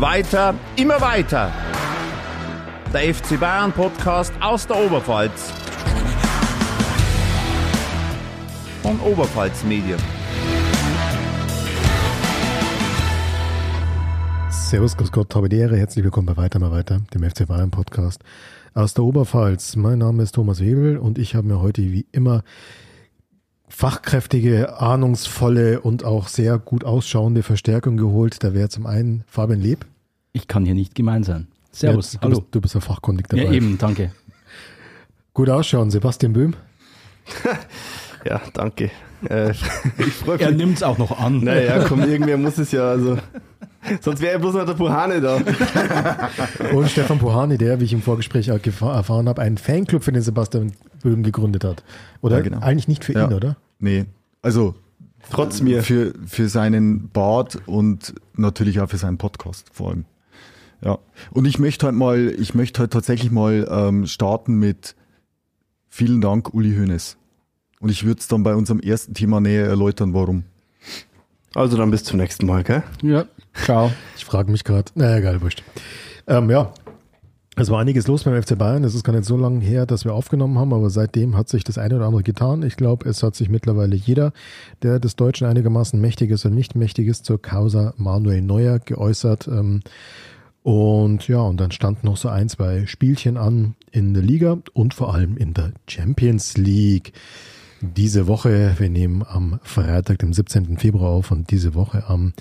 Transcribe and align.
Weiter, 0.00 0.54
immer 0.76 1.00
weiter. 1.00 1.52
Der 2.92 3.12
FC 3.12 3.40
Bayern 3.40 3.72
Podcast 3.72 4.32
aus 4.40 4.64
der 4.64 4.76
Oberpfalz. 4.76 5.52
Von 8.80 9.00
Oberpfalz 9.00 9.64
Medien. 9.64 9.98
Servus, 14.50 14.96
Grüß 14.96 15.10
Gott, 15.10 15.34
habe 15.34 15.48
die 15.48 15.56
Ehre. 15.56 15.76
Herzlich 15.76 16.04
willkommen 16.04 16.26
bei 16.26 16.36
Weiter 16.36 16.60
mal 16.60 16.70
weiter, 16.70 17.00
dem 17.12 17.28
FC 17.28 17.48
Bayern 17.48 17.72
Podcast 17.72 18.22
aus 18.74 18.94
der 18.94 19.02
Oberpfalz. 19.02 19.74
Mein 19.74 19.98
Name 19.98 20.22
ist 20.22 20.36
Thomas 20.36 20.60
Webel 20.60 20.98
und 20.98 21.18
ich 21.18 21.34
habe 21.34 21.48
mir 21.48 21.60
heute 21.60 21.82
wie 21.82 22.06
immer 22.12 22.44
fachkräftige, 23.68 24.80
ahnungsvolle 24.80 25.80
und 25.80 26.04
auch 26.04 26.28
sehr 26.28 26.58
gut 26.58 26.84
ausschauende 26.84 27.42
Verstärkung 27.42 27.96
geholt. 27.96 28.42
Da 28.42 28.54
wäre 28.54 28.68
zum 28.68 28.86
einen 28.86 29.24
Fabian 29.26 29.60
Leb. 29.60 29.86
Ich 30.32 30.48
kann 30.48 30.64
hier 30.64 30.74
nicht 30.74 30.94
gemein 30.94 31.24
sein. 31.24 31.48
Servus, 31.70 32.14
ja, 32.14 32.20
du 32.20 32.26
hallo. 32.26 32.40
Bist, 32.40 32.54
du 32.54 32.60
bist 32.60 32.74
ja 32.74 32.80
fachkundig 32.80 33.28
dabei. 33.28 33.44
Ja, 33.44 33.52
eben, 33.52 33.78
danke. 33.78 34.12
Gut 35.34 35.50
ausschauen, 35.50 35.90
Sebastian 35.90 36.32
Böhm. 36.32 36.54
ja, 38.24 38.40
danke. 38.52 38.90
Äh. 39.28 39.52
Er 40.38 40.50
nimmt 40.52 40.76
es 40.76 40.82
auch 40.82 40.98
noch 40.98 41.18
an. 41.18 41.42
Naja, 41.42 41.84
komm, 41.86 42.00
irgendwer 42.00 42.36
muss 42.36 42.58
es 42.58 42.72
ja, 42.72 42.88
also. 42.90 43.18
Sonst 44.00 44.20
wäre 44.20 44.32
ja 44.32 44.38
bloß 44.38 44.54
noch 44.54 44.66
der 44.66 44.74
Puhane 44.74 45.20
da. 45.20 45.36
Und 46.72 46.90
Stefan 46.90 47.18
Puhane, 47.18 47.58
der, 47.58 47.80
wie 47.80 47.84
ich 47.84 47.92
im 47.92 48.02
Vorgespräch 48.02 48.48
erfahren 48.48 49.28
habe, 49.28 49.40
einen 49.40 49.56
Fanclub 49.56 50.02
für 50.02 50.12
den 50.12 50.22
Sebastian 50.22 50.72
Böhm 51.02 51.22
gegründet 51.22 51.64
hat. 51.64 51.84
Oder 52.20 52.38
ja, 52.38 52.42
genau. 52.42 52.60
eigentlich 52.60 52.88
nicht 52.88 53.04
für 53.04 53.12
ja. 53.12 53.26
ihn, 53.26 53.32
oder? 53.32 53.56
Nee, 53.78 54.06
also 54.42 54.74
trotz 55.30 55.60
mir. 55.60 55.82
Für, 55.82 56.12
für 56.26 56.48
seinen 56.48 57.08
Bart 57.10 57.58
und 57.66 58.14
natürlich 58.34 58.80
auch 58.80 58.90
für 58.90 58.96
seinen 58.98 59.18
Podcast 59.18 59.68
vor 59.72 59.90
allem. 59.90 60.04
Ja. 60.84 60.98
Und 61.30 61.44
ich 61.44 61.58
möchte 61.58 61.86
halt 61.86 61.96
mal, 61.96 62.34
ich 62.38 62.54
möchte 62.54 62.80
halt 62.80 62.92
tatsächlich 62.92 63.30
mal 63.30 63.66
ähm, 63.70 64.06
starten 64.06 64.58
mit 64.58 64.94
vielen 65.88 66.20
Dank, 66.20 66.52
Uli 66.54 66.74
Hoeneß. 66.76 67.16
Und 67.80 67.90
ich 67.90 68.04
würde 68.04 68.20
es 68.20 68.28
dann 68.28 68.42
bei 68.42 68.54
unserem 68.54 68.80
ersten 68.80 69.14
Thema 69.14 69.40
näher 69.40 69.66
erläutern, 69.66 70.14
warum. 70.14 70.44
Also 71.54 71.76
dann 71.76 71.90
bis 71.90 72.04
zum 72.04 72.18
nächsten 72.18 72.46
Mal, 72.46 72.64
gell? 72.64 72.82
Ja, 73.02 73.24
ciao. 73.64 73.92
Ich 74.16 74.24
frage 74.24 74.50
mich 74.50 74.64
gerade. 74.64 74.90
Naja, 74.94 75.16
egal, 75.16 75.40
wurscht. 75.40 75.62
Ähm, 76.26 76.50
ja, 76.50 76.72
es 77.60 77.70
war 77.70 77.80
einiges 77.80 78.06
los 78.06 78.22
beim 78.22 78.40
FC 78.40 78.56
Bayern. 78.56 78.84
Es 78.84 78.94
ist 78.94 79.02
gar 79.02 79.12
nicht 79.12 79.24
so 79.24 79.36
lange 79.36 79.58
her, 79.64 79.84
dass 79.84 80.04
wir 80.04 80.14
aufgenommen 80.14 80.58
haben, 80.58 80.72
aber 80.72 80.90
seitdem 80.90 81.36
hat 81.36 81.48
sich 81.48 81.64
das 81.64 81.76
eine 81.76 81.96
oder 81.96 82.06
andere 82.06 82.22
getan. 82.22 82.62
Ich 82.62 82.76
glaube, 82.76 83.08
es 83.08 83.24
hat 83.24 83.34
sich 83.34 83.48
mittlerweile 83.48 83.96
jeder, 83.96 84.32
der 84.82 85.00
des 85.00 85.16
Deutschen 85.16 85.48
einigermaßen 85.48 86.00
mächtig 86.00 86.30
ist 86.30 86.44
und 86.44 86.54
nicht 86.54 86.76
mächtig 86.76 87.08
ist, 87.08 87.24
zur 87.24 87.42
Causa 87.42 87.94
Manuel 87.96 88.42
Neuer 88.42 88.78
geäußert. 88.78 89.48
Ähm, 89.48 89.80
und 90.62 91.26
ja, 91.26 91.40
und 91.40 91.58
dann 91.58 91.72
standen 91.72 92.06
noch 92.06 92.16
so 92.16 92.28
ein, 92.28 92.48
zwei 92.48 92.86
Spielchen 92.86 93.36
an 93.36 93.74
in 93.90 94.14
der 94.14 94.22
Liga 94.22 94.58
und 94.72 94.94
vor 94.94 95.12
allem 95.12 95.36
in 95.36 95.52
der 95.52 95.72
Champions 95.88 96.56
League 96.56 97.12
diese 97.80 98.26
Woche. 98.26 98.74
Wir 98.78 98.90
nehmen 98.90 99.24
am 99.26 99.60
Freitag, 99.62 100.18
dem 100.18 100.32
17. 100.32 100.78
Februar 100.78 101.10
auf 101.10 101.30
und 101.30 101.50
diese 101.50 101.74
Woche 101.74 102.04
am 102.08 102.32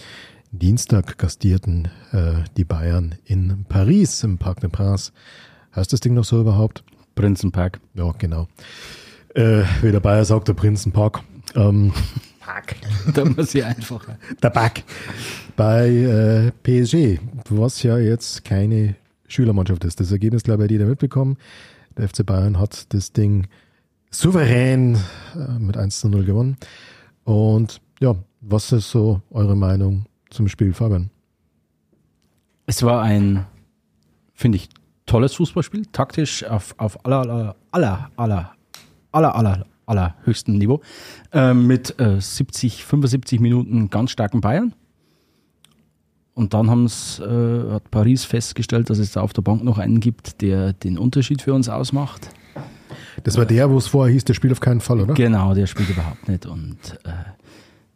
Dienstag 0.51 1.17
gastierten 1.17 1.89
äh, 2.11 2.43
die 2.55 2.63
Bayern 2.63 3.15
in 3.25 3.65
Paris 3.67 4.23
im 4.23 4.37
Parc 4.37 4.61
des 4.61 4.71
Princes. 4.71 5.13
Heißt 5.75 5.93
das 5.93 5.99
Ding 5.99 6.13
noch 6.13 6.23
so 6.23 6.39
überhaupt? 6.39 6.83
Prinzenpark. 7.15 7.79
Ja, 7.93 8.13
genau. 8.17 8.47
Äh, 9.35 9.63
wie 9.81 9.91
der 9.91 9.99
Bayer 9.99 10.25
sagt, 10.25 10.47
der 10.47 10.53
Prinzenpark. 10.53 11.21
Ähm, 11.55 11.93
Park. 12.39 12.75
da 13.13 13.25
muss 13.25 13.53
ich 13.53 13.63
einfacher. 13.63 14.17
Der 14.41 14.49
Park. 14.49 14.83
Bei 15.55 15.89
äh, 15.89 16.51
PSG, 16.63 17.19
was 17.49 17.83
ja 17.83 17.97
jetzt 17.97 18.45
keine 18.45 18.95
Schülermannschaft 19.27 19.83
ist. 19.83 19.99
Das 19.99 20.11
Ergebnis, 20.11 20.43
glaube 20.43 20.63
ich, 20.63 20.65
hat 20.65 20.71
jeder 20.71 20.85
mitbekommen. 20.85 21.37
Der 21.97 22.07
FC 22.07 22.25
Bayern 22.25 22.57
hat 22.57 22.93
das 22.93 23.11
Ding 23.11 23.47
souverän 24.11 24.95
äh, 25.35 25.59
mit 25.59 25.77
1 25.77 25.99
zu 25.99 26.09
0 26.09 26.23
gewonnen. 26.23 26.57
Und 27.23 27.81
ja, 27.99 28.15
was 28.41 28.71
ist 28.71 28.89
so 28.89 29.21
eure 29.31 29.55
Meinung 29.55 30.05
zum 30.29 30.47
Spiel, 30.47 30.73
Fabian? 30.73 31.09
Es 32.65 32.83
war 32.83 33.01
ein, 33.01 33.45
finde 34.33 34.57
ich, 34.57 34.69
tolles 35.05 35.35
Fußballspiel, 35.35 35.85
taktisch 35.91 36.43
auf, 36.43 36.75
auf 36.77 37.05
aller, 37.05 37.55
aller, 37.71 38.11
aller, 38.17 38.51
aller, 39.11 39.35
aller, 39.35 39.65
aller, 39.85 40.15
höchstem 40.23 40.57
Niveau. 40.57 40.81
Äh, 41.31 41.53
mit 41.53 41.99
äh, 41.99 42.19
70, 42.19 42.83
75 42.83 43.39
Minuten 43.39 43.89
ganz 43.89 44.11
starken 44.11 44.41
Bayern. 44.41 44.73
Und 46.33 46.53
dann 46.53 46.67
äh, 46.67 47.73
hat 47.73 47.89
Paris 47.89 48.23
festgestellt, 48.25 48.91
dass 48.91 48.99
es 48.99 49.13
da 49.13 49.21
auf 49.21 49.33
der 49.33 49.41
Bank 49.41 49.63
noch 49.63 49.79
einen 49.79 49.99
gibt, 49.99 50.41
der 50.41 50.73
den 50.73 50.99
Unterschied 50.99 51.41
für 51.41 51.53
uns 51.53 51.67
ausmacht. 51.67 52.29
Das 53.23 53.37
war 53.37 53.45
der, 53.45 53.69
wo 53.69 53.77
es 53.77 53.87
vorher 53.87 54.13
hieß, 54.13 54.25
der 54.25 54.33
spielt 54.33 54.53
auf 54.53 54.59
keinen 54.59 54.81
Fall, 54.81 55.01
oder? 55.01 55.13
Genau, 55.13 55.53
der 55.53 55.67
spielt 55.67 55.89
überhaupt 55.89 56.27
nicht. 56.27 56.45
Und 56.45 56.77
äh, 57.03 57.09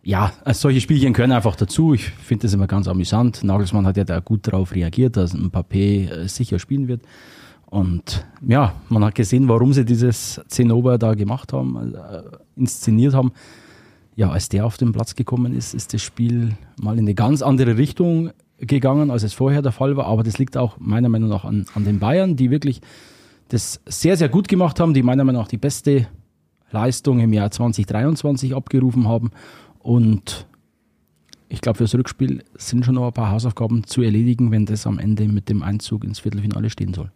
ja, 0.04 0.34
also 0.44 0.62
solche 0.62 0.82
Spielchen 0.82 1.14
können 1.14 1.32
einfach 1.32 1.56
dazu. 1.56 1.94
Ich 1.94 2.06
finde 2.10 2.44
das 2.44 2.54
immer 2.54 2.68
ganz 2.68 2.88
amüsant. 2.88 3.44
Nagelsmann 3.44 3.86
hat 3.86 3.98
ja 3.98 4.04
da 4.04 4.20
gut 4.20 4.48
darauf 4.48 4.74
reagiert, 4.74 5.18
dass 5.18 5.34
ein 5.34 5.52
Papé 5.52 6.10
äh, 6.10 6.28
sicher 6.28 6.60
spielen 6.60 6.88
wird. 6.88 7.02
Und 7.68 8.26
ja, 8.46 8.74
man 8.90 9.06
hat 9.06 9.16
gesehen, 9.16 9.48
warum 9.48 9.72
sie 9.74 9.86
dieses 9.86 10.42
Zinnober 10.48 10.98
da 10.98 11.14
gemacht 11.14 11.54
haben, 11.54 11.96
äh, 11.96 12.24
inszeniert 12.58 13.14
haben. 13.14 13.32
Ja, 14.16 14.30
als 14.30 14.50
der 14.50 14.66
auf 14.66 14.78
den 14.78 14.92
Platz 14.92 15.16
gekommen 15.16 15.56
ist, 15.56 15.74
ist 15.74 15.94
das 15.94 16.02
Spiel 16.02 16.58
mal 16.82 16.98
in 16.98 17.06
eine 17.06 17.14
ganz 17.14 17.42
andere 17.42 17.78
Richtung 17.78 18.32
gegangen, 18.58 19.10
als 19.10 19.24
es 19.24 19.34
vorher 19.34 19.62
der 19.62 19.72
Fall 19.72 19.96
war. 19.96 20.06
Aber 20.08 20.24
das 20.24 20.38
liegt 20.38 20.58
auch 20.58 20.78
meiner 20.80 21.10
Meinung 21.10 21.30
nach 21.30 21.46
an, 21.46 21.66
an 21.74 21.86
den 21.86 22.00
Bayern, 22.00 22.36
die 22.36 22.52
wirklich 22.52 22.82
das 23.52 23.82
sehr, 23.86 24.16
sehr 24.16 24.30
gut 24.30 24.48
gemacht 24.48 24.80
haben, 24.80 24.94
die 24.94 25.04
meiner 25.04 25.24
Meinung 25.26 25.42
nach 25.42 25.50
die 25.50 25.58
beste 25.58 26.08
Leistung 26.72 27.20
im 27.20 27.34
Jahr 27.34 27.52
2023 27.52 28.56
abgerufen 28.56 29.08
haben. 29.08 29.32
Und 29.80 30.48
ich 31.50 31.60
glaube, 31.60 31.78
für 31.78 31.84
das 31.84 31.96
Rückspiel 31.96 32.44
sind 32.56 32.86
schon 32.86 32.96
noch 32.96 33.08
ein 33.08 33.14
paar 33.14 33.32
Hausaufgaben 33.32 33.84
zu 33.84 34.02
erledigen, 34.02 34.52
wenn 34.52 34.66
das 34.66 34.88
am 34.88 35.00
Ende 35.00 35.28
mit 35.28 35.50
dem 35.50 35.64
Einzug 35.64 36.06
ins 36.06 36.20
Viertelfinale 36.20 36.70
stehen 36.70 36.94
soll. 36.94 37.12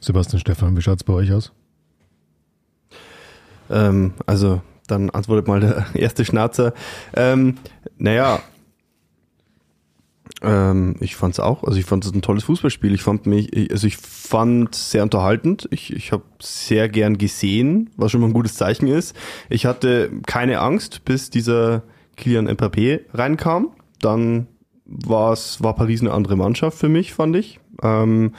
Sebastian 0.00 0.40
Stefan, 0.40 0.76
wie 0.76 0.82
schaut 0.82 0.98
es 0.98 1.04
bei 1.04 1.12
euch 1.12 1.32
aus? 1.32 1.52
Ähm, 3.68 4.14
also, 4.24 4.62
dann 4.86 5.10
antwortet 5.10 5.46
mal 5.46 5.60
der 5.60 5.84
erste 5.94 6.24
Schnauzer. 6.24 6.72
Ähm, 7.14 7.56
naja, 7.98 8.40
ähm, 10.42 10.96
ich 11.00 11.16
fand 11.16 11.34
es 11.34 11.40
auch, 11.40 11.64
also 11.64 11.78
ich 11.78 11.86
fand 11.86 12.04
es 12.04 12.12
ein 12.12 12.22
tolles 12.22 12.44
Fußballspiel. 12.44 12.94
Ich 12.94 13.02
fand 13.02 13.26
mich, 13.26 13.50
also 13.70 13.86
ich 13.86 13.96
fand 13.96 14.74
sehr 14.74 15.02
unterhaltend. 15.02 15.66
Ich, 15.70 15.92
ich 15.92 16.12
habe 16.12 16.24
sehr 16.40 16.88
gern 16.88 17.18
gesehen, 17.18 17.90
was 17.96 18.12
schon 18.12 18.20
mal 18.20 18.28
ein 18.28 18.32
gutes 18.32 18.54
Zeichen 18.54 18.86
ist. 18.86 19.16
Ich 19.48 19.66
hatte 19.66 20.10
keine 20.26 20.60
Angst, 20.60 21.04
bis 21.04 21.30
dieser 21.30 21.82
Kilian 22.16 22.48
Mbappé 22.48 23.00
reinkam. 23.14 23.70
Dann 24.00 24.46
war's, 24.84 25.62
war 25.62 25.74
Paris 25.74 26.00
eine 26.00 26.12
andere 26.12 26.36
Mannschaft 26.36 26.78
für 26.78 26.88
mich, 26.88 27.14
fand 27.14 27.36
ich. 27.36 27.58
Ähm, 27.82 28.32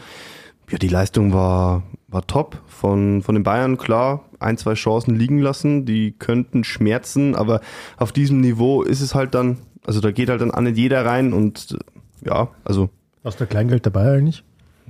ja, 0.69 0.77
die 0.77 0.89
Leistung 0.89 1.33
war, 1.33 1.83
war 2.07 2.27
top 2.27 2.61
von, 2.67 3.21
von 3.21 3.35
den 3.35 3.43
Bayern, 3.43 3.77
klar. 3.77 4.25
Ein, 4.39 4.57
zwei 4.57 4.75
Chancen 4.75 5.15
liegen 5.15 5.39
lassen, 5.39 5.85
die 5.85 6.11
könnten 6.11 6.63
schmerzen, 6.63 7.35
aber 7.35 7.61
auf 7.97 8.11
diesem 8.11 8.41
Niveau 8.41 8.83
ist 8.83 9.01
es 9.01 9.15
halt 9.15 9.33
dann 9.33 9.57
also 9.87 10.01
da 10.01 10.11
geht 10.11 10.29
halt 10.29 10.41
dann 10.41 10.51
auch 10.51 10.61
nicht 10.61 10.77
jeder 10.77 11.05
rein 11.05 11.33
und 11.33 11.77
ja, 12.23 12.49
also. 12.63 12.89
Hast 13.23 13.39
du 13.39 13.47
Kleingeld 13.47 13.85
dabei 13.85 14.17
eigentlich? 14.17 14.43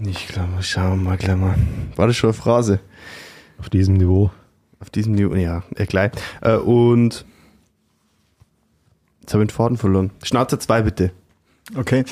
Ich 0.05 0.27
glaube, 0.27 0.61
schauen 0.61 0.99
wir 0.99 1.09
mal 1.09 1.17
gleich 1.17 1.37
mal. 1.37 1.55
War 1.95 2.07
das 2.07 2.17
schon 2.17 2.29
eine 2.29 2.37
Phrase? 2.37 2.79
Auf 3.59 3.69
diesem 3.69 3.95
Niveau. 3.95 4.31
Auf 4.79 4.89
diesem 4.89 5.13
Niveau, 5.13 5.33
ja, 5.35 5.63
ja 5.77 5.85
gleich. 5.85 6.11
Äh, 6.41 6.57
und 6.57 7.25
jetzt 9.21 9.33
habe 9.33 9.43
ich 9.43 9.49
den 9.49 9.55
Faden 9.55 9.77
verloren. 9.77 10.11
Schnauzer 10.23 10.59
2 10.59 10.81
bitte. 10.81 11.11
Okay, 11.75 12.05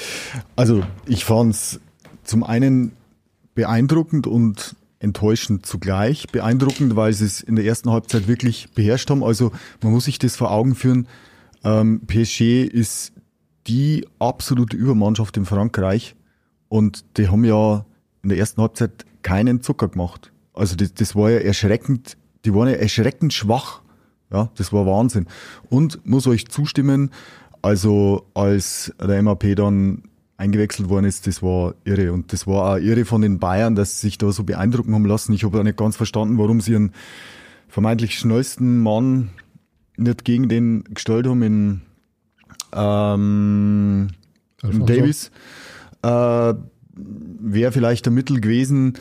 also 0.56 0.84
ich 1.06 1.26
fand 1.26 1.54
es 1.54 1.80
zum 2.24 2.44
einen 2.44 2.92
beeindruckend 3.54 4.28
und 4.28 4.76
enttäuschend 5.00 5.66
zugleich. 5.66 6.28
Beeindruckend, 6.28 6.96
weil 6.96 7.14
sie 7.14 7.26
es 7.26 7.42
in 7.42 7.56
der 7.56 7.66
ersten 7.66 7.92
Halbzeit 7.92 8.28
wirklich 8.28 8.70
beherrscht 8.74 9.10
haben. 9.10 9.24
Also 9.24 9.52
man 9.82 9.92
muss 9.92 10.06
sich 10.06 10.20
das 10.20 10.36
vor 10.36 10.52
Augen 10.52 10.76
führen. 10.76 11.08
Ähm, 11.66 12.02
PSG 12.06 12.64
ist 12.64 13.12
die 13.68 14.08
absolute 14.20 14.78
Übermannschaft 14.78 15.36
in 15.36 15.46
Frankreich 15.46 16.16
und 16.70 17.04
die 17.18 17.28
haben 17.28 17.44
ja 17.44 17.86
in 18.22 18.30
der 18.30 18.38
ersten 18.38 18.62
Halbzeit 18.62 19.06
keinen 19.24 19.62
Zucker 19.64 19.90
gemacht. 19.90 20.32
Also 20.54 20.76
das, 20.76 20.94
das 20.94 21.16
war 21.16 21.32
ja 21.32 21.40
erschreckend, 21.40 22.18
die 22.46 22.54
waren 22.54 22.70
ja 22.70 22.76
erschreckend 22.76 23.34
schwach. 23.34 23.82
Ja, 24.32 24.50
das 24.56 24.72
war 24.72 24.86
Wahnsinn. 24.86 25.28
Und 25.70 26.06
muss 26.06 26.28
euch 26.28 26.48
zustimmen, 26.48 27.12
also 27.62 28.28
als 28.34 28.94
der 29.00 29.22
MAP 29.24 29.56
dann 29.56 30.04
eingewechselt 30.38 30.90
worden 30.90 31.06
ist, 31.06 31.26
das 31.26 31.42
war 31.42 31.76
irre. 31.84 32.12
Und 32.12 32.32
das 32.34 32.46
war 32.46 32.74
auch 32.74 32.78
irre 32.78 33.06
von 33.06 33.22
den 33.22 33.40
Bayern, 33.40 33.76
dass 33.76 34.02
sie 34.02 34.08
sich 34.08 34.18
da 34.18 34.32
so 34.32 34.44
beeindrucken 34.44 34.94
haben 34.94 35.06
lassen. 35.06 35.34
Ich 35.34 35.44
habe 35.44 35.60
auch 35.60 35.64
nicht 35.64 35.78
ganz 35.78 35.96
verstanden, 35.96 36.38
warum 36.38 36.62
sie 36.62 36.74
ihren 36.74 36.92
vermeintlich 37.68 38.20
schnellsten 38.20 38.82
Mann 38.82 39.30
nicht 39.98 40.26
gegen 40.26 40.50
den 40.50 40.84
gestellt 40.94 41.28
haben 41.28 41.42
in 41.44 41.82
ähm. 42.74 44.08
Davis 44.62 45.32
äh, 46.02 46.54
wäre 46.96 47.72
vielleicht 47.72 48.08
ein 48.08 48.14
Mittel 48.14 48.42
gewesen. 48.42 48.94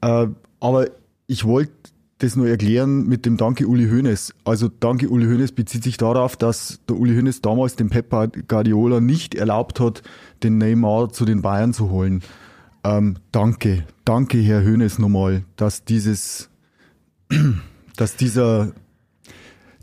Äh, 0.00 0.28
aber 0.60 0.86
ich 1.26 1.44
wollte 1.44 1.72
das 2.18 2.36
nur 2.36 2.48
erklären 2.48 3.06
mit 3.06 3.24
dem 3.24 3.36
Danke 3.36 3.66
Uli 3.66 3.88
Hoeneß. 3.88 4.34
Also 4.44 4.68
Danke 4.68 5.08
Uli 5.08 5.26
Hoeneß 5.26 5.52
bezieht 5.52 5.82
sich 5.82 5.96
darauf, 5.96 6.36
dass 6.36 6.80
der 6.88 6.96
Uli 6.96 7.14
Hoeneß 7.14 7.40
damals 7.40 7.76
dem 7.76 7.88
Pep 7.90 8.10
Guardiola 8.48 9.00
nicht 9.00 9.34
erlaubt 9.34 9.80
hat, 9.80 10.02
den 10.42 10.58
Neymar 10.58 11.10
zu 11.10 11.24
den 11.24 11.42
Bayern 11.42 11.72
zu 11.72 11.90
holen. 11.90 12.22
Ähm, 12.84 13.16
danke, 13.32 13.84
danke 14.04 14.38
Herr 14.38 14.64
Hoeneß 14.64 14.98
nochmal, 14.98 15.44
dass 15.56 15.84
dieses, 15.84 16.50
dass 17.96 18.16
dieser 18.16 18.72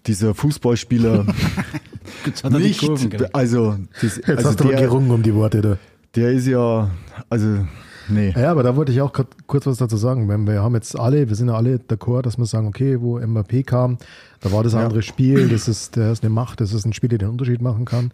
dieser 0.07 0.33
Fußballspieler 0.33 1.25
Jetzt 2.25 2.43
hat 2.43 2.53
er 2.53 2.59
die 2.59 2.71
Kurven 2.73 2.93
nicht, 2.95 3.11
gekriegt. 3.11 3.35
also, 3.35 3.77
das, 4.01 4.15
Jetzt 4.17 4.29
also 4.29 4.49
hast 4.49 4.59
du 4.61 4.67
der, 4.69 4.81
gerungen 4.81 5.11
um 5.11 5.23
die 5.23 5.33
Worte 5.35 5.61
da. 5.61 5.77
der 6.15 6.31
ist 6.31 6.47
ja, 6.47 6.89
also, 7.29 7.65
nee. 8.09 8.33
Ja, 8.35 8.51
aber 8.51 8.63
da 8.63 8.75
wollte 8.75 8.91
ich 8.91 9.01
auch 9.01 9.13
kurz 9.47 9.65
was 9.65 9.77
dazu 9.77 9.97
sagen. 9.97 10.27
Wir 10.47 10.61
haben 10.61 10.73
jetzt 10.75 10.97
alle, 10.97 11.27
wir 11.29 11.35
sind 11.35 11.49
ja 11.49 11.55
alle 11.55 11.75
d'accord, 11.77 12.21
dass 12.23 12.37
wir 12.37 12.45
sagen, 12.45 12.67
okay, 12.67 13.01
wo 13.01 13.17
Mbappé 13.19 13.63
kam, 13.63 13.97
da 14.39 14.51
war 14.51 14.63
das 14.63 14.73
Ja. 14.73 14.83
andere 14.83 15.01
Spiel, 15.01 15.49
das 15.49 15.67
ist, 15.67 15.95
der 15.95 16.11
ist 16.11 16.23
eine 16.23 16.29
Macht, 16.29 16.61
das 16.61 16.73
ist 16.73 16.85
ein 16.85 16.93
Spiel, 16.93 17.09
der 17.09 17.19
den 17.19 17.29
Unterschied 17.29 17.61
machen 17.61 17.85
kann. 17.85 18.11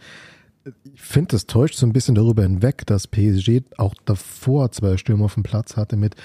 Ich 0.93 1.01
finde, 1.01 1.29
das 1.31 1.45
täuscht 1.45 1.75
so 1.75 1.85
ein 1.85 1.91
bisschen 1.93 2.15
darüber 2.15 2.43
hinweg, 2.43 2.85
dass 2.85 3.07
PSG 3.07 3.61
auch 3.77 3.93
davor 4.05 4.71
zwei 4.71 4.95
Stürmer 4.97 5.25
auf 5.25 5.33
dem 5.33 5.43
Platz 5.43 5.75
hatte 5.75 5.97
mit 5.97 6.15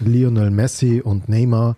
Lionel 0.00 0.50
Messi 0.50 1.00
und 1.04 1.28
Neymar, 1.28 1.76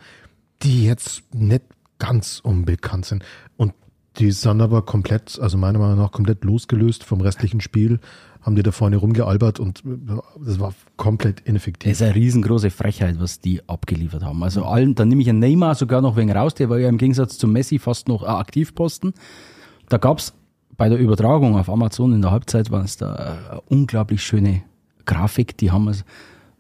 die 0.63 0.85
jetzt 0.87 1.23
nicht 1.35 1.63
ganz 1.99 2.41
unbekannt 2.43 3.07
sind. 3.07 3.25
Und 3.57 3.73
die 4.19 4.31
sind 4.31 4.61
aber 4.61 4.83
komplett, 4.83 5.39
also 5.41 5.59
meiner 5.59 5.79
Meinung 5.79 5.99
nach 5.99 6.13
komplett 6.13 6.45
losgelöst 6.45 7.03
vom 7.05 7.21
restlichen 7.21 7.61
Spiel, 7.61 7.99
haben 8.43 8.57
die 8.57 8.63
da 8.63 8.73
vorne 8.73 8.97
rumgealbert 8.97 9.59
und 9.59 9.83
das 10.45 10.61
war 10.61 10.75
komplett 10.97 11.41
Das 11.41 11.47
ineffektiv. 11.47 11.93
ist 11.93 12.03
eine 12.03 12.15
riesengroße 12.15 12.71
Frechheit, 12.71 13.19
was 13.19 13.41
die 13.41 13.67
abgeliefert 13.69 14.23
haben. 14.23 14.43
Also 14.43 14.65
allen, 14.65 14.95
dann 14.95 15.09
nehme 15.09 15.23
ich 15.23 15.31
einen 15.31 15.39
Neymar 15.39 15.75
sogar 15.75 16.03
noch 16.03 16.17
wegen 16.17 16.31
raus, 16.31 16.55
der 16.55 16.69
war 16.69 16.79
ja 16.79 16.89
im 16.89 16.99
Gegensatz 16.99 17.39
zu 17.39 17.49
Messi 17.49 17.79
fast 17.79 18.07
noch 18.07 18.23
Aktivposten. 18.23 19.15
Da 19.89 19.97
gab's 19.97 20.35
bei 20.77 20.89
der 20.89 20.99
Übertragung 20.99 21.57
auf 21.57 21.71
Amazon 21.71 22.13
in 22.13 22.23
der 22.23 22.31
Halbzeit 22.31 22.71
war 22.71 22.85
es 22.85 22.97
da 22.97 23.15
eine 23.15 23.61
unglaublich 23.67 24.23
schöne 24.23 24.63
Grafik. 25.07 25.57
Die 25.59 25.71
haben 25.71 25.89
also 25.89 26.05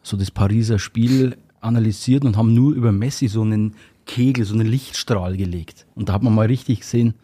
so 0.02 0.16
das 0.16 0.30
Pariser 0.30 0.78
Spiel 0.78 1.36
analysiert 1.60 2.24
und 2.24 2.36
haben 2.36 2.54
nur 2.54 2.74
über 2.74 2.92
Messi 2.92 3.28
so 3.28 3.42
einen 3.42 3.74
Kegel, 4.06 4.44
so 4.44 4.54
einen 4.54 4.66
Lichtstrahl 4.66 5.36
gelegt. 5.36 5.86
Und 5.94 6.08
da 6.08 6.14
hat 6.14 6.22
man 6.22 6.34
mal 6.34 6.46
richtig 6.46 6.80
gesehen, 6.80 7.14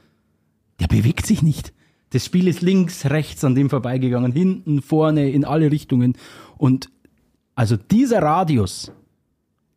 der 0.81 0.87
bewegt 0.87 1.27
sich 1.27 1.43
nicht. 1.43 1.73
Das 2.11 2.25
Spiel 2.25 2.49
ist 2.49 2.61
links, 2.61 3.07
rechts 3.07 3.45
an 3.45 3.55
dem 3.55 3.71
vorbeigegangen, 3.71 4.33
hinten, 4.33 4.83
vorne, 4.83 5.31
in 5.31 5.45
alle 5.45 5.71
Richtungen. 5.71 6.15
Und 6.59 6.91
also 7.55 7.77
dieser 7.77 8.23
Radius, 8.23 8.93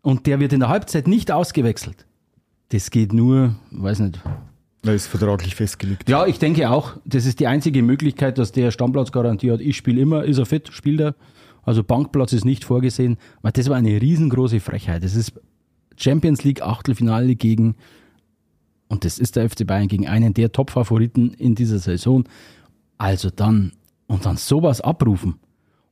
und 0.01 0.25
der 0.25 0.39
wird 0.39 0.53
in 0.53 0.59
der 0.59 0.69
Halbzeit 0.69 1.07
nicht 1.07 1.31
ausgewechselt. 1.31 2.05
Das 2.69 2.89
geht 2.89 3.13
nur, 3.13 3.55
weiß 3.71 3.99
nicht. 3.99 4.19
Da 4.81 4.91
ist 4.91 5.07
vertraglich 5.07 5.55
festgelegt. 5.55 6.09
Ja, 6.09 6.25
ich 6.25 6.39
denke 6.39 6.69
auch, 6.69 6.97
das 7.05 7.25
ist 7.25 7.39
die 7.39 7.47
einzige 7.47 7.81
Möglichkeit, 7.83 8.37
dass 8.37 8.51
der 8.51 8.71
Stammplatzgarantie 8.71 9.51
hat. 9.51 9.61
Ich 9.61 9.77
spiele 9.77 10.01
immer, 10.01 10.25
ist 10.25 10.39
er 10.39 10.45
fit, 10.45 10.69
spielt 10.73 10.99
er. 10.99 11.15
Also 11.61 11.83
Bankplatz 11.83 12.33
ist 12.33 12.43
nicht 12.43 12.65
vorgesehen. 12.65 13.17
Weil 13.41 13.53
das 13.53 13.69
war 13.69 13.77
eine 13.77 14.01
riesengroße 14.01 14.59
Frechheit. 14.59 15.03
Das 15.03 15.15
ist 15.15 15.33
Champions 15.97 16.43
League 16.43 16.61
Achtelfinale 16.61 17.35
gegen, 17.35 17.75
und 18.87 19.05
das 19.05 19.19
ist 19.19 19.35
der 19.35 19.49
FC 19.49 19.65
Bayern, 19.65 19.87
gegen 19.87 20.07
einen 20.07 20.33
der 20.33 20.51
Top-Favoriten 20.51 21.33
in 21.33 21.55
dieser 21.55 21.79
Saison. 21.79 22.25
Also 22.97 23.29
dann, 23.29 23.73
und 24.07 24.25
dann 24.25 24.37
sowas 24.37 24.81
abrufen. 24.81 25.35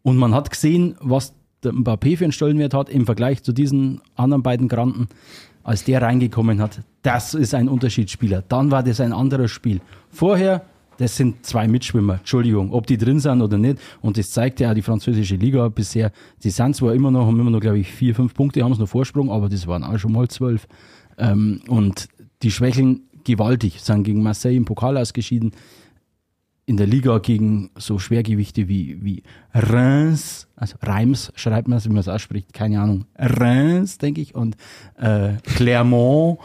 Und 0.04 0.18
man 0.18 0.34
hat 0.34 0.50
gesehen, 0.50 0.96
was 1.00 1.34
der 1.64 1.74
Mbappé 1.74 2.18
für 2.18 2.24
einen 2.26 2.32
Stellenwert 2.32 2.74
hat 2.74 2.90
im 2.90 3.06
Vergleich 3.06 3.44
zu 3.44 3.54
diesen 3.54 4.02
anderen 4.16 4.44
beiden 4.44 4.68
Granten, 4.68 5.08
als 5.64 5.84
der 5.84 6.02
reingekommen 6.02 6.60
hat. 6.60 6.82
Das 7.04 7.34
ist 7.34 7.54
ein 7.54 7.70
Unterschiedsspieler. 7.70 8.44
Dann 8.48 8.72
war 8.72 8.84
das 8.84 9.00
ein 9.00 9.14
anderes 9.14 9.52
Spiel. 9.52 9.82
Vorher, 10.10 10.66
das 11.02 11.18
sind 11.18 11.44
zwei 11.46 11.68
Mitschwimmer. 11.68 12.20
Entschuldigung, 12.20 12.72
ob 12.72 12.86
die 12.86 12.98
drin 12.98 13.20
sind 13.20 13.42
oder 13.42 13.58
nicht. 13.58 13.80
Und 14.02 14.18
das 14.18 14.30
zeigt 14.30 14.60
ja 14.60 14.70
auch 14.70 14.76
die 14.76 14.84
französische 14.84 15.36
Liga 15.36 15.68
bisher. 15.70 16.12
Die 16.44 16.52
sind 16.52 16.76
zwar 16.76 16.94
immer 16.94 17.10
noch, 17.10 17.26
haben 17.26 17.40
immer 17.40 17.50
noch, 17.50 17.60
glaube 17.60 17.80
ich, 17.80 17.92
vier, 17.92 18.14
fünf 18.14 18.36
Punkte, 18.36 18.64
haben 18.64 18.72
es 18.72 18.78
noch 18.78 18.88
Vorsprung, 18.88 19.32
aber 19.32 19.50
das 19.50 19.66
waren 19.66 19.84
auch 19.84 19.98
schon 19.98 20.12
mal 20.12 20.28
zwölf. 20.28 20.68
Ähm, 21.18 21.62
und 21.68 22.08
die 22.44 22.52
schwächeln 22.52 23.02
gewaltig, 23.24 23.82
sind 23.82 24.04
gegen 24.04 24.22
Marseille 24.22 24.56
im 24.56 24.66
Pokal 24.66 24.96
ausgeschieden 24.96 25.54
in 26.68 26.78
der 26.78 26.88
Liga 26.88 27.18
gegen 27.18 27.72
so 27.76 28.00
Schwergewichte 28.00 28.70
wie, 28.70 29.04
wie 29.04 29.24
Reims, 29.54 30.48
also 30.56 30.78
Reims 30.82 31.34
schreibt 31.36 31.68
man 31.68 31.80
es, 31.80 31.86
wie 31.86 31.90
man 31.90 31.98
es 31.98 32.08
ausspricht, 32.08 32.54
keine 32.54 32.80
Ahnung, 32.80 33.06
Reims, 33.18 33.98
denke 33.98 34.22
ich, 34.22 34.36
und 34.36 34.56
äh, 34.98 35.34
Clermont 35.44 36.40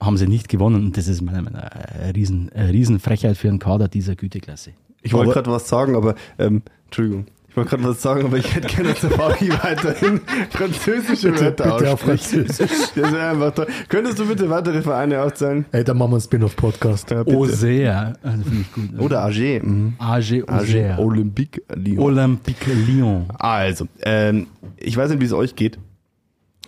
haben 0.00 0.16
sie 0.16 0.26
nicht 0.26 0.48
gewonnen 0.48 0.86
und 0.86 0.96
das 0.96 1.08
ist 1.08 1.22
meiner 1.22 1.42
Meinung 1.42 1.60
nach 1.60 1.70
eine 1.70 2.14
riesen, 2.14 2.50
eine 2.54 2.72
riesen 2.72 3.00
Frechheit 3.00 3.36
für 3.36 3.48
einen 3.48 3.58
Kader 3.58 3.88
dieser 3.88 4.14
Güteklasse. 4.14 4.72
Ich 5.02 5.12
wollte 5.12 5.32
gerade 5.32 5.50
was 5.50 5.68
sagen, 5.68 5.94
aber 5.94 6.14
ähm, 6.38 6.62
Entschuldigung. 6.86 7.26
Ich 7.48 7.58
wollte 7.58 7.70
gerade 7.70 7.88
was 7.88 8.02
sagen, 8.02 8.26
aber 8.26 8.36
ich 8.36 8.54
hätte 8.54 8.68
gerne, 8.68 8.90
dass 8.90 9.00
der 9.00 9.12
Fabi 9.12 9.48
weiterhin 9.62 10.20
französische 10.50 11.40
Wörter 11.40 11.78
bitte 11.78 11.90
auf. 11.90 12.00
Französisch. 12.00 12.70
Das 12.94 12.96
wäre 12.96 13.30
einfach 13.30 13.54
toll. 13.54 13.66
Könntest 13.88 14.18
du 14.18 14.26
bitte 14.26 14.50
weitere 14.50 14.82
Vereine 14.82 15.22
aufzählen? 15.22 15.64
Ey, 15.72 15.82
dann 15.82 15.96
machen 15.96 16.10
wir 16.10 16.16
einen 16.16 16.20
Spin-off-Podcast. 16.20 17.10
Ja, 17.10 17.22
bitte. 17.22 17.34
Auxerre, 17.38 18.12
also 18.22 18.44
finde 18.44 18.60
ich 18.60 18.72
gut. 18.72 19.00
Oder 19.00 19.24
AG. 19.24 19.62
Mhm. 19.62 19.94
AG 19.98 20.42
AG 20.42 20.48
Auxerre. 20.48 21.02
Olympique 21.02 21.62
Lyon. 21.74 21.98
Olympique 22.04 22.70
Lyon. 22.74 23.24
Also, 23.38 23.86
ähm, 24.02 24.48
ich 24.76 24.94
weiß 24.94 25.08
nicht, 25.08 25.20
wie 25.22 25.24
es 25.24 25.32
euch 25.32 25.56
geht. 25.56 25.78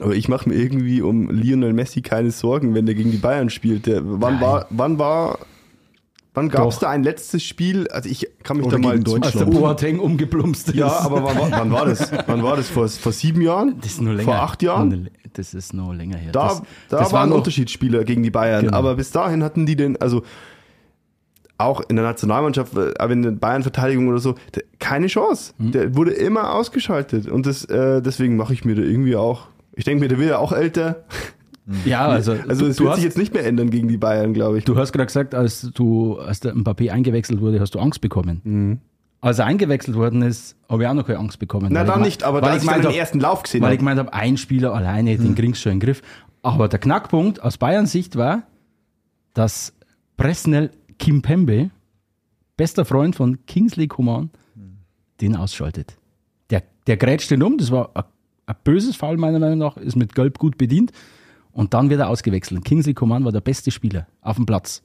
Aber 0.00 0.14
ich 0.14 0.28
mache 0.28 0.48
mir 0.48 0.54
irgendwie 0.54 1.02
um 1.02 1.30
Lionel 1.30 1.72
Messi 1.72 2.02
keine 2.02 2.30
Sorgen, 2.30 2.74
wenn 2.74 2.86
der 2.86 2.94
gegen 2.94 3.10
die 3.10 3.16
Bayern 3.18 3.50
spielt. 3.50 3.86
Der, 3.86 4.00
wann 4.04 4.34
Nein. 4.34 4.40
war, 4.42 4.66
wann 4.70 4.98
war, 4.98 5.38
wann 6.34 6.48
gab 6.48 6.68
es 6.68 6.78
da 6.78 6.90
ein 6.90 7.02
letztes 7.02 7.42
Spiel? 7.42 7.88
Also 7.88 8.08
ich 8.08 8.28
kann 8.44 8.58
mich 8.58 8.66
Oder 8.66 8.76
da 8.76 8.82
mal 8.82 8.92
gegen 8.92 9.04
Deutschland. 9.04 9.34
Als 9.36 9.44
der 9.44 9.46
Boateng 9.60 9.98
umgeplumpst 9.98 10.68
ist. 10.68 10.74
Ja, 10.76 10.86
aber 11.00 11.24
wann, 11.24 11.36
war- 11.38 11.50
wann 11.50 11.72
war 11.72 11.84
das? 11.86 12.12
Wann 12.26 12.42
war 12.42 12.56
das? 12.56 12.68
Vor, 12.68 12.88
vor 12.88 13.12
sieben 13.12 13.40
Jahren? 13.42 13.76
das 13.80 13.92
ist 13.92 14.00
nur 14.00 14.12
länger. 14.14 14.24
Vor 14.24 14.36
acht 14.42 14.62
Jahren? 14.62 15.10
Das 15.32 15.52
ist 15.54 15.74
noch 15.74 15.92
länger 15.92 16.16
her. 16.16 16.32
Da, 16.32 16.48
das, 16.48 16.62
da 16.88 16.98
das 17.00 17.12
war 17.12 17.24
ein 17.24 17.30
noch- 17.30 17.36
Unterschiedsspieler 17.38 18.04
gegen 18.04 18.22
die 18.22 18.30
Bayern. 18.30 18.66
Genau. 18.66 18.76
Aber 18.76 18.94
bis 18.96 19.10
dahin 19.10 19.42
hatten 19.42 19.66
die 19.66 19.76
den, 19.76 20.00
also 20.00 20.22
auch 21.60 21.80
in 21.88 21.96
der 21.96 22.04
Nationalmannschaft, 22.04 22.76
äh, 22.76 22.94
aber 23.00 23.12
in 23.14 23.22
der 23.22 23.32
Bayern-Verteidigung 23.32 24.06
oder 24.08 24.18
so, 24.18 24.36
keine 24.78 25.08
Chance. 25.08 25.54
Hm. 25.58 25.72
Der 25.72 25.96
wurde 25.96 26.12
immer 26.12 26.54
ausgeschaltet. 26.54 27.26
Und 27.28 27.46
das, 27.46 27.64
äh, 27.64 28.00
deswegen 28.00 28.36
mache 28.36 28.52
ich 28.52 28.64
mir 28.64 28.76
da 28.76 28.82
irgendwie 28.82 29.16
auch. 29.16 29.48
Ich 29.78 29.84
denke 29.84 30.00
mir, 30.02 30.08
der 30.08 30.18
wird 30.18 30.30
ja 30.30 30.38
auch 30.38 30.52
älter. 30.52 31.04
Ja, 31.84 32.06
also, 32.08 32.32
Also 32.48 32.66
es 32.66 32.78
wird 32.78 32.88
hast, 32.90 32.96
sich 32.96 33.04
jetzt 33.04 33.16
nicht 33.16 33.32
mehr 33.32 33.46
ändern 33.46 33.70
gegen 33.70 33.88
die 33.88 33.96
Bayern, 33.96 34.34
glaube 34.34 34.58
ich. 34.58 34.64
Du 34.64 34.76
hast 34.76 34.92
gerade 34.92 35.06
gesagt, 35.06 35.34
als 35.34 35.70
du, 35.72 36.18
als 36.18 36.40
der 36.40 36.54
Mbappé 36.54 36.90
eingewechselt 36.90 37.40
wurde, 37.40 37.60
hast 37.60 37.74
du 37.74 37.78
Angst 37.78 38.00
bekommen. 38.00 38.80
Als 39.20 39.38
er 39.38 39.46
eingewechselt 39.46 39.96
worden 39.96 40.22
ist, 40.22 40.56
habe 40.68 40.82
ich 40.82 40.88
auch 40.88 40.94
noch 40.94 41.06
keine 41.06 41.18
Angst 41.20 41.38
bekommen. 41.38 41.68
Na 41.72 41.82
ich 41.82 41.88
dann 41.88 42.02
nicht, 42.02 42.22
aber 42.24 42.40
da 42.40 42.56
ich 42.56 42.62
ich 42.64 42.68
hab- 42.68 42.92
ersten 42.94 43.20
Lauf 43.20 43.42
gesehen 43.44 43.62
Weil 43.62 43.68
ich 43.72 43.78
habe. 43.78 43.90
gemeint 43.90 43.98
habe, 43.98 44.12
ein 44.12 44.36
Spieler 44.36 44.74
alleine, 44.74 45.16
den 45.16 45.34
kriegst 45.34 45.60
du 45.60 45.62
schon 45.64 45.72
in 45.72 45.78
den 45.80 45.86
Griff. 45.86 46.02
Aber 46.42 46.68
der 46.68 46.78
Knackpunkt 46.78 47.42
aus 47.42 47.56
Bayerns 47.58 47.92
Sicht 47.92 48.16
war, 48.16 48.42
dass 49.34 49.74
Presnel 50.16 50.70
Kimpembe, 50.98 51.70
bester 52.56 52.84
Freund 52.84 53.14
von 53.16 53.44
Kingsley 53.46 53.86
Coman, 53.88 54.30
den 55.20 55.36
ausschaltet. 55.36 55.96
Der, 56.50 56.62
der 56.86 56.96
grätscht 56.96 57.30
den 57.30 57.42
um, 57.42 57.58
das 57.58 57.70
war 57.70 57.90
ein, 57.94 58.04
ein 58.48 58.56
böses 58.64 58.96
Fall 58.96 59.16
meiner 59.16 59.38
Meinung 59.38 59.58
nach, 59.58 59.76
ist 59.76 59.96
mit 59.96 60.14
Gelb 60.14 60.38
gut 60.38 60.58
bedient. 60.58 60.92
Und 61.52 61.74
dann 61.74 61.90
wird 61.90 62.00
er 62.00 62.08
ausgewechselt. 62.08 62.64
Kingsley 62.64 62.94
Coman 62.94 63.24
war 63.24 63.32
der 63.32 63.40
beste 63.40 63.70
Spieler 63.70 64.06
auf 64.20 64.36
dem 64.36 64.46
Platz. 64.46 64.82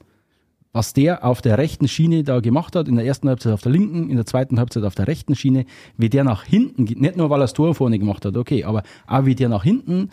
Was 0.72 0.92
der 0.92 1.24
auf 1.24 1.40
der 1.40 1.56
rechten 1.56 1.86
Schiene 1.86 2.24
da 2.24 2.40
gemacht 2.40 2.74
hat, 2.74 2.88
in 2.88 2.96
der 2.96 3.06
ersten 3.06 3.28
Halbzeit 3.28 3.52
auf 3.52 3.62
der 3.62 3.70
linken, 3.70 4.10
in 4.10 4.16
der 4.16 4.26
zweiten 4.26 4.58
Halbzeit 4.58 4.82
auf 4.82 4.96
der 4.96 5.06
rechten 5.06 5.36
Schiene, 5.36 5.66
wie 5.96 6.10
der 6.10 6.24
nach 6.24 6.42
hinten, 6.42 6.82
nicht 6.82 7.16
nur 7.16 7.30
weil 7.30 7.38
er 7.38 7.44
das 7.44 7.52
Tor 7.52 7.74
vorne 7.76 7.98
gemacht 7.98 8.24
hat, 8.24 8.36
okay, 8.36 8.64
aber 8.64 8.82
auch 9.06 9.24
wie 9.24 9.36
der 9.36 9.48
nach 9.48 9.62
hinten 9.62 10.10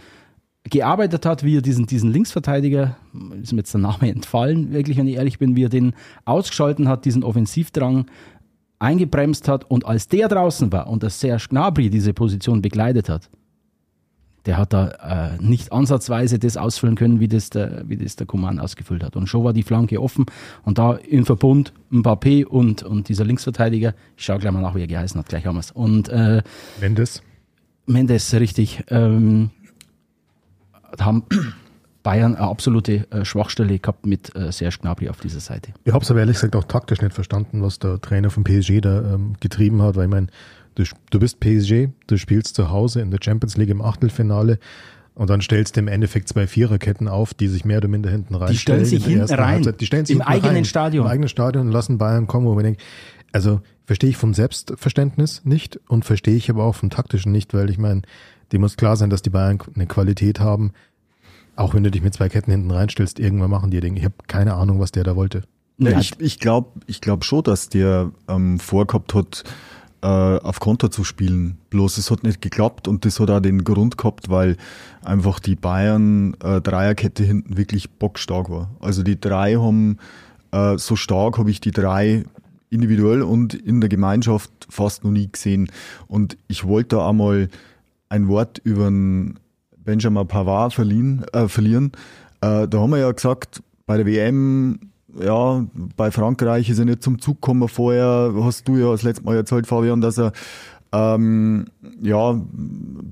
gearbeitet 0.63 1.25
hat, 1.25 1.43
wie 1.43 1.57
er 1.57 1.63
diesen, 1.63 1.87
diesen 1.87 2.11
Linksverteidiger, 2.11 2.95
ist 3.41 3.53
mir 3.53 3.59
jetzt 3.59 3.73
der 3.73 3.81
Name 3.81 4.11
entfallen, 4.11 4.71
wirklich, 4.71 4.97
wenn 4.97 5.07
ich 5.07 5.15
ehrlich 5.15 5.39
bin, 5.39 5.55
wie 5.55 5.65
er 5.65 5.69
den 5.69 5.93
ausgeschalten 6.25 6.87
hat, 6.87 7.05
diesen 7.05 7.23
Offensivdrang 7.23 8.05
eingebremst 8.77 9.47
hat 9.47 9.69
und 9.69 9.85
als 9.87 10.07
der 10.09 10.27
draußen 10.27 10.71
war 10.71 10.87
und 10.87 11.01
der 11.01 11.09
Serge 11.09 11.47
Gnabry 11.49 11.89
diese 11.89 12.13
Position 12.13 12.61
begleitet 12.61 13.09
hat, 13.09 13.31
der 14.45 14.57
hat 14.57 14.73
da 14.73 15.35
äh, 15.37 15.41
nicht 15.41 15.71
ansatzweise 15.71 16.39
das 16.39 16.57
ausfüllen 16.57 16.95
können, 16.95 17.19
wie 17.19 17.27
das 17.27 17.49
der, 17.49 17.83
wie 17.87 17.97
das 17.97 18.15
der 18.15 18.27
Coman 18.27 18.59
ausgefüllt 18.59 19.03
hat. 19.03 19.15
Und 19.15 19.27
schon 19.27 19.43
war 19.43 19.53
die 19.53 19.63
Flanke 19.63 20.01
offen 20.01 20.25
und 20.63 20.77
da 20.77 20.93
im 20.93 21.25
Verbund 21.25 21.73
Mbappé 21.91 22.45
und, 22.45 22.83
und 22.83 23.09
dieser 23.09 23.25
Linksverteidiger, 23.25 23.93
ich 24.17 24.25
schaue 24.25 24.39
gleich 24.39 24.51
mal 24.51 24.61
nach, 24.61 24.75
wie 24.75 24.81
er 24.81 24.87
geheißen 24.87 25.19
hat, 25.19 25.27
gleich 25.27 25.45
haben 25.45 25.55
wir 25.55 25.59
es. 25.59 25.71
Und 25.71 26.09
äh, 26.09 26.41
Mendes. 26.79 27.21
Mendes, 27.85 28.33
richtig, 28.33 28.83
ähm, 28.89 29.49
haben 30.99 31.23
Bayern 32.03 32.35
eine 32.35 32.47
absolute 32.47 33.11
äh, 33.11 33.25
Schwachstelle 33.25 33.77
gehabt 33.77 34.05
mit 34.05 34.35
äh, 34.35 34.51
Serge 34.51 34.77
Gnabry 34.81 35.09
auf 35.09 35.19
dieser 35.19 35.39
Seite. 35.39 35.71
Ich 35.83 35.93
habe 35.93 36.03
es 36.03 36.09
aber 36.09 36.19
ehrlich 36.21 36.35
gesagt 36.35 36.55
auch 36.55 36.63
taktisch 36.63 37.01
nicht 37.01 37.13
verstanden, 37.13 37.61
was 37.61 37.79
der 37.79 38.01
Trainer 38.01 38.29
von 38.29 38.43
PSG 38.43 38.81
da 38.81 39.13
ähm, 39.13 39.35
getrieben 39.39 39.81
hat, 39.81 39.95
weil 39.95 40.05
ich 40.05 40.09
meine, 40.09 40.27
du, 40.75 40.83
du 41.09 41.19
bist 41.19 41.39
PSG, 41.39 41.89
du 42.07 42.17
spielst 42.17 42.55
zu 42.55 42.69
Hause 42.69 43.01
in 43.01 43.11
der 43.11 43.19
Champions 43.21 43.57
League 43.57 43.69
im 43.69 43.81
Achtelfinale 43.81 44.59
und 45.13 45.29
dann 45.29 45.41
stellst 45.41 45.75
du 45.75 45.81
im 45.81 45.87
Endeffekt 45.87 46.29
zwei 46.29 46.47
Viererketten 46.47 47.07
auf, 47.07 47.33
die 47.33 47.47
sich 47.47 47.65
mehr 47.65 47.77
oder 47.77 47.87
minder 47.87 48.09
hinten 48.09 48.35
rein 48.35 48.51
Die 48.51 48.57
stellen 48.57 48.85
sich 48.85 49.05
hinten 49.05 49.33
rein. 49.33 49.55
Halbzeit. 49.55 49.81
Die 49.81 49.85
stellen 49.85 50.05
sich 50.05 50.15
Im 50.15 50.21
hinten 50.21 50.31
eigenen 50.31 50.55
rein. 50.55 50.65
Stadion. 50.65 51.05
Im 51.05 51.11
eigenen 51.11 51.29
Stadion 51.29 51.67
und 51.67 51.73
lassen 51.73 51.97
Bayern 51.97 52.27
kommen, 52.27 52.45
wo 52.47 52.55
man 52.55 52.63
denkt, 52.63 52.81
also 53.31 53.61
verstehe 53.85 54.09
ich 54.09 54.17
vom 54.17 54.33
Selbstverständnis 54.33 55.43
nicht 55.43 55.79
und 55.87 56.05
verstehe 56.05 56.35
ich 56.35 56.49
aber 56.49 56.63
auch 56.63 56.75
vom 56.75 56.89
taktischen 56.89 57.31
nicht, 57.31 57.53
weil 57.53 57.69
ich 57.69 57.77
meine, 57.77 58.03
dir 58.51 58.59
muss 58.59 58.77
klar 58.77 58.95
sein, 58.95 59.09
dass 59.09 59.21
die 59.21 59.29
Bayern 59.29 59.59
eine 59.75 59.87
Qualität 59.87 60.39
haben, 60.39 60.71
auch 61.55 61.73
wenn 61.73 61.83
du 61.83 61.91
dich 61.91 62.01
mit 62.01 62.13
zwei 62.13 62.29
Ketten 62.29 62.51
hinten 62.51 62.71
reinstellst, 62.71 63.19
irgendwann 63.19 63.49
machen 63.49 63.71
die 63.71 63.81
Dinge. 63.81 63.99
Ich 63.99 64.05
habe 64.05 64.15
keine 64.27 64.53
Ahnung, 64.53 64.79
was 64.79 64.91
der 64.91 65.03
da 65.03 65.15
wollte. 65.15 65.43
Ja, 65.77 65.99
ich 65.99 66.13
ich 66.19 66.39
glaube 66.39 66.79
ich 66.87 67.01
glaub 67.01 67.25
schon, 67.25 67.43
dass 67.43 67.69
der 67.69 68.11
ähm, 68.27 68.59
vorgehabt 68.59 69.13
hat, 69.13 69.43
äh, 70.01 70.07
auf 70.07 70.59
Konter 70.59 70.91
zu 70.91 71.03
spielen. 71.03 71.57
Bloß 71.69 71.97
es 71.97 72.11
hat 72.11 72.23
nicht 72.23 72.41
geklappt 72.41 72.87
und 72.87 73.05
das 73.05 73.19
hat 73.19 73.29
auch 73.29 73.39
den 73.39 73.63
Grund 73.63 73.97
gehabt, 73.97 74.29
weil 74.29 74.57
einfach 75.03 75.39
die 75.39 75.55
Bayern 75.55 76.35
äh, 76.43 76.61
Dreierkette 76.61 77.23
hinten 77.23 77.57
wirklich 77.57 77.91
bockstark 77.91 78.49
war. 78.49 78.71
Also 78.79 79.03
die 79.03 79.19
drei 79.19 79.55
haben 79.55 79.97
äh, 80.51 80.77
so 80.77 80.95
stark 80.95 81.37
habe 81.37 81.49
ich 81.49 81.61
die 81.61 81.71
drei 81.71 82.25
individuell 82.69 83.21
und 83.21 83.53
in 83.53 83.81
der 83.81 83.89
Gemeinschaft 83.89 84.51
fast 84.69 85.03
noch 85.03 85.11
nie 85.11 85.29
gesehen. 85.31 85.71
Und 86.07 86.37
ich 86.47 86.65
wollte 86.65 86.97
da 86.97 87.09
einmal 87.09 87.49
ein 88.09 88.27
Wort 88.27 88.59
über 88.63 88.85
den 88.85 89.39
Benjamin 89.77 90.27
Pavard 90.27 90.73
verliehen, 90.73 91.25
äh, 91.33 91.47
verlieren. 91.47 91.91
Äh, 92.41 92.67
da 92.67 92.79
haben 92.79 92.91
wir 92.91 92.99
ja 92.99 93.11
gesagt, 93.11 93.61
bei 93.85 93.97
der 93.97 94.05
WM, 94.05 94.90
ja, 95.19 95.65
bei 95.97 96.11
Frankreich 96.11 96.69
ist 96.69 96.79
er 96.79 96.85
nicht 96.85 97.03
zum 97.03 97.19
Zug 97.19 97.41
gekommen. 97.41 97.67
Vorher 97.67 98.33
hast 98.41 98.67
du 98.67 98.77
ja 98.77 98.91
das 98.91 99.03
letzte 99.03 99.23
Mal 99.23 99.35
erzählt, 99.35 99.67
Fabian, 99.67 100.01
dass 100.01 100.17
er 100.17 100.31
ähm, 100.93 101.65
ja, 102.01 102.39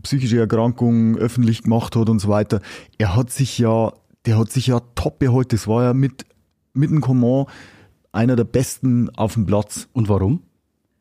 psychische 0.03 0.39
Erkrankungen 0.39 1.17
öffentlich 1.17 1.63
gemacht 1.63 1.95
hat 1.95 2.09
und 2.09 2.19
so 2.19 2.27
weiter. 2.29 2.61
Er 2.97 3.15
hat 3.15 3.29
sich 3.29 3.57
ja, 3.57 3.93
der 4.25 4.37
hat 4.37 4.51
sich 4.51 4.67
ja 4.67 4.81
top 4.95 5.19
beholt. 5.19 5.53
Das 5.53 5.67
war 5.67 5.83
ja 5.83 5.93
mit, 5.93 6.25
mit 6.73 6.89
dem 6.89 7.01
Coman 7.01 7.45
einer 8.11 8.35
der 8.35 8.43
besten 8.43 9.09
auf 9.15 9.33
dem 9.35 9.45
Platz. 9.45 9.87
Und 9.93 10.09
warum? 10.09 10.41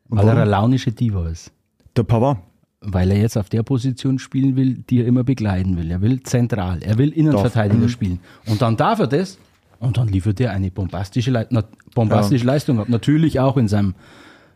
Und 0.09 0.17
Weil 0.17 0.25
er 0.25 0.27
warum? 0.27 0.41
eine 0.41 0.49
launische 0.49 0.91
Diva 0.91 1.27
ist. 1.29 1.51
Der 1.95 2.03
Pavard. 2.03 2.37
Weil 2.81 3.11
er 3.11 3.17
jetzt 3.19 3.37
auf 3.37 3.49
der 3.49 3.61
Position 3.63 4.19
spielen 4.19 4.55
will, 4.55 4.75
die 4.89 5.01
er 5.01 5.05
immer 5.05 5.25
begleiten 5.25 5.75
will. 5.75 5.91
Er 5.91 6.01
will 6.01 6.23
zentral, 6.23 6.81
er 6.81 6.97
will 6.97 7.09
Innenverteidiger 7.09 7.83
Mhm. 7.83 7.89
spielen. 7.89 8.19
Und 8.45 8.61
dann 8.61 8.77
darf 8.77 8.99
er 8.99 9.07
das 9.07 9.37
und 9.79 9.97
dann 9.97 10.07
liefert 10.07 10.39
er 10.39 10.51
eine 10.51 10.71
bombastische, 10.71 11.31
na, 11.49 11.63
bombastische 11.95 12.45
Leistung 12.45 12.79
ab. 12.79 12.89
Natürlich 12.89 13.39
auch 13.39 13.57
in 13.57 13.67
seinem, 13.67 13.95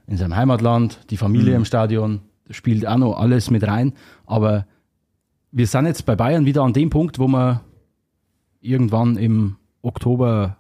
in 0.07 0.17
seinem 0.17 0.35
Heimatland, 0.35 0.99
die 1.09 1.17
Familie 1.17 1.51
Mhm. 1.51 1.57
im 1.57 1.65
Stadion 1.65 2.21
spielt 2.49 2.85
auch 2.85 2.97
noch 2.97 3.17
alles 3.17 3.49
mit 3.49 3.65
rein. 3.65 3.93
Aber 4.25 4.65
wir 5.51 5.65
sind 5.67 5.85
jetzt 5.85 6.05
bei 6.05 6.15
Bayern 6.15 6.45
wieder 6.45 6.63
an 6.63 6.73
dem 6.73 6.89
Punkt, 6.89 7.19
wo 7.19 7.27
wir 7.27 7.61
irgendwann 8.61 9.17
im 9.17 9.55
Oktober, 9.81 10.57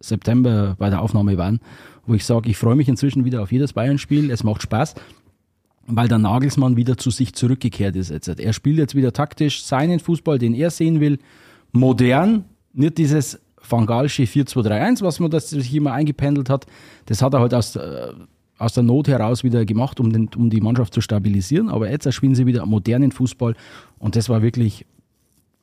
September 0.00 0.74
bei 0.78 0.90
der 0.90 1.00
Aufnahme 1.02 1.36
waren, 1.38 1.60
wo 2.06 2.14
ich 2.14 2.24
sage, 2.24 2.50
ich 2.50 2.56
freue 2.56 2.76
mich 2.76 2.88
inzwischen 2.88 3.24
wieder 3.24 3.42
auf 3.42 3.52
jedes 3.52 3.72
Bayern-Spiel, 3.72 4.30
es 4.30 4.42
macht 4.42 4.62
Spaß, 4.62 4.94
weil 5.86 6.08
der 6.08 6.18
Nagelsmann 6.18 6.76
wieder 6.76 6.96
zu 6.96 7.10
sich 7.10 7.34
zurückgekehrt 7.34 7.94
ist. 7.96 8.10
Jetzt. 8.10 8.28
Er 8.28 8.52
spielt 8.52 8.78
jetzt 8.78 8.94
wieder 8.94 9.12
taktisch 9.12 9.64
seinen 9.64 10.00
Fußball, 10.00 10.38
den 10.38 10.54
er 10.54 10.70
sehen 10.70 11.00
will, 11.00 11.18
modern, 11.72 12.44
nicht 12.72 12.98
dieses 12.98 13.40
Fangalsche 13.62 14.24
4-2-3-1, 14.24 15.02
was 15.02 15.20
man 15.20 15.30
das 15.30 15.50
sich 15.50 15.74
immer 15.74 15.92
eingependelt 15.92 16.50
hat. 16.50 16.66
Das 17.06 17.22
hat 17.22 17.32
er 17.32 17.40
halt 17.40 17.54
aus, 17.54 17.76
äh, 17.76 18.12
aus 18.58 18.74
der 18.74 18.82
Not 18.82 19.08
heraus 19.08 19.44
wieder 19.44 19.64
gemacht, 19.64 20.00
um, 20.00 20.12
den, 20.12 20.28
um 20.36 20.50
die 20.50 20.60
Mannschaft 20.60 20.92
zu 20.92 21.00
stabilisieren. 21.00 21.68
Aber 21.68 21.90
jetzt 21.90 22.12
spielen 22.12 22.34
sie 22.34 22.46
wieder 22.46 22.66
modernen 22.66 23.12
Fußball 23.12 23.54
und 23.98 24.16
das 24.16 24.28
war 24.28 24.42
wirklich 24.42 24.84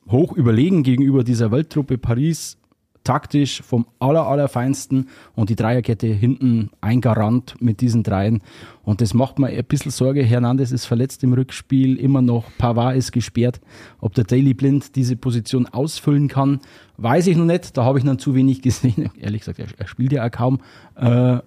hoch 0.08 0.32
überlegen 0.32 0.82
gegenüber 0.82 1.22
dieser 1.22 1.52
Welttruppe 1.52 1.98
Paris, 1.98 2.56
taktisch 3.04 3.62
vom 3.62 3.86
aller, 3.98 4.26
allerfeinsten 4.26 5.08
und 5.34 5.50
die 5.50 5.56
Dreierkette 5.56 6.06
hinten 6.06 6.70
ein 6.80 7.00
Garant 7.00 7.54
mit 7.60 7.80
diesen 7.80 8.02
dreien. 8.02 8.42
Und 8.82 9.00
das 9.00 9.14
macht 9.14 9.38
mir 9.38 9.48
ein 9.48 9.64
bisschen 9.64 9.90
Sorge. 9.90 10.22
Hernandez 10.22 10.70
ist 10.70 10.86
verletzt 10.86 11.22
im 11.24 11.32
Rückspiel, 11.32 11.96
immer 11.96 12.22
noch 12.22 12.44
Pavard 12.58 12.96
ist 12.96 13.12
gesperrt. 13.12 13.60
Ob 14.00 14.14
der 14.14 14.24
Daily 14.24 14.54
Blind 14.54 14.96
diese 14.96 15.16
Position 15.16 15.66
ausfüllen 15.66 16.28
kann, 16.28 16.60
weiß 16.98 17.26
ich 17.28 17.36
noch 17.36 17.46
nicht. 17.46 17.76
Da 17.76 17.84
habe 17.84 17.98
ich 17.98 18.04
noch 18.04 18.16
zu 18.16 18.34
wenig 18.34 18.62
gesehen. 18.62 19.10
Ehrlich 19.18 19.42
gesagt, 19.42 19.58
er, 19.58 19.86
spielt 19.86 20.12
ja 20.12 20.26
auch 20.26 20.30
kaum. 20.30 20.60
Äh, 20.96 21.38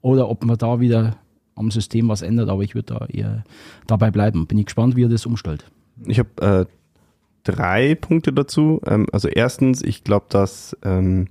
oder 0.00 0.28
ob 0.28 0.44
man 0.44 0.58
da 0.58 0.80
wieder 0.80 1.16
am 1.54 1.70
System 1.70 2.08
was 2.08 2.22
ändert, 2.22 2.48
aber 2.48 2.62
ich 2.62 2.74
würde 2.74 2.94
da 2.94 3.06
eher 3.06 3.44
dabei 3.86 4.10
bleiben. 4.10 4.46
Bin 4.46 4.58
ich 4.58 4.66
gespannt, 4.66 4.96
wie 4.96 5.04
er 5.04 5.08
das 5.08 5.26
umstellt. 5.26 5.70
Ich 6.06 6.18
habe 6.18 6.66
äh, 6.66 6.66
drei 7.44 7.94
Punkte 7.94 8.32
dazu. 8.32 8.80
Ähm, 8.86 9.06
also 9.12 9.28
erstens, 9.28 9.82
ich 9.82 10.04
glaube, 10.04 10.26
dass 10.28 10.76
ähm, 10.84 11.28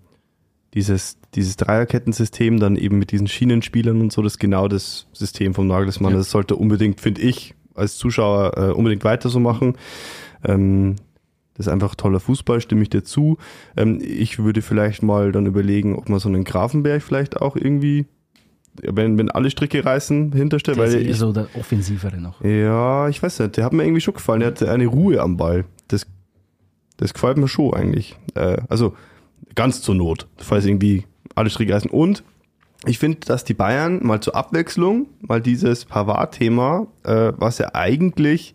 dieses, 0.73 1.17
dieses 1.35 1.57
Dreierkettensystem 1.57 2.59
dann 2.59 2.75
eben 2.75 2.97
mit 2.97 3.11
diesen 3.11 3.27
Schienenspielern 3.27 4.01
und 4.01 4.11
so, 4.11 4.21
das 4.21 4.33
ist 4.33 4.39
genau 4.39 4.67
das 4.67 5.07
System 5.13 5.53
vom 5.53 5.67
Nagelsmann. 5.67 6.13
Ja. 6.13 6.17
Das 6.19 6.31
sollte 6.31 6.55
unbedingt, 6.55 7.01
finde 7.01 7.21
ich, 7.21 7.55
als 7.75 7.97
Zuschauer 7.97 8.57
äh, 8.57 8.71
unbedingt 8.71 9.03
weiter 9.03 9.29
so 9.29 9.39
machen. 9.39 9.75
Ähm, 10.43 10.95
das 11.55 11.67
ist 11.67 11.73
einfach 11.73 11.95
toller 11.95 12.19
Fußball, 12.19 12.61
stimme 12.61 12.81
ich 12.83 12.89
dir 12.89 13.03
zu. 13.03 13.37
Ähm, 13.75 13.99
ich 14.01 14.39
würde 14.39 14.61
vielleicht 14.61 15.03
mal 15.03 15.31
dann 15.31 15.45
überlegen, 15.45 15.95
ob 15.95 16.09
man 16.09 16.19
so 16.19 16.29
einen 16.29 16.43
Grafenberg 16.43 17.01
vielleicht 17.03 17.41
auch 17.41 17.55
irgendwie, 17.55 18.05
wenn, 18.81 19.17
wenn 19.17 19.29
alle 19.29 19.51
Stricke 19.51 19.83
reißen, 19.83 20.31
hinterstellt, 20.31 20.77
Der 20.77 20.85
ist 20.85 20.93
weil 20.93 21.03
eher 21.03 21.11
ich, 21.11 21.17
so 21.17 21.33
der 21.33 21.47
Offensivere 21.59 22.17
noch. 22.17 22.41
ja, 22.43 23.09
ich 23.09 23.21
weiß 23.21 23.39
nicht, 23.39 23.57
der 23.57 23.65
hat 23.65 23.73
mir 23.73 23.83
irgendwie 23.83 24.01
schon 24.01 24.13
gefallen. 24.13 24.39
Der 24.39 24.47
hatte 24.47 24.71
eine 24.71 24.87
Ruhe 24.87 25.19
am 25.21 25.35
Ball. 25.37 25.65
Das, 25.91 26.07
das 26.97 27.13
gefällt 27.13 27.37
mir 27.37 27.47
schon 27.47 27.73
eigentlich. 27.73 28.17
Äh, 28.35 28.57
also 28.69 28.95
ganz 29.55 29.81
zur 29.81 29.95
Not, 29.95 30.27
falls 30.37 30.65
irgendwie 30.65 31.05
alle 31.35 31.49
Stricke 31.49 31.73
reißen. 31.73 31.91
Und 31.91 32.23
ich 32.85 32.97
finde, 32.99 33.19
dass 33.19 33.43
die 33.43 33.53
Bayern 33.53 33.99
mal 34.01 34.21
zur 34.21 34.35
Abwechslung, 34.35 35.07
mal 35.21 35.41
dieses 35.41 35.85
Pavard-Thema, 35.85 36.87
äh, 37.03 37.33
was 37.37 37.59
ja 37.59 37.75
eigentlich 37.75 38.53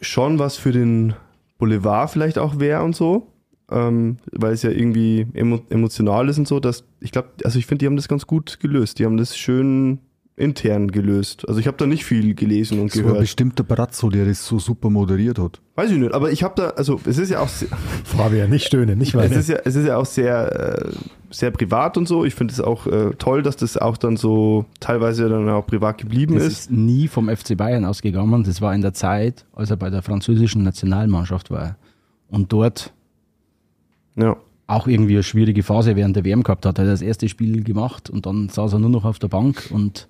schon 0.00 0.38
was 0.38 0.56
für 0.56 0.72
den 0.72 1.14
Boulevard 1.58 2.10
vielleicht 2.10 2.38
auch 2.38 2.58
wäre 2.58 2.82
und 2.82 2.96
so, 2.96 3.28
ähm, 3.70 4.18
weil 4.32 4.52
es 4.52 4.62
ja 4.62 4.70
irgendwie 4.70 5.26
emo 5.34 5.60
emotional 5.70 6.28
ist 6.28 6.38
und 6.38 6.48
so, 6.48 6.60
dass 6.60 6.84
ich 7.00 7.12
glaube, 7.12 7.30
also 7.44 7.58
ich 7.58 7.66
finde, 7.66 7.80
die 7.80 7.86
haben 7.86 7.96
das 7.96 8.08
ganz 8.08 8.26
gut 8.26 8.60
gelöst. 8.60 8.98
Die 8.98 9.04
haben 9.04 9.16
das 9.16 9.36
schön 9.36 9.98
intern 10.38 10.90
gelöst. 10.92 11.46
Also 11.48 11.60
ich 11.60 11.66
habe 11.66 11.76
da 11.76 11.86
nicht 11.86 12.04
viel 12.04 12.34
gelesen 12.34 12.78
und 12.80 12.90
Das 12.90 12.96
war 12.98 13.02
gehört. 13.04 13.20
bestimmt 13.20 13.58
der 13.58 13.64
Brazzo, 13.64 14.08
der 14.08 14.24
das 14.24 14.46
so 14.46 14.58
super 14.58 14.88
moderiert 14.88 15.38
hat. 15.38 15.60
Weiß 15.74 15.90
ich 15.90 15.98
nicht, 15.98 16.14
aber 16.14 16.30
ich 16.30 16.42
habe 16.42 16.54
da, 16.56 16.68
also 16.70 17.00
es 17.04 17.18
ist 17.18 17.30
ja 17.30 17.40
auch, 17.40 17.48
sehr, 17.48 17.68
Fabian, 18.04 18.48
nicht 18.50 18.66
stöhnen, 18.66 18.98
nicht 18.98 19.14
es 19.14 19.20
weinen. 19.20 19.32
ist 19.32 19.48
ja, 19.48 19.56
es 19.64 19.74
ist 19.76 19.86
ja 19.86 19.96
auch 19.96 20.06
sehr, 20.06 20.86
äh, 20.86 20.92
sehr 21.30 21.50
privat 21.50 21.96
und 21.98 22.06
so. 22.08 22.24
Ich 22.24 22.34
finde 22.34 22.52
es 22.54 22.60
auch 22.60 22.86
äh, 22.86 23.10
toll, 23.18 23.42
dass 23.42 23.56
das 23.56 23.76
auch 23.76 23.96
dann 23.96 24.16
so 24.16 24.64
teilweise 24.80 25.28
dann 25.28 25.48
auch 25.48 25.66
privat 25.66 25.98
geblieben 25.98 26.34
Das 26.36 26.44
ist. 26.44 26.52
ist 26.60 26.70
nie 26.70 27.08
vom 27.08 27.28
FC 27.28 27.56
Bayern 27.56 27.84
ausgegangen. 27.84 28.44
Das 28.44 28.60
war 28.60 28.74
in 28.74 28.80
der 28.80 28.94
Zeit, 28.94 29.44
als 29.54 29.70
er 29.70 29.76
bei 29.76 29.90
der 29.90 30.02
französischen 30.02 30.62
Nationalmannschaft 30.62 31.50
war. 31.50 31.76
Und 32.30 32.52
dort 32.52 32.92
Ja. 34.16 34.36
auch 34.66 34.86
irgendwie 34.86 35.14
eine 35.14 35.22
schwierige 35.22 35.62
Phase 35.62 35.96
während 35.96 36.16
der 36.16 36.24
WM 36.24 36.42
gehabt 36.42 36.66
hat. 36.66 36.78
Er 36.78 36.84
hat 36.84 36.92
das 36.92 37.02
erste 37.02 37.28
Spiel 37.28 37.62
gemacht 37.64 38.10
und 38.10 38.26
dann 38.26 38.48
saß 38.48 38.74
er 38.74 38.78
nur 38.78 38.90
noch 38.90 39.04
auf 39.04 39.18
der 39.18 39.28
Bank 39.28 39.68
und 39.70 40.08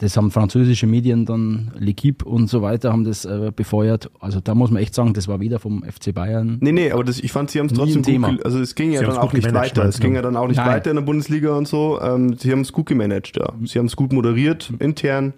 das 0.00 0.16
haben 0.16 0.30
französische 0.30 0.86
Medien 0.86 1.26
dann, 1.26 1.72
L'Equipe 1.78 2.24
und 2.24 2.48
so 2.48 2.62
weiter, 2.62 2.90
haben 2.90 3.04
das 3.04 3.26
äh, 3.26 3.52
befeuert. 3.54 4.10
Also 4.18 4.40
da 4.40 4.54
muss 4.54 4.70
man 4.70 4.82
echt 4.82 4.94
sagen, 4.94 5.12
das 5.12 5.28
war 5.28 5.40
weder 5.40 5.58
vom 5.58 5.82
FC 5.82 6.14
Bayern. 6.14 6.56
Nee, 6.60 6.72
nee, 6.72 6.90
aber 6.90 7.04
das, 7.04 7.20
ich 7.20 7.30
fand, 7.30 7.50
sie 7.50 7.58
haben 7.58 7.66
es 7.66 7.74
trotzdem 7.74 8.02
Thema. 8.02 8.30
gut, 8.30 8.44
also 8.44 8.60
es 8.60 8.74
ging 8.74 8.92
ja 8.92 9.00
Sie 9.00 9.04
dann 9.04 9.16
haben's 9.16 9.28
auch 9.28 9.32
nicht 9.34 9.52
weiter. 9.52 9.84
Es 9.84 10.00
ging 10.00 10.14
ja 10.14 10.22
dann 10.22 10.36
auch 10.36 10.48
nicht 10.48 10.56
Nein. 10.56 10.68
weiter 10.68 10.90
in 10.90 10.96
der 10.96 11.02
Bundesliga 11.02 11.54
und 11.54 11.68
so. 11.68 12.00
Ähm, 12.00 12.34
sie 12.38 12.50
haben 12.50 12.62
es 12.62 12.72
gut 12.72 12.86
gemanagt, 12.86 13.36
ja. 13.36 13.52
Sie 13.64 13.78
haben 13.78 13.86
es 13.86 13.94
gut 13.94 14.14
moderiert, 14.14 14.72
intern. 14.78 15.34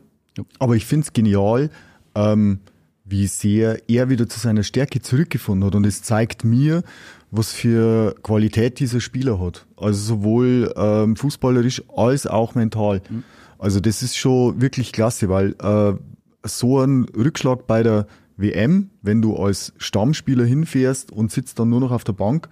Aber 0.61 0.77
ich 0.77 0.87
finde 0.87 1.07
es 1.07 1.13
genial, 1.13 1.69
ähm, 2.15 2.61
wie 3.05 3.27
sehr 3.27 3.79
er 3.89 4.11
wieder 4.11 4.29
zu 4.29 4.39
seiner 4.39 4.63
Stärke 4.63 5.03
zurückgefunden 5.03 5.67
hat. 5.67 5.75
Und 5.75 5.85
es 5.85 6.03
zeigt 6.03 6.45
mir, 6.45 6.85
was 7.33 7.53
für 7.53 8.15
Qualität 8.23 8.79
dieser 8.79 9.01
Spieler 9.01 9.41
hat. 9.41 9.67
Also 9.77 9.99
sowohl 10.17 10.73
ähm, 10.77 11.17
fußballerisch 11.17 11.83
als 11.97 12.29
auch 12.29 12.55
mental. 12.55 13.03
Also 13.63 13.81
das 13.81 14.03
ist 14.03 14.17
schon 14.17 14.61
wirklich 14.61 14.93
klasse, 14.93 15.29
weil 15.29 15.55
äh, 15.63 15.95
so 16.47 16.81
ein 16.81 17.05
Rückschlag 17.17 17.67
bei 17.67 17.83
der 17.83 18.07
WM, 18.37 18.91
wenn 19.03 19.23
du 19.23 19.37
als 19.37 19.73
Stammspieler 19.77 20.45
hinfährst 20.45 21.13
und 21.13 21.31
sitzt 21.31 21.59
dann 21.59 21.69
nur 21.69 21.81
noch 21.81 21.93
auf 21.93 22.05
der 22.05 22.15
Bank 22.15 22.49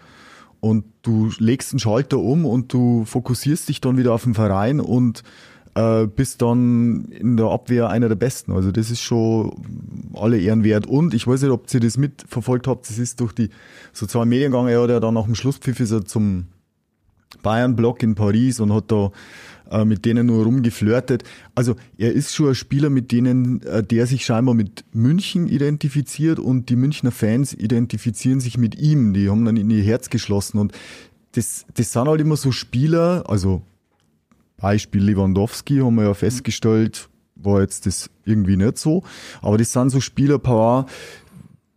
und 0.60 0.84
du 1.02 1.30
legst 1.38 1.72
einen 1.72 1.80
Schalter 1.80 2.18
um 2.18 2.44
und 2.44 2.72
du 2.72 3.04
fokussierst 3.06 3.68
dich 3.68 3.80
dann 3.80 3.96
wieder 3.96 4.12
auf 4.12 4.24
den 4.24 4.34
Verein 4.34 4.78
und 4.78 5.20
äh, 5.20 5.50
äh, 5.74 6.06
bis 6.06 6.36
dann 6.36 7.06
in 7.06 7.36
der 7.36 7.46
Abwehr 7.46 7.88
einer 7.88 8.08
der 8.08 8.16
Besten. 8.16 8.52
Also 8.52 8.72
das 8.72 8.90
ist 8.90 9.00
schon 9.00 9.52
alle 10.14 10.38
Ehren 10.38 10.64
wert. 10.64 10.86
Und 10.86 11.14
ich 11.14 11.26
weiß 11.26 11.42
nicht, 11.42 11.50
ob 11.50 11.72
ihr 11.72 11.80
das 11.80 11.96
mitverfolgt 11.96 12.66
habt, 12.66 12.88
das 12.88 12.98
ist 12.98 13.20
durch 13.20 13.32
die 13.32 13.50
sozialen 13.92 14.28
Medien 14.28 14.50
gegangen, 14.52 14.68
er 14.68 14.82
hat 14.82 14.90
ja 14.90 15.00
dann 15.00 15.14
nach 15.14 15.24
dem 15.24 15.34
Schlusspfiff 15.34 15.80
ist 15.80 15.92
er 15.92 16.04
zum 16.04 16.46
Bayern-Block 17.42 18.02
in 18.02 18.14
Paris 18.14 18.60
und 18.60 18.72
hat 18.72 18.90
da 18.90 19.10
äh, 19.70 19.84
mit 19.84 20.04
denen 20.04 20.26
nur 20.26 20.44
rumgeflirtet. 20.44 21.24
Also 21.54 21.76
er 21.96 22.12
ist 22.12 22.34
schon 22.34 22.48
ein 22.48 22.54
Spieler, 22.54 22.90
mit 22.90 23.12
denen, 23.12 23.62
äh, 23.62 23.82
der 23.82 24.06
sich 24.06 24.24
scheinbar 24.24 24.54
mit 24.54 24.84
München 24.92 25.48
identifiziert 25.48 26.38
und 26.38 26.68
die 26.68 26.76
Münchner 26.76 27.12
Fans 27.12 27.54
identifizieren 27.54 28.40
sich 28.40 28.58
mit 28.58 28.78
ihm. 28.78 29.14
Die 29.14 29.30
haben 29.30 29.44
dann 29.44 29.56
in 29.56 29.70
ihr 29.70 29.82
Herz 29.82 30.10
geschlossen 30.10 30.58
und 30.58 30.72
das, 31.32 31.64
das 31.74 31.92
sind 31.92 32.08
halt 32.08 32.20
immer 32.20 32.36
so 32.36 32.50
Spieler, 32.50 33.24
also 33.28 33.62
Beispiel 34.56 35.02
Lewandowski 35.02 35.78
haben 35.78 35.94
wir 35.94 36.04
ja 36.04 36.14
festgestellt, 36.14 37.08
war 37.36 37.60
jetzt 37.60 37.86
das 37.86 38.10
irgendwie 38.24 38.56
nicht 38.56 38.76
so. 38.76 39.04
Aber 39.40 39.56
das 39.56 39.72
sind 39.72 39.90
so 39.90 40.00
Spieler, 40.00 40.38
Power, 40.38 40.86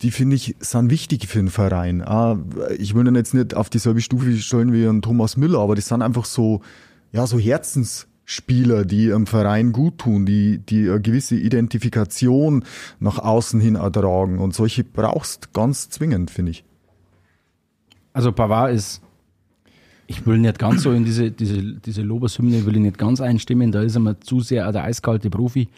die 0.03 0.11
finde 0.11 0.35
ich, 0.35 0.55
sind 0.59 0.91
wichtig 0.91 1.27
für 1.27 1.39
den 1.39 1.49
Verein. 1.49 2.01
Ah, 2.01 2.37
ich 2.77 2.93
will 2.93 3.07
ihn 3.07 3.15
jetzt 3.15 3.33
nicht 3.33 3.55
auf 3.55 3.69
dieselbe 3.69 4.01
Stufe 4.01 4.35
stellen 4.37 4.73
wie 4.73 4.85
ein 4.85 5.01
Thomas 5.01 5.37
Müller, 5.37 5.59
aber 5.59 5.75
das 5.75 5.87
sind 5.87 6.01
einfach 6.01 6.25
so, 6.25 6.61
ja, 7.13 7.25
so 7.25 7.39
Herzensspieler, 7.39 8.83
die 8.83 9.13
am 9.13 9.25
Verein 9.25 9.71
gut 9.71 9.99
tun, 9.99 10.25
die, 10.25 10.57
die 10.57 10.89
eine 10.89 11.01
gewisse 11.01 11.35
Identifikation 11.35 12.65
nach 12.99 13.17
außen 13.17 13.61
hin 13.61 13.75
ertragen. 13.75 14.39
Und 14.39 14.53
solche 14.53 14.83
brauchst 14.83 15.53
ganz 15.53 15.89
zwingend, 15.89 16.29
finde 16.29 16.51
ich. 16.51 16.65
Also 18.11 18.33
Pavard 18.33 18.73
ist, 18.73 19.01
ich 20.07 20.25
will 20.25 20.37
nicht 20.37 20.59
ganz 20.59 20.83
so 20.83 20.91
in 20.91 21.05
diese, 21.05 21.31
diese, 21.31 21.63
diese 21.63 22.01
Lobeshymne, 22.01 22.65
will 22.65 22.75
ich 22.75 22.81
nicht 22.81 22.97
ganz 22.97 23.21
einstimmen, 23.21 23.71
da 23.71 23.81
ist 23.81 23.95
er 23.95 24.01
mir 24.01 24.19
zu 24.19 24.41
sehr 24.41 24.69
der 24.73 24.83
eiskalte 24.83 25.29
Profi, 25.29 25.69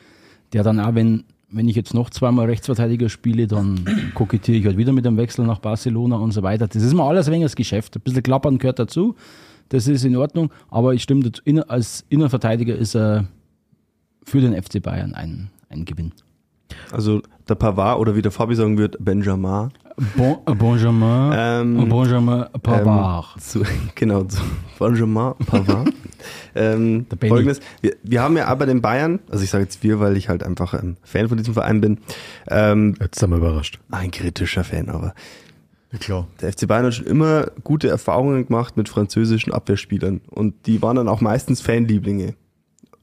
der 0.52 0.64
dann 0.64 0.80
auch, 0.80 0.96
wenn, 0.96 1.26
wenn 1.56 1.70
ich 1.70 1.76
jetzt 1.76 1.94
noch 1.94 2.10
zweimal 2.10 2.48
Rechtsverteidiger 2.48 3.08
spiele, 3.08 3.48
dann 3.48 4.12
kokettiere 4.14 4.58
ich 4.58 4.66
halt 4.66 4.78
wieder 4.78 4.92
mit 4.92 5.06
dem 5.06 5.16
Wechsel 5.16 5.46
nach 5.46 5.60
Barcelona 5.60 6.18
und 6.18 6.32
so 6.32 6.44
weiter. 6.44 6.68
Das 6.68 6.84
ist 6.84 6.94
mir 6.94 7.04
alles 7.04 7.32
wenig 7.32 7.44
das 7.44 7.56
Geschäft. 7.56 7.96
Ein 7.96 8.02
bisschen 8.02 8.24
klappern 8.24 8.58
gehört 8.58 8.78
dazu. 8.78 9.16
Das 9.70 9.88
ist 9.88 10.04
in 10.04 10.18
Ordnung. 10.18 10.52
Aber 10.70 10.94
ich 10.94 11.02
stimme 11.02 11.24
dazu, 11.24 11.42
als 11.70 12.06
Innenverteidiger 12.10 12.76
ist 12.76 12.94
er 12.94 13.26
für 14.24 14.42
den 14.42 14.62
FC 14.62 14.82
Bayern 14.82 15.14
ein, 15.14 15.50
ein 15.70 15.86
Gewinn. 15.86 16.12
Also 16.92 17.22
der 17.48 17.56
Pavard 17.56 18.00
oder 18.00 18.18
wie 18.18 18.22
der 18.22 18.32
Fabi 18.32 18.56
sagen 18.56 18.78
wird, 18.78 18.98
Benjamin. 19.00 19.70
Bon, 20.18 20.38
Benjamin, 20.58 21.32
Ähm, 21.34 21.90
Benjamin 21.90 22.46
Pavard. 22.62 23.28
Ähm, 23.36 23.42
zu, 23.42 23.64
genau, 23.96 24.24
zu 24.26 24.42
Benjamin 24.78 25.34
Pavard. 25.46 25.90
ähm. 26.56 27.06
Folgendes, 27.28 27.60
wir, 27.82 27.96
wir 28.04 28.22
haben 28.22 28.36
ja 28.36 28.48
aber 28.48 28.66
den 28.66 28.82
Bayern, 28.82 29.20
also 29.30 29.44
ich 29.44 29.50
sage 29.50 29.64
jetzt 29.64 29.84
wir, 29.84 30.00
weil 30.02 30.18
ich 30.18 30.28
halt 30.28 30.44
einfach 30.44 30.74
ähm, 30.74 30.98
Fan 31.04 31.30
von 31.30 31.38
diesem 31.38 31.54
Verein 31.54 31.80
bin, 31.82 32.00
ähm, 32.50 32.96
Jetzt 33.00 33.20
sind 33.20 33.30
wir 33.30 33.38
überrascht. 33.38 33.80
ein 33.92 34.12
kritischer 34.12 34.64
Fan, 34.66 34.90
aber 34.90 35.14
Ja, 35.94 35.98
klar. 36.00 36.28
der 36.42 36.52
FC 36.52 36.68
Bayern 36.68 36.86
hat 36.88 36.96
schon 36.96 37.06
immer 37.08 37.46
gute 37.64 37.88
Erfahrungen 37.88 38.46
gemacht 38.48 38.76
mit 38.76 38.90
französischen 38.90 39.54
Abwehrspielern 39.54 40.20
und 40.30 40.66
die 40.68 40.82
waren 40.82 40.98
dann 40.98 41.08
auch 41.08 41.22
meistens 41.22 41.62
Fanlieblinge. 41.62 42.36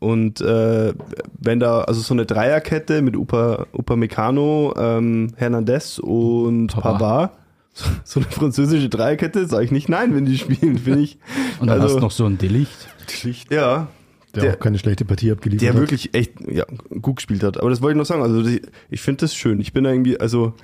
Und 0.03 0.41
äh, 0.41 0.95
wenn 1.39 1.61
da, 1.61 1.83
also 1.83 2.01
so 2.01 2.13
eine 2.13 2.27
Dreierkette 2.27 3.03
mit 3.03 3.17
Upa, 3.17 3.67
Upamecano, 3.73 4.75
ähm, 4.77 5.29
Hernandez 5.37 6.01
und 6.01 6.73
Pavard. 6.75 6.99
Pavard, 6.99 7.31
so 8.05 8.19
eine 8.19 8.29
französische 8.29 8.89
Dreierkette, 8.89 9.47
sage 9.47 9.65
ich 9.65 9.71
nicht 9.71 9.89
nein, 9.89 10.13
wenn 10.17 10.25
die 10.25 10.37
spielen, 10.39 10.77
finde 10.79 11.03
ich. 11.03 11.19
Und 11.61 11.69
dann 11.69 11.81
also, 11.81 11.85
hast 11.85 11.95
du 11.95 12.01
noch 12.01 12.11
so 12.11 12.25
einen 12.27 12.37
Delicht. 12.37 12.89
Schlicht. 13.09 13.53
Ja, 13.53 13.87
Der, 14.35 14.43
Der- 14.43 14.55
auch 14.55 14.59
keine 14.59 14.79
schlechte 14.79 15.05
Partie 15.05 15.31
abgeliefert 15.31 15.63
der 15.63 15.75
hat. 15.75 15.81
wirklich 15.81 16.13
echt 16.15 16.33
ja, 16.51 16.65
gut 17.01 17.17
gespielt 17.17 17.45
hat. 17.45 17.59
Aber 17.59 17.71
das 17.71 17.81
wollte 17.81 17.93
ich 17.93 17.99
noch 17.99 18.07
sagen. 18.07 18.23
Also 18.23 18.43
die, 18.43 18.61
ich 18.91 19.01
finde 19.01 19.21
das 19.21 19.37
schön. 19.37 19.61
Ich 19.61 19.73
bin 19.73 19.85
da 19.85 19.91
irgendwie, 19.91 20.19
also 20.19 20.55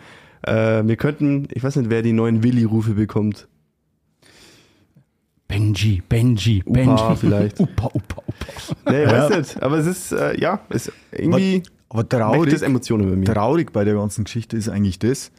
äh, 0.42 0.82
wir 0.84 0.96
könnten, 0.96 1.46
ich 1.54 1.62
weiß 1.62 1.76
nicht, 1.76 1.90
wer 1.90 2.02
die 2.02 2.12
neuen 2.12 2.42
Willi-Rufe 2.42 2.94
bekommt. 2.94 3.46
Benji, 5.48 6.02
Benji, 6.06 6.62
Upa 6.64 6.72
Benji. 6.80 7.16
vielleicht. 7.16 7.60
Upa, 7.60 7.86
Upa, 7.86 8.22
Upa. 8.26 8.90
Nee, 8.90 9.04
ich 9.04 9.10
weiß 9.10 9.36
nicht. 9.38 9.62
Aber 9.62 9.78
es 9.78 9.86
ist, 9.86 10.12
äh, 10.12 10.38
ja, 10.38 10.60
es 10.68 10.92
irgendwie 11.10 11.62
Aber 11.88 12.04
das 12.04 12.20
traurig, 12.20 12.62
Emotionen 12.62 13.08
bei 13.10 13.16
mir. 13.16 13.24
traurig 13.24 13.72
bei 13.72 13.84
der 13.84 13.94
ganzen 13.94 14.24
Geschichte 14.24 14.56
ist 14.56 14.68
eigentlich 14.68 14.98
das, 14.98 15.30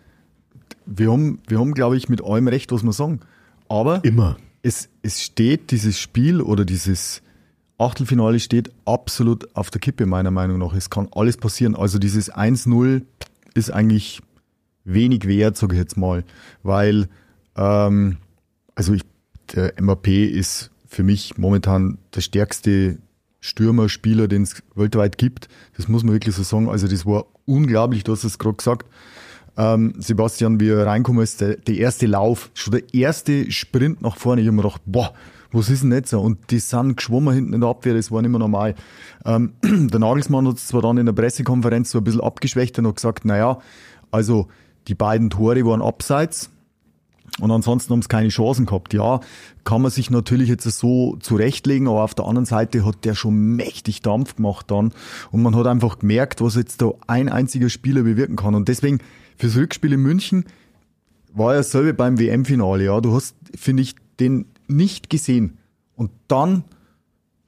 wir 0.88 1.12
haben, 1.12 1.39
wir 1.47 1.60
haben 1.60 1.73
glaube 1.73 1.95
ich, 1.95 2.10
mit 2.10 2.23
allem 2.23 2.47
recht, 2.47 2.71
was 2.71 2.83
wir 2.83 2.91
sagen. 2.93 3.19
Aber 3.67 4.03
Immer. 4.03 4.38
es, 4.63 4.89
es 5.03 5.21
steht, 5.21 5.69
dieses 5.69 5.99
Spiel 5.99 6.41
oder 6.41 6.65
dieses 6.65 7.21
Achtelfinale 7.77 8.39
steht 8.39 8.71
absolut 8.86 9.55
auf 9.55 9.69
der 9.69 9.79
Kippe, 9.79 10.07
meiner 10.07 10.31
Meinung 10.31 10.57
nach. 10.57 10.73
Es 10.73 10.89
kann 10.89 11.07
alles 11.12 11.38
passieren. 11.38 11.75
Also 11.75 11.99
dieses 11.99 12.33
1-0 12.33 13.03
ist 13.53 13.69
eigentlich 13.71 14.21
wenig 14.83 15.27
wert, 15.27 15.55
sage 15.55 15.75
ich 15.75 15.79
jetzt 15.79 15.97
mal. 15.97 16.23
Weil, 16.63 17.07
ähm, 17.55 18.17
also 18.75 18.93
ich, 18.93 19.03
der 19.55 19.73
MAP 19.79 20.07
ist 20.07 20.71
für 20.88 21.03
mich 21.03 21.38
momentan 21.38 21.97
der 22.15 22.21
stärkste 22.21 22.97
Stürmerspieler, 23.41 24.27
den 24.27 24.43
es 24.43 24.62
weltweit 24.75 25.17
gibt. 25.17 25.47
Das 25.77 25.88
muss 25.88 26.03
man 26.03 26.13
wirklich 26.13 26.35
so 26.35 26.43
sagen. 26.43 26.69
Also 26.69 26.88
das 26.88 27.05
war 27.05 27.25
unglaublich, 27.45 28.03
du 28.03 28.12
hast 28.12 28.23
es 28.23 28.39
gerade 28.39 28.57
gesagt. 28.57 28.88
Ähm, 29.57 29.93
Sebastian, 29.97 30.59
wie 30.59 30.69
er 30.69 30.85
reinkommen 30.85 31.23
ist, 31.23 31.41
der, 31.41 31.57
der 31.57 31.75
erste 31.75 32.05
Lauf, 32.05 32.49
schon 32.53 32.71
der 32.71 32.93
erste 32.93 33.51
Sprint 33.51 34.01
nach 34.01 34.17
vorne. 34.17 34.41
Ich 34.41 34.47
habe 34.47 34.55
mir 34.55 34.63
gedacht, 34.63 34.81
boah, 34.85 35.13
was 35.51 35.69
ist 35.69 35.83
denn 35.83 35.91
jetzt 35.91 36.12
so? 36.12 36.21
Und 36.21 36.51
die 36.51 36.59
sind 36.59 36.97
geschwommen 36.97 37.33
hinten 37.33 37.53
in 37.53 37.62
der 37.62 37.69
Abwehr, 37.69 37.93
das 37.93 38.12
war 38.12 38.21
nicht 38.21 38.31
mehr 38.31 38.39
normal. 38.39 38.75
Ähm, 39.25 39.53
der 39.63 39.99
Nagelsmann 39.99 40.47
hat 40.47 40.57
es 40.57 40.67
zwar 40.67 40.81
dann 40.81 40.97
in 40.97 41.05
der 41.05 41.13
Pressekonferenz 41.13 41.91
so 41.91 41.97
ein 41.97 42.03
bisschen 42.03 42.21
abgeschwächt 42.21 42.77
und 42.79 42.88
hat 42.88 42.95
gesagt, 42.95 43.25
naja, 43.25 43.59
also 44.12 44.47
die 44.88 44.95
beiden 44.95 45.29
Tore 45.29 45.65
waren 45.65 45.81
abseits. 45.81 46.51
Und 47.39 47.51
ansonsten 47.51 47.93
haben 47.93 48.01
sie 48.01 48.07
keine 48.07 48.29
Chancen 48.29 48.65
gehabt. 48.65 48.93
Ja, 48.93 49.19
kann 49.63 49.81
man 49.81 49.91
sich 49.91 50.09
natürlich 50.09 50.49
jetzt 50.49 50.63
so 50.63 51.15
zurechtlegen, 51.17 51.87
aber 51.87 52.03
auf 52.03 52.15
der 52.15 52.25
anderen 52.25 52.45
Seite 52.45 52.85
hat 52.85 53.05
der 53.05 53.15
schon 53.15 53.55
mächtig 53.55 54.01
Dampf 54.01 54.35
gemacht 54.35 54.69
dann. 54.71 54.91
Und 55.31 55.41
man 55.41 55.55
hat 55.55 55.67
einfach 55.67 55.99
gemerkt, 55.99 56.41
was 56.41 56.55
jetzt 56.55 56.81
da 56.81 56.91
ein 57.07 57.29
einziger 57.29 57.69
Spieler 57.69 58.03
bewirken 58.03 58.35
kann. 58.35 58.55
Und 58.55 58.67
deswegen, 58.67 58.99
fürs 59.37 59.55
Rückspiel 59.55 59.93
in 59.93 60.01
München 60.01 60.45
war 61.33 61.53
ja 61.53 61.59
dasselbe 61.59 61.93
beim 61.93 62.19
WM-Finale. 62.19 62.85
Ja, 62.85 62.99
du 63.01 63.13
hast, 63.13 63.35
finde 63.55 63.83
ich, 63.83 63.95
den 64.19 64.45
nicht 64.67 65.09
gesehen. 65.09 65.57
Und 65.95 66.11
dann 66.27 66.63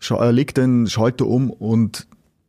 äh, 0.09 0.31
legt 0.31 0.57
er 0.57 0.65
den 0.65 0.87
Schalter 0.87 1.27
um 1.27 1.49
und 1.49 2.07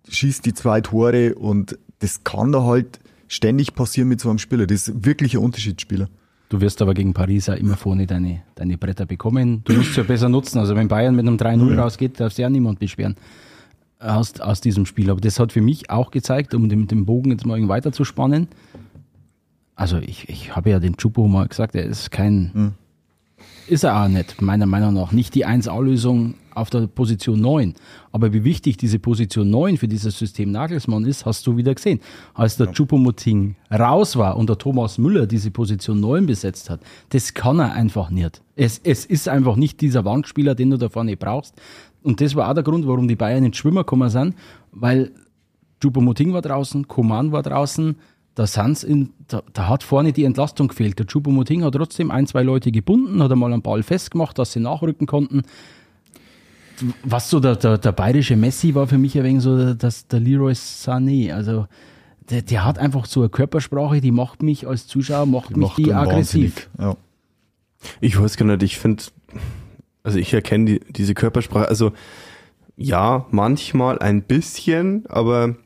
schießt 0.08 0.44
die 0.44 0.54
zwei 0.54 0.80
Tore. 0.80 1.34
Und 1.34 1.78
das 2.00 2.24
kann 2.24 2.52
da 2.52 2.64
halt 2.64 3.00
ständig 3.28 3.74
passieren 3.74 4.08
mit 4.08 4.20
so 4.20 4.28
einem 4.28 4.38
Spieler. 4.38 4.66
Das 4.66 4.88
ist 4.88 5.04
wirklich 5.04 5.34
ein 5.34 5.42
Unterschiedsspieler. 5.42 6.08
Du 6.52 6.60
wirst 6.60 6.82
aber 6.82 6.92
gegen 6.92 7.14
Paris 7.14 7.48
auch 7.48 7.54
immer 7.54 7.78
vorne 7.78 8.06
deine, 8.06 8.42
deine 8.56 8.76
Bretter 8.76 9.06
bekommen. 9.06 9.62
Du 9.64 9.72
musst 9.72 9.92
es 9.92 9.96
ja 9.96 10.02
besser 10.02 10.28
nutzen. 10.28 10.58
Also 10.58 10.76
wenn 10.76 10.86
Bayern 10.86 11.16
mit 11.16 11.26
einem 11.26 11.38
3-0 11.38 11.78
rausgeht, 11.78 12.20
darf 12.20 12.34
sich 12.34 12.42
ja 12.42 12.50
niemand 12.50 12.78
beschweren 12.78 13.16
aus, 13.98 14.38
aus 14.38 14.60
diesem 14.60 14.84
Spiel. 14.84 15.08
Aber 15.08 15.22
das 15.22 15.38
hat 15.38 15.50
für 15.50 15.62
mich 15.62 15.88
auch 15.88 16.10
gezeigt, 16.10 16.52
um 16.52 16.68
den, 16.68 16.88
den 16.88 17.06
Bogen 17.06 17.30
jetzt 17.30 17.46
mal 17.46 17.56
irgendwie 17.56 17.70
weiter 17.70 17.90
zu 17.90 18.04
spannen. 18.04 18.48
Also 19.76 19.96
ich, 19.96 20.28
ich 20.28 20.54
habe 20.54 20.68
ja 20.68 20.78
den 20.78 20.98
Chupo 20.98 21.26
mal 21.26 21.48
gesagt, 21.48 21.74
er 21.74 21.84
ist 21.84 22.10
kein, 22.10 22.74
ist 23.66 23.84
er 23.84 24.02
auch 24.02 24.08
nicht, 24.08 24.42
meiner 24.42 24.66
Meinung 24.66 24.92
nach. 24.92 25.10
Nicht 25.10 25.34
die 25.34 25.46
1A-Lösung 25.46 26.34
auf 26.54 26.70
der 26.70 26.86
Position 26.86 27.40
9. 27.40 27.74
Aber 28.10 28.32
wie 28.32 28.44
wichtig 28.44 28.76
diese 28.76 28.98
Position 28.98 29.50
9 29.50 29.76
für 29.76 29.88
dieses 29.88 30.18
System 30.18 30.50
Nagelsmann 30.50 31.04
ist, 31.04 31.26
hast 31.26 31.46
du 31.46 31.56
wieder 31.56 31.74
gesehen. 31.74 32.00
Als 32.34 32.56
der 32.56 32.72
Choupo-Moting 32.72 33.56
raus 33.70 34.16
war 34.16 34.36
und 34.36 34.48
der 34.48 34.58
Thomas 34.58 34.98
Müller 34.98 35.26
diese 35.26 35.50
Position 35.50 36.00
9 36.00 36.26
besetzt 36.26 36.70
hat, 36.70 36.80
das 37.10 37.34
kann 37.34 37.58
er 37.58 37.72
einfach 37.72 38.10
nicht. 38.10 38.42
Es, 38.56 38.80
es 38.84 39.04
ist 39.04 39.28
einfach 39.28 39.56
nicht 39.56 39.80
dieser 39.80 40.04
Wandspieler, 40.04 40.54
den 40.54 40.70
du 40.70 40.76
da 40.76 40.88
vorne 40.88 41.16
brauchst. 41.16 41.54
Und 42.02 42.20
das 42.20 42.34
war 42.34 42.48
auch 42.48 42.54
der 42.54 42.64
Grund, 42.64 42.86
warum 42.86 43.08
die 43.08 43.16
Bayern 43.16 43.44
ins 43.44 43.56
Schwimmer 43.56 43.80
gekommen 43.80 44.10
sind, 44.10 44.34
weil 44.72 45.12
Choupo-Moting 45.82 46.32
war 46.32 46.42
draußen, 46.42 46.86
Koman 46.88 47.32
war 47.32 47.42
draußen, 47.42 47.96
da, 48.34 48.46
sind's 48.46 48.82
in, 48.82 49.10
da, 49.28 49.42
da 49.52 49.68
hat 49.68 49.82
vorne 49.82 50.12
die 50.12 50.24
Entlastung 50.24 50.68
gefehlt. 50.68 50.98
Der 50.98 51.06
Choupo-Moting 51.06 51.64
hat 51.64 51.74
trotzdem 51.74 52.10
ein, 52.10 52.26
zwei 52.26 52.42
Leute 52.42 52.72
gebunden, 52.72 53.22
hat 53.22 53.30
einmal 53.30 53.52
einen 53.52 53.62
Ball 53.62 53.82
festgemacht, 53.82 54.38
dass 54.38 54.52
sie 54.52 54.60
nachrücken 54.60 55.06
konnten. 55.06 55.42
Was 57.04 57.30
so 57.30 57.40
der, 57.40 57.56
der, 57.56 57.78
der 57.78 57.92
bayerische 57.92 58.36
Messi 58.36 58.74
war 58.74 58.86
für 58.86 58.98
mich 58.98 59.16
ein 59.16 59.24
wenig 59.24 59.42
so 59.42 59.56
der, 59.56 59.74
das, 59.74 60.06
der 60.06 60.20
Leroy 60.20 60.52
Sané. 60.52 61.32
Also 61.32 61.66
der, 62.30 62.42
der 62.42 62.64
hat 62.64 62.78
einfach 62.78 63.06
so 63.06 63.20
eine 63.20 63.28
Körpersprache, 63.28 64.00
die 64.00 64.10
macht 64.10 64.42
mich 64.42 64.66
als 64.66 64.86
Zuschauer, 64.86 65.26
macht 65.26 65.50
mich 65.50 65.58
Macht 65.58 65.78
die 65.78 65.92
aggressiv. 65.92 66.68
Ja. 66.78 66.96
Ich 68.00 68.20
weiß 68.20 68.36
gar 68.36 68.46
nicht, 68.46 68.62
ich 68.62 68.78
finde, 68.78 69.02
also 70.02 70.18
ich 70.18 70.32
erkenne 70.32 70.64
die, 70.64 70.80
diese 70.88 71.14
Körpersprache, 71.14 71.68
also 71.68 71.92
ja, 72.76 73.26
manchmal 73.30 73.98
ein 73.98 74.22
bisschen, 74.22 75.04
aber 75.08 75.56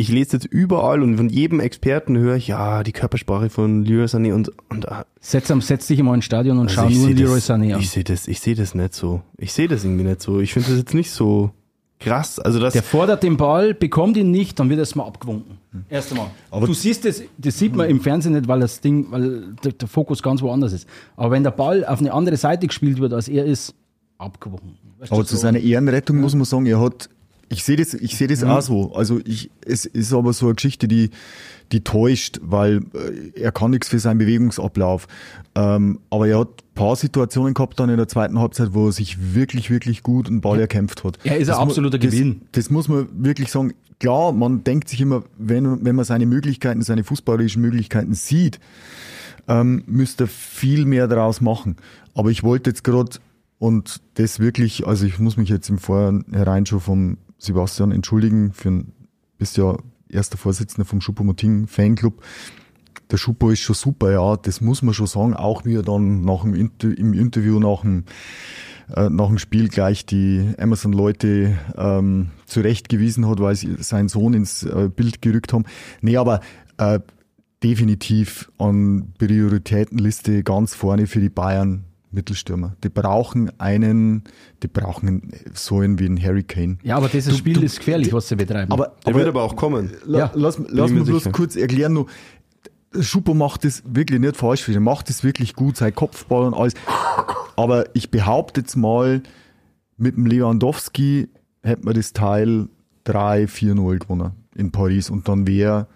ich 0.00 0.08
lese 0.10 0.36
jetzt 0.36 0.46
überall 0.46 1.02
und 1.02 1.16
von 1.16 1.28
jedem 1.28 1.58
Experten 1.58 2.16
höre 2.16 2.36
ich, 2.36 2.46
ja, 2.48 2.84
die 2.84 2.92
Körpersprache 2.92 3.50
von 3.50 3.84
Leroy 3.84 4.04
Sané 4.06 4.32
und, 4.32 4.52
und 4.70 4.88
ah, 4.88 5.04
Setz, 5.20 5.50
am- 5.50 5.60
setz 5.60 5.88
dich 5.88 5.98
immer 5.98 6.14
ins 6.14 6.24
Stadion 6.24 6.58
und 6.58 6.68
also 6.68 6.82
schau 6.82 6.88
nur 6.88 7.10
Leroy 7.10 7.38
Sané 7.40 7.74
an. 7.74 7.80
Ich 7.80 7.90
sehe 7.90 8.04
das, 8.04 8.28
ich 8.28 8.38
sehe 8.40 8.54
das 8.54 8.74
nicht 8.76 8.94
so. 8.94 9.22
Ich 9.36 9.52
sehe 9.52 9.66
das 9.66 9.84
irgendwie 9.84 10.04
nicht 10.04 10.22
so. 10.22 10.38
Ich 10.40 10.52
finde 10.52 10.68
das 10.68 10.78
jetzt 10.78 10.94
nicht 10.94 11.10
so 11.10 11.50
krass. 11.98 12.38
Also 12.38 12.60
das, 12.60 12.74
Der 12.74 12.84
fordert 12.84 13.24
den 13.24 13.36
Ball, 13.36 13.74
bekommt 13.74 14.16
ihn 14.16 14.30
nicht, 14.30 14.60
dann 14.60 14.68
wird 14.70 14.78
erstmal 14.78 15.08
abgewunken. 15.08 15.58
Erst 15.88 16.12
einmal. 16.12 16.28
Aber- 16.52 16.66
du 16.68 16.74
siehst 16.74 17.04
das, 17.04 17.20
das 17.36 17.58
sieht 17.58 17.74
man 17.74 17.90
im 17.90 18.00
Fernsehen 18.00 18.34
nicht, 18.34 18.46
weil 18.46 18.60
das 18.60 18.80
Ding, 18.80 19.06
weil 19.10 19.52
der, 19.64 19.72
der 19.72 19.88
Fokus 19.88 20.22
ganz 20.22 20.40
woanders 20.42 20.72
ist. 20.72 20.86
Aber 21.16 21.32
wenn 21.32 21.42
der 21.42 21.50
Ball 21.50 21.84
auf 21.84 21.98
eine 21.98 22.12
andere 22.12 22.36
Seite 22.36 22.68
gespielt 22.68 23.00
wird, 23.00 23.12
als 23.12 23.26
er 23.26 23.44
ist, 23.44 23.74
abgewunken. 24.16 24.76
Weißt 25.00 25.12
Aber 25.12 25.24
zu 25.24 25.34
so- 25.34 25.42
seiner 25.42 25.58
Ehrenrettung 25.58 26.18
muss 26.20 26.34
man 26.36 26.44
sagen, 26.44 26.66
er 26.66 26.80
hat, 26.80 27.08
ich 27.48 27.64
sehe 27.64 27.76
das, 27.76 27.94
ich 27.94 28.16
sehe 28.16 28.28
das 28.28 28.44
auch 28.44 28.60
so. 28.62 28.94
Also 28.94 29.20
ich, 29.24 29.50
es 29.64 29.84
ist 29.86 30.12
aber 30.12 30.32
so 30.32 30.46
eine 30.46 30.54
Geschichte, 30.54 30.86
die, 30.88 31.10
die 31.72 31.82
täuscht, 31.82 32.40
weil 32.42 32.82
äh, 33.34 33.40
er 33.40 33.52
kann 33.52 33.70
nichts 33.70 33.88
für 33.88 33.98
seinen 33.98 34.18
Bewegungsablauf. 34.18 35.06
Ähm, 35.54 35.98
aber 36.10 36.28
er 36.28 36.40
hat 36.40 36.48
ein 36.48 36.74
paar 36.74 36.96
Situationen 36.96 37.54
gehabt 37.54 37.80
dann 37.80 37.88
in 37.90 37.96
der 37.96 38.08
zweiten 38.08 38.38
Halbzeit, 38.38 38.74
wo 38.74 38.86
er 38.86 38.92
sich 38.92 39.34
wirklich, 39.34 39.70
wirklich 39.70 40.02
gut 40.02 40.28
einen 40.28 40.40
Ball 40.40 40.60
erkämpft 40.60 41.04
hat. 41.04 41.18
Er 41.24 41.36
ist 41.38 41.48
ein 41.48 41.52
Das 41.52 41.56
mu- 41.58 41.62
absoluter 41.62 41.98
das, 41.98 42.10
Gewinn. 42.10 42.42
Das 42.52 42.70
muss 42.70 42.88
man 42.88 43.08
wirklich 43.12 43.50
sagen. 43.50 43.72
Klar, 44.00 44.30
man 44.32 44.62
denkt 44.62 44.88
sich 44.88 45.00
immer, 45.00 45.24
wenn, 45.38 45.84
wenn 45.84 45.96
man 45.96 46.04
seine 46.04 46.24
Möglichkeiten, 46.24 46.82
seine 46.82 47.02
fußballerischen 47.02 47.60
Möglichkeiten 47.60 48.14
sieht, 48.14 48.60
ähm, 49.48 49.82
müsste 49.86 50.24
er 50.24 50.28
viel 50.28 50.84
mehr 50.84 51.08
daraus 51.08 51.40
machen. 51.40 51.74
Aber 52.14 52.30
ich 52.30 52.44
wollte 52.44 52.70
jetzt 52.70 52.84
gerade 52.84 53.10
und 53.58 54.00
das 54.14 54.38
wirklich, 54.38 54.86
also 54.86 55.04
ich 55.04 55.18
muss 55.18 55.36
mich 55.36 55.48
jetzt 55.48 55.68
im 55.68 55.78
Vorhinein 55.78 56.64
schon 56.64 56.78
vom 56.80 57.16
Sebastian 57.38 57.92
entschuldigen, 57.92 58.52
ein, 58.64 58.92
bist 59.38 59.56
ja 59.56 59.76
erster 60.08 60.36
Vorsitzender 60.36 60.84
vom 60.84 61.00
Schuppomoting 61.00 61.66
Fanclub. 61.66 62.22
Der 63.10 63.16
Schuppo 63.16 63.50
ist 63.50 63.60
schon 63.60 63.74
super, 63.74 64.12
ja, 64.12 64.36
das 64.36 64.60
muss 64.60 64.82
man 64.82 64.92
schon 64.92 65.06
sagen, 65.06 65.34
auch 65.34 65.64
wie 65.64 65.76
er 65.76 65.82
dann 65.82 66.24
nach 66.24 66.42
dem 66.42 66.54
Inter 66.54 66.96
im 66.96 67.14
Interview 67.14 67.58
nach 67.58 67.80
dem, 67.80 68.04
äh, 68.94 69.08
nach 69.08 69.28
dem 69.28 69.38
Spiel 69.38 69.68
gleich 69.68 70.04
die 70.04 70.52
Amazon-Leute 70.58 71.56
ähm, 71.76 72.30
zurechtgewiesen 72.46 73.26
hat, 73.26 73.40
weil 73.40 73.56
sie 73.56 73.76
seinen 73.78 74.08
Sohn 74.08 74.34
ins 74.34 74.62
äh, 74.64 74.90
Bild 74.94 75.22
gerückt 75.22 75.52
haben. 75.54 75.64
Nee, 76.02 76.18
aber 76.18 76.40
äh, 76.76 77.00
definitiv 77.62 78.50
an 78.58 79.14
Prioritätenliste 79.18 80.42
ganz 80.42 80.74
vorne 80.74 81.06
für 81.06 81.20
die 81.20 81.30
Bayern 81.30 81.84
Mittelstürmer. 82.10 82.74
Die 82.82 82.88
brauchen 82.88 83.50
einen, 83.60 84.22
die 84.62 84.68
brauchen 84.68 85.30
so 85.54 85.80
einen 85.80 85.98
wie 85.98 86.06
einen 86.06 86.22
Harry 86.22 86.42
Kane. 86.42 86.78
Ja, 86.82 86.96
aber 86.96 87.08
dieses 87.08 87.32
Du- 87.34 87.38
Spiel 87.38 87.54
du- 87.54 87.62
ist 87.62 87.78
gefährlich, 87.78 88.12
was 88.12 88.28
sie 88.28 88.36
betreiben. 88.36 88.72
Aber, 88.72 88.94
der 89.06 89.14
wird 89.14 89.28
aber 89.28 89.42
auch 89.42 89.56
kommen. 89.56 89.92
La, 90.06 90.18
Ja, 90.18 90.30
lass 90.34 90.58
lass 90.68 90.90
mir 90.90 91.00
mich 91.00 91.08
bloß 91.08 91.24
sicher. 91.24 91.32
kurz 91.32 91.56
erklären, 91.56 91.92
nur, 91.92 92.06
Schuppo 92.98 93.34
macht 93.34 93.64
das 93.64 93.82
wirklich 93.86 94.18
nicht 94.20 94.36
falsch, 94.36 94.66
er 94.68 94.80
macht 94.80 95.10
das 95.10 95.22
wirklich 95.22 95.54
gut, 95.54 95.76
sein 95.76 95.94
Kopfball 95.94 96.46
und 96.46 96.54
alles. 96.54 96.72
Aber 97.56 97.84
ich 97.94 98.10
behaupte 98.10 98.60
jetzt 98.62 98.76
mal, 98.76 99.22
mit 99.98 100.16
dem 100.16 100.24
Lewandowski 100.26 101.28
hätte 101.62 101.84
man 101.84 101.92
das 101.94 102.14
Teil 102.14 102.68
3-4-0 103.04 103.98
gewonnen 103.98 104.32
in 104.54 104.70
Paris 104.72 105.10
und 105.10 105.28
dann 105.28 105.46
wäre 105.46 105.86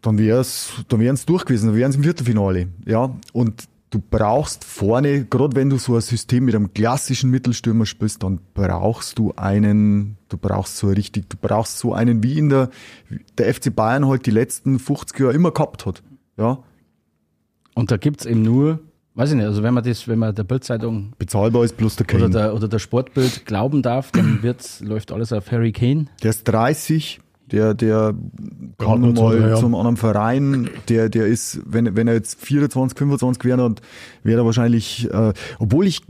dann 0.00 0.18
wär's, 0.18 0.70
dann 0.88 1.00
wären 1.00 1.14
es 1.14 1.24
durch 1.26 1.44
gewesen, 1.44 1.68
dann 1.68 1.76
wären 1.76 1.90
es 1.90 1.96
im 1.96 2.02
Viertelfinale. 2.04 2.68
Ja, 2.86 3.10
und 3.32 3.64
du 3.94 4.02
brauchst 4.10 4.64
vorne, 4.64 5.24
gerade 5.24 5.54
wenn 5.54 5.70
du 5.70 5.78
so 5.78 5.94
ein 5.94 6.00
System 6.00 6.46
mit 6.46 6.54
einem 6.56 6.74
klassischen 6.74 7.30
Mittelstürmer 7.30 7.86
spielst, 7.86 8.24
dann 8.24 8.40
brauchst 8.52 9.18
du 9.18 9.32
einen, 9.36 10.16
du 10.28 10.36
brauchst 10.36 10.78
so 10.78 10.88
richtig, 10.88 11.30
du 11.30 11.36
brauchst 11.40 11.78
so 11.78 11.94
einen, 11.94 12.22
wie 12.24 12.38
in 12.38 12.48
der, 12.48 12.70
der 13.38 13.54
FC 13.54 13.74
Bayern 13.74 14.08
halt 14.08 14.26
die 14.26 14.32
letzten 14.32 14.80
50 14.80 15.20
Jahre 15.20 15.32
immer 15.32 15.52
gehabt 15.52 15.86
hat. 15.86 16.02
Ja, 16.36 16.58
Und 17.74 17.92
da 17.92 17.96
gibt's 17.96 18.26
eben 18.26 18.42
nur, 18.42 18.80
weiß 19.14 19.30
ich 19.30 19.36
nicht, 19.36 19.46
also 19.46 19.62
wenn 19.62 19.74
man 19.74 19.84
das, 19.84 20.08
wenn 20.08 20.18
man 20.18 20.34
der 20.34 20.42
Bildzeitung 20.42 21.12
bezahlbar 21.16 21.62
ist 21.62 21.76
plus 21.76 21.94
der 21.94 22.06
oder 22.06 22.18
Kane. 22.18 22.30
der, 22.30 22.54
oder 22.54 22.66
der 22.66 22.80
Sportbild 22.80 23.46
glauben 23.46 23.80
darf, 23.82 24.10
dann 24.10 24.42
wird's, 24.42 24.80
läuft 24.80 25.12
alles 25.12 25.32
auf 25.32 25.52
Harry 25.52 25.70
Kane. 25.70 26.06
Der 26.24 26.30
ist 26.30 26.42
30, 26.44 27.20
der, 27.54 27.74
der 27.74 28.14
Ja, 28.78 28.86
kann 28.86 29.00
mal 29.00 29.14
drei 29.14 29.38
Jahre. 29.38 29.60
zum 29.60 29.74
anderen 29.74 29.96
Verein, 29.96 30.68
der, 30.88 31.08
der 31.08 31.26
ist, 31.26 31.60
wenn, 31.66 31.94
wenn 31.96 32.08
er 32.08 32.14
jetzt 32.14 32.40
24, 32.44 32.98
25 32.98 33.44
wäre, 33.44 33.58
dann 33.58 33.74
wäre 34.22 34.40
er 34.40 34.44
wahrscheinlich, 34.44 35.08
äh, 35.12 35.32
obwohl 35.58 35.86
ich 35.86 36.00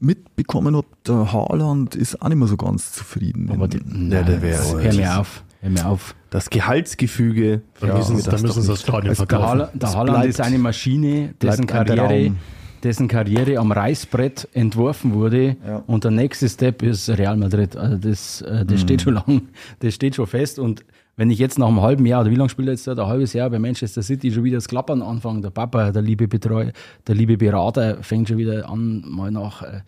mitbekommen 0.00 0.76
habe, 0.76 0.86
der 1.06 1.32
Haaland 1.32 1.94
ist 1.94 2.20
auch 2.20 2.28
nicht 2.28 2.38
mehr 2.38 2.48
so 2.48 2.56
ganz 2.56 2.92
zufrieden. 2.92 3.50
Aber 3.52 3.68
die, 3.68 3.78
Ja, 4.10 4.22
der 4.22 4.42
wär- 4.42 4.58
hör 4.82 4.92
mir 4.92 5.18
auf, 5.20 5.42
hör 5.60 5.70
mir 5.70 5.86
auf. 5.86 6.14
Das 6.30 6.50
Gehaltsgefüge. 6.50 7.62
Dann 7.80 7.96
müssen, 7.96 8.16
das 8.16 8.24
dann 8.24 8.42
müssen 8.42 8.62
sie 8.62 8.68
das 8.68 8.78
nicht. 8.78 8.82
Stadion 8.82 9.04
Der 9.06 9.16
verkaufen. 9.16 9.46
Haaland, 9.48 9.82
der 9.82 9.88
Haaland 9.94 10.10
bleibt- 10.18 10.28
ist 10.28 10.40
eine 10.40 10.58
Maschine, 10.58 11.34
dessen 11.40 11.60
ein 11.62 11.66
Karriere, 11.66 11.96
Traum. 12.08 12.36
Dessen 12.84 13.08
Karriere 13.08 13.58
am 13.58 13.72
Reißbrett 13.72 14.48
entworfen 14.52 15.14
wurde. 15.14 15.56
Ja. 15.66 15.82
Und 15.86 16.04
der 16.04 16.10
nächste 16.10 16.48
Step 16.48 16.82
ist 16.82 17.08
Real 17.08 17.36
Madrid. 17.36 17.76
Also 17.76 17.96
das, 17.96 18.42
äh, 18.42 18.64
das 18.64 18.80
steht 18.80 19.02
schon 19.02 19.14
lang, 19.14 19.42
das 19.80 19.94
steht 19.94 20.14
schon 20.14 20.26
fest. 20.26 20.58
Und 20.58 20.84
wenn 21.16 21.30
ich 21.30 21.38
jetzt 21.38 21.58
nach 21.58 21.68
einem 21.68 21.80
halben 21.80 22.06
Jahr, 22.06 22.20
oder 22.20 22.30
wie 22.30 22.36
lange 22.36 22.50
spielt 22.50 22.68
er 22.68 22.72
jetzt 22.72 22.86
da, 22.86 22.92
ein 22.92 23.06
halbes 23.06 23.32
Jahr 23.32 23.48
bei 23.50 23.58
Manchester 23.58 24.02
City 24.02 24.30
schon 24.30 24.44
wieder 24.44 24.58
das 24.58 24.68
Klappern 24.68 25.00
anfangen, 25.00 25.42
der 25.42 25.50
Papa, 25.50 25.92
der 25.92 26.02
liebe 26.02 26.28
Betreuer, 26.28 26.72
der 27.06 27.14
liebe 27.14 27.36
Berater 27.36 28.02
fängt 28.02 28.28
schon 28.28 28.38
wieder 28.38 28.68
an, 28.68 29.02
mal 29.06 29.30
nach 29.30 29.62
äh, 29.62 29.80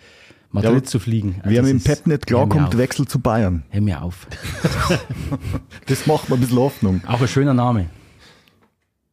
Madrid 0.51 0.75
Ja, 0.75 0.85
zu 0.85 0.99
fliegen. 0.99 1.37
Also 1.43 1.51
Wer 1.51 1.63
mit 1.63 1.73
dem 1.73 1.83
Pep 1.83 2.07
nicht 2.07 2.27
klarkommt, 2.27 2.79
wechselt 2.79 3.11
zu 3.11 3.19
Bayern. 3.19 3.65
Hör 3.71 3.81
mir 3.81 4.03
auf. 4.03 4.27
Das 5.87 6.07
macht 6.07 6.29
mir 6.29 6.37
ein 6.37 6.41
bisschen 6.41 6.59
Hoffnung. 6.59 7.01
Auch 7.07 7.21
ein 7.21 7.29
schöner 7.29 7.55
Name. 7.55 7.87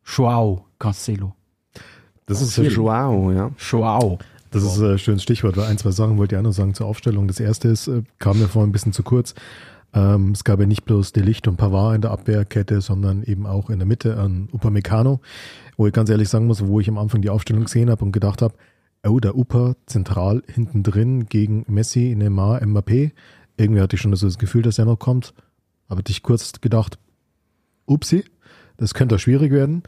Joao 0.06 0.65
Cancelo. 0.80 1.36
Das 2.25 2.41
ist, 2.41 2.57
ja 2.57 2.69
schon- 2.69 2.86
Wow, 2.86 3.33
ja. 3.33 3.51
Joao. 3.57 4.19
das 4.51 4.63
ist 4.63 4.79
ein 4.81 4.97
schönes 4.99 5.23
Stichwort, 5.23 5.57
weil 5.57 5.65
ein, 5.65 5.77
zwei 5.77 5.91
Sachen 5.91 6.17
wollte 6.17 6.36
ich 6.36 6.39
auch 6.39 6.43
noch 6.43 6.51
sagen 6.53 6.73
zur 6.73 6.88
Aufstellung. 6.88 7.27
Das 7.27 7.39
erste 7.39 7.67
ist, 7.69 7.88
äh, 7.88 8.03
kam 8.19 8.39
mir 8.39 8.47
vorhin 8.47 8.69
ein 8.69 8.73
bisschen 8.73 8.93
zu 8.93 9.03
kurz. 9.03 9.33
Ähm, 9.95 10.31
es 10.31 10.43
gab 10.43 10.59
ja 10.59 10.65
nicht 10.65 10.86
bloß 10.86 11.12
Delicht 11.12 11.47
und 11.47 11.57
Pavard 11.57 11.95
in 11.95 12.01
der 12.01 12.12
Abwehrkette, 12.12 12.81
sondern 12.81 13.23
eben 13.23 13.45
auch 13.45 13.69
in 13.69 13.79
der 13.79 13.86
Mitte 13.88 14.17
an 14.17 14.49
Upamecano, 14.51 15.19
wo 15.77 15.86
ich 15.88 15.93
ganz 15.93 16.09
ehrlich 16.09 16.29
sagen 16.29 16.47
muss, 16.47 16.65
wo 16.65 16.79
ich 16.79 16.88
am 16.89 16.97
Anfang 16.97 17.21
die 17.21 17.29
Aufstellung 17.29 17.65
gesehen 17.65 17.89
habe 17.89 18.03
und 18.03 18.12
gedacht 18.12 18.41
habe, 18.41 18.55
oh, 19.05 19.19
der 19.19 19.36
Upa 19.38 19.75
zentral 19.86 20.41
hinten 20.47 20.81
drin 20.81 21.25
gegen 21.27 21.65
Messi, 21.67 22.15
Neymar, 22.17 22.62
Mbappé. 22.62 23.12
Irgendwie 23.57 23.81
hatte 23.81 23.95
ich 23.95 24.01
schon 24.01 24.15
so 24.15 24.25
das 24.25 24.38
Gefühl, 24.39 24.62
dass 24.63 24.79
er 24.79 24.86
noch 24.86 24.97
kommt. 24.97 25.33
Aber 25.89 25.99
hatte 25.99 26.12
ich 26.12 26.23
kurz 26.23 26.53
gedacht, 26.62 26.97
upsi, 27.86 28.23
das 28.77 28.93
könnte 28.93 29.15
auch 29.15 29.19
schwierig 29.19 29.51
werden. 29.51 29.83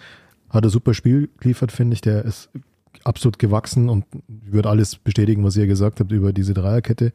Hat 0.56 0.64
ein 0.64 0.70
super 0.70 0.94
Spiel 0.94 1.30
geliefert, 1.40 1.72
finde 1.72 1.96
ich. 1.96 2.02
Der 2.02 2.24
ist 2.24 2.50
absolut 3.04 3.40
gewachsen 3.40 3.90
und 3.90 4.06
würde 4.28 4.70
alles 4.70 4.96
bestätigen, 4.96 5.44
was 5.44 5.58
ihr 5.58 5.68
gesagt 5.68 6.00
habt 6.00 6.12
über 6.12 6.32
diese 6.32 6.54
Dreierkette. 6.54 7.12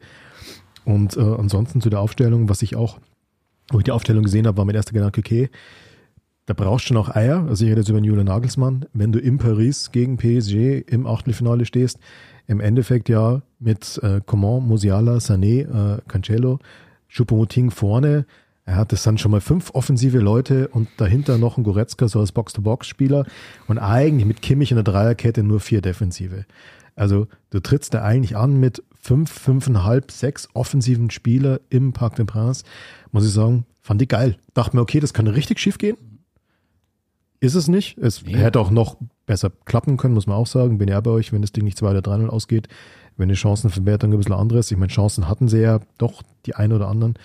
Und 0.85 1.17
äh, 1.17 1.21
ansonsten 1.21 1.81
zu 1.81 1.89
der 1.89 2.01
Aufstellung, 2.01 2.49
was 2.49 2.61
ich 2.61 2.75
auch, 2.75 2.99
wo 3.71 3.79
ich 3.79 3.83
die 3.83 3.91
Aufstellung 3.91 4.23
gesehen 4.23 4.45
habe, 4.45 4.57
war 4.57 4.65
mein 4.65 4.75
erster 4.75 4.93
Gedanke, 4.93 5.19
okay, 5.19 5.49
da 6.45 6.53
brauchst 6.53 6.89
du 6.89 6.93
noch 6.93 7.15
Eier. 7.15 7.45
Also 7.47 7.65
ich 7.65 7.71
rede 7.71 7.81
jetzt 7.81 7.89
über 7.89 7.99
Julian 7.99 8.27
Nagelsmann. 8.27 8.85
Wenn 8.93 9.11
du 9.11 9.19
in 9.19 9.37
Paris 9.37 9.91
gegen 9.91 10.17
PSG 10.17 10.83
im 10.87 11.07
Achtelfinale 11.07 11.65
stehst, 11.65 11.97
im 12.47 12.59
Endeffekt 12.59 13.09
ja 13.09 13.41
mit 13.59 13.99
äh, 14.03 14.21
Coman, 14.25 14.67
Musiala, 14.67 15.17
Sané, 15.17 15.95
äh, 15.95 16.01
Cancelo, 16.07 16.59
Choupo-Moting 17.09 17.71
vorne. 17.71 18.25
Er 18.65 18.75
hat 18.75 18.93
es 18.93 19.03
dann 19.03 19.17
schon 19.17 19.31
mal 19.31 19.41
fünf 19.41 19.71
offensive 19.73 20.19
Leute 20.19 20.67
und 20.67 20.87
dahinter 20.97 21.37
noch 21.37 21.57
ein 21.57 21.63
Goretzka, 21.63 22.07
so 22.07 22.19
als 22.19 22.31
Box-to-Box-Spieler 22.31 23.25
und 23.67 23.79
eigentlich 23.79 24.25
mit 24.25 24.41
Kimmich 24.41 24.71
in 24.71 24.75
der 24.77 24.83
Dreierkette 24.83 25.43
nur 25.43 25.59
vier 25.59 25.81
Defensive. 25.81 26.45
Also 26.95 27.27
du 27.49 27.59
trittst 27.59 27.93
da 27.93 28.03
eigentlich 28.03 28.37
an 28.37 28.59
mit 28.59 28.83
fünf, 28.99 29.31
fünfeinhalb, 29.31 30.11
sechs 30.11 30.47
offensiven 30.53 31.09
Spieler 31.09 31.59
im 31.69 31.91
Parc 31.93 32.15
des 32.17 32.25
Princes. 32.27 32.63
Muss 33.11 33.25
ich 33.25 33.31
sagen, 33.31 33.65
fand 33.81 34.01
ich 34.01 34.09
geil. 34.09 34.37
Dachte 34.53 34.75
mir, 34.75 34.81
okay, 34.83 34.99
das 34.99 35.13
kann 35.13 35.27
richtig 35.27 35.59
schief 35.59 35.77
gehen. 35.79 35.97
Ist 37.39 37.55
es 37.55 37.67
nicht. 37.67 37.97
Es 37.97 38.21
Nee. 38.23 38.35
hätte 38.35 38.59
auch 38.59 38.69
noch 38.69 38.97
besser 39.25 39.51
klappen 39.65 39.97
können, 39.97 40.13
muss 40.13 40.27
man 40.27 40.37
auch 40.37 40.45
sagen. 40.45 40.77
Bin 40.77 40.87
ja 40.89 41.01
bei 41.01 41.09
euch, 41.09 41.33
wenn 41.33 41.41
das 41.41 41.51
Ding 41.51 41.63
nicht 41.63 41.77
2 41.79 41.89
oder 41.89 42.01
3-0 42.01 42.27
ausgeht. 42.27 42.67
Wenn 43.17 43.29
die 43.29 43.35
Chancenverwertung 43.35 44.13
ein 44.13 44.17
bisschen 44.17 44.33
anderes. 44.35 44.69
Ich 44.69 44.77
meine, 44.77 44.91
Chancen 44.91 45.27
hatten 45.27 45.47
sie 45.47 45.59
ja 45.61 45.79
doch, 45.97 46.21
die 46.45 46.53
ein 46.55 46.71
oder 46.71 46.87
anderen. 46.87 47.15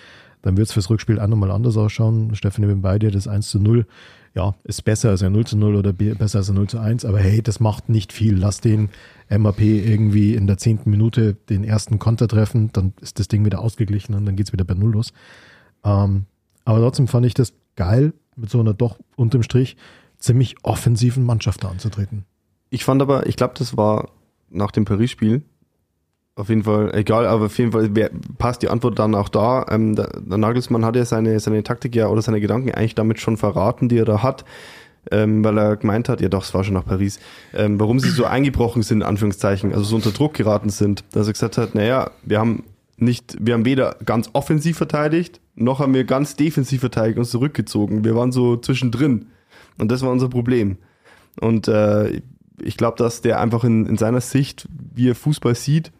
Dann 0.47 0.55
wird 0.55 0.67
es 0.67 0.73
fürs 0.73 0.89
Rückspiel 0.89 1.19
auch 1.19 1.27
nochmal 1.27 1.51
anders 1.51 1.75
ausschauen. 1.75 2.33
Stefan, 2.35 2.63
ich 2.63 2.69
bin 2.69 2.81
bei 2.81 2.97
dir, 2.97 3.11
das 3.11 3.27
1 3.27 3.49
zu 3.49 3.59
0. 3.59 3.85
Ja, 4.33 4.55
ist 4.63 4.83
besser 4.85 5.09
als 5.09 5.21
ein 5.23 5.33
0 5.33 5.45
zu 5.45 5.57
0 5.57 5.75
oder 5.75 5.91
be- 5.91 6.15
besser 6.15 6.37
als 6.39 6.49
ein 6.49 6.55
0 6.55 6.67
zu 6.69 6.79
1. 6.79 7.03
Aber 7.03 7.19
hey, 7.19 7.41
das 7.41 7.59
macht 7.59 7.89
nicht 7.89 8.13
viel. 8.13 8.37
Lass 8.37 8.61
den 8.61 8.89
MAP 9.29 9.59
irgendwie 9.59 10.35
in 10.35 10.47
der 10.47 10.57
zehnten 10.57 10.89
Minute 10.89 11.33
den 11.49 11.65
ersten 11.65 11.99
Konter 11.99 12.29
treffen. 12.29 12.69
Dann 12.71 12.93
ist 13.01 13.19
das 13.19 13.27
Ding 13.27 13.43
wieder 13.43 13.59
ausgeglichen 13.59 14.15
und 14.15 14.25
dann 14.25 14.37
geht's 14.37 14.53
wieder 14.53 14.63
bei 14.63 14.73
Null 14.73 14.91
los. 14.93 15.11
Ähm, 15.83 16.25
aber 16.63 16.79
trotzdem 16.79 17.07
fand 17.07 17.25
ich 17.25 17.33
das 17.33 17.51
geil, 17.75 18.13
mit 18.37 18.49
so 18.49 18.59
einer 18.61 18.73
doch 18.73 18.97
unterm 19.17 19.43
Strich 19.43 19.75
ziemlich 20.17 20.55
offensiven 20.63 21.25
Mannschaft 21.25 21.63
da 21.65 21.69
anzutreten. 21.69 22.23
Ich 22.69 22.85
fand 22.85 23.01
aber, 23.01 23.27
ich 23.27 23.35
glaube, 23.35 23.53
das 23.57 23.75
war 23.75 24.09
nach 24.49 24.71
dem 24.71 24.85
Paris-Spiel. 24.85 25.41
Auf 26.37 26.49
jeden 26.49 26.65
Fall, 26.65 26.93
egal, 26.93 27.25
aber 27.25 27.45
auf 27.45 27.57
jeden 27.57 27.71
Fall 27.71 27.89
passt 28.37 28.61
die 28.61 28.69
Antwort 28.69 28.99
dann 28.99 29.15
auch 29.15 29.27
da. 29.27 29.65
Ähm, 29.71 29.95
der, 29.95 30.09
der 30.19 30.37
Nagelsmann 30.37 30.85
hat 30.85 30.95
ja 30.95 31.03
seine, 31.03 31.39
seine 31.39 31.63
Taktik 31.63 31.95
ja 31.95 32.09
oder 32.09 32.21
seine 32.21 32.39
Gedanken 32.39 32.69
eigentlich 32.75 32.93
damit 32.93 33.19
schon 33.19 33.37
verraten, 33.37 33.89
die 33.89 33.97
er 33.97 34.05
da 34.05 34.21
hat, 34.21 34.45
ähm, 35.09 35.43
weil 35.43 35.57
er 35.57 35.77
gemeint 35.77 36.09
hat, 36.09 36.21
ja 36.21 36.29
doch, 36.29 36.43
es 36.43 36.53
war 36.53 36.63
schon 36.63 36.75
nach 36.75 36.85
Paris, 36.85 37.19
ähm, 37.55 37.79
warum 37.79 37.99
sie 37.99 38.11
so 38.11 38.25
eingebrochen 38.25 38.83
sind, 38.83 39.01
in 39.01 39.07
Anführungszeichen, 39.07 39.73
also 39.73 39.83
so 39.83 39.95
unter 39.95 40.11
Druck 40.11 40.35
geraten 40.35 40.69
sind, 40.69 41.03
dass 41.11 41.25
er 41.25 41.33
gesagt 41.33 41.57
hat, 41.57 41.73
naja, 41.73 42.11
wir 42.23 42.39
haben 42.39 42.65
nicht, 42.97 43.35
wir 43.39 43.55
haben 43.55 43.65
weder 43.65 43.95
ganz 44.05 44.29
offensiv 44.33 44.77
verteidigt, 44.77 45.41
noch 45.55 45.79
haben 45.79 45.95
wir 45.95 46.03
ganz 46.03 46.35
defensiv 46.35 46.81
verteidigt 46.81 47.17
und 47.17 47.25
zurückgezogen. 47.25 48.03
Wir 48.03 48.15
waren 48.15 48.31
so 48.31 48.57
zwischendrin. 48.57 49.25
Und 49.79 49.91
das 49.91 50.03
war 50.03 50.11
unser 50.11 50.29
Problem. 50.29 50.77
Und 51.39 51.67
äh, 51.67 52.21
ich 52.61 52.77
glaube, 52.77 52.97
dass 52.97 53.21
der 53.21 53.39
einfach 53.39 53.63
in, 53.63 53.87
in 53.87 53.97
seiner 53.97 54.21
Sicht, 54.21 54.67
wie 54.93 55.09
er 55.09 55.15
Fußball 55.15 55.55
sieht, 55.55 55.91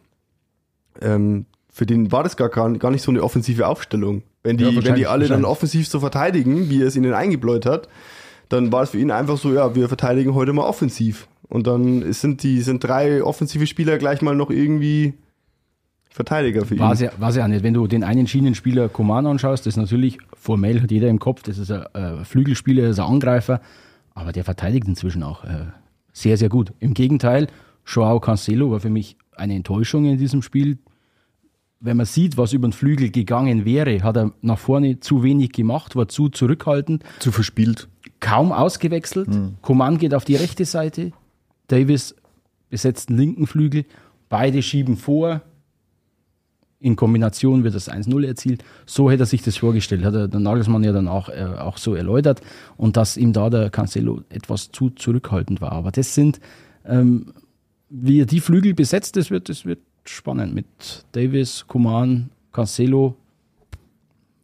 ähm, 1.02 1.46
für 1.70 1.86
den 1.86 2.12
war 2.12 2.24
das 2.24 2.38
gar, 2.38 2.50
gar 2.50 2.92
nicht 2.92 3.04
so 3.04 3.12
eine 3.12 3.22
offensive 3.22 3.68
Aufstellung. 3.68 4.24
Wenn 4.44 4.58
die, 4.58 4.64
Ja, 4.64 4.84
wenn 4.84 4.96
die 4.96 5.08
alle 5.08 5.28
dann 5.28 5.46
offensiv 5.46 5.88
so 5.88 6.00
verteidigen, 6.00 6.70
wie 6.70 6.82
er 6.82 6.88
es 6.88 6.96
ihnen 6.96 7.14
eingebläut 7.14 7.66
hat, 7.66 7.88
dann 8.50 8.72
war 8.72 8.84
es 8.84 8.92
für 8.92 9.00
ihn 9.00 9.12
einfach 9.12 9.38
so, 9.38 9.54
ja, 9.54 9.76
wir 9.76 9.88
verteidigen 9.88 10.34
heute 10.34 10.54
mal 10.54 10.64
offensiv. 10.64 11.28
Und 11.50 11.68
dann 11.68 12.12
sind 12.14 12.44
die, 12.44 12.62
sind 12.62 12.84
drei 12.84 13.24
offensive 13.24 13.68
Spieler 13.68 13.98
gleich 13.98 14.22
mal 14.22 14.36
noch 14.36 14.50
irgendwie 14.50 15.14
Verteidiger 16.10 16.66
für 16.66 16.74
ihn. 16.74 16.80
War 16.80 16.94
es 16.94 17.00
ja, 17.00 17.12
war's 17.20 17.36
ja 17.36 17.44
auch 17.44 17.48
nicht. 17.48 17.64
Wenn 17.64 17.76
du 17.76 17.86
den 17.86 18.04
einen 18.04 18.26
Schienenspieler 18.26 18.90
Coman 18.90 19.28
anschaust, 19.28 19.66
das 19.66 19.74
ist 19.74 19.78
natürlich 19.78 20.18
formell, 20.34 20.82
hat 20.82 20.92
jeder 20.92 21.10
im 21.10 21.20
Kopf, 21.20 21.44
das 21.44 21.60
ist 21.60 21.72
ein 21.72 21.86
äh, 21.94 22.26
Flügelspieler, 22.26 22.84
das 22.84 22.92
ist 22.94 23.00
ein 23.00 23.06
Angreifer, 23.12 23.62
aber 24.16 24.32
der 24.32 24.44
verteidigt 24.44 24.88
inzwischen 24.88 25.22
auch 25.22 25.44
äh, 25.44 25.68
sehr, 26.12 26.38
sehr 26.38 26.50
gut. 26.50 26.74
Im 26.80 26.96
Gegenteil, 26.96 27.48
Joao 27.86 28.20
Cancelo 28.20 28.72
war 28.72 28.80
für 28.80 28.90
mich 28.90 29.16
eine 29.38 29.56
Enttäuschung 29.56 30.06
in 30.06 30.18
diesem 30.18 30.42
Spiel. 30.42 30.78
Wenn 31.80 31.98
man 31.98 32.06
sieht, 32.08 32.38
was 32.38 32.54
über 32.54 32.68
den 32.68 32.74
Flügel 32.74 33.12
gegangen 33.12 33.64
wäre, 33.64 34.02
hat 34.02 34.18
er 34.18 34.32
nach 34.42 34.58
vorne 34.58 35.00
zu 35.00 35.22
wenig 35.24 35.52
gemacht, 35.52 35.96
war 35.96 36.08
zu 36.08 36.30
zurückhaltend, 36.30 37.04
Zu 37.20 37.32
verspielt. 37.32 37.88
kaum 38.20 38.52
ausgewechselt. 38.52 39.30
Coman 39.62 39.98
geht 40.00 40.14
auf 40.16 40.26
die 40.26 40.36
rechte 40.36 40.66
Seite, 40.66 41.12
Davis 41.68 42.16
besetzt 42.70 43.10
den 43.10 43.18
linken 43.18 43.46
Flügel, 43.46 43.86
beide 44.28 44.62
schieben 44.64 44.98
vor. 44.98 45.42
In 46.80 46.96
Kombination 46.96 47.64
wird 47.64 47.74
das 47.74 47.90
1-0 47.90 48.24
erzielt. 48.26 48.64
So 48.86 49.10
hätte 49.10 49.24
er 49.24 49.26
sich 49.28 49.42
das 49.42 49.58
vorgestellt, 49.58 50.04
hat 50.04 50.14
er 50.14 50.28
der 50.28 50.40
Nagelsmann 50.40 50.84
ja 50.84 50.92
dann 50.92 51.08
auch, 51.08 51.28
äh, 51.30 51.44
auch 51.60 51.78
so 51.78 51.96
erläutert. 51.96 52.42
Und 52.76 52.98
dass 52.98 53.18
ihm 53.18 53.34
da 53.34 53.50
der 53.50 53.70
Cancelo 53.72 54.22
etwas 54.30 54.72
zu 54.72 54.92
zurückhaltend 54.92 55.60
war. 55.60 55.72
Aber 55.72 55.92
das 55.92 56.14
sind, 56.14 56.40
ähm, 56.86 57.34
wie 57.90 58.22
er 58.22 58.26
die 58.26 58.40
Flügel 58.42 58.74
besetzt, 58.74 59.16
das 59.16 59.30
wird, 59.32 59.50
das 59.50 59.66
wird 59.66 59.80
spannend 60.06 60.54
mit 60.54 60.66
Davis, 61.14 61.66
Coman, 61.68 62.30
Cancelo, 62.54 63.16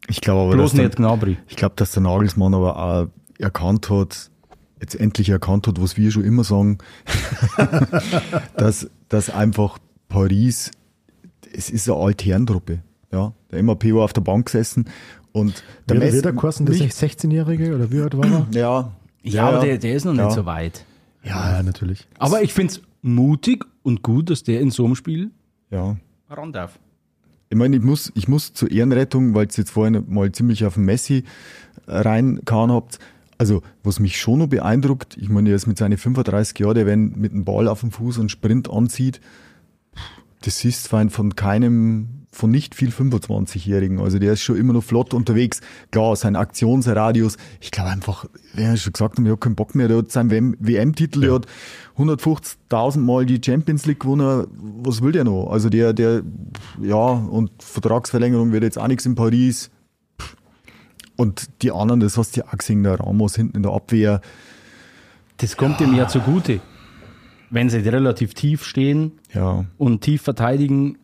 Ich 0.08 0.20
glaube 0.20 0.42
aber, 0.42 0.52
bloß 0.52 0.70
dass 0.72 0.76
der, 0.76 0.84
nicht 0.86 0.96
Gnabry. 0.96 1.36
ich 1.48 1.56
glaube, 1.56 1.74
dass 1.76 1.92
der 1.92 2.02
Nagelsmann 2.02 2.54
aber 2.54 2.76
auch 2.78 3.08
erkannt 3.38 3.90
hat, 3.90 4.30
jetzt 4.80 4.94
endlich 4.94 5.28
erkannt 5.30 5.66
hat, 5.66 5.80
was 5.80 5.96
wir 5.96 6.10
schon 6.10 6.24
immer 6.24 6.44
sagen, 6.44 6.78
dass, 8.56 8.88
dass 9.08 9.30
einfach 9.30 9.78
Paris, 10.08 10.70
es 11.52 11.70
ist 11.70 11.88
eine 11.88 11.98
Altherrentruppe. 11.98 12.80
Ja, 13.12 13.32
der 13.50 13.62
MAP 13.62 13.84
war 13.92 14.04
auf 14.04 14.12
der 14.12 14.20
Bank 14.22 14.46
gesessen 14.46 14.86
und 15.32 15.62
der 15.88 15.96
Messi- 15.96 16.22
wer 16.24 16.32
der 16.32 16.32
nicht- 16.70 16.80
ist 16.84 17.02
16-Jährige 17.02 17.74
oder 17.74 17.90
wie 17.92 18.00
alt 18.00 18.16
war 18.16 18.24
er? 18.26 18.46
Ja, 18.52 18.92
Ja, 19.22 19.48
aber 19.48 19.60
der, 19.64 19.78
der 19.78 19.94
ist 19.94 20.04
noch 20.04 20.14
Ja. 20.14 20.24
nicht 20.26 20.34
so 20.34 20.44
weit. 20.46 20.84
Ja, 21.22 21.62
natürlich. 21.62 22.06
Aber 22.18 22.42
ich 22.42 22.52
finde 22.52 22.74
es 22.74 22.82
mutig 23.04 23.66
und 23.82 24.02
gut, 24.02 24.30
dass 24.30 24.42
der 24.42 24.60
in 24.60 24.70
so 24.70 24.84
einem 24.84 24.96
Spiel 24.96 25.30
ja. 25.70 25.96
ran 26.28 26.52
darf. 26.52 26.78
Ich 27.50 27.56
meine, 27.56 27.76
ich 27.76 27.82
muss, 27.82 28.10
ich 28.14 28.26
muss 28.26 28.54
zur 28.54 28.70
Ehrenrettung, 28.70 29.34
weil 29.34 29.46
ihr 29.46 29.52
jetzt 29.54 29.70
vorhin 29.70 30.04
mal 30.08 30.32
ziemlich 30.32 30.64
auf 30.64 30.74
den 30.74 30.86
Messi 30.86 31.24
reingehauen 31.86 32.72
habt. 32.72 32.98
Also, 33.36 33.62
was 33.82 34.00
mich 34.00 34.18
schon 34.18 34.38
noch 34.38 34.46
beeindruckt, 34.46 35.16
ich 35.18 35.28
meine, 35.28 35.50
er 35.50 35.56
ist 35.56 35.66
mit 35.66 35.76
seinen 35.76 35.98
35 35.98 36.58
Jahren, 36.58 36.74
der 36.74 36.86
wenn 36.86 37.12
mit 37.16 37.32
dem 37.32 37.44
Ball 37.44 37.68
auf 37.68 37.80
dem 37.80 37.90
Fuß 37.90 38.18
einen 38.18 38.28
Sprint 38.28 38.70
anzieht, 38.70 39.20
das 40.42 40.64
ist 40.64 40.88
fein 40.88 41.10
von 41.10 41.36
keinem, 41.36 42.26
von 42.30 42.50
nicht 42.50 42.74
viel 42.74 42.90
25-Jährigen. 42.90 44.00
Also 44.00 44.18
der 44.18 44.32
ist 44.32 44.42
schon 44.42 44.56
immer 44.56 44.72
noch 44.72 44.84
flott 44.84 45.14
unterwegs. 45.14 45.60
Klar, 45.90 46.16
sein 46.16 46.36
Aktionsradius, 46.36 47.36
ich 47.60 47.70
glaube 47.70 47.90
einfach, 47.90 48.26
wer 48.54 48.72
hat 48.72 48.78
schon 48.78 48.92
gesagt, 48.92 49.18
hat, 49.18 49.24
er 49.24 49.32
hat 49.32 49.40
keinen 49.40 49.54
Bock 49.54 49.74
mehr, 49.74 49.88
der 49.88 49.98
hat 49.98 50.10
seinen 50.10 50.56
WM-Titel, 50.58 51.20
der 51.20 51.34
hat 51.34 51.46
150.000 51.96 52.98
Mal 52.98 53.24
die 53.24 53.40
Champions 53.44 53.86
League 53.86 54.00
gewonnen, 54.00 54.46
was 54.82 55.00
will 55.02 55.12
der 55.12 55.24
noch? 55.24 55.50
Also 55.50 55.68
der, 55.68 55.92
der, 55.92 56.22
ja, 56.82 56.96
und 56.96 57.50
Vertragsverlängerung 57.60 58.52
wird 58.52 58.64
jetzt 58.64 58.78
auch 58.78 58.88
nichts 58.88 59.06
in 59.06 59.14
Paris. 59.14 59.70
Und 61.16 61.62
die 61.62 61.70
anderen, 61.70 62.00
das 62.00 62.18
hast 62.18 62.36
du 62.36 62.40
ja 62.40 62.46
auch 62.48 62.58
gesehen, 62.58 62.82
der 62.82 62.98
Ramos 62.98 63.36
hinten 63.36 63.58
in 63.58 63.62
der 63.62 63.72
Abwehr. 63.72 64.20
Das 65.36 65.56
kommt 65.56 65.80
ihm 65.80 65.94
ja 65.94 66.08
zugute. 66.08 66.60
Wenn 67.50 67.70
sie 67.70 67.78
relativ 67.78 68.34
tief 68.34 68.64
stehen 68.64 69.12
Ja, 69.32 69.64
und 69.78 70.00
tief 70.00 70.22
verteidigen, 70.22 70.98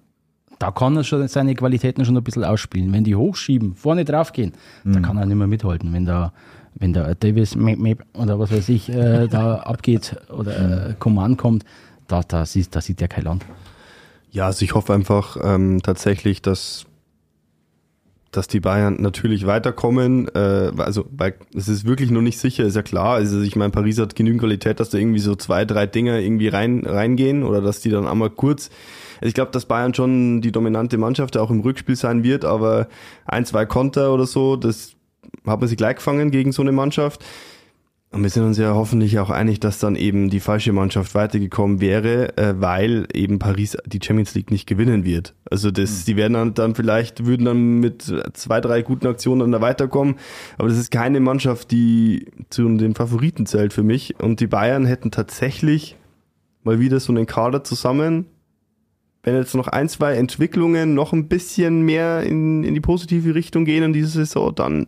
da 0.59 0.73
kann 0.73 0.97
er 0.97 1.05
schon 1.05 1.27
seine 1.29 1.55
Qualitäten 1.55 2.05
schon 2.05 2.17
ein 2.17 2.25
bisschen 2.25 2.45
ausspielen. 2.45 2.93
Wenn 2.93 3.05
die 3.05 3.15
hochschieben, 3.15 3.77
vorne 3.77 4.05
draufgehen, 4.05 4.53
da 4.85 5.01
kann 5.01 5.17
er 5.17 5.27
nicht 5.27 5.37
mehr 5.37 5.47
mithalten. 5.47 5.93
Wenn 5.93 6.05
da, 6.05 6.33
wenn 6.75 6.93
da 6.93 7.15
Davis 7.15 7.57
oder 7.57 8.39
was 8.39 8.51
weiß 8.51 8.69
ich 8.69 8.89
äh, 8.89 9.27
da 9.31 9.57
abgeht 9.57 10.17
oder 10.31 10.91
äh, 10.91 10.95
Command 10.99 11.39
kommt, 11.39 11.65
da, 12.09 12.23
da, 12.23 12.45
sieht, 12.47 12.75
da 12.75 12.81
sieht 12.81 13.01
der 13.01 13.09
kein 13.09 13.25
Land. 13.25 13.45
Ja, 14.33 14.47
also 14.47 14.65
ich 14.65 14.75
hoffe 14.75 14.95
einfach 14.95 15.37
ähm, 15.43 15.81
tatsächlich, 15.83 16.41
dass, 16.41 16.87
dass 18.31 18.47
die 18.47 18.61
Bayern 18.61 18.97
natürlich 19.01 19.47
weiterkommen. 19.47 20.29
Äh, 20.29 20.73
also, 20.77 21.07
weil 21.11 21.35
es 21.55 21.69
ist 21.69 21.85
wirklich 21.85 22.11
noch 22.11 22.23
nicht 22.23 22.39
sicher, 22.39 22.65
ist 22.65 22.77
ja 22.77 22.83
klar. 22.83 23.15
Also 23.15 23.41
ich 23.41 23.57
meine, 23.57 23.71
Paris 23.71 23.99
hat 23.99 24.15
genügend 24.15 24.41
Qualität, 24.41 24.79
dass 24.79 24.91
da 24.91 24.99
irgendwie 24.99 25.19
so 25.19 25.35
zwei, 25.35 25.65
drei 25.65 25.87
Dinger 25.87 26.19
irgendwie 26.21 26.49
rein 26.49 26.85
reingehen 26.87 27.43
oder 27.43 27.61
dass 27.61 27.81
die 27.81 27.91
dann 27.91 28.07
einmal 28.07 28.31
kurz. 28.31 28.71
Also 29.17 29.29
ich 29.29 29.35
glaube, 29.35 29.51
dass 29.51 29.67
Bayern 29.67 29.95
schon 29.95 30.41
die 30.41 30.53
dominante 30.53 30.97
Mannschaft 30.97 31.37
auch 31.37 31.51
im 31.51 31.61
Rückspiel 31.61 31.97
sein 31.97 32.23
wird, 32.23 32.45
aber 32.45 32.89
ein, 33.27 33.45
zwei 33.45 33.67
Konter 33.67 34.15
oder 34.15 34.27
so, 34.27 34.55
das 34.55 34.95
hat 35.47 35.61
man 35.61 35.69
sich 35.69 35.77
gleich 35.77 35.97
gefangen 35.97 36.31
gegen 36.31 36.53
so 36.53 36.63
eine 36.63 36.73
Mannschaft. 36.73 37.25
Und 38.13 38.25
wir 38.25 38.31
sind 38.31 38.43
uns 38.43 38.59
ja 38.59 38.75
hoffentlich 38.75 39.21
auch 39.21 39.31
einig, 39.31 39.61
dass 39.61 39.79
dann 39.79 39.95
eben 39.95 40.31
die 40.31 40.41
falsche 40.41 40.73
Mannschaft 40.73 41.15
weitergekommen 41.15 41.81
wäre, 41.81 42.37
äh, 42.37 42.55
weil 42.61 43.07
eben 43.15 43.39
Paris 43.39 43.77
die 43.87 44.01
Champions 44.03 44.35
League 44.35 44.51
nicht 44.51 44.67
gewinnen 44.67 45.05
wird. 45.05 45.37
Also 45.49 45.71
das, 45.71 46.07
die 46.07 46.17
werden 46.17 46.33
dann, 46.33 46.55
dann 46.55 46.75
vielleicht, 46.75 47.25
würden 47.25 47.45
dann 47.45 47.79
mit 47.79 48.13
zwei, 48.33 48.61
drei 48.61 48.83
guten 48.83 49.07
Aktionen 49.07 49.41
dann 49.41 49.53
da 49.53 49.61
weiterkommen. 49.61 50.17
Aber 50.59 50.69
das 50.69 50.77
ist 50.77 50.91
keine 50.91 51.21
Mannschaft, 51.21 51.71
die 51.71 52.27
zu 52.51 52.69
den 52.77 52.97
Favoriten 52.97 53.47
zählt 53.47 53.73
für 53.73 53.85
mich. 53.85 54.19
Und 54.19 54.41
die 54.41 54.49
Bayern 54.49 54.87
hätten 54.87 55.13
tatsächlich 55.13 55.97
mal 56.65 56.81
wieder 56.81 56.99
so 56.99 57.13
einen 57.13 57.27
Kader 57.27 57.63
zusammen. 57.63 58.27
Wenn 59.23 59.37
jetzt 59.37 59.55
noch 59.55 59.69
ein, 59.69 59.89
zwei 59.89 60.15
Entwicklungen 60.15 60.95
noch 60.95 61.13
ein 61.13 61.29
bisschen 61.29 61.83
mehr 61.83 62.25
in, 62.25 62.65
in 62.65 62.75
die 62.75 62.81
positive 62.81 63.37
Richtung 63.37 63.65
gehen 63.65 63.85
in 63.85 63.93
dieser 63.93 64.09
Saison, 64.09 64.53
dann 64.53 64.87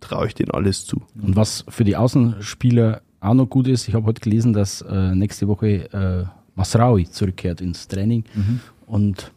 traue 0.00 0.28
ich 0.28 0.34
denen 0.34 0.50
alles 0.50 0.84
zu. 0.84 1.02
Und 1.20 1.36
was 1.36 1.64
für 1.68 1.84
die 1.84 1.96
Außenspieler 1.96 3.02
auch 3.20 3.34
noch 3.34 3.46
gut 3.46 3.68
ist, 3.68 3.88
ich 3.88 3.94
habe 3.94 4.06
heute 4.06 4.20
gelesen, 4.20 4.52
dass 4.52 4.82
äh, 4.82 5.14
nächste 5.14 5.48
Woche 5.48 5.92
äh, 5.92 6.24
Masraoui 6.54 7.10
zurückkehrt 7.10 7.60
ins 7.60 7.88
Training 7.88 8.24
und 8.86 9.32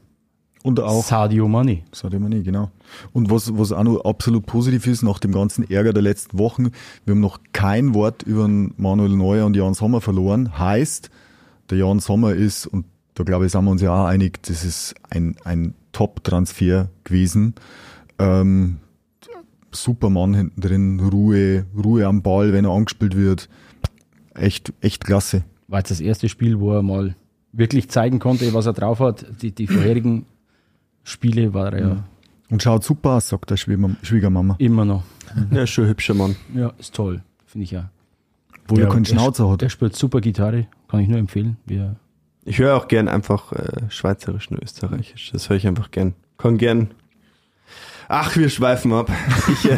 und 0.62 0.80
auch 0.82 1.04
Sadio 1.04 1.48
Mane. 1.48 1.84
Sadio 1.94 2.20
Mane, 2.20 2.44
genau. 2.44 2.70
Und 3.14 3.32
was, 3.32 3.58
was 3.58 3.72
auch 3.72 3.84
noch 3.84 4.04
absolut 4.04 4.46
positiv 4.46 4.88
ist, 4.88 5.04
nach 5.04 5.20
dem 5.20 5.32
ganzen 5.32 5.70
Ärger 5.70 5.94
der 5.94 6.02
letzten 6.02 6.38
Wochen, 6.38 6.72
wir 7.06 7.14
haben 7.14 7.22
noch 7.22 7.40
kein 7.54 7.94
Wort 7.94 8.24
über 8.24 8.48
Manuel 8.48 9.16
Neuer 9.16 9.46
und 9.46 9.56
Jan 9.56 9.74
Sommer 9.74 10.02
verloren. 10.02 10.60
Heißt, 10.60 11.10
der 11.70 11.78
Jan 11.78 12.00
Sommer 12.00 12.34
ist, 12.34 12.68
und 12.68 12.86
da 13.16 13.24
glaube 13.24 13.46
ich, 13.46 13.54
sind 13.54 13.64
wir 13.64 13.72
uns 13.72 13.82
ja 13.82 13.94
auch 13.94 14.08
einig, 14.08 14.44
das 14.44 14.66
ist 14.66 14.96
ein, 15.10 15.38
ein 15.46 15.76
Top-Transfer 15.94 16.90
gewesen. 17.06 17.56
Ähm, 18.18 18.80
super 19.72 20.10
Mann 20.10 20.34
hinten 20.34 20.62
drin, 20.62 21.00
Ruhe, 21.00 21.66
Ruhe 21.76 22.06
am 22.06 22.22
Ball, 22.22 22.54
wenn 22.54 22.66
er 22.66 22.72
angespielt 22.72 23.16
wird. 23.16 23.50
Echt, 24.34 24.74
echt 24.82 25.06
klasse. 25.06 25.44
War 25.68 25.80
jetzt 25.80 25.92
das 25.92 26.00
erste 26.02 26.30
Spiel, 26.30 26.60
wo 26.60 26.74
er 26.74 26.82
mal 26.82 27.16
wirklich 27.52 27.90
zeigen 27.90 28.20
konnte, 28.20 28.54
was 28.54 28.66
er 28.66 28.74
drauf 28.74 29.00
hat. 29.00 29.26
Die, 29.42 29.52
die 29.52 29.68
vorherigen 29.68 30.26
Spiele 31.04 31.54
war 31.54 31.74
er 31.74 31.80
ja 31.80 32.04
Und 32.50 32.62
schaut 32.64 32.84
super 32.84 33.12
aus, 33.12 33.30
sagt 33.30 33.50
der 33.50 33.58
Schwiegermam- 33.58 33.96
Schwiegermama. 34.04 34.56
immer 34.60 34.86
noch. 34.86 35.04
Ja, 35.52 35.64
ist 35.64 35.70
schon 35.72 35.86
ein 35.86 35.90
hübscher 35.92 36.14
Mann. 36.14 36.36
Ja, 36.56 36.74
ist 36.80 36.94
toll, 36.96 37.22
finde 37.46 37.64
ich 37.66 37.72
ja. 37.72 37.90
Wo 38.68 38.76
er 38.76 38.88
keinen 38.88 39.06
Schnauzer 39.06 39.50
hat. 39.50 39.62
Der 39.62 39.70
spielt 39.70 39.96
super 39.96 40.22
Gitarre, 40.22 40.68
kann 40.88 41.00
ich 41.00 41.08
nur 41.08 41.18
empfehlen. 41.20 41.58
Wir, 41.66 41.96
Ich 42.46 42.60
höre 42.60 42.76
auch 42.78 42.88
gern 42.88 43.08
einfach 43.08 43.52
äh, 43.52 43.82
Schweizerisch 43.90 44.50
und 44.52 44.62
Österreichisch. 44.62 45.32
Das 45.32 45.50
höre 45.50 45.58
ich 45.58 45.68
einfach 45.68 45.90
gern. 45.92 46.14
Kann 46.38 46.58
gern. 46.58 46.90
Ach, 48.12 48.36
wir 48.36 48.50
schweifen 48.50 48.92
ab. 48.92 49.10
Ich, 49.54 49.70
äh, 49.70 49.78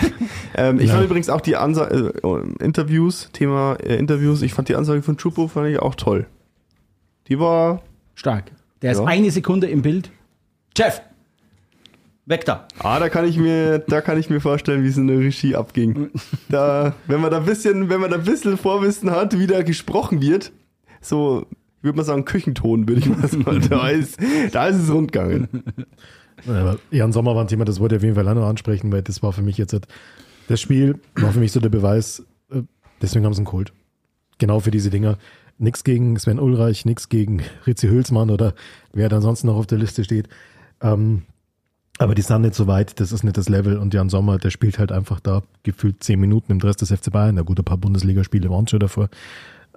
ähm, 0.55 0.79
ich 0.79 0.87
Ja. 0.87 0.93
fand 0.95 1.05
übrigens 1.05 1.29
auch 1.29 1.41
die 1.41 1.57
Ansage, 1.57 2.13
äh, 2.23 2.63
Interviews, 2.63 3.29
Thema 3.33 3.75
äh, 3.83 3.97
Interviews, 3.97 4.41
ich 4.41 4.53
fand 4.53 4.69
die 4.69 4.75
Ansage 4.75 5.01
von 5.01 5.17
Chupo 5.17 5.47
fand 5.49 5.67
ich 5.69 5.79
auch 5.79 5.95
toll. 5.95 6.25
Die 7.27 7.37
war, 7.39 7.81
stark. 8.15 8.51
Der 8.81 8.93
ist 8.93 8.99
Ja. 8.99 9.05
eine 9.05 9.29
Sekunde 9.31 9.67
im 9.67 9.81
Bild. 9.81 10.09
Jeff! 10.75 11.01
Weg 12.25 12.45
da! 12.45 12.67
ah, 12.79 12.99
da 12.99 13.09
kann 13.09 13.25
ich 13.27 13.37
mir, 13.37 13.79
da 13.79 13.99
kann 13.99 14.17
ich 14.17 14.29
mir 14.29 14.39
vorstellen, 14.39 14.83
wie 14.83 14.87
es 14.87 14.95
in 14.97 15.07
der 15.07 15.19
Regie 15.19 15.55
abging. 15.55 16.09
Da, 16.49 16.93
wenn 17.07 17.19
man 17.19 17.31
da 17.31 17.37
ein 17.37 17.45
bisschen, 17.45 17.89
wenn 17.89 17.99
man 17.99 18.11
da 18.11 18.17
ein 18.17 18.23
bisschen 18.23 18.57
Vorwissen 18.57 19.11
hat, 19.11 19.37
wie 19.37 19.47
da 19.47 19.61
gesprochen 19.63 20.21
wird, 20.21 20.51
so, 21.01 21.45
würde 21.81 21.97
mal 21.97 22.03
sagen, 22.03 22.23
Küchenton, 22.25 22.87
würde 22.87 23.01
ich 23.01 23.07
mal 23.09 23.27
sagen, 23.27 23.67
da 23.69 23.89
ist, 23.89 24.17
da 24.53 24.67
ist 24.67 24.77
es 24.77 24.89
rundgegangen. 24.93 25.49
Jan 26.91 27.11
Sommer 27.11 27.35
war 27.35 27.41
ein 27.43 27.47
Thema, 27.47 27.65
das 27.65 27.79
wollte 27.79 27.95
ich 27.95 27.99
auf 27.99 28.03
jeden 28.03 28.15
Fall 28.15 28.27
auch 28.27 28.33
noch 28.35 28.47
ansprechen, 28.47 28.91
weil 28.91 29.01
das 29.01 29.21
war 29.23 29.33
für 29.33 29.41
mich 29.41 29.57
jetzt 29.57 29.73
halt- 29.73 29.87
das 30.47 30.59
Spiel, 30.59 30.99
war 31.15 31.31
für 31.31 31.39
mich 31.39 31.51
so 31.51 31.59
der 31.59 31.69
Beweis, 31.69 32.23
äh, 32.51 32.61
deswegen 33.01 33.25
haben 33.25 33.33
sie 33.33 33.41
ihn 33.41 33.45
geholt. 33.45 33.71
Genau 34.37 34.59
für 34.59 34.71
diese 34.71 34.89
Dinger. 34.89 35.17
Nix 35.59 35.83
gegen 35.83 36.17
Sven 36.17 36.39
Ulreich, 36.39 36.85
nix 36.85 37.07
gegen 37.09 37.43
Ritzi 37.67 37.87
Hülsmann 37.87 38.31
oder 38.31 38.53
wer 38.93 39.07
da 39.09 39.17
ansonsten 39.17 39.47
noch 39.47 39.55
auf 39.57 39.67
der 39.67 39.77
Liste 39.77 40.03
steht. 40.03 40.27
Ähm, 40.81 41.21
aber 41.99 42.15
die 42.15 42.23
sind 42.23 42.41
nicht 42.41 42.55
so 42.55 42.65
weit, 42.65 42.99
das 42.99 43.11
ist 43.11 43.23
nicht 43.23 43.37
das 43.37 43.47
Level. 43.47 43.77
Und 43.77 43.93
Jan 43.93 44.09
Sommer, 44.09 44.39
der 44.39 44.49
spielt 44.49 44.79
halt 44.79 44.91
einfach 44.91 45.19
da 45.19 45.43
gefühlt 45.61 46.03
zehn 46.03 46.19
Minuten 46.19 46.51
im 46.53 46.59
Dress 46.59 46.77
des 46.77 46.89
FC 46.91 47.11
Bayern. 47.11 47.35
Na 47.35 47.43
gut, 47.43 47.59
ein 47.59 47.63
paar 47.65 47.77
Bundesligaspiele 47.77 48.49
waren 48.49 48.67
schon 48.67 48.79
davor. 48.79 49.09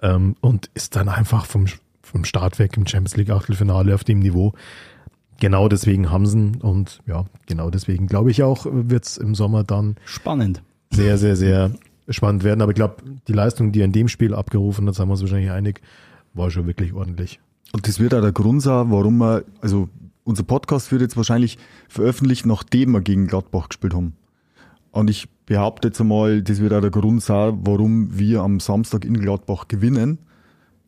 Ähm, 0.00 0.34
und 0.40 0.70
ist 0.72 0.96
dann 0.96 1.10
einfach 1.10 1.44
vom, 1.44 1.66
vom 2.02 2.24
Start 2.24 2.58
weg 2.58 2.78
im 2.78 2.86
Champions 2.86 3.16
League 3.16 3.28
Achtelfinale 3.30 3.94
auf 3.94 4.04
dem 4.04 4.20
Niveau. 4.20 4.54
Genau 5.40 5.68
deswegen 5.68 6.10
haben 6.10 6.26
sie 6.26 6.38
ihn. 6.38 6.56
Und 6.56 7.00
ja, 7.06 7.24
genau 7.46 7.70
deswegen 7.70 8.06
glaube 8.06 8.30
ich 8.30 8.42
auch, 8.42 8.66
wird 8.70 9.04
es 9.04 9.16
im 9.16 9.34
Sommer 9.34 9.64
dann 9.64 9.96
Spannend. 10.04 10.62
sehr, 10.90 11.18
sehr, 11.18 11.36
sehr 11.36 11.72
spannend 12.08 12.44
werden. 12.44 12.62
Aber 12.62 12.72
ich 12.72 12.76
glaube, 12.76 12.96
die 13.28 13.32
Leistung, 13.32 13.72
die 13.72 13.80
er 13.80 13.86
in 13.86 13.92
dem 13.92 14.08
Spiel 14.08 14.34
abgerufen 14.34 14.86
hat, 14.86 14.94
sind 14.94 15.08
wir 15.08 15.12
uns 15.12 15.22
wahrscheinlich 15.22 15.50
einig, 15.50 15.80
war 16.34 16.50
schon 16.50 16.66
wirklich 16.66 16.92
ordentlich. 16.92 17.40
Und 17.72 17.88
das 17.88 17.98
wird 17.98 18.14
auch 18.14 18.20
der 18.20 18.32
Grund 18.32 18.62
sein, 18.62 18.90
warum 18.90 19.18
wir, 19.18 19.44
also 19.60 19.88
unser 20.22 20.42
Podcast 20.42 20.90
wird 20.92 21.02
jetzt 21.02 21.16
wahrscheinlich 21.16 21.58
veröffentlicht, 21.88 22.46
nachdem 22.46 22.92
wir 22.92 23.00
gegen 23.00 23.26
Gladbach 23.26 23.68
gespielt 23.68 23.94
haben. 23.94 24.14
Und 24.90 25.10
ich 25.10 25.28
behaupte 25.46 25.88
jetzt 25.88 26.00
einmal, 26.00 26.42
das 26.42 26.60
wird 26.60 26.72
auch 26.72 26.80
der 26.80 26.90
Grund 26.90 27.22
sein, 27.22 27.58
warum 27.62 28.16
wir 28.16 28.42
am 28.42 28.60
Samstag 28.60 29.04
in 29.04 29.18
Gladbach 29.18 29.66
gewinnen. 29.66 30.18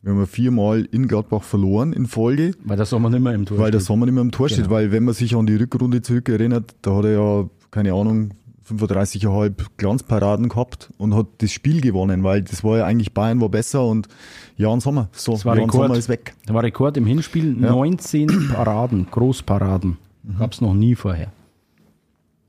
Wir 0.03 0.13
haben 0.13 0.21
ja 0.21 0.27
viermal 0.27 0.83
in 0.93 1.09
Gladbach 1.09 1.43
verloren 1.43 1.93
in 1.93 2.07
Folge, 2.07 2.53
Weil 2.65 2.77
das 2.77 2.91
soll 2.91 3.01
man 3.01 3.11
nicht 3.13 3.23
mehr 3.23 3.35
im 3.35 3.45
Tor 3.45 3.59
weil 3.59 3.71
der 3.73 3.81
steht. 3.81 3.87
Sommer 3.89 4.07
nicht 4.07 4.15
mehr 4.15 4.23
im 4.23 4.31
Tor 4.31 4.49
steht. 4.49 4.65
Genau. 4.65 4.71
Weil 4.71 4.93
wenn 4.93 5.05
man 5.05 5.15
sich 5.15 5.35
an 5.35 5.47
die 5.47 5.57
Rückrunde 5.57 6.01
zurückerinnert, 6.03 6.77
da 6.83 6.95
hat 6.97 7.05
er 7.07 7.11
ja, 7.13 7.51
keine 7.73 7.93
Ahnung, 7.95 8.31
35,5 8.69 9.53
Glanzparaden 9.77 10.49
gehabt 10.49 10.93
und 10.99 11.15
hat 11.15 11.27
das 11.39 11.53
Spiel 11.53 11.81
gewonnen, 11.81 12.23
weil 12.25 12.43
das 12.43 12.63
war 12.65 12.79
ja 12.79 12.85
eigentlich 12.85 13.15
Bayern 13.15 13.41
war 13.41 13.49
besser 13.49 13.85
und 13.85 14.09
Jan 14.57 14.81
Sommer, 14.81 15.09
so, 15.13 15.33
Das 15.33 15.45
war 15.45 15.55
Jan 15.57 15.65
Rekord. 15.67 15.85
Sommer 15.89 15.99
ist 15.99 16.09
weg. 16.09 16.35
Da 16.47 16.55
war 16.55 16.63
Rekord 16.63 16.97
im 16.97 17.07
Hinspiel, 17.07 17.53
19 17.53 18.49
Paraden, 18.53 19.07
Großparaden. 19.11 19.99
Mhm. 20.25 20.39
Gab 20.39 20.53
es 20.53 20.61
noch 20.61 20.75
nie 20.75 20.95
vorher. 20.97 21.33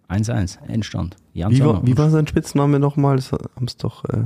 1-1, 0.09 0.57
Endstand. 0.67 1.17
Jan 1.33 1.51
Wie 1.51 1.57
Sommer. 1.57 1.73
war, 1.73 1.85
wie 1.87 1.97
war 1.97 2.09
sein 2.09 2.25
Spitzname 2.27 2.79
nochmal? 2.79 3.17
Das 3.17 3.31
haben 3.31 3.65
es 3.67 3.77
doch, 3.77 4.05
äh, 4.05 4.23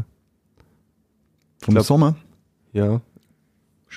Vom 1.61 1.73
glaub- 1.73 1.85
Sommer. 1.85 2.15
ja. 2.73 3.01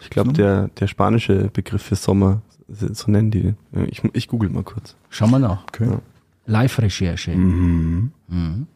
Ich 0.03 0.11
glaube, 0.11 0.33
der, 0.33 0.69
der 0.69 0.87
spanische 0.87 1.51
Begriff 1.53 1.83
für 1.83 1.97
Sommer, 1.97 2.43
so 2.69 3.11
nennen 3.11 3.31
die 3.31 3.43
den. 3.43 3.57
Ich, 3.89 4.03
ich 4.13 4.29
google 4.29 4.51
mal 4.51 4.63
kurz. 4.65 4.97
Schauen 5.11 5.31
wir 5.31 5.39
nach. 5.39 5.65
Okay. 5.69 5.87
Ja. 5.89 6.01
Live-Recherche. 6.47 7.31
Mhm. 7.35 8.11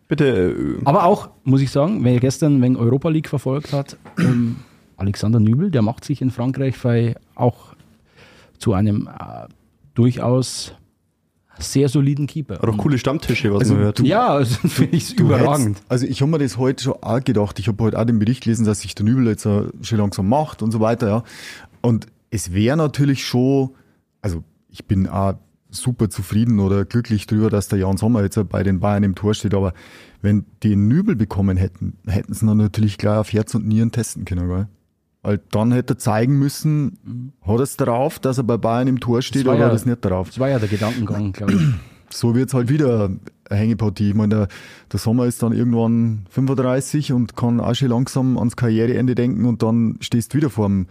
Bitte, 0.07 0.27
äh, 0.27 0.85
Aber 0.85 1.05
auch, 1.05 1.29
muss 1.45 1.61
ich 1.61 1.71
sagen, 1.71 2.03
wer 2.05 2.19
gestern 2.19 2.63
wegen 2.63 2.77
Europa 2.77 3.09
League 3.11 3.29
verfolgt 3.29 3.73
hat, 3.73 3.97
ähm, 4.19 4.57
Alexander 4.97 5.39
Nübel, 5.39 5.71
der 5.71 5.83
macht 5.83 6.05
sich 6.05 6.23
in 6.23 6.31
Frankreich 6.31 6.79
bei 6.83 7.15
auch 7.35 7.75
zu 8.59 8.73
einem 8.73 9.09
äh, 9.09 9.49
durchaus 9.95 10.75
sehr 11.59 11.89
soliden 11.89 12.27
Keeper. 12.27 12.55
hat 12.55 12.65
auch 12.65 12.77
coole 12.79 12.99
Stammtische, 12.99 13.53
was 13.53 13.61
Also 13.63 13.75
man 13.75 13.85
hört. 13.85 14.01
Ja, 14.01 14.29
also 14.29 14.69
finde 14.69 14.97
ich 14.97 15.17
Du 15.17 15.25
überragend. 15.25 15.77
Hättest, 15.79 15.91
also 15.91 16.07
ich 16.07 16.21
habe 16.21 16.31
mir 16.31 16.39
das 16.39 16.57
heute 16.59 16.85
schon 16.85 16.95
auch 17.01 17.23
gedacht. 17.23 17.59
Ich 17.59 17.69
habe 17.69 17.83
heute 17.85 17.99
auch 17.99 18.05
den 18.05 18.19
Bericht 18.19 18.45
gelesen, 18.45 18.65
dass 18.65 18.81
sich 18.81 18.95
der 18.95 19.05
Nübel 19.05 19.27
jetzt 19.27 19.43
schon 19.43 19.99
langsam 19.99 20.29
macht 20.29 20.63
und 20.63 20.71
so 20.71 20.81
weiter. 20.81 21.09
Ja. 21.09 21.25
Und 21.81 22.07
es 22.31 22.53
wäre 22.53 22.77
natürlich 22.77 23.27
schon, 23.27 23.71
also 24.21 24.45
ich 24.69 24.85
bin 24.87 25.07
auch 25.09 25.35
super 25.71 26.09
zufrieden 26.09 26.61
oder 26.61 26.85
glücklich 26.85 27.27
drüber, 27.27 27.51
dass 27.51 27.69
der 27.69 27.79
Jan 27.79 27.97
Sommer 27.97 28.23
jetzt 28.23 28.39
bei 28.49 28.63
den 28.63 28.81
Bayern 28.81 29.03
im 29.03 29.15
Tor 29.15 29.35
steht. 29.35 29.55
Aber 29.55 29.75
wenn 30.23 30.47
die 30.63 30.73
einen 30.73 30.89
Nübel 30.89 31.17
bekommen 31.17 31.57
hätten, 31.57 31.97
hätten 32.07 32.33
sie 32.33 32.47
dann 32.47 32.57
natürlich 32.57 32.99
gleich 32.99 33.19
auf 33.19 33.33
Herz 33.33 33.55
und 33.55 33.67
Nieren 33.67 33.93
testen 33.93 34.25
können. 34.25 34.49
Gell? 34.49 34.69
Weil 35.23 35.41
dann 35.51 35.73
hätte 35.73 35.95
er 35.95 35.99
zeigen 35.99 36.39
müssen, 36.39 37.33
hat 37.43 37.57
er 37.57 37.61
es 37.61 37.77
drauf, 37.77 38.19
dass 38.19 38.39
er 38.39 38.45
bei 38.45 38.57
Bayern 38.57 38.87
im 38.89 39.01
Tor 39.01 39.21
steht 39.23 39.47
oder 39.47 39.59
ja- 39.59 39.65
hat 39.67 39.73
er 39.73 39.77
es 39.77 39.87
nicht 39.87 40.05
drauf. 40.05 40.29
Das 40.29 40.39
war 40.39 40.49
ja 40.49 40.59
der 40.59 40.69
Gedankengang, 40.69 41.33
glaube 41.33 41.53
ich. 41.55 41.61
so 42.17 42.35
wird's 42.35 42.55
halt 42.55 42.69
wieder 42.69 43.11
eine 43.51 43.61
Hängepartie. 43.61 44.11
Ich 44.11 44.15
meine, 44.15 44.35
der, 44.35 44.49
der 44.93 44.99
Sommer 45.01 45.27
ist 45.27 45.43
dann 45.43 45.53
irgendwann 45.53 46.27
35 46.31 47.13
und 47.13 47.37
kann 47.37 47.61
auch 47.61 47.75
schon 47.75 47.89
langsam 47.89 48.39
ans 48.39 48.57
Karriereende 48.57 49.15
denken 49.15 49.45
und 49.47 49.63
dann 49.63 49.97
stehst 50.01 50.33
du 50.33 50.39
wieder 50.39 50.51
vorm 50.51 50.87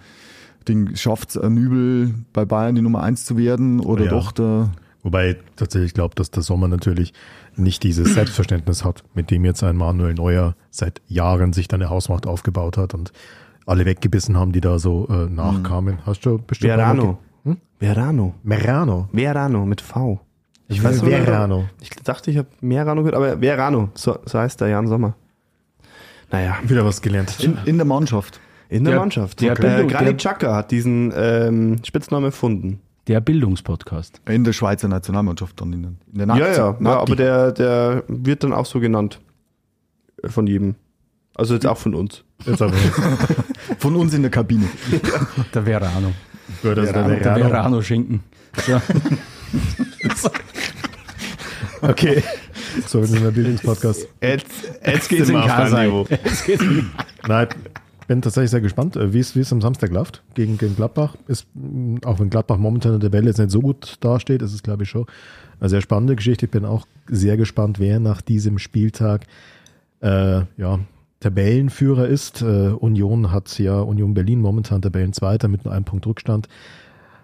Ding. 0.68 0.96
Schafft's 0.96 1.38
ein 1.38 1.56
Übel 1.56 2.14
bei 2.34 2.44
Bayern 2.46 2.76
die 2.76 2.82
Nummer 2.82 3.02
eins 3.04 3.24
zu 3.26 3.38
werden 3.38 3.80
oder 3.80 4.06
Ja. 4.06 4.10
doch 4.12 4.32
der, 4.34 4.72
Wobei 5.04 5.32
ich 5.32 5.38
tatsächlich 5.56 5.94
glaube, 5.94 6.16
dass 6.16 6.32
der 6.32 6.44
Sommer 6.44 6.68
natürlich 6.68 7.14
nicht 7.56 7.82
dieses 7.84 8.14
Selbstverständnis 8.14 8.84
hat, 8.84 9.04
mit 9.14 9.32
dem 9.32 9.46
jetzt 9.46 9.64
ein 9.64 9.78
Manuel 9.78 10.14
Neuer 10.16 10.56
seit 10.70 11.02
Jahren 11.08 11.54
sich 11.54 11.70
dann 11.70 11.82
eine 11.82 11.90
Hausmacht 11.90 12.28
aufgebaut 12.28 12.76
hat 12.78 12.94
und 12.94 13.14
alle 13.68 13.86
weggebissen 13.86 14.36
haben, 14.38 14.52
die 14.52 14.62
da 14.62 14.80
so 14.80 15.08
äh, 15.10 15.28
nachkamen. 15.30 16.00
Hast 16.06 16.26
du 16.26 16.40
bestimmt 16.40 16.74
Verano. 16.74 17.20
Hm? 17.44 17.58
Verano. 17.80 18.34
Merano. 18.44 19.08
Verano 19.12 19.66
mit 19.66 19.82
V. 19.82 20.20
Ich 20.70 20.84
weiß 20.84 20.98
sogar- 21.00 21.22
Verano. 21.22 21.66
Ich 21.82 21.90
dachte, 21.92 22.32
ich 22.32 22.38
habe 22.38 22.48
Merano 22.62 23.02
gehört, 23.04 23.16
aber 23.16 23.40
Verano, 23.40 23.90
so, 23.94 24.18
so 24.26 24.40
heißt 24.40 24.60
der 24.62 24.70
Jan 24.70 24.88
Sommer. 24.88 25.16
Naja, 26.32 26.58
Wieder 26.66 26.84
was 26.84 27.02
gelernt. 27.02 27.38
in, 27.42 27.58
in 27.66 27.78
der 27.78 27.86
Mannschaft. 27.86 28.40
in 28.70 28.84
der, 28.84 28.94
Der- 28.94 29.00
Mannschaft. 29.00 29.40
der 29.42 29.52
äh, 29.54 29.56
Bildung- 29.56 29.88
Granit 29.88 30.08
der- 30.08 30.16
Xhaka 30.18 30.56
hat 30.56 30.72
diesen 30.72 31.14
ähm, 31.16 31.78
Spitznamen 31.86 32.26
erfunden. 32.26 32.82
Der 33.08 33.22
Bildungspodcast. 33.22 34.20
In 34.28 34.44
der 34.44 34.52
Schweizer 34.52 34.90
Nationalmannschaft 34.90 35.62
dann 35.62 35.72
in, 35.72 35.82
der- 35.84 35.92
in 36.24 36.28
der 36.28 36.38
Ja, 36.38 36.48
ja, 36.52 36.78
ja, 36.82 36.98
aber 37.00 37.16
der, 37.16 37.52
der 37.54 38.04
wird 38.10 38.44
dann 38.44 38.52
auch 38.52 38.66
so 38.66 38.82
genannt. 38.82 39.22
Äh, 40.22 40.28
Von 40.28 40.48
jedem. 40.48 40.76
Also 41.38 41.54
jetzt 41.54 41.66
auch 41.68 41.78
von 41.78 41.94
uns. 41.94 42.24
Jetzt 42.46 42.62
aber 42.62 42.74
Von 43.80 43.96
uns 43.96 44.14
in 44.14 44.24
der 44.24 44.32
Kabine. 44.32 44.68
Der 45.54 45.64
Verano. 45.64 46.14
gut, 46.62 46.78
also 46.78 46.92
der 46.92 47.04
Der 47.08 47.18
Verano. 47.20 47.50
Verano-Schinken. 47.50 48.24
Ja. 48.68 48.82
Okay. 51.82 52.24
So, 52.88 53.00
wir 53.00 53.08
sind 53.08 53.26
ein 53.26 53.34
Bildungspodcast. 53.34 54.08
Jetzt, 54.20 54.50
jetzt 54.84 55.10
geht's 55.10 55.30
in 55.30 55.36
Kasai. 55.36 55.88
Nein, 57.28 57.48
ich 58.02 58.08
bin 58.08 58.22
tatsächlich 58.22 58.50
sehr 58.52 58.62
gespannt, 58.62 58.96
äh, 58.96 59.14
wie 59.14 59.20
es 59.20 59.36
wie 59.36 59.42
es 59.42 59.54
am 59.54 59.62
Samstag 59.62 59.92
läuft 59.92 60.24
gegen, 60.34 60.58
gegen 60.58 60.76
Gladbach. 60.76 61.16
Ist, 61.28 61.46
auch 62.04 62.20
wenn 62.20 62.32
Gladbach 62.32 62.58
momentan 62.58 62.96
in 62.96 63.00
der 63.00 63.12
Tabelle 63.12 63.28
jetzt 63.28 63.38
nicht 63.38 63.52
so 63.52 63.62
gut 63.62 63.98
dasteht, 64.00 64.42
ist 64.42 64.54
es, 64.54 64.64
glaube 64.64 64.84
ich, 64.84 64.90
schon 64.90 65.06
eine 65.60 65.70
sehr 65.70 65.82
spannende 65.82 66.16
Geschichte. 66.16 66.46
Ich 66.48 66.52
bin 66.52 66.66
auch 66.66 66.88
sehr 67.08 67.38
gespannt, 67.38 67.80
wer 67.80 68.00
nach 68.00 68.22
diesem 68.22 68.58
Spieltag 68.58 69.26
äh, 70.02 70.42
ja, 70.58 70.80
Tabellenführer 71.20 72.08
ist. 72.08 72.42
Äh, 72.42 72.70
Union 72.70 73.32
hat 73.32 73.58
ja, 73.60 73.80
Union 73.80 74.14
Berlin 74.14 74.40
momentan 74.42 74.82
Tabellenzweiter 74.82 75.48
mit 75.48 75.66
nur 75.66 75.74
einem 75.74 75.86
Punkt 75.86 76.06
Rückstand. 76.06 76.48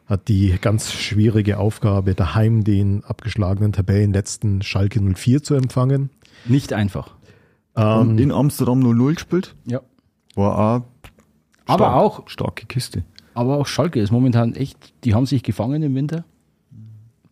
Hat 0.05 0.27
die 0.27 0.55
ganz 0.59 0.91
schwierige 0.91 1.59
Aufgabe, 1.59 2.13
daheim 2.13 2.63
den 2.63 3.03
abgeschlagenen 3.05 3.71
Tabellenletzten 3.71 4.61
Schalke 4.61 4.99
04 5.01 5.43
zu 5.43 5.55
empfangen. 5.55 6.09
Nicht 6.45 6.73
einfach. 6.73 7.15
Und 7.75 8.19
in 8.19 8.31
Amsterdam 8.31 8.81
0-0 8.81 9.13
gespielt. 9.15 9.55
Ja. 9.65 9.81
War 10.35 10.57
auch 10.57 10.81
Aber 11.65 11.85
stark, 11.85 11.95
auch, 11.95 12.27
starke 12.27 12.65
Kiste. 12.65 13.03
aber 13.33 13.57
auch 13.57 13.65
Schalke 13.65 13.99
ist 13.99 14.11
momentan 14.11 14.53
echt, 14.55 14.77
die 15.05 15.13
haben 15.15 15.25
sich 15.25 15.41
gefangen 15.43 15.81
im 15.81 15.95
Winter. 15.95 16.25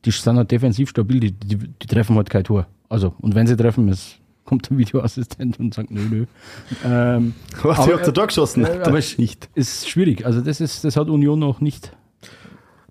Die 0.06 0.12
sind 0.12 0.38
halt 0.38 0.50
defensiv 0.50 0.90
stabil, 0.90 1.20
die, 1.20 1.32
die, 1.34 1.58
die 1.58 1.88
treffen 1.88 2.16
halt 2.16 2.30
kein 2.30 2.44
Tor. 2.44 2.68
Also, 2.90 3.14
und 3.20 3.36
wenn 3.36 3.46
sie 3.48 3.56
treffen, 3.58 3.88
es 3.90 4.18
kommt 4.52 4.70
der 4.70 4.78
Videoassistent 4.78 5.62
und 5.62 5.74
sagt, 5.74 5.92
nö, 5.92 6.02
nö. 6.10 6.26
Ähm, 6.84 7.34
Was 7.64 7.80
Aber, 7.80 8.04
zu 8.04 8.12
Tor 8.12 8.28
geschossen? 8.28 8.66
äh, 8.66 8.82
aber 8.84 8.98
es 8.98 9.18
nicht. 9.18 9.50
ist 9.56 9.88
schwierig. 9.88 10.26
Also, 10.26 10.42
das 10.42 10.60
ist, 10.60 10.84
das 10.84 10.98
hat 10.98 11.08
Union 11.08 11.40
noch 11.40 11.62
nicht. 11.62 11.96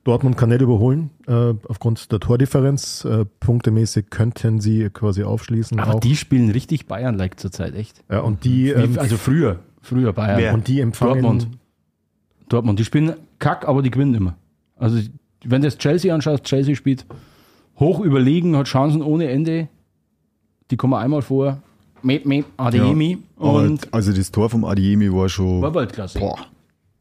Dortmund 0.04 0.38
kann 0.38 0.48
nicht 0.48 0.62
überholen, 0.62 1.10
äh, 1.26 1.52
aufgrund 1.68 2.10
der 2.12 2.18
Tordifferenz. 2.18 3.04
Äh, 3.04 3.26
punktemäßig 3.40 4.08
könnten 4.08 4.58
sie 4.62 4.88
quasi 4.88 5.22
aufschließen. 5.22 5.78
Aber 5.78 5.96
auch. 5.96 6.00
die 6.00 6.16
spielen 6.16 6.50
richtig 6.50 6.86
Bayern-like 6.86 7.38
zurzeit, 7.38 7.74
echt. 7.74 8.02
ja, 8.10 8.20
und 8.20 8.44
die, 8.44 8.70
ähm, 8.70 8.98
also 8.98 9.18
früher, 9.18 9.58
früher 9.82 10.14
Bayern. 10.14 10.38
Wer? 10.38 10.54
und 10.54 10.66
die 10.66 10.80
empfangen. 10.80 11.20
Dortmund. 11.22 11.48
Dortmund, 12.48 12.78
die 12.78 12.86
spielen 12.86 13.12
kack, 13.38 13.68
aber 13.68 13.82
die 13.82 13.90
gewinnen 13.90 14.14
immer. 14.14 14.38
Also, 14.76 14.98
wenn 15.44 15.60
du 15.60 15.68
das 15.68 15.76
Chelsea 15.76 16.14
anschaust, 16.14 16.44
Chelsea 16.44 16.74
spielt 16.74 17.04
hoch 17.78 18.00
überlegen, 18.00 18.56
hat 18.56 18.66
Chancen 18.66 19.02
ohne 19.02 19.28
Ende. 19.28 19.68
Die 20.70 20.76
kommen 20.76 20.94
einmal 20.94 21.22
vor. 21.22 21.58
Mep, 22.02 22.24
mep, 22.26 22.44
Adeyemi. 22.56 23.18
Aber 23.38 23.54
Und 23.62 23.92
also 23.92 24.12
das 24.12 24.30
Tor 24.30 24.48
vom 24.48 24.64
Adiemi 24.64 25.12
war 25.12 25.28
schon 25.28 25.60
war 25.60 25.74
Weltklasse. 25.74 26.18
boah, 26.18 26.38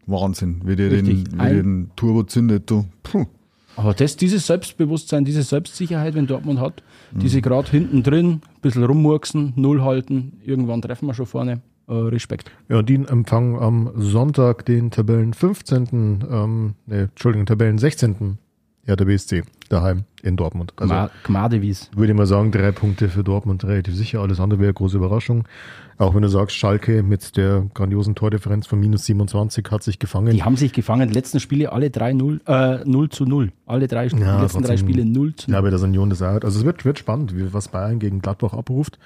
Wahnsinn, 0.07 0.61
wie 0.65 0.75
der 0.75 0.91
Richtig. 0.91 1.23
den, 1.25 1.33
wie 1.33 1.37
der 1.37 1.45
Ein- 1.45 1.55
den 1.55 1.91
Turbo 1.95 2.23
zündet. 2.23 2.69
Du. 2.69 2.85
Puh. 3.03 3.25
Aber 3.77 3.93
das, 3.93 4.17
dieses 4.17 4.45
Selbstbewusstsein, 4.47 5.23
diese 5.23 5.41
Selbstsicherheit, 5.43 6.13
wenn 6.15 6.27
Dortmund 6.27 6.59
hat, 6.59 6.83
diese 7.13 7.41
gerade 7.41 7.71
hinten 7.71 8.03
drin, 8.03 8.27
ein 8.55 8.61
bisschen 8.61 8.83
rummurksen, 8.83 9.53
null 9.55 9.81
halten, 9.81 10.33
irgendwann 10.43 10.81
treffen 10.81 11.05
wir 11.07 11.13
schon 11.13 11.27
vorne. 11.27 11.61
Äh, 11.87 11.93
Respekt. 11.93 12.51
Ja, 12.67 12.81
die 12.81 12.95
empfangen 12.95 13.57
am 13.57 13.89
Sonntag 13.95 14.65
den 14.65 14.91
Tabellen 14.91 15.33
15. 15.33 16.25
Ähm, 16.29 16.73
nee, 16.87 17.03
Entschuldigung, 17.03 17.45
Tabellen 17.45 17.77
16. 17.77 18.37
Hertha 18.89 19.05
BSC, 19.05 19.43
daheim 19.69 20.03
in 20.23 20.35
Dortmund. 20.35 20.73
Also 20.77 20.93
Gma- 20.93 21.09
Gmadewies. 21.23 21.89
würde 21.95 22.11
ich 22.11 22.17
mal 22.17 22.25
sagen, 22.25 22.51
drei 22.51 22.71
Punkte 22.71 23.07
für 23.09 23.23
Dortmund 23.23 23.63
relativ 23.63 23.95
sicher. 23.95 24.19
Alles 24.21 24.39
andere 24.39 24.59
wäre 24.59 24.69
eine 24.69 24.73
große 24.73 24.97
Überraschung. 24.97 25.47
Auch 25.97 26.15
wenn 26.15 26.21
du 26.21 26.29
sagst, 26.29 26.55
Schalke 26.55 27.03
mit 27.03 27.35
der 27.37 27.65
grandiosen 27.73 28.15
Tordifferenz 28.15 28.67
von 28.67 28.79
minus 28.79 29.05
27 29.05 29.65
hat 29.69 29.83
sich 29.83 29.99
gefangen. 29.99 30.31
Die 30.33 30.43
haben 30.43 30.55
sich 30.55 30.71
gefangen. 30.73 31.09
Die 31.09 31.13
letzten 31.13 31.39
Spiele 31.39 31.71
alle 31.71 31.87
3-0, 31.89 32.39
äh, 32.47 32.83
0 32.85 33.09
zu 33.09 33.25
0. 33.25 33.51
Alle 33.65 33.87
drei, 33.87 34.07
die 34.07 34.17
Ja, 34.19 34.41
letzten 34.41 34.63
drei 34.63 34.77
Spiele 34.77 35.05
0 35.05 35.35
zu 35.35 35.43
Ich 35.43 35.47
0. 35.49 35.53
glaube, 35.55 35.71
dass 35.71 35.83
Union 35.83 36.09
das 36.09 36.21
auch. 36.21 36.41
Also 36.41 36.59
es 36.59 36.65
wird, 36.65 36.85
wird 36.85 36.99
spannend, 36.99 37.35
wie, 37.35 37.53
was 37.53 37.67
Bayern 37.67 37.99
gegen 37.99 38.21
Gladbach 38.21 38.53
abruft. 38.53 38.97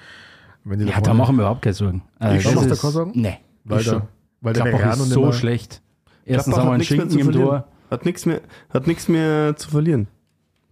Wenn 0.64 0.78
die 0.78 0.86
Ja, 0.86 1.00
da 1.00 1.12
machen 1.14 1.36
wir 1.36 1.42
überhaupt 1.42 1.62
keine 1.62 1.74
Sorgen. 1.74 2.02
Äh, 2.20 2.38
Ich 2.38 2.44
du 2.44 2.50
ist- 2.60 2.80
keine 2.80 2.92
Sorgen? 2.92 3.12
Nee. 3.14 3.38
weil, 3.64 3.82
der, 3.84 4.08
weil 4.40 4.52
der 4.54 4.62
Gladbach 4.62 4.80
Verano 4.80 5.02
ist 5.02 5.10
so 5.10 5.32
schlecht. 5.32 5.82
Erstens 6.24 6.54
Gladbach 6.54 6.62
haben 6.62 6.68
wir 6.70 6.74
einen 6.74 6.84
Schinken 6.84 7.18
im. 7.18 7.32
Tor. 7.32 7.66
Hat 7.94 8.04
nichts 8.04 8.26
mehr, 8.26 8.40
hat 8.70 8.86
nichts 8.86 9.08
mehr 9.08 9.56
zu 9.56 9.70
verlieren. 9.70 10.06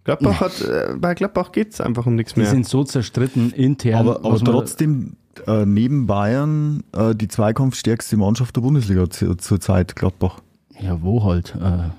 Gladbach 0.03 0.41
hat, 0.41 0.61
äh, 0.61 0.95
bei 0.97 1.13
Gladbach 1.15 1.51
geht's 1.53 1.79
einfach 1.79 2.05
um 2.05 2.15
nichts 2.15 2.33
Die 2.33 2.41
mehr. 2.41 2.49
sind 2.49 2.67
so 2.67 2.83
zerstritten 2.83 3.51
intern. 3.51 3.95
Aber, 4.07 4.17
aber 4.25 4.37
trotzdem 4.39 5.13
äh, 5.47 5.65
neben 5.65 6.05
Bayern 6.07 6.83
äh, 6.91 7.15
die 7.15 7.27
zweikampfstärkste 7.29 8.17
Mannschaft 8.17 8.55
der 8.57 8.61
Bundesliga 8.61 9.09
zu- 9.09 9.35
zurzeit, 9.35 9.95
Gladbach. 9.95 10.39
Ja, 10.79 11.01
wo 11.01 11.23
halt? 11.23 11.55
Äh, 11.55 11.89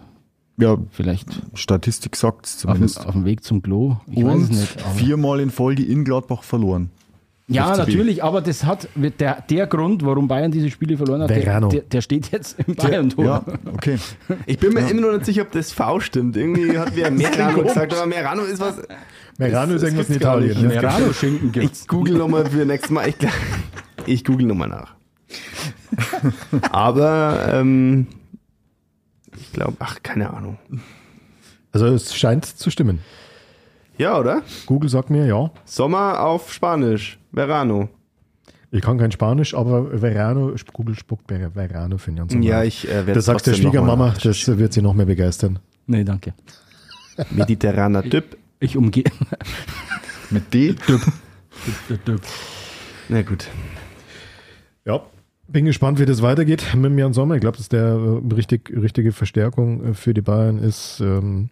Ja, 0.63 0.77
vielleicht 0.91 1.29
Statistik 1.55 2.15
sagt 2.17 2.47
es 2.47 2.57
auf 2.67 2.73
dem, 2.73 2.87
zumindest. 2.89 3.07
auf 3.07 3.13
dem 3.13 3.25
Weg 3.25 3.43
zum 3.43 3.63
Klo. 3.63 3.97
Ich 4.11 4.23
weiß 4.25 4.35
Und 4.35 4.43
es 4.45 4.51
nicht. 4.51 4.85
aber- 4.85 4.95
viermal 4.95 5.41
in 5.41 5.51
Folge 5.51 5.83
in 5.85 6.05
Gladbach 6.05 6.43
verloren. 6.43 6.91
Ja, 7.47 7.75
FCB. 7.75 7.79
natürlich, 7.79 8.25
aber 8.25 8.41
das 8.41 8.65
hat 8.65 8.89
der, 8.95 9.43
der 9.43 9.67
Grund, 9.67 10.05
warum 10.05 10.29
Bayern 10.29 10.51
diese 10.51 10.71
Spiele 10.71 10.97
verloren 10.97 11.23
hat, 11.23 11.31
der, 11.31 11.61
der, 11.61 11.83
der 11.83 12.01
steht 12.01 12.33
jetzt 12.33 12.59
im 12.67 12.75
Bayern-Tor. 12.75 13.25
Ja, 13.25 13.45
okay. 13.71 13.99
Ich 14.47 14.59
bin 14.59 14.73
mir 14.73 14.89
immer 14.89 15.03
noch 15.03 15.13
nicht 15.13 15.27
sicher, 15.27 15.43
ob 15.43 15.53
das 15.53 15.71
V 15.71 16.01
stimmt. 16.01 16.37
Irgendwie 16.39 16.79
hat 16.79 16.97
wer 16.97 17.11
Merano 17.11 17.63
gesagt, 17.63 17.93
aber 17.93 18.07
Merano 18.07 18.45
ist 18.45 18.61
was. 18.61 18.81
Merano 19.37 19.75
ist 19.75 19.83
irgendwas 19.83 20.09
in 20.09 20.17
Italien. 20.17 20.49
nicht. 20.49 20.63
Ne? 20.63 20.69
Merano-Schinken 20.69 21.53
gibt's. 21.53 21.83
Ich 21.83 21.89
google 21.89 22.17
nochmal 22.17 22.47
für 22.47 22.65
nächstes 22.65 22.91
Mal. 22.91 23.09
Ich, 23.09 23.17
ich 24.07 24.25
google 24.25 24.47
nochmal 24.47 24.69
nach. 24.69 24.95
Aber 26.71 27.47
ähm, 27.53 28.07
ich 29.37 29.53
glaube, 29.53 29.77
ach, 29.81 30.03
keine 30.03 30.33
Ahnung. 30.33 30.59
Also 31.73 31.87
es 31.89 32.15
scheint 32.15 32.47
zu 32.47 32.71
stimmen. 32.71 33.01
Ja, 33.99 34.19
oder? 34.19 34.43
Google 34.67 34.89
sagt 34.89 35.11
mir 35.11 35.27
ja. 35.27 35.51
Sommer 35.65 36.21
auf 36.25 36.53
Spanisch. 36.53 37.19
Verano. 37.35 37.89
Ich 38.71 38.81
kann 38.83 38.99
kein 38.99 39.13
Spanisch, 39.13 39.55
aber 39.55 40.01
Verano, 40.01 40.53
Google 40.73 40.97
spuckt 40.97 41.29
Ver- 41.31 41.55
Verano 41.55 41.97
für 41.99 42.11
Jan 42.11 42.29
Sommer. 42.29 42.45
Ja, 42.45 42.65
ich 42.65 42.89
äh, 42.89 42.93
werde 43.07 43.13
Das 43.13 43.27
sagt 43.27 43.47
der 43.47 43.53
mal 43.53 43.59
Schwiegermama, 43.59 44.15
das 44.23 44.49
wird 44.59 44.73
sie 44.73 44.83
noch 44.83 44.95
mehr 44.95 45.07
begeistern. 45.07 45.59
Nee, 45.87 46.03
danke. 46.03 46.35
Mediterraner 47.31 48.03
Typ. 48.03 48.37
Ich 48.59 48.77
umgehe. 48.77 49.05
Mit 50.31 50.53
D. 50.53 50.75
Na 53.09 53.23
gut. 53.23 53.47
Ja, 54.85 55.03
bin 55.47 55.67
gespannt, 55.67 55.99
wie 56.01 56.07
das 56.07 56.23
weitergeht 56.23 56.75
mit 56.75 56.99
Jan 56.99 57.13
Sommer. 57.13 57.35
Ich 57.35 57.41
glaube, 57.41 57.57
dass 57.59 57.69
der 57.69 57.85
äh, 57.85 58.35
richtig, 58.35 58.71
richtige 58.75 59.13
Verstärkung 59.13 59.85
äh, 59.91 59.95
für 59.95 60.15
die 60.15 60.23
Bayern 60.23 60.59
ist. 60.59 61.01
Ähm, 61.01 61.51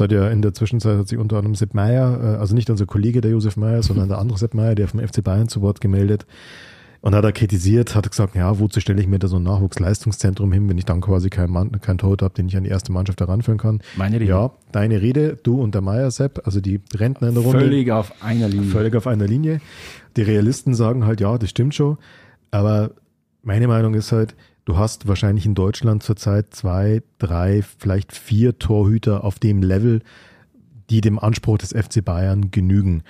hat 0.00 0.12
ja 0.12 0.28
in 0.28 0.42
der 0.42 0.54
Zwischenzeit 0.54 0.98
hat 0.98 1.08
sich 1.08 1.18
unter 1.18 1.36
anderem 1.36 1.54
Sepp 1.54 1.74
Meier, 1.74 2.20
äh, 2.22 2.36
also 2.38 2.54
nicht 2.54 2.70
unser 2.70 2.86
Kollege, 2.86 3.20
der 3.20 3.30
Josef 3.30 3.56
Meier, 3.56 3.82
sondern 3.82 4.08
der 4.10 4.18
andere 4.18 4.38
Sepp 4.38 4.54
Meier, 4.54 4.74
der 4.74 4.88
vom 4.88 5.00
FC 5.00 5.22
Bayern 5.22 5.48
zu 5.48 5.62
Wort 5.62 5.80
gemeldet 5.80 6.26
und 7.00 7.14
hat 7.14 7.24
er 7.24 7.32
kritisiert, 7.32 7.94
hat 7.94 8.10
gesagt, 8.10 8.34
ja, 8.34 8.58
wozu 8.58 8.80
stelle 8.80 9.00
ich 9.00 9.06
mir 9.06 9.18
da 9.18 9.28
so 9.28 9.36
ein 9.36 9.44
Nachwuchsleistungszentrum 9.44 10.52
hin, 10.52 10.68
wenn 10.68 10.78
ich 10.78 10.84
dann 10.84 11.00
quasi 11.00 11.30
keinen 11.30 11.52
Mann, 11.52 11.80
keinen 11.80 11.98
Torhüter 11.98 12.24
habe, 12.24 12.34
den 12.34 12.48
ich 12.48 12.56
an 12.56 12.64
die 12.64 12.70
erste 12.70 12.92
Mannschaft 12.92 13.20
heranführen 13.20 13.58
kann. 13.58 13.80
Meine 13.96 14.16
Rede. 14.16 14.30
Ja, 14.30 14.50
deine 14.72 15.00
Rede, 15.00 15.38
du 15.42 15.60
und 15.60 15.74
der 15.74 15.82
Meier, 15.82 16.10
Sepp, 16.10 16.42
also 16.44 16.60
die 16.60 16.80
Rentner 16.94 17.28
in 17.28 17.34
der 17.34 17.44
Runde. 17.44 17.60
Völlig 17.60 17.90
auf 17.90 18.12
einer 18.22 18.48
Linie. 18.48 18.70
Völlig 18.70 18.96
auf 18.96 19.06
einer 19.06 19.26
Linie. 19.26 19.60
Die 20.16 20.22
Realisten 20.22 20.74
sagen 20.74 21.06
halt, 21.06 21.20
ja, 21.20 21.38
das 21.38 21.50
stimmt 21.50 21.74
schon. 21.74 21.98
Aber 22.50 22.90
meine 23.42 23.68
Meinung 23.68 23.94
ist 23.94 24.10
halt, 24.10 24.34
du 24.68 24.76
hast 24.76 25.08
wahrscheinlich 25.08 25.46
in 25.46 25.54
Deutschland 25.54 26.02
zurzeit 26.02 26.54
zwei, 26.54 27.02
drei, 27.18 27.62
vielleicht 27.78 28.12
vier 28.12 28.58
Torhüter 28.58 29.24
auf 29.24 29.38
dem 29.38 29.62
Level, 29.62 30.02
die 30.90 31.00
dem 31.00 31.18
Anspruch 31.18 31.56
des 31.56 31.70
FC 31.72 32.04
Bayern 32.04 32.50
genügen. 32.50 33.02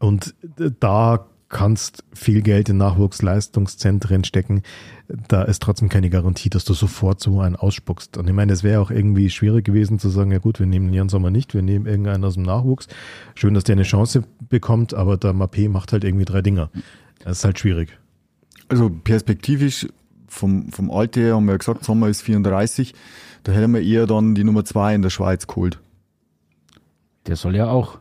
Und 0.00 0.34
da 0.80 1.26
kannst 1.50 2.04
viel 2.14 2.40
Geld 2.40 2.70
in 2.70 2.78
Nachwuchsleistungszentren 2.78 4.24
stecken. 4.24 4.62
Da 5.28 5.42
ist 5.42 5.60
trotzdem 5.60 5.90
keine 5.90 6.08
Garantie, 6.08 6.48
dass 6.48 6.64
du 6.64 6.72
sofort 6.72 7.20
so 7.20 7.38
einen 7.38 7.54
ausspuckst. 7.54 8.16
Und 8.16 8.26
ich 8.26 8.34
meine, 8.34 8.54
es 8.54 8.64
wäre 8.64 8.80
auch 8.80 8.90
irgendwie 8.90 9.28
schwierig 9.28 9.66
gewesen 9.66 9.98
zu 9.98 10.08
sagen, 10.08 10.32
ja 10.32 10.38
gut, 10.38 10.58
wir 10.58 10.66
nehmen 10.66 10.90
Jan 10.94 11.10
Sommer 11.10 11.30
nicht, 11.30 11.52
wir 11.52 11.60
nehmen 11.60 11.84
irgendeinen 11.84 12.24
aus 12.24 12.34
dem 12.34 12.44
Nachwuchs. 12.44 12.88
Schön, 13.34 13.52
dass 13.52 13.64
der 13.64 13.74
eine 13.74 13.82
Chance 13.82 14.24
bekommt, 14.48 14.94
aber 14.94 15.18
der 15.18 15.34
Mappé 15.34 15.68
macht 15.68 15.92
halt 15.92 16.02
irgendwie 16.02 16.24
drei 16.24 16.40
Dinger. 16.40 16.70
Das 17.22 17.38
ist 17.38 17.44
halt 17.44 17.58
schwierig. 17.58 17.90
Also 18.68 18.88
perspektivisch 18.88 19.86
vom, 20.34 20.70
vom 20.70 20.90
Alter 20.90 21.20
her 21.20 21.34
haben 21.36 21.46
wir 21.46 21.52
ja 21.52 21.58
gesagt, 21.58 21.84
Sommer 21.84 22.08
ist 22.08 22.22
34. 22.22 22.94
Da 23.44 23.52
hätten 23.52 23.72
wir 23.74 23.82
eher 23.82 24.06
dann 24.06 24.34
die 24.34 24.44
Nummer 24.44 24.64
zwei 24.64 24.94
in 24.94 25.02
der 25.02 25.10
Schweiz 25.10 25.46
geholt. 25.46 25.78
Der 27.26 27.36
soll 27.36 27.56
ja 27.56 27.68
auch 27.68 27.98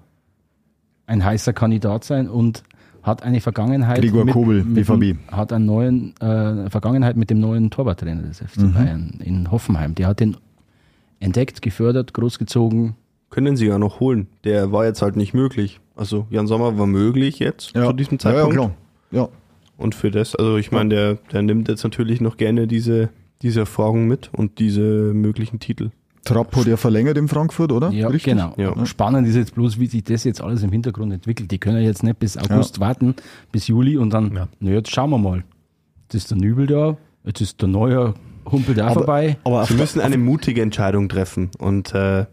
ein 1.06 1.24
heißer 1.24 1.54
Kandidat 1.54 2.04
sein 2.04 2.28
und 2.30 2.64
hat 3.04 3.24
eine 3.24 3.42
Vergangenheit. 3.42 4.00
Gregor 4.02 4.26
Kobel, 4.28 4.64
mit, 4.64 4.88
BVB. 4.88 5.18
Hat 5.32 5.52
eine 5.52 5.66
neuen, 5.66 6.16
äh, 6.22 6.70
Vergangenheit 6.70 7.18
mit 7.18 7.30
dem 7.30 7.40
neuen 7.40 7.70
Torwarttrainer 7.70 8.22
des 8.22 8.40
FC 8.40 8.58
Mhm. 8.60 8.74
Bayern 8.74 9.20
in 9.24 9.52
Hoffenheim. 9.52 9.96
Der 9.96 10.08
hat 10.08 10.20
den 10.22 10.38
entdeckt, 11.20 11.62
gefördert, 11.62 12.14
großgezogen. 12.14 12.96
Können 13.30 13.58
sie 13.58 13.66
ja 13.68 13.78
noch 13.78 14.00
holen. 14.00 14.28
Der 14.44 14.72
war 14.72 14.86
jetzt 14.86 15.02
halt 15.02 15.16
nicht 15.18 15.34
möglich. 15.34 15.80
Also 15.96 16.28
Jan 16.30 16.48
Sommer 16.48 16.78
war 16.78 16.88
möglich 16.88 17.40
jetzt 17.40 17.74
zu 17.74 17.94
diesem 17.94 18.20
Zeitpunkt. 18.20 18.56
Ja, 18.56 18.62
ja, 18.62 18.68
klar. 18.68 18.76
Ja. 19.12 19.30
Und 19.84 19.96
für 19.96 20.10
das, 20.12 20.36
also 20.36 20.58
ich 20.58 20.72
meine, 20.72 20.90
der, 20.90 21.16
der 21.32 21.42
nimmt 21.42 21.68
jetzt 21.68 21.84
natürlich 21.84 22.22
noch 22.22 22.38
gerne 22.38 22.68
diese, 22.68 23.10
diese 23.42 23.60
Erfahrung 23.62 24.08
mit 24.08 24.30
und 24.34 24.58
diese 24.60 24.82
möglichen 24.82 25.60
Titel. 25.60 25.92
Trappo, 26.24 26.64
der 26.64 26.78
verlängert 26.78 27.18
in 27.18 27.28
Frankfurt, 27.28 27.74
oder? 27.74 27.90
Ja, 27.92 28.08
Richtig? 28.08 28.32
genau. 28.34 28.54
Ja. 28.56 28.86
Spannend 28.86 29.28
ist 29.28 29.36
jetzt 29.36 29.56
bloß, 29.56 29.78
wie 29.80 29.88
sich 29.88 30.06
das 30.06 30.24
jetzt 30.24 30.40
alles 30.42 30.64
im 30.64 30.72
Hintergrund 30.72 31.12
entwickelt. 31.12 31.52
Die 31.52 31.58
können 31.60 31.84
jetzt 31.84 32.02
nicht 32.02 32.18
bis 32.18 32.38
August 32.38 32.80
warten, 32.80 33.14
bis 33.52 33.68
Juli 33.68 33.98
und 33.98 34.12
dann, 34.14 34.34
Ja. 34.34 34.48
na 34.62 34.72
jetzt 34.72 34.90
schauen 34.90 35.10
wir 35.10 35.18
mal. 35.18 35.44
Jetzt 36.04 36.16
ist 36.16 36.32
der 36.32 36.38
Nübel 36.38 36.66
da, 36.66 36.96
jetzt 37.26 37.42
ist 37.42 37.62
der 37.62 37.68
neue 37.68 38.14
Humpel 38.50 38.74
da 38.76 38.86
Aber- 38.86 38.94
vorbei. 38.94 39.36
Aber 39.44 39.66
Sie 39.66 39.74
müssen 39.74 40.00
eine 40.00 40.18
mutige 40.18 40.62
Entscheidung 40.62 41.10
treffen 41.10 41.52
und 41.60 41.94
äh, 41.94 42.26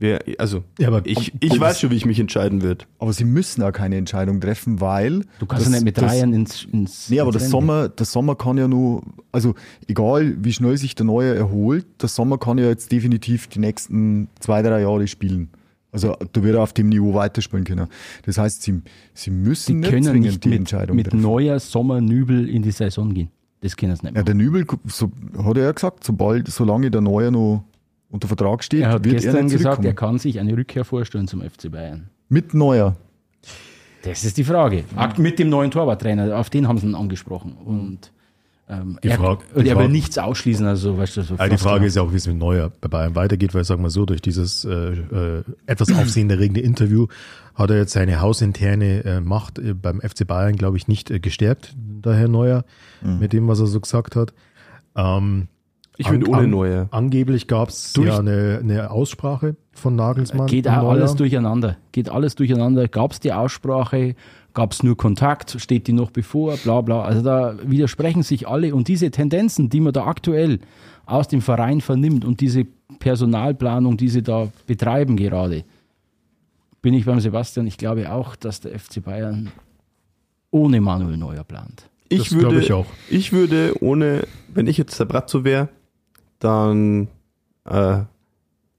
wir, 0.00 0.20
also 0.38 0.62
Ja, 0.78 0.88
aber 0.88 1.02
ich, 1.04 1.32
ich 1.40 1.58
weiß 1.58 1.80
schon, 1.80 1.90
wie 1.90 1.96
ich 1.96 2.06
mich 2.06 2.20
entscheiden 2.20 2.62
würde. 2.62 2.84
Aber 2.98 3.12
sie 3.12 3.24
müssen 3.24 3.62
auch 3.62 3.72
keine 3.72 3.96
Entscheidung 3.96 4.40
treffen, 4.40 4.80
weil. 4.80 5.24
Du 5.40 5.46
kannst 5.46 5.66
das- 5.66 5.72
ja 5.72 5.80
nicht 5.80 5.84
mit 5.84 6.00
Reihen 6.02 6.32
ins, 6.32 6.64
ins 6.70 7.10
Nee, 7.10 7.20
aber 7.20 7.32
ins 7.32 7.38
der 7.42 7.48
Sommer, 7.48 7.88
der 7.88 8.06
Sommer 8.06 8.36
kann 8.36 8.58
ja 8.58 8.68
nur, 8.68 9.02
also 9.32 9.54
egal 9.88 10.36
wie 10.38 10.52
schnell 10.52 10.76
sich 10.76 10.94
der 10.94 11.06
Neue 11.06 11.34
erholt, 11.34 11.86
der 12.00 12.08
Sommer 12.08 12.38
kann 12.38 12.58
ja 12.58 12.66
jetzt 12.66 12.92
definitiv 12.92 13.48
die 13.48 13.58
nächsten 13.58 14.28
zwei, 14.40 14.62
drei 14.62 14.82
Jahre 14.82 15.06
spielen. 15.08 15.48
Also 15.90 16.14
da 16.32 16.42
wird 16.42 16.54
er 16.54 16.62
auf 16.62 16.74
dem 16.74 16.90
Niveau 16.90 17.14
weiterspielen 17.14 17.64
können. 17.64 17.88
Das 18.26 18.36
heißt, 18.36 18.62
sie, 18.62 18.82
sie 19.14 19.30
müssen 19.30 19.66
Sie 19.66 19.74
nicht 19.74 19.90
können 19.90 20.02
zwingend 20.04 20.24
nicht 20.26 20.44
die 20.44 20.50
mit, 20.50 20.58
Entscheidung 20.58 20.96
mit 20.96 21.06
treffen. 21.06 21.22
neuer 21.22 21.58
Sommernübel 21.58 22.48
in 22.48 22.62
die 22.62 22.70
Saison 22.72 23.12
gehen. 23.14 23.30
Das 23.62 23.74
können 23.76 23.96
sie 23.96 24.02
nicht 24.02 24.14
Ja, 24.14 24.20
machen. 24.22 24.26
der 24.26 24.34
Nübel, 24.34 24.66
so, 24.86 25.10
hat 25.42 25.56
er 25.56 25.64
ja 25.64 25.72
gesagt, 25.72 26.04
sobald, 26.04 26.46
solange 26.48 26.90
der 26.90 27.00
Neue 27.00 27.32
noch 27.32 27.64
unter 28.10 28.28
Vertrag 28.28 28.64
steht, 28.64 28.82
er 28.82 28.90
hat 28.92 29.04
wird 29.04 29.16
gestern 29.16 29.36
er 29.36 29.42
nicht 29.44 29.52
gesagt, 29.56 29.84
er 29.84 29.94
kann 29.94 30.18
sich 30.18 30.38
eine 30.40 30.56
Rückkehr 30.56 30.84
vorstellen 30.84 31.28
zum 31.28 31.42
FC 31.42 31.70
Bayern. 31.70 32.08
Mit 32.28 32.54
Neuer. 32.54 32.96
Das 34.02 34.24
ist 34.24 34.36
die 34.36 34.44
Frage. 34.44 34.84
Mit 35.16 35.38
dem 35.38 35.48
neuen 35.48 35.70
Torwarttrainer, 35.70 36.36
auf 36.38 36.50
den 36.50 36.68
haben 36.68 36.78
sie 36.78 36.86
ihn 36.86 36.94
angesprochen. 36.94 37.52
Und 37.64 38.12
ähm, 38.68 38.98
Die 39.02 39.08
er, 39.08 39.16
Frage- 39.16 39.42
und 39.54 39.64
die 39.64 39.68
er 39.70 39.76
will 39.76 39.82
Frage- 39.84 39.92
nichts 39.92 40.18
ausschließen. 40.18 40.64
Also, 40.66 40.96
weißt 40.98 41.16
du, 41.16 41.22
so 41.22 41.34
die 41.34 41.38
Frage 41.38 41.56
klar. 41.58 41.82
ist 41.84 41.96
ja 41.96 42.02
auch, 42.02 42.12
wie 42.12 42.16
es 42.16 42.26
mit 42.26 42.36
Neuer 42.38 42.70
bei 42.80 42.88
Bayern 42.88 43.14
weitergeht, 43.14 43.54
weil 43.54 43.64
sagen 43.64 43.82
wir 43.82 43.90
so, 43.90 44.04
durch 44.06 44.22
dieses 44.22 44.64
äh, 44.64 44.70
äh, 44.70 45.42
etwas 45.66 45.90
aufsehenerregende 45.92 46.60
Interview 46.60 47.06
hat 47.54 47.70
er 47.70 47.78
jetzt 47.78 47.92
seine 47.92 48.20
hausinterne 48.20 49.04
äh, 49.04 49.20
Macht 49.20 49.58
äh, 49.58 49.74
beim 49.74 50.00
FC 50.00 50.26
Bayern, 50.26 50.54
glaube 50.56 50.76
ich, 50.76 50.86
nicht 50.86 51.10
äh, 51.10 51.18
gestärkt, 51.18 51.74
der 51.76 52.14
Herr 52.14 52.28
Neuer, 52.28 52.64
mit 53.02 53.32
dem, 53.32 53.48
was 53.48 53.58
er 53.60 53.66
so 53.66 53.80
gesagt 53.80 54.16
hat. 54.16 54.32
Ähm, 54.96 55.48
Ich 56.00 56.06
an- 56.06 56.24
ohne 56.26 56.38
an- 56.38 56.50
Neue. 56.50 56.88
Angeblich 56.92 57.46
gab 57.48 57.68
es 57.70 57.92
ja 58.02 58.18
eine, 58.18 58.60
eine 58.62 58.90
Aussprache 58.90 59.56
von 59.72 59.96
Nagelsmann. 59.96 60.46
Geht 60.46 60.66
auch 60.68 60.88
alles 60.90 61.14
durcheinander. 61.16 61.76
Geht 61.92 62.08
alles 62.08 62.34
durcheinander. 62.36 62.86
Gab 62.88 63.12
es 63.12 63.20
die 63.20 63.32
Aussprache? 63.32 64.14
Gab 64.54 64.72
es 64.72 64.82
nur 64.82 64.96
Kontakt? 64.96 65.56
Steht 65.60 65.86
die 65.88 65.92
noch 65.92 66.10
bevor? 66.12 66.56
Bla 66.56 66.80
bla. 66.80 67.02
Also 67.02 67.22
da 67.22 67.54
widersprechen 67.64 68.22
sich 68.22 68.48
alle. 68.48 68.74
Und 68.74 68.88
diese 68.88 69.10
Tendenzen, 69.10 69.68
die 69.70 69.80
man 69.80 69.92
da 69.92 70.06
aktuell 70.06 70.60
aus 71.04 71.26
dem 71.28 71.40
Verein 71.42 71.80
vernimmt 71.80 72.24
und 72.24 72.40
diese 72.40 72.64
Personalplanung, 73.00 73.96
die 73.96 74.08
sie 74.08 74.22
da 74.22 74.48
betreiben 74.66 75.16
gerade, 75.16 75.64
bin 76.80 76.94
ich 76.94 77.04
beim 77.06 77.18
Sebastian. 77.20 77.66
Ich 77.66 77.76
glaube 77.76 78.10
auch, 78.12 78.36
dass 78.36 78.60
der 78.60 78.78
FC 78.78 79.02
Bayern 79.02 79.50
ohne 80.50 80.80
Manuel 80.80 81.16
Neuer 81.16 81.44
plant. 81.44 81.88
Ich 82.08 82.18
Das 82.20 82.32
würde, 82.32 82.46
glaube 82.48 82.60
ich 82.60 82.72
auch. 82.72 82.86
ich 83.10 83.32
würde 83.32 83.74
ohne, 83.80 84.26
wenn 84.54 84.66
ich 84.66 84.78
jetzt 84.78 84.98
der 84.98 85.04
Bratzo 85.04 85.44
wäre, 85.44 85.68
dann 86.38 87.08
äh, 87.64 88.00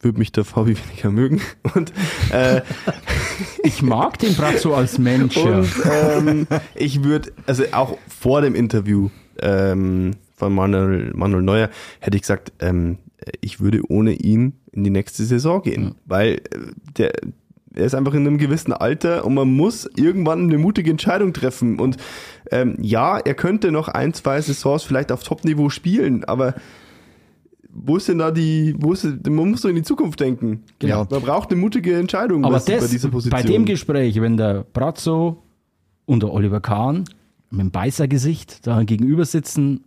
würde 0.02 0.18
mich 0.18 0.32
der 0.32 0.46
Fabi 0.46 0.78
weniger 0.90 1.12
mögen. 1.12 1.42
Und, 1.76 1.94
äh, 2.32 2.62
Ich 3.64 3.82
mag 3.82 4.18
den 4.20 4.36
Brazzo 4.36 4.74
als 4.74 4.98
Mensch. 4.98 5.38
ja. 5.38 5.60
und 5.60 5.70
ähm, 5.86 6.48
ich 6.76 7.04
würde, 7.04 7.32
also 7.46 7.64
auch 7.72 7.98
vor 8.08 8.42
dem 8.42 8.56
Interview 8.56 9.10
ähm, 9.42 10.12
von 10.36 10.54
Manuel, 10.54 11.12
Manuel 11.14 11.44
Neuer 11.44 11.70
hätte 12.00 12.16
ich 12.18 12.24
gesagt, 12.24 12.54
ähm, 12.60 12.98
ich 13.42 13.60
würde 13.60 13.82
ohne 13.90 14.14
ihn 14.14 14.54
in 14.72 14.84
die 14.84 14.90
nächste 14.90 15.24
Saison 15.24 15.62
gehen, 15.62 15.96
weil 16.06 16.36
äh, 16.36 16.40
der 16.98 17.12
er 17.76 17.86
ist 17.86 17.94
einfach 17.94 18.16
in 18.16 18.26
einem 18.26 18.40
gewissen 18.40 18.74
Alter 18.74 19.26
und 19.26 19.36
man 19.36 19.52
muss 19.52 19.88
irgendwann 19.96 20.44
eine 20.44 20.58
mutige 20.58 20.90
Entscheidung 20.90 21.34
treffen. 21.34 21.80
Und 21.80 21.98
ähm, 22.52 22.76
ja, 22.82 23.20
er 23.20 23.36
könnte 23.36 23.72
noch 23.72 23.88
ein, 23.88 24.14
zwei 24.14 24.42
Saisons 24.42 24.84
vielleicht 24.84 25.12
auf 25.12 25.24
Top-Niveau 25.24 25.70
spielen, 25.70 26.24
aber 26.24 26.56
wo 27.72 27.98
ist 27.98 28.08
denn 28.08 28.18
da 28.18 28.32
die, 28.32 28.76
wo 28.80 28.94
ist, 28.94 29.04
man 29.28 29.50
muss 29.50 29.62
doch 29.62 29.70
in 29.70 29.76
die 29.76 29.84
Zukunft 29.84 30.20
denken. 30.20 30.64
Genau. 30.80 31.06
Man 31.10 31.22
braucht 31.22 31.52
eine 31.52 31.60
mutige 31.62 31.98
Entscheidung 31.98 32.44
Aber 32.46 32.56
was- 32.56 32.66
bei 32.66 32.78
das, 32.78 32.90
dieser 32.90 33.10
Position. 33.10 33.40
bei 33.42 33.46
dem 33.48 33.66
Gespräch, 33.66 34.20
wenn 34.22 34.38
der 34.38 34.66
Brazzo 34.74 35.44
und 36.06 36.24
der 36.24 36.34
Oliver 36.34 36.62
Kahn 36.62 37.06
mit 37.52 37.62
dem 37.62 37.72
Beißergesicht 37.72 38.66
da 38.68 38.84
gegenüber 38.84 39.26
sitzen, 39.26 39.84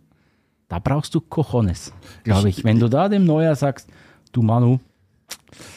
da 0.69 0.79
brauchst 0.79 1.13
du 1.13 1.21
Cojones, 1.21 1.93
glaube 2.23 2.49
ich. 2.49 2.63
Wenn 2.63 2.79
du 2.79 2.89
da 2.89 3.09
dem 3.09 3.25
Neuer 3.25 3.55
sagst, 3.55 3.89
du 4.31 4.41
Manu, 4.41 4.79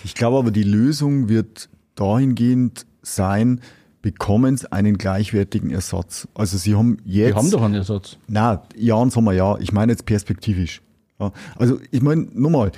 Ich 0.04 0.14
glaube 0.14 0.38
aber, 0.38 0.50
die 0.50 0.62
Lösung 0.62 1.28
wird 1.28 1.68
dahingehend 1.96 2.86
sein, 3.02 3.60
bekommen 4.00 4.56
sie 4.56 4.70
einen 4.72 4.96
gleichwertigen 4.98 5.70
Ersatz. 5.70 6.28
Also 6.34 6.56
sie 6.56 6.74
haben 6.76 6.98
jetzt... 7.04 7.28
wir 7.30 7.34
haben 7.34 7.50
doch 7.50 7.62
einen 7.62 7.74
Ersatz. 7.74 8.16
Na, 8.28 8.62
ja, 8.76 8.96
sagen 9.10 9.24
wir 9.26 9.32
ja. 9.32 9.58
Ich 9.58 9.72
meine 9.72 9.92
jetzt 9.92 10.06
perspektivisch. 10.06 10.80
Ja, 11.18 11.32
also 11.56 11.78
ich 11.90 12.02
meine, 12.02 12.28
nochmal, 12.34 12.72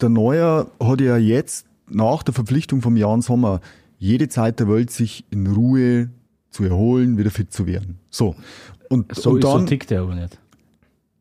der 0.00 0.08
Neuer 0.08 0.70
hat 0.82 1.00
ja 1.00 1.16
jetzt 1.16 1.66
nach 1.88 2.22
der 2.22 2.34
Verpflichtung 2.34 2.82
vom 2.82 2.96
Jan 2.96 3.22
Sommer 3.22 3.60
jede 3.98 4.28
Zeit 4.28 4.60
der 4.60 4.68
Welt, 4.68 4.90
sich 4.90 5.24
in 5.30 5.46
Ruhe 5.46 6.10
zu 6.50 6.64
erholen, 6.64 7.18
wieder 7.18 7.30
fit 7.30 7.52
zu 7.52 7.66
werden. 7.66 7.98
So. 8.10 8.34
Und, 8.88 9.14
So, 9.14 9.30
und 9.30 9.38
ist, 9.38 9.46
so 9.48 9.56
dann, 9.56 9.66
tickt 9.66 9.90
er 9.90 10.02
aber 10.02 10.14
nicht. 10.14 10.38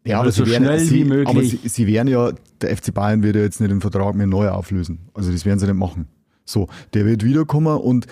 ja, 0.05 0.19
aber 0.21 0.31
so 0.31 0.45
schnell 0.45 0.79
sie, 0.79 1.03
möglich. 1.03 1.27
Aber 1.27 1.43
sie, 1.43 1.59
sie 1.63 1.87
werden 1.87 2.07
ja, 2.07 2.31
der 2.61 2.77
FC 2.77 2.93
Bayern 2.93 3.23
wird 3.23 3.35
ja 3.35 3.41
jetzt 3.41 3.59
nicht 3.59 3.71
den 3.71 3.81
Vertrag 3.81 4.15
mit 4.15 4.27
Neuer 4.27 4.53
auflösen. 4.53 4.99
Also 5.13 5.31
das 5.31 5.45
werden 5.45 5.59
sie 5.59 5.65
nicht 5.65 5.75
machen. 5.75 6.07
So, 6.45 6.69
der 6.93 7.05
wird 7.05 7.25
wiederkommen 7.25 7.77
und 7.77 8.07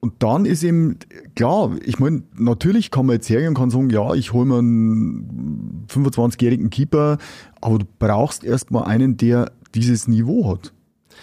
und 0.00 0.22
dann 0.22 0.44
ist 0.44 0.62
eben, 0.62 0.98
klar, 1.34 1.70
ich 1.82 1.98
meine, 1.98 2.24
natürlich 2.36 2.90
kann 2.90 3.06
man 3.06 3.14
jetzt 3.14 3.30
hergehen 3.30 3.48
und 3.48 3.54
kann 3.54 3.70
sagen, 3.70 3.88
ja, 3.88 4.12
ich 4.12 4.34
hole 4.34 4.44
mir 4.44 4.58
einen 4.58 5.86
25-jährigen 5.88 6.68
Keeper, 6.68 7.16
aber 7.64 7.78
du 7.78 7.86
brauchst 7.98 8.44
erstmal 8.44 8.84
einen, 8.84 9.16
der 9.16 9.50
dieses 9.74 10.06
Niveau 10.06 10.52
hat. 10.52 10.72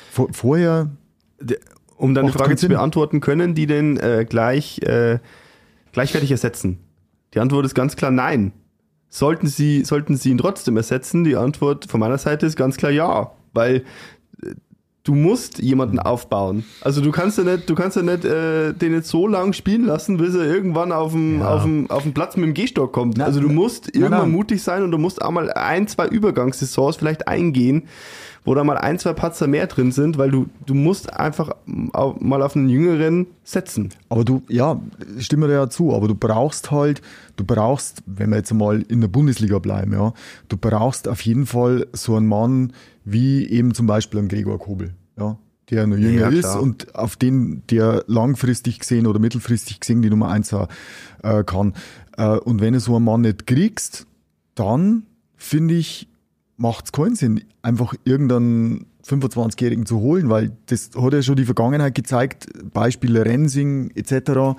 Vor, 0.10 0.30
vorher, 0.34 0.90
um 1.98 2.16
deine 2.16 2.32
Frage 2.32 2.56
zu 2.56 2.68
beantworten, 2.68 3.22
können 3.22 3.54
die 3.54 3.68
denn 3.68 3.98
äh, 3.98 4.26
gleich 4.28 4.82
äh, 4.82 5.20
gleichwertig 5.92 6.32
ersetzen? 6.32 6.80
Die 7.36 7.40
Antwort 7.40 7.66
ist 7.66 7.76
ganz 7.76 7.96
klar 7.96 8.10
nein. 8.10 8.54
Sollten 9.08 9.46
sie, 9.46 9.86
sollten 9.86 10.16
sie 10.16 10.32
ihn 10.32 10.40
trotzdem 10.40 10.78
ersetzen? 10.78 11.24
Die 11.24 11.36
Antwort 11.36 11.86
von 11.86 12.00
meiner 12.00 12.18
Seite 12.18 12.48
ist 12.48 12.56
ganz 12.56 12.78
klar 12.78 12.92
ja, 12.92 13.32
weil 13.54 13.84
du 15.04 15.16
musst 15.16 15.60
jemanden 15.60 15.98
aufbauen. 16.00 16.64
Also 16.82 17.02
du 17.02 17.12
kannst 17.12 17.38
ja 17.38 17.44
nicht, 17.44 17.70
du 17.70 17.76
kannst 17.76 17.98
ja 17.98 18.04
nicht 18.04 18.24
äh, 18.24 18.74
den 18.74 18.94
jetzt 18.94 19.10
so 19.10 19.28
lang 19.28 19.54
spielen 19.54 19.86
lassen, 19.86 20.18
bis 20.18 20.36
er 20.36 20.46
irgendwann 20.46 20.92
auf 20.92 21.12
dem, 21.14 21.40
Ja. 21.40 21.56
auf 21.56 21.64
dem, 21.64 21.90
auf 21.90 22.04
dem 22.04 22.14
Platz 22.14 22.36
mit 22.38 22.46
dem 22.46 22.54
Gehstock 22.54 22.94
kommt. 22.94 23.18
Na, 23.18 23.26
also 23.26 23.40
du 23.40 23.50
musst 23.50 23.90
na, 23.94 24.02
irgendwann 24.02 24.30
na. 24.32 24.38
mutig 24.38 24.62
sein 24.62 24.84
und 24.84 24.92
du 24.92 24.98
musst 24.98 25.22
auch 25.22 25.32
mal 25.32 25.52
ein, 25.52 25.88
zwei 25.88 26.08
Übergangssaisons 26.08 26.98
vielleicht 26.98 27.28
eingehen, 27.28 27.84
wo 28.44 28.56
da 28.56 28.64
mal 28.64 28.78
ein, 28.78 28.98
zwei 29.00 29.14
Patzer 29.14 29.48
mehr 29.48 29.68
drin 29.68 29.92
sind, 29.92 30.18
weil 30.18 30.32
du, 30.32 30.48
du 30.66 30.74
musst 30.74 31.14
einfach 31.14 31.56
mal 31.66 32.42
auf 32.42 32.56
einen 32.56 32.70
Jüngeren 32.70 33.28
setzen. 33.44 33.90
aber 34.10 34.24
du, 34.24 34.42
ja, 34.50 34.80
stimme 35.20 35.48
dir 35.48 35.54
ja 35.54 35.70
zu, 35.70 35.94
aber 35.94 36.08
du 36.08 36.16
brauchst 36.16 36.72
halt, 36.72 37.02
du 37.38 37.44
brauchst, 37.44 38.02
wenn 38.08 38.30
wir 38.32 38.38
jetzt 38.38 38.54
mal 38.54 38.82
in 38.88 39.02
der 39.02 39.10
Bundesliga 39.10 39.60
bleiben, 39.60 39.94
ja, 39.94 40.14
du 40.50 40.58
brauchst 40.58 41.08
auf 41.08 41.22
jeden 41.22 41.46
Fall 41.46 41.86
so 41.94 42.16
einen 42.16 42.28
Mann 42.28 42.74
wie 43.04 43.48
eben 43.48 43.74
zum 43.74 43.88
Beispiel 43.88 44.20
einen 44.20 44.28
Gregor 44.28 44.60
Kobel, 44.60 44.94
ja, 45.18 45.38
der 45.70 45.88
noch 45.88 45.98
jünger 45.98 46.30
Ja, 46.32 46.38
ist 46.38 46.56
und 46.56 46.96
auf 46.96 47.16
den 47.16 47.64
der 47.70 48.04
langfristig 48.08 48.80
gesehen 48.80 49.08
oder 49.08 49.20
mittelfristig 49.20 49.80
gesehen 49.80 50.02
die 50.02 50.10
Nummer 50.10 50.30
eins 50.30 50.50
sein, 50.50 50.68
äh, 51.24 51.44
kann. 51.44 51.74
Äh, 52.18 52.38
und 52.38 52.62
wenn 52.62 52.74
du 52.74 52.80
so 52.80 52.96
einen 52.96 53.06
Mann 53.06 53.22
nicht 53.22 53.48
kriegst, 53.48 54.06
dann 54.56 55.04
finde 55.36 55.76
ich, 55.76 56.08
macht 56.58 56.86
es 56.86 56.92
keinen 56.92 57.16
Sinn, 57.16 57.42
einfach 57.62 57.96
irgendeinen 58.04 58.86
25-Jährigen 59.06 59.86
zu 59.86 60.00
holen, 60.00 60.30
weil 60.30 60.52
das 60.68 60.92
hat 60.96 61.14
ja 61.14 61.22
schon 61.24 61.36
die 61.36 61.46
Vergangenheit 61.46 61.96
gezeigt, 61.96 62.48
Beispiele 62.74 63.26
Rensing 63.26 63.92
etc., 63.96 64.58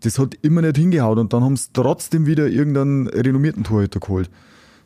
das 0.00 0.18
hat 0.18 0.34
immer 0.42 0.62
nicht 0.62 0.76
hingehauen 0.76 1.18
und 1.18 1.32
dann 1.32 1.44
haben 1.44 1.56
sie 1.56 1.68
trotzdem 1.72 2.26
wieder 2.26 2.48
irgendeinen 2.48 3.06
renommierten 3.06 3.62
Torhüter 3.62 4.00
geholt. 4.00 4.30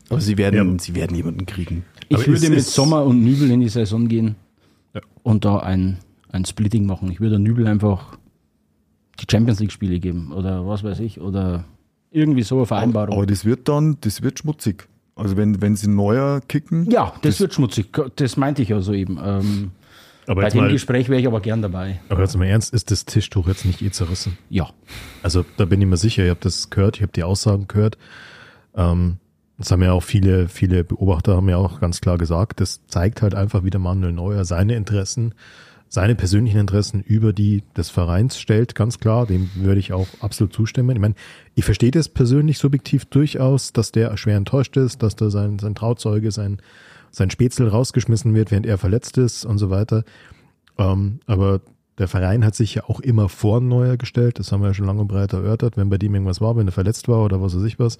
Aber 0.09 0.21
sie 0.21 0.37
werden, 0.37 0.73
Ja. 0.73 0.79
sie 0.79 0.95
werden 0.95 1.15
jemanden 1.15 1.45
kriegen. 1.45 1.83
Ich 2.09 2.17
Aber 2.17 2.27
würde 2.27 2.49
mit 2.49 2.63
Sommer 2.63 3.03
und 3.03 3.23
Nübel 3.23 3.51
in 3.51 3.59
die 3.61 3.69
Saison 3.69 4.07
gehen 4.07 4.35
Ja. 4.93 5.01
und 5.23 5.43
da 5.45 5.57
ein, 5.59 5.97
ein 6.31 6.45
Splitting 6.45 6.85
machen. 6.85 7.11
Ich 7.11 7.19
würde 7.19 7.39
Nübel 7.39 7.67
einfach 7.67 8.17
die 9.19 9.25
Champions 9.29 9.59
League 9.59 9.71
Spiele 9.71 9.99
geben 9.99 10.31
oder 10.31 10.67
was 10.67 10.83
weiß 10.83 10.99
ich 10.99 11.19
oder 11.19 11.65
irgendwie 12.11 12.43
so 12.43 12.57
eine 12.57 12.65
Vereinbarung. 12.65 13.15
Aber 13.15 13.25
das 13.25 13.43
wird 13.45 13.67
dann, 13.67 13.97
das 14.01 14.21
wird 14.21 14.39
schmutzig. 14.39 14.87
Also 15.15 15.35
wenn, 15.35 15.61
wenn 15.61 15.75
sie 15.75 15.89
neuer 15.89 16.41
kicken, 16.47 16.89
ja, 16.91 17.11
das, 17.23 17.39
wird 17.39 17.53
schmutzig. 17.53 17.87
Das 18.15 18.37
meinte 18.37 18.61
ich 18.61 18.69
ja 18.69 18.79
soeben. 18.81 19.19
Ähm, 19.21 19.71
Aber 20.27 20.43
bei 20.43 20.49
dem 20.49 20.61
mal, 20.61 20.71
Gespräch 20.71 21.09
wäre 21.09 21.19
ich 21.19 21.25
aber 21.27 21.41
gern 21.41 21.61
dabei. 21.63 21.99
aber 22.09 22.21
jetzt 22.21 22.37
mal 22.37 22.45
ernst, 22.45 22.71
ist 22.73 22.91
das 22.91 23.03
Tischtuch 23.05 23.47
jetzt 23.47 23.65
nicht 23.65 23.81
eh 23.81 23.89
zerrissen? 23.89 24.37
Ja. 24.49 24.69
Also 25.23 25.43
da 25.57 25.65
bin 25.65 25.81
ich 25.81 25.87
mir 25.87 25.97
sicher, 25.97 26.23
ihr 26.23 26.29
habt 26.31 26.45
das 26.45 26.69
gehört, 26.69 26.97
ich 26.97 27.01
habe 27.01 27.11
die 27.11 27.23
Aussagen 27.23 27.67
gehört. 27.67 27.97
Ähm, 28.75 29.17
das 29.57 29.71
haben 29.71 29.81
ja 29.81 29.91
auch 29.91 30.03
viele, 30.03 30.47
viele 30.47 30.83
Beobachter 30.83 31.35
haben 31.35 31.49
ja 31.49 31.57
auch 31.57 31.79
ganz 31.79 31.99
klar 32.01 32.17
gesagt, 32.17 32.59
das 32.59 32.85
zeigt 32.87 33.21
halt 33.21 33.33
einfach, 33.33 33.63
wie 33.63 33.69
der 33.69 33.79
Manuel 33.79 34.13
Neuer 34.13 34.45
seine 34.45 34.75
Interessen, 34.75 35.33
seine 35.89 36.15
persönlichen 36.15 36.59
Interessen 36.59 37.01
über 37.01 37.33
die 37.33 37.63
des 37.75 37.89
Vereins 37.89 38.39
stellt, 38.39 38.75
ganz 38.75 38.99
klar, 38.99 39.25
dem 39.25 39.49
würde 39.55 39.79
ich 39.79 39.93
auch 39.93 40.07
absolut 40.19 40.53
zustimmen. 40.53 40.95
Ich 40.95 41.01
meine, 41.01 41.15
ich 41.55 41.65
verstehe 41.65 41.91
das 41.91 42.09
persönlich 42.09 42.59
subjektiv 42.59 43.05
durchaus, 43.05 43.73
dass 43.73 43.91
der 43.91 44.15
schwer 44.17 44.37
enttäuscht 44.37 44.77
ist, 44.77 45.01
dass 45.01 45.15
da 45.15 45.29
sein, 45.29 45.57
sein 45.59 45.75
Trauzeuge, 45.75 46.31
sein, 46.31 46.61
sein 47.09 47.31
Spätzle 47.31 47.69
rausgeschmissen 47.69 48.35
wird, 48.35 48.51
während 48.51 48.65
er 48.65 48.77
verletzt 48.77 49.17
ist 49.17 49.45
und 49.45 49.57
so 49.57 49.69
weiter. 49.69 50.03
Ähm, 50.77 51.19
aber 51.25 51.61
der 51.97 52.07
Verein 52.07 52.45
hat 52.45 52.53
sich 52.53 52.75
ja 52.75 52.83
auch 52.83 52.99
immer 52.99 53.27
vor 53.27 53.59
Neuer 53.59 53.97
gestellt. 53.97 54.37
Das 54.37 54.51
haben 54.51 54.61
wir 54.61 54.67
ja 54.67 54.73
schon 54.73 54.85
lange 54.85 55.01
und 55.01 55.07
breit 55.07 55.33
erörtert. 55.33 55.77
Wenn 55.77 55.89
bei 55.89 55.97
dem 55.97 56.13
irgendwas 56.13 56.41
war, 56.41 56.55
wenn 56.55 56.67
er 56.67 56.73
verletzt 56.73 57.07
war 57.07 57.23
oder 57.23 57.41
was 57.41 57.55
weiß 57.55 57.63
ich 57.63 57.79
was. 57.79 57.97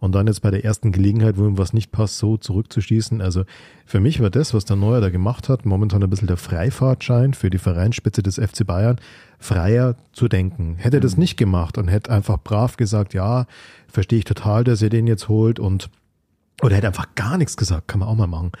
Und 0.00 0.14
dann 0.14 0.28
jetzt 0.28 0.42
bei 0.42 0.50
der 0.50 0.64
ersten 0.64 0.92
Gelegenheit, 0.92 1.38
wo 1.38 1.46
ihm 1.46 1.58
was 1.58 1.72
nicht 1.72 1.90
passt, 1.90 2.18
so 2.18 2.36
zurückzuschießen. 2.36 3.20
Also 3.20 3.44
für 3.84 3.98
mich 3.98 4.20
war 4.20 4.30
das, 4.30 4.54
was 4.54 4.64
der 4.64 4.76
Neuer 4.76 5.00
da 5.00 5.10
gemacht 5.10 5.48
hat, 5.48 5.66
momentan 5.66 6.02
ein 6.02 6.10
bisschen 6.10 6.28
der 6.28 6.36
Freifahrtschein 6.36 7.34
für 7.34 7.50
die 7.50 7.58
Vereinsspitze 7.58 8.22
des 8.22 8.36
FC 8.36 8.64
Bayern, 8.64 9.00
freier 9.38 9.96
zu 10.12 10.28
denken. 10.28 10.76
Hätte 10.76 10.98
er 10.98 11.00
das 11.00 11.16
nicht 11.16 11.36
gemacht 11.36 11.78
und 11.78 11.88
hätte 11.88 12.12
einfach 12.12 12.38
brav 12.38 12.76
gesagt, 12.76 13.12
ja, 13.12 13.46
verstehe 13.88 14.20
ich 14.20 14.24
total, 14.24 14.62
dass 14.62 14.82
ihr 14.82 14.90
den 14.90 15.08
jetzt 15.08 15.28
holt 15.28 15.58
und 15.58 15.90
oder 16.62 16.76
hätte 16.76 16.88
einfach 16.88 17.14
gar 17.14 17.38
nichts 17.38 17.56
gesagt, 17.56 17.88
kann 17.88 18.00
man 18.00 18.08
auch 18.08 18.16
mal 18.16 18.26
machen. 18.26 18.52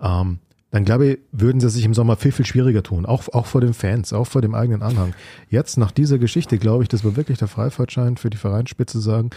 Ähm, 0.00 0.38
dann 0.70 0.84
glaube 0.84 1.06
ich, 1.06 1.18
würden 1.30 1.60
sie 1.60 1.70
sich 1.70 1.84
im 1.84 1.94
Sommer 1.94 2.16
viel, 2.16 2.32
viel 2.32 2.46
schwieriger 2.46 2.82
tun. 2.82 3.06
Auch, 3.06 3.28
auch 3.32 3.46
vor 3.46 3.60
den 3.60 3.74
Fans, 3.74 4.12
auch 4.12 4.26
vor 4.26 4.42
dem 4.42 4.56
eigenen 4.56 4.82
Anhang. 4.82 5.14
Jetzt, 5.48 5.78
nach 5.78 5.92
dieser 5.92 6.18
Geschichte, 6.18 6.58
glaube 6.58 6.82
ich, 6.82 6.88
das 6.88 7.04
war 7.04 7.14
wirklich 7.14 7.38
der 7.38 7.46
Freifahrtschein 7.46 8.16
für 8.16 8.28
die 8.28 8.38
Vereinsspitze 8.38 8.98
zu 8.98 9.00
sagen, 9.00 9.30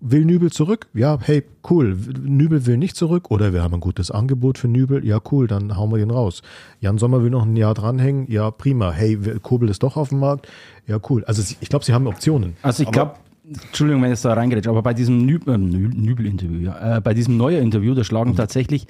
will 0.00 0.24
Nübel 0.24 0.50
zurück? 0.52 0.86
Ja, 0.94 1.18
hey, 1.20 1.42
cool. 1.68 1.96
Nübel 2.22 2.66
will 2.66 2.76
nicht 2.76 2.96
zurück 2.96 3.30
oder 3.30 3.52
wir 3.52 3.62
haben 3.62 3.74
ein 3.74 3.80
gutes 3.80 4.10
Angebot 4.10 4.58
für 4.58 4.68
Nübel. 4.68 5.04
Ja, 5.04 5.18
cool, 5.30 5.46
dann 5.46 5.76
hauen 5.76 5.90
wir 5.90 5.98
den 5.98 6.10
raus. 6.10 6.42
Jan 6.80 6.98
Sommer 6.98 7.22
will 7.22 7.30
noch 7.30 7.44
ein 7.44 7.56
Jahr 7.56 7.74
dranhängen. 7.74 8.30
Ja, 8.30 8.50
prima. 8.50 8.92
Hey, 8.92 9.18
Kobel 9.42 9.68
ist 9.68 9.82
doch 9.82 9.96
auf 9.96 10.10
dem 10.10 10.20
Markt. 10.20 10.48
Ja, 10.86 10.98
cool. 11.10 11.24
Also 11.24 11.42
ich 11.60 11.68
glaube, 11.68 11.84
sie 11.84 11.92
haben 11.92 12.06
Optionen. 12.06 12.56
Also 12.62 12.82
ich 12.82 12.90
glaube, 12.92 13.14
Entschuldigung, 13.50 14.02
wenn 14.02 14.12
ich 14.12 14.20
da 14.20 14.34
reingerätsche, 14.34 14.68
aber 14.70 14.82
bei 14.82 14.92
diesem 14.94 15.24
Nüb, 15.24 15.48
äh, 15.48 15.52
Nü- 15.52 15.94
Nübel-Interview, 15.94 16.60
ja, 16.60 16.98
äh, 16.98 17.00
bei 17.00 17.14
diesem 17.14 17.36
neuen 17.36 17.62
Interview, 17.62 17.94
da 17.94 18.04
schlagen 18.04 18.36
tatsächlich 18.36 18.86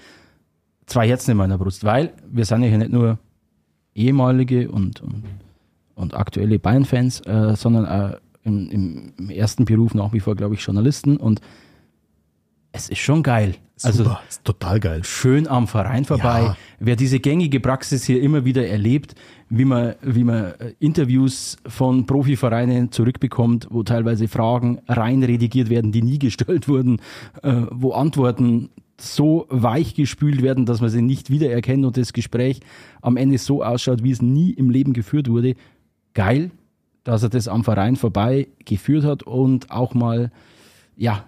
zwei 0.86 1.06
Herzen 1.08 1.30
in 1.30 1.36
meiner 1.36 1.58
Brust, 1.58 1.84
weil 1.84 2.12
wir 2.30 2.44
sind 2.44 2.62
ja 2.62 2.68
hier 2.68 2.78
nicht 2.78 2.90
nur 2.92 3.18
ehemalige 3.94 4.70
und, 4.70 5.00
und, 5.00 5.22
und 5.94 6.14
aktuelle 6.14 6.58
Bayern-Fans, 6.58 7.20
äh, 7.20 7.54
sondern 7.56 7.84
äh, 7.84 8.16
im, 8.48 8.70
im, 8.70 9.12
im 9.18 9.30
ersten 9.30 9.64
Beruf 9.64 9.94
nach 9.94 10.12
wie 10.12 10.20
vor, 10.20 10.34
glaube 10.34 10.54
ich, 10.54 10.60
Journalisten 10.60 11.16
und 11.16 11.40
es 12.72 12.88
ist 12.88 12.98
schon 12.98 13.22
geil. 13.22 13.54
Also 13.82 14.04
Super, 14.04 14.20
ist 14.28 14.44
total 14.44 14.80
geil. 14.80 15.04
schön 15.04 15.46
am 15.46 15.68
Verein 15.68 16.04
vorbei. 16.04 16.42
Ja. 16.42 16.56
Wer 16.80 16.96
diese 16.96 17.20
gängige 17.20 17.60
Praxis 17.60 18.04
hier 18.04 18.20
immer 18.20 18.44
wieder 18.44 18.66
erlebt, 18.66 19.14
wie 19.48 19.64
man, 19.64 19.94
wie 20.02 20.24
man 20.24 20.46
äh, 20.58 20.74
Interviews 20.80 21.56
von 21.66 22.04
Profivereinen 22.06 22.90
zurückbekommt, 22.90 23.68
wo 23.70 23.84
teilweise 23.84 24.26
Fragen 24.26 24.80
rein 24.88 25.22
redigiert 25.22 25.70
werden, 25.70 25.92
die 25.92 26.02
nie 26.02 26.18
gestellt 26.18 26.68
wurden, 26.68 27.00
äh, 27.42 27.62
wo 27.70 27.92
Antworten 27.92 28.70
so 29.00 29.46
weich 29.48 29.94
gespült 29.94 30.42
werden, 30.42 30.66
dass 30.66 30.80
man 30.80 30.90
sie 30.90 31.02
nicht 31.02 31.30
wiedererkennt 31.30 31.86
und 31.86 31.96
das 31.96 32.12
Gespräch 32.12 32.60
am 33.00 33.16
Ende 33.16 33.38
so 33.38 33.62
ausschaut, 33.62 34.02
wie 34.02 34.10
es 34.10 34.20
nie 34.20 34.50
im 34.50 34.70
Leben 34.70 34.92
geführt 34.92 35.28
wurde. 35.28 35.54
Geil, 36.14 36.50
dass 37.08 37.22
er 37.22 37.30
das 37.30 37.48
am 37.48 37.64
Verein 37.64 37.96
vorbei 37.96 38.48
geführt 38.66 39.04
hat 39.04 39.22
und 39.22 39.70
auch 39.70 39.94
mal, 39.94 40.30
ja, 40.96 41.24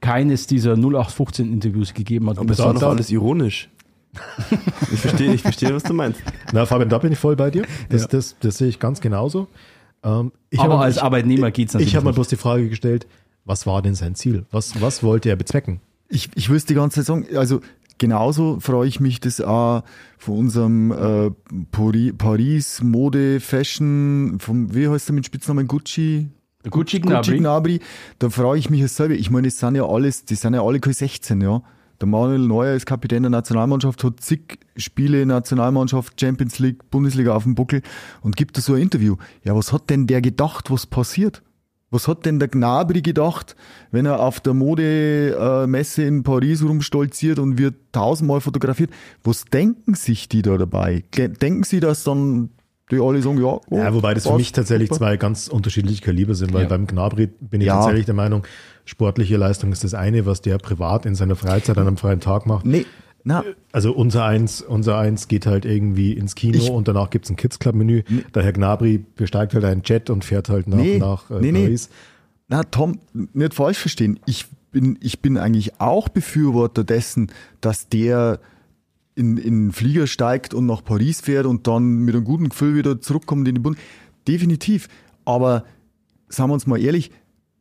keines 0.00 0.46
dieser 0.46 0.74
0815-Interviews 0.74 1.94
gegeben 1.94 2.28
hat. 2.28 2.38
Aber 2.38 2.48
das 2.48 2.58
war 2.58 2.74
doch 2.74 2.82
alles 2.82 3.10
ironisch. 3.10 3.68
ich 4.92 4.98
verstehe, 4.98 5.32
ich 5.32 5.42
verstehe, 5.42 5.72
was 5.72 5.84
du 5.84 5.94
meinst. 5.94 6.20
Na, 6.52 6.66
Fabian, 6.66 6.88
da 6.88 6.98
bin 6.98 7.12
ich 7.12 7.18
voll 7.18 7.36
bei 7.36 7.50
dir. 7.50 7.64
Das, 7.90 8.08
das, 8.08 8.36
das 8.40 8.58
sehe 8.58 8.66
ich 8.68 8.80
ganz 8.80 9.00
genauso. 9.00 9.46
Ähm, 10.02 10.32
ich 10.48 10.58
Aber 10.58 10.80
als 10.80 10.96
ich- 10.96 11.02
Arbeitnehmer 11.02 11.52
geht's 11.52 11.74
natürlich 11.74 11.88
Ich 11.92 11.94
habe 11.94 12.04
mal 12.04 12.10
nicht. 12.10 12.16
bloß 12.16 12.28
die 12.28 12.36
Frage 12.36 12.68
gestellt, 12.68 13.06
was 13.44 13.66
war 13.66 13.82
denn 13.82 13.94
sein 13.94 14.16
Ziel? 14.16 14.46
Was, 14.50 14.80
was 14.80 15.04
wollte 15.04 15.28
er 15.28 15.36
bezwecken? 15.36 15.80
Ich, 16.08 16.28
ich 16.34 16.48
es 16.50 16.64
die 16.64 16.74
ganze 16.74 16.96
Zeit 17.04 17.06
sagen, 17.06 17.36
also 17.36 17.60
genauso 18.00 18.58
freue 18.58 18.88
ich 18.88 18.98
mich, 18.98 19.20
das 19.20 19.40
auch 19.40 19.84
von 20.18 20.38
unserem 20.38 20.90
äh, 20.90 21.30
Pari- 21.70 22.12
Paris 22.12 22.82
Mode 22.82 23.38
Fashion, 23.38 24.38
vom, 24.40 24.74
wie 24.74 24.88
heißt 24.88 25.08
der 25.08 25.14
mit 25.14 25.26
Spitznamen 25.26 25.68
Gucci? 25.68 26.28
Gucci 26.68 26.98
Gucci 26.98 27.00
Gnabry. 27.00 27.38
Gnabry, 27.38 27.80
da 28.18 28.28
freue 28.28 28.58
ich 28.58 28.68
mich 28.68 28.86
selber. 28.90 29.14
Ich 29.14 29.30
meine, 29.30 29.46
das 29.46 29.58
sind 29.58 29.76
ja 29.76 29.86
alles, 29.86 30.24
die 30.24 30.34
sind 30.34 30.54
ja 30.54 30.62
alle 30.62 30.80
keine 30.80 30.94
16, 30.94 31.40
ja. 31.40 31.62
Der 32.00 32.08
Manuel 32.08 32.38
Neuer 32.40 32.74
ist 32.74 32.86
Kapitän 32.86 33.22
der 33.22 33.30
Nationalmannschaft, 33.30 34.02
hat 34.04 34.20
zig 34.20 34.58
Spiele 34.76 35.26
Nationalmannschaft, 35.26 36.18
Champions 36.18 36.58
League, 36.58 36.90
Bundesliga 36.90 37.34
auf 37.34 37.42
dem 37.44 37.54
Buckel 37.54 37.82
und 38.22 38.36
gibt 38.36 38.56
da 38.56 38.62
so 38.62 38.72
ein 38.74 38.80
Interview. 38.82 39.16
Ja, 39.44 39.54
was 39.54 39.72
hat 39.72 39.90
denn 39.90 40.06
der 40.06 40.22
gedacht, 40.22 40.70
was 40.70 40.86
passiert? 40.86 41.42
Was 41.92 42.06
hat 42.06 42.24
denn 42.24 42.38
der 42.38 42.46
Gnabry 42.48 43.02
gedacht, 43.02 43.56
wenn 43.90 44.06
er 44.06 44.20
auf 44.20 44.38
der 44.38 44.54
Modemesse 44.54 45.66
Messe 45.66 46.02
in 46.04 46.22
Paris 46.22 46.62
rumstolziert 46.62 47.40
und 47.40 47.58
wird 47.58 47.74
tausendmal 47.90 48.40
fotografiert? 48.40 48.90
Was 49.24 49.44
denken 49.44 49.94
sich 49.94 50.28
die 50.28 50.42
da 50.42 50.56
dabei? 50.56 51.02
Denken 51.16 51.64
sie, 51.64 51.80
dass 51.80 52.04
dann 52.04 52.50
die 52.92 53.00
alle 53.00 53.20
sagen, 53.22 53.38
ja, 53.38 53.44
oh, 53.44 53.76
Ja, 53.76 53.92
wobei 53.94 54.14
das 54.14 54.26
für 54.26 54.34
mich 54.36 54.52
tatsächlich 54.52 54.88
super. 54.88 54.98
zwei 54.98 55.16
ganz 55.16 55.48
unterschiedliche 55.48 56.02
Kaliber 56.02 56.34
sind, 56.34 56.52
weil 56.52 56.62
Ja. 56.62 56.68
beim 56.68 56.86
Gnabry 56.86 57.26
bin 57.40 57.60
ich 57.60 57.66
Ja. 57.68 57.76
tatsächlich 57.76 58.04
der 58.06 58.14
Meinung, 58.14 58.42
sportliche 58.84 59.36
Leistung 59.36 59.72
ist 59.72 59.82
das 59.84 59.94
eine, 59.94 60.26
was 60.26 60.42
der 60.42 60.58
privat 60.58 61.06
in 61.06 61.14
seiner 61.16 61.36
Freizeit 61.36 61.76
an 61.78 61.86
einem 61.86 61.96
freien 61.96 62.20
Tag 62.20 62.46
macht. 62.46 62.66
Nee, 62.66 62.86
na, 63.24 63.44
Also 63.72 63.92
unser 63.92 64.24
eins, 64.24 64.62
unser 64.62 64.98
eins 64.98 65.28
geht 65.28 65.46
halt 65.46 65.64
irgendwie 65.64 66.12
ins 66.12 66.34
Kino 66.34 66.56
Ich- 66.58 66.70
und 66.70 66.88
danach 66.88 67.10
gibt's 67.10 67.30
ein 67.30 67.36
Kids 67.36 67.58
Club 67.58 67.74
Menü. 67.74 68.02
Der 68.34 68.42
Herr 68.42 68.52
Gnabry 68.52 69.04
besteigt 69.16 69.54
halt 69.54 69.64
einen 69.64 69.82
Jet 69.84 70.10
und 70.10 70.24
fährt 70.24 70.48
halt 70.48 70.68
nach, 70.68 70.78
Nee, 70.78 70.98
nach 70.98 71.30
äh, 71.30 71.40
nee, 71.40 71.52
nee. 71.52 71.64
Paris. 71.64 71.90
Na, 72.48 72.64
Tom, 72.64 72.98
nicht 73.12 73.54
falsch 73.54 73.78
verstehen. 73.78 74.18
Ich 74.26 74.46
bin, 74.72 74.98
ich 75.00 75.20
bin 75.20 75.36
eigentlich 75.38 75.80
auch 75.80 76.08
Befürworter 76.08 76.82
dessen, 76.84 77.30
dass 77.60 77.88
der 77.88 78.40
in, 79.14 79.36
in 79.36 79.66
den 79.66 79.72
Flieger 79.72 80.06
steigt 80.06 80.54
und 80.54 80.66
nach 80.66 80.82
Paris 80.82 81.20
fährt 81.20 81.46
und 81.46 81.66
dann 81.66 81.98
mit 82.04 82.14
einem 82.14 82.24
guten 82.24 82.48
Gefühl 82.48 82.74
wieder 82.76 83.00
zurückkommt 83.00 83.46
in 83.48 83.54
die 83.54 83.60
Bund. 83.60 83.76
Definitiv. 84.26 84.88
Aber 85.24 85.64
sagen 86.28 86.50
wir 86.50 86.54
uns 86.54 86.66
mal 86.66 86.80
ehrlich, 86.80 87.10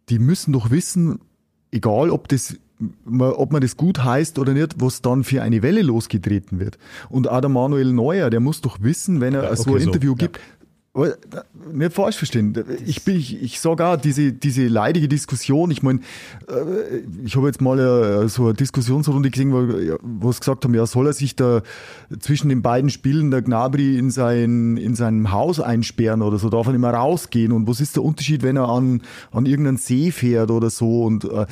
die 0.10 0.20
müssen 0.20 0.53
doch 0.53 0.72
wissen, 0.72 1.20
egal 1.72 2.10
ob 2.12 2.28
das 2.28 2.57
ob 3.05 3.51
man 3.51 3.61
das 3.61 3.77
gut 3.77 4.03
heißt 4.03 4.39
oder 4.39 4.53
nicht, 4.53 4.75
was 4.77 5.01
dann 5.01 5.23
für 5.23 5.41
eine 5.41 5.61
Welle 5.61 5.82
losgetreten 5.82 6.59
wird. 6.59 6.77
Und 7.09 7.30
auch 7.30 7.41
der 7.41 7.49
Manuel 7.49 7.91
Neuer, 7.91 8.30
der 8.30 8.39
muss 8.39 8.61
doch 8.61 8.82
wissen, 8.82 9.21
wenn 9.21 9.34
er 9.34 9.43
Ja, 9.43 9.55
so 9.55 9.63
okay, 9.63 9.80
ein 9.80 9.80
so, 9.80 9.88
Interview 9.88 10.11
ja. 10.11 10.17
gibt, 10.17 10.39
aber, 10.93 11.09
äh, 11.09 11.15
nicht 11.71 11.93
falsch 11.93 12.17
verstehen. 12.17 12.53
Ich, 12.86 13.03
bin, 13.03 13.15
ich, 13.15 13.41
ich 13.41 13.59
sage 13.59 13.86
auch, 13.86 13.97
diese, 13.97 14.34
diese 14.34 14.67
leidige 14.67 15.07
Diskussion, 15.07 15.69
ich 15.71 15.84
meine, 15.84 15.99
äh, 16.47 16.99
ich 17.23 17.36
habe 17.36 17.47
jetzt 17.47 17.61
mal 17.61 17.80
äh, 17.80 18.27
so 18.27 18.45
eine 18.45 18.53
Diskussionsrunde 18.55 19.30
gesehen, 19.30 19.53
wo, 19.53 19.61
ja, 19.77 19.97
wo 20.01 20.32
sie 20.32 20.39
gesagt 20.39 20.65
haben, 20.65 20.73
ja, 20.73 20.86
soll 20.86 21.07
er 21.07 21.13
sich 21.13 21.36
da 21.36 21.61
zwischen 22.19 22.49
den 22.49 22.61
beiden 22.61 22.89
Spielen 22.89 23.30
der 23.30 23.43
Gnabry 23.43 23.97
in 23.97 24.09
sein, 24.09 24.77
in 24.77 24.95
seinem 24.95 25.32
Haus 25.32 25.59
einsperren 25.59 26.21
oder 26.21 26.39
so, 26.39 26.49
darf 26.49 26.65
er 26.67 26.73
nicht 26.73 26.82
mehr 26.82 26.93
rausgehen 26.93 27.51
und 27.51 27.67
was 27.67 27.82
ist 27.82 27.95
der 27.95 28.03
Unterschied, 28.03 28.41
wenn 28.41 28.57
er 28.57 28.67
an, 28.67 29.01
an 29.32 29.45
irgendeinen 29.45 29.77
See 29.77 30.11
fährt 30.11 30.49
oder 30.49 30.69
so 30.71 31.03
und 31.03 31.23
äh, 31.23 31.45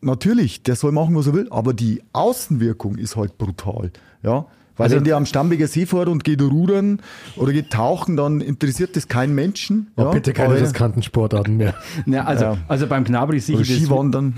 natürlich, 0.00 0.62
der 0.62 0.76
soll 0.76 0.92
machen, 0.92 1.14
was 1.16 1.26
er 1.26 1.34
will, 1.34 1.48
aber 1.50 1.72
die 1.74 2.02
Außenwirkung 2.12 2.96
ist 2.96 3.16
halt 3.16 3.38
brutal, 3.38 3.90
ja. 4.22 4.46
Weil 4.76 4.84
Also- 4.84 4.96
wenn 4.96 5.04
der 5.04 5.16
am 5.18 5.26
Stambiger 5.26 5.66
See 5.66 5.84
fährt 5.84 6.08
und 6.08 6.24
geht 6.24 6.40
rudern 6.40 7.00
oder 7.36 7.52
geht 7.52 7.70
tauchen, 7.70 8.16
dann 8.16 8.40
interessiert 8.40 8.96
das 8.96 9.08
keinen 9.08 9.34
Menschen. 9.34 9.88
Oh, 9.96 10.02
ja. 10.04 10.10
bitte 10.12 10.32
keine 10.32 10.54
Aber- 10.54 10.62
riskanten 10.62 11.02
Sportarten 11.02 11.58
mehr. 11.58 11.74
Ja, 12.06 12.24
also, 12.24 12.44
Ja. 12.44 12.56
also 12.66 12.86
beim 12.86 13.04
Gnabry 13.04 13.40
sehe 13.40 13.56
Oder 13.56 13.62
ich 13.64 13.68
das, 13.68 13.76
Skiwandern. 13.78 14.34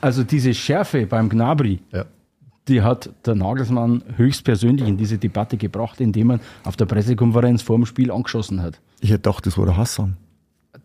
also 0.00 0.22
diese 0.22 0.54
Schärfe 0.54 1.06
beim 1.06 1.28
Gnabry, 1.28 1.80
Ja. 1.92 2.04
die 2.68 2.82
hat 2.82 3.10
der 3.26 3.34
Nagelsmann 3.34 4.04
höchstpersönlich 4.16 4.86
in 4.86 4.96
diese 4.96 5.18
Debatte 5.18 5.56
gebracht, 5.56 6.00
indem 6.00 6.28
man 6.28 6.40
auf 6.62 6.76
der 6.76 6.86
Pressekonferenz 6.86 7.62
vor 7.62 7.74
dem 7.76 7.84
Spiel 7.86 8.12
angeschossen 8.12 8.62
hat. 8.62 8.78
Ich 9.00 9.10
hätte 9.10 9.22
gedacht, 9.22 9.44
das 9.44 9.58
war 9.58 9.64
der 9.66 9.76
Hassan. 9.76 10.16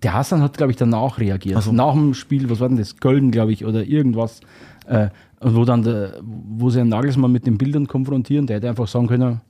Der 0.06 0.14
Hassan 0.14 0.41
hat, 0.41 0.56
glaube 0.58 0.72
ich, 0.72 0.78
danach 0.78 1.20
reagiert. 1.20 1.62
so. 1.64 1.72
Nach 1.72 1.93
dem 1.93 2.14
Spiel, 2.14 2.49
was 2.49 2.60
war 2.60 2.70
denn 2.70 2.78
das? 2.78 2.97
Köln, 2.97 3.32
glaube 3.32 3.51
ich, 3.51 3.66
oder 3.66 3.84
irgendwas. 3.84 4.39
Äh, 4.88 5.10
wo 5.41 5.66
dann 5.66 5.82
der, 5.84 6.14
wo 6.24 6.70
sie 6.70 6.80
einen 6.80 6.89
Nagelsmann 6.89 7.32
mit 7.32 7.45
den 7.45 7.58
Bildern 7.58 7.88
konfrontieren, 7.88 8.45
der 8.47 8.58
hätte 8.58 8.70
einfach 8.70 8.88
sagen 8.88 9.08
können, 9.08 9.41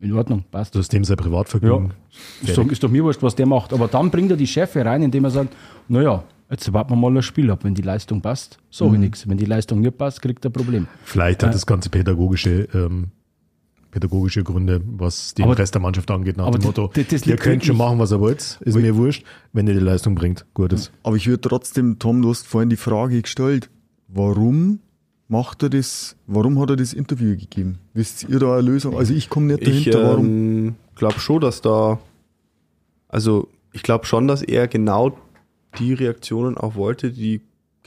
in 0.00 0.12
Ordnung, 0.12 0.44
passt. 0.50 0.74
Das 0.74 0.82
ist 0.82 0.92
dem 0.92 1.04
sein 1.04 1.16
Privatvergnügen. 1.16 1.92
Ist 2.42 2.56
doch, 2.58 2.66
ist 2.66 2.82
doch 2.82 2.90
mir 2.90 3.04
wurscht, 3.04 3.22
was 3.22 3.34
der 3.36 3.46
macht. 3.46 3.72
Aber 3.72 3.86
dann 3.88 4.10
bringt 4.10 4.30
er 4.30 4.36
die 4.36 4.46
Schärfe 4.46 4.84
rein, 4.84 5.02
indem 5.02 5.24
er 5.24 5.30
sagt, 5.30 5.54
naja, 5.88 6.24
jetzt 6.50 6.72
warten 6.72 6.90
wir 6.90 6.96
mal 6.96 7.14
das 7.14 7.24
Spiel 7.24 7.50
ab. 7.50 7.60
Wenn 7.64 7.74
die 7.74 7.82
Leistung 7.82 8.20
passt, 8.20 8.58
sage 8.70 8.90
ich 8.90 8.96
Mhm. 8.96 9.00
nichts. 9.04 9.28
Wenn 9.28 9.36
die 9.38 9.44
Leistung 9.44 9.80
nicht 9.80 9.96
passt, 9.98 10.20
kriegt 10.22 10.44
er 10.44 10.50
ein 10.50 10.52
Problem. 10.52 10.86
Vielleicht 11.04 11.42
hat 11.42 11.54
das 11.54 11.64
ganze 11.66 11.90
pädagogische, 11.90 12.66
ähm, 12.74 13.08
pädagogische 13.90 14.42
Gründe, 14.44 14.80
was 14.86 15.34
den 15.34 15.44
Aber- 15.46 15.58
Rest 15.58 15.74
der 15.74 15.80
Mannschaft 15.82 16.10
angeht, 16.10 16.36
nach 16.36 16.46
aber 16.46 16.58
dem 16.58 16.66
Motto, 16.66 16.90
das- 16.94 17.06
das 17.08 17.26
ihr 17.26 17.36
könnt 17.36 17.64
schon 17.64 17.76
machen, 17.76 17.98
was 17.98 18.12
ihr 18.12 18.20
wollt, 18.20 18.58
ist 18.62 18.76
mir 18.76 18.96
wurscht, 18.96 19.24
wenn 19.52 19.66
ihr 19.66 19.74
die 19.74 19.80
Leistung 19.80 20.14
bringt. 20.14 20.46
Gut 20.54 20.72
ist. 20.72 20.92
Aber 21.02 21.16
ich 21.16 21.26
würde 21.26 21.40
trotzdem, 21.40 21.98
Tom, 21.98 22.22
du 22.22 22.30
hast 22.30 22.46
vorhin 22.46 22.70
die 22.70 22.76
Frage 22.76 23.20
gestellt, 23.22 23.68
warum 24.08 24.80
macht 25.28 25.62
er 25.62 25.70
das, 25.70 26.16
warum 26.26 26.58
hat 26.60 26.70
er 26.70 26.76
das 26.76 26.92
Interview 26.92 27.36
gegeben? 27.36 27.78
Wisst 27.94 28.28
ihr 28.28 28.38
da 28.38 28.54
eine 28.54 28.62
Lösung? 28.62 28.96
Also 28.96 29.14
ich 29.14 29.28
komme 29.30 29.46
nicht 29.46 29.62
Ich 29.62 29.84
dahinter, 29.84 30.02
warum. 30.10 30.26
ähm, 30.26 30.74
glaube 30.96 31.20
schon, 31.20 31.40
dass 31.40 31.60
da, 31.62 31.98
also 33.08 33.48
ich 33.72 33.82
glaube 33.82 34.06
schon, 34.06 34.26
dass 34.28 34.42
er 34.42 34.68
genau 34.68 35.16
die 35.78 35.94
Reaktionen 35.94 36.56
auch 36.58 36.74
wollte, 36.74 37.10
die 37.12 37.40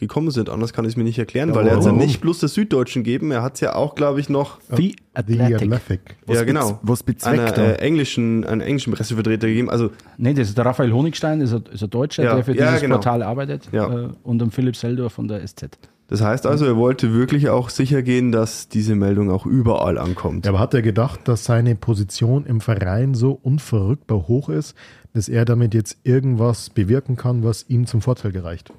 gekommen 0.03 0.31
sind. 0.31 0.49
Anders 0.49 0.71
kann 0.73 0.85
ich 0.85 0.91
es 0.91 0.97
mir 0.97 1.03
nicht 1.03 1.17
erklären, 1.19 1.49
Ja, 1.49 1.55
weil 1.55 1.65
er 1.67 1.73
hat 1.73 1.79
es 1.79 1.85
ja 1.85 1.91
warum? 1.91 2.05
nicht 2.05 2.21
bloß 2.21 2.39
der 2.39 2.49
Süddeutschen 2.49 3.03
gegeben, 3.03 3.31
er 3.31 3.41
hat 3.41 3.55
es 3.55 3.59
ja 3.61 3.75
auch, 3.75 3.95
glaube 3.95 4.19
ich, 4.19 4.29
noch 4.29 4.59
The 4.69 4.75
The 4.75 4.95
Athletic. 5.15 5.55
Athletic. 5.73 6.01
Was 6.25 6.37
ja, 6.37 6.43
genau. 6.43 6.79
was 6.81 7.03
bezweckt 7.03 7.39
einer, 7.39 7.57
er? 7.57 7.79
äh, 7.79 7.85
englischen, 7.85 8.43
einen 8.45 8.61
englischen 8.61 8.93
Pressevertreter 8.93 9.47
gegeben. 9.47 9.69
Also 9.69 9.89
Nee, 10.17 10.33
das 10.33 10.49
ist 10.49 10.57
der 10.57 10.65
Raphael 10.65 10.91
Honigstein, 10.93 11.41
ist 11.41 11.53
ein, 11.53 11.63
ist 11.71 11.83
ein 11.83 11.89
Deutscher, 11.89 12.23
Ja, 12.23 12.35
der 12.35 12.43
für 12.43 12.55
ja, 12.55 12.67
dieses 12.67 12.81
genau. 12.81 12.95
Portal 12.95 13.21
arbeitet. 13.23 13.69
Ja. 13.71 13.87
Äh, 14.05 14.09
und 14.23 14.41
am 14.41 14.51
Philipp 14.51 14.75
Seldorf 14.75 15.13
von 15.13 15.27
der 15.27 15.45
SZ. 15.47 15.69
das 16.07 16.21
heißt 16.21 16.45
also, 16.47 16.65
er 16.65 16.77
wollte 16.77 17.13
wirklich 17.13 17.49
auch 17.49 17.69
sicher 17.69 18.01
gehen, 18.01 18.31
dass 18.31 18.67
diese 18.69 18.95
Meldung 18.95 19.29
auch 19.31 19.45
überall 19.45 19.97
ankommt. 19.97 20.47
Aber 20.47 20.59
hat 20.59 20.73
er 20.73 20.81
gedacht, 20.81 21.21
dass 21.27 21.43
seine 21.45 21.75
Position 21.75 22.45
im 22.45 22.59
Verein 22.61 23.13
so 23.13 23.37
unverrückbar 23.41 24.27
hoch 24.27 24.49
ist, 24.49 24.75
dass 25.13 25.29
er 25.29 25.45
damit 25.45 25.75
jetzt 25.75 25.97
irgendwas 26.03 26.71
bewirken 26.71 27.15
kann, 27.17 27.43
was 27.43 27.65
ihm 27.69 27.85
zum 27.85 28.01
Vorteil 28.01 28.31
gereicht? 28.31 28.71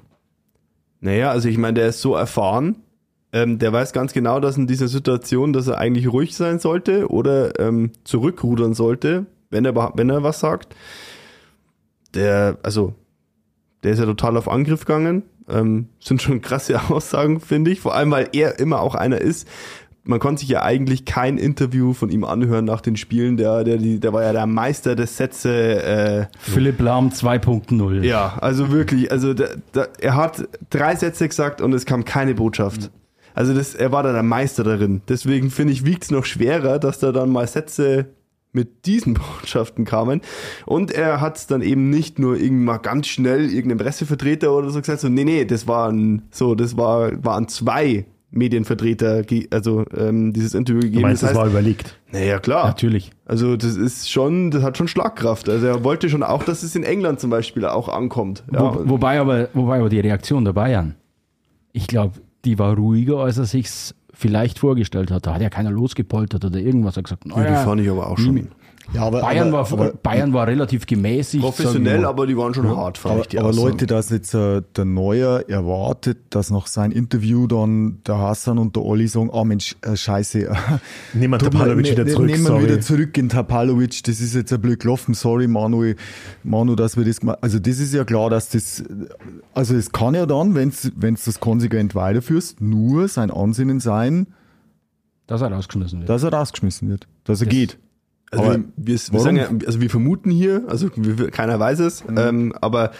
Naja, 0.99 1.31
also 1.31 1.49
ich 1.49 1.57
meine, 1.57 1.75
der 1.75 1.87
ist 1.89 2.01
so 2.01 2.15
erfahren, 2.15 2.77
ähm, 3.35 3.59
der 3.59 3.73
weiß 3.73 3.91
ganz 3.91 4.13
genau, 4.13 4.39
dass 4.39 4.55
in 4.55 4.65
dieser 4.65 4.87
Situation, 4.87 5.51
dass 5.51 5.67
er 5.67 5.77
eigentlich 5.77 6.07
ruhig 6.07 6.35
sein 6.35 6.59
sollte 6.59 7.09
oder 7.09 7.59
ähm, 7.59 7.91
zurückrudern 8.05 8.73
sollte, 8.73 9.25
wenn 9.49 9.65
er, 9.65 9.75
wenn 9.95 10.09
er 10.09 10.23
was 10.23 10.39
sagt. 10.39 10.73
Der, 12.13 12.57
also, 12.63 12.93
der 13.83 13.91
ist 13.91 13.99
ja 13.99 14.05
total 14.05 14.37
auf 14.37 14.47
Angriff 14.47 14.85
gegangen. 14.85 15.23
Ähm, 15.49 15.89
sind 15.99 16.21
schon 16.21 16.41
krasse 16.41 16.79
Aussagen, 16.89 17.41
finde 17.41 17.71
ich. 17.71 17.81
Vor 17.81 17.93
allem, 17.93 18.09
weil 18.11 18.29
er 18.31 18.57
immer 18.59 18.79
auch 18.79 18.95
einer 18.95 19.19
ist. 19.19 19.47
Man 20.07 20.19
konnte 20.19 20.41
sich 20.41 20.49
ja 20.49 20.61
eigentlich 20.61 21.05
kein 21.05 21.37
Interview 21.37 21.93
von 21.93 22.09
ihm 22.09 22.23
anhören 22.23 22.63
nach 22.63 22.81
den 22.81 22.95
Spielen. 22.95 23.37
Der, 23.37 23.63
der, 23.63 23.77
der 23.77 24.13
war 24.13 24.23
ja 24.23 24.33
der 24.33 24.45
Meister 24.45 24.95
des 24.95 25.17
Sätze, 25.17 25.83
äh, 25.83 26.25
Philipp 26.39 26.79
Lahm 26.79 27.09
2.0. 27.09 28.03
ja, 28.03 28.37
also 28.39 28.71
wirklich, 28.71 29.11
also 29.11 29.33
da, 29.33 29.45
da, 29.71 29.87
er 29.99 30.15
hat 30.15 30.47
drei 30.69 30.95
Sätze 30.95 31.27
gesagt 31.27 31.59
und 31.59 31.73
es 31.73 31.85
kam 31.85 32.05
keine 32.05 32.35
Botschaft. 32.35 32.91
Also 33.33 33.53
das, 33.53 33.75
er 33.75 33.91
war 33.91 34.03
da 34.03 34.13
der 34.13 34.23
Meister 34.23 34.63
darin. 34.63 35.01
Deswegen 35.09 35.51
finde 35.51 35.73
ich, 35.73 35.85
wiegt 35.85 36.03
es 36.03 36.11
noch 36.11 36.25
schwerer, 36.25 36.79
dass 36.79 36.99
da 36.99 37.11
dann 37.11 37.29
mal 37.29 37.47
Sätze 37.47 38.07
mit 38.53 38.85
diesen 38.85 39.13
Botschaften 39.41 39.85
kamen. 39.85 40.21
Und 40.65 40.91
er 40.91 41.19
hat 41.19 41.37
es 41.37 41.45
dann 41.45 41.61
eben 41.61 41.89
nicht 41.89 42.17
nur 42.17 42.37
irgendwie 42.37 42.63
mal 42.63 42.77
ganz 42.77 43.07
schnell 43.07 43.51
irgendeinem 43.51 43.79
Pressevertreter 43.79 44.51
oder 44.53 44.69
so 44.69 44.79
gesagt, 44.79 45.01
so, 45.01 45.09
nee, 45.09 45.25
nee, 45.25 45.45
das 45.45 45.67
waren 45.67 46.23
so, 46.31 46.55
das 46.55 46.77
war, 46.77 47.11
waren 47.23 47.47
zwei 47.47 48.05
Medienvertreter, 48.31 49.23
also 49.51 49.85
ähm, 49.95 50.33
dieses 50.33 50.53
Interview 50.53 50.81
gegeben. 50.81 51.01
Du 51.01 51.07
meinst, 51.07 51.23
das, 51.23 51.29
heißt, 51.29 51.39
war 51.39 51.47
überlegt. 51.47 51.97
naja, 52.11 52.39
klar. 52.39 52.67
Natürlich. 52.67 53.11
Also 53.25 53.55
das 53.55 53.75
ist 53.75 54.11
schon, 54.11 54.51
das 54.51 54.63
hat 54.63 54.77
schon 54.77 54.87
Schlagkraft. 54.87 55.47
Also 55.47 55.67
er 55.67 55.83
wollte 55.83 56.09
schon 56.09 56.23
auch, 56.23 56.43
dass 56.43 56.63
es 56.63 56.75
in 56.75 56.83
England 56.83 57.19
zum 57.19 57.29
Beispiel 57.29 57.65
auch 57.65 57.87
ankommt. 57.87 58.43
Ja, 58.51 58.75
Wo, 58.75 58.89
wobei, 58.89 59.19
aber, 59.19 59.49
wobei 59.53 59.79
aber 59.79 59.89
die 59.89 59.99
Reaktion 59.99 60.43
der 60.43 60.53
Bayern, 60.53 60.95
ich 61.71 61.87
glaube, 61.87 62.15
die 62.43 62.59
war 62.59 62.75
ruhiger, 62.75 63.17
als 63.17 63.37
er 63.37 63.45
sich's 63.45 63.95
vielleicht 64.13 64.59
vorgestellt 64.59 65.11
hat. 65.11 65.27
Da 65.27 65.33
hat 65.33 65.41
ja 65.41 65.49
keiner 65.49 65.71
losgepoltert 65.71 66.43
oder 66.45 66.59
irgendwas. 66.59 66.95
Er 66.95 66.97
hat 66.97 67.03
gesagt, 67.05 67.25
Ja, 67.25 67.37
naja, 67.37 67.59
die 67.59 67.65
fand 67.65 67.81
ich 67.81 67.89
aber 67.89 68.09
auch 68.09 68.17
schon 68.17 68.47
Ja, 68.93 69.01
aber, 69.01 69.21
Bayern, 69.21 69.47
aber, 69.47 69.71
war, 69.71 69.79
aber, 69.79 69.93
Bayern 69.93 70.31
war 70.33 70.47
relativ 70.47 70.85
gemäßigt. 70.85 71.43
professionell, 71.43 72.05
aber 72.05 72.27
die 72.27 72.37
waren 72.37 72.53
schon 72.53 72.67
hart, 72.67 72.97
fand 72.97 73.13
aber, 73.13 73.21
ich 73.23 73.27
die 73.29 73.39
aber 73.39 73.49
Aussagen. 73.49 73.67
Leute, 73.69 73.85
dass 73.87 74.09
jetzt 74.11 74.33
äh, 74.35 74.61
der 74.75 74.85
Neuer 74.85 75.43
erwartet, 75.49 76.19
dass 76.29 76.51
nach 76.51 76.67
seinem 76.67 76.91
Interview 76.91 77.47
dann 77.47 77.99
der 78.05 78.19
Hassan 78.19 78.57
und 78.59 78.75
der 78.75 78.83
Olli 78.83 79.07
sagen, 79.07 79.31
ah 79.33 79.43
Mensch, 79.43 79.75
äh, 79.81 79.95
scheiße. 79.95 80.41
äh, 80.43 80.55
Nehmen 81.13 81.33
wir 81.33 81.39
Tapalovic 81.39 81.91
wieder 81.91 82.03
ne- 82.03 82.11
zurück, 82.11 82.25
Nehmen 82.27 82.43
wir 82.45 82.61
wieder 82.61 82.79
zurück 82.81 83.17
in 83.17 83.29
Tapalovic, 83.29 84.03
das 84.03 84.19
ist 84.21 84.35
jetzt 84.35 84.53
ein 84.53 84.61
blöd 84.61 84.79
gelaufen, 84.79 85.13
sorry 85.15 85.47
Manu, 85.47 85.93
Manu, 86.43 86.75
dass 86.75 86.95
wir 86.95 87.05
das 87.05 87.19
gemacht 87.19 87.39
Also 87.41 87.57
das 87.59 87.79
ist 87.79 87.93
ja 87.93 88.03
klar, 88.05 88.29
dass 88.29 88.49
das, 88.49 88.83
also 89.53 89.75
es 89.75 89.91
kann 89.91 90.13
ja 90.13 90.25
dann, 90.25 90.53
wenn 90.53 90.69
es 90.69 91.23
das 91.25 91.39
konsequent 91.39 91.95
weiterführst, 91.95 92.61
nur 92.61 93.07
sein 93.07 93.31
Ansinnen 93.31 93.79
sein, 93.79 94.27
dass 95.27 95.41
er 95.41 95.51
rausgeschmissen 95.51 95.99
wird. 96.01 96.09
dass 96.09 96.21
er 96.21 96.31
rausgeschmissen 96.33 96.87
wird, 96.87 97.07
dass 97.23 97.41
er 97.41 97.47
geht. 97.47 97.79
Also 98.37 98.51
wir, 98.51 98.63
wir, 98.77 98.99
wir, 99.11 99.19
sagen 99.19 99.37
ja, 99.37 99.49
also 99.65 99.81
wir 99.81 99.89
vermuten 99.89 100.31
hier, 100.31 100.63
also 100.67 100.89
wir, 100.95 101.31
keiner 101.31 101.59
weiß 101.59 101.79
es, 101.79 102.03
ähm, 102.15 102.53
aber 102.61 102.91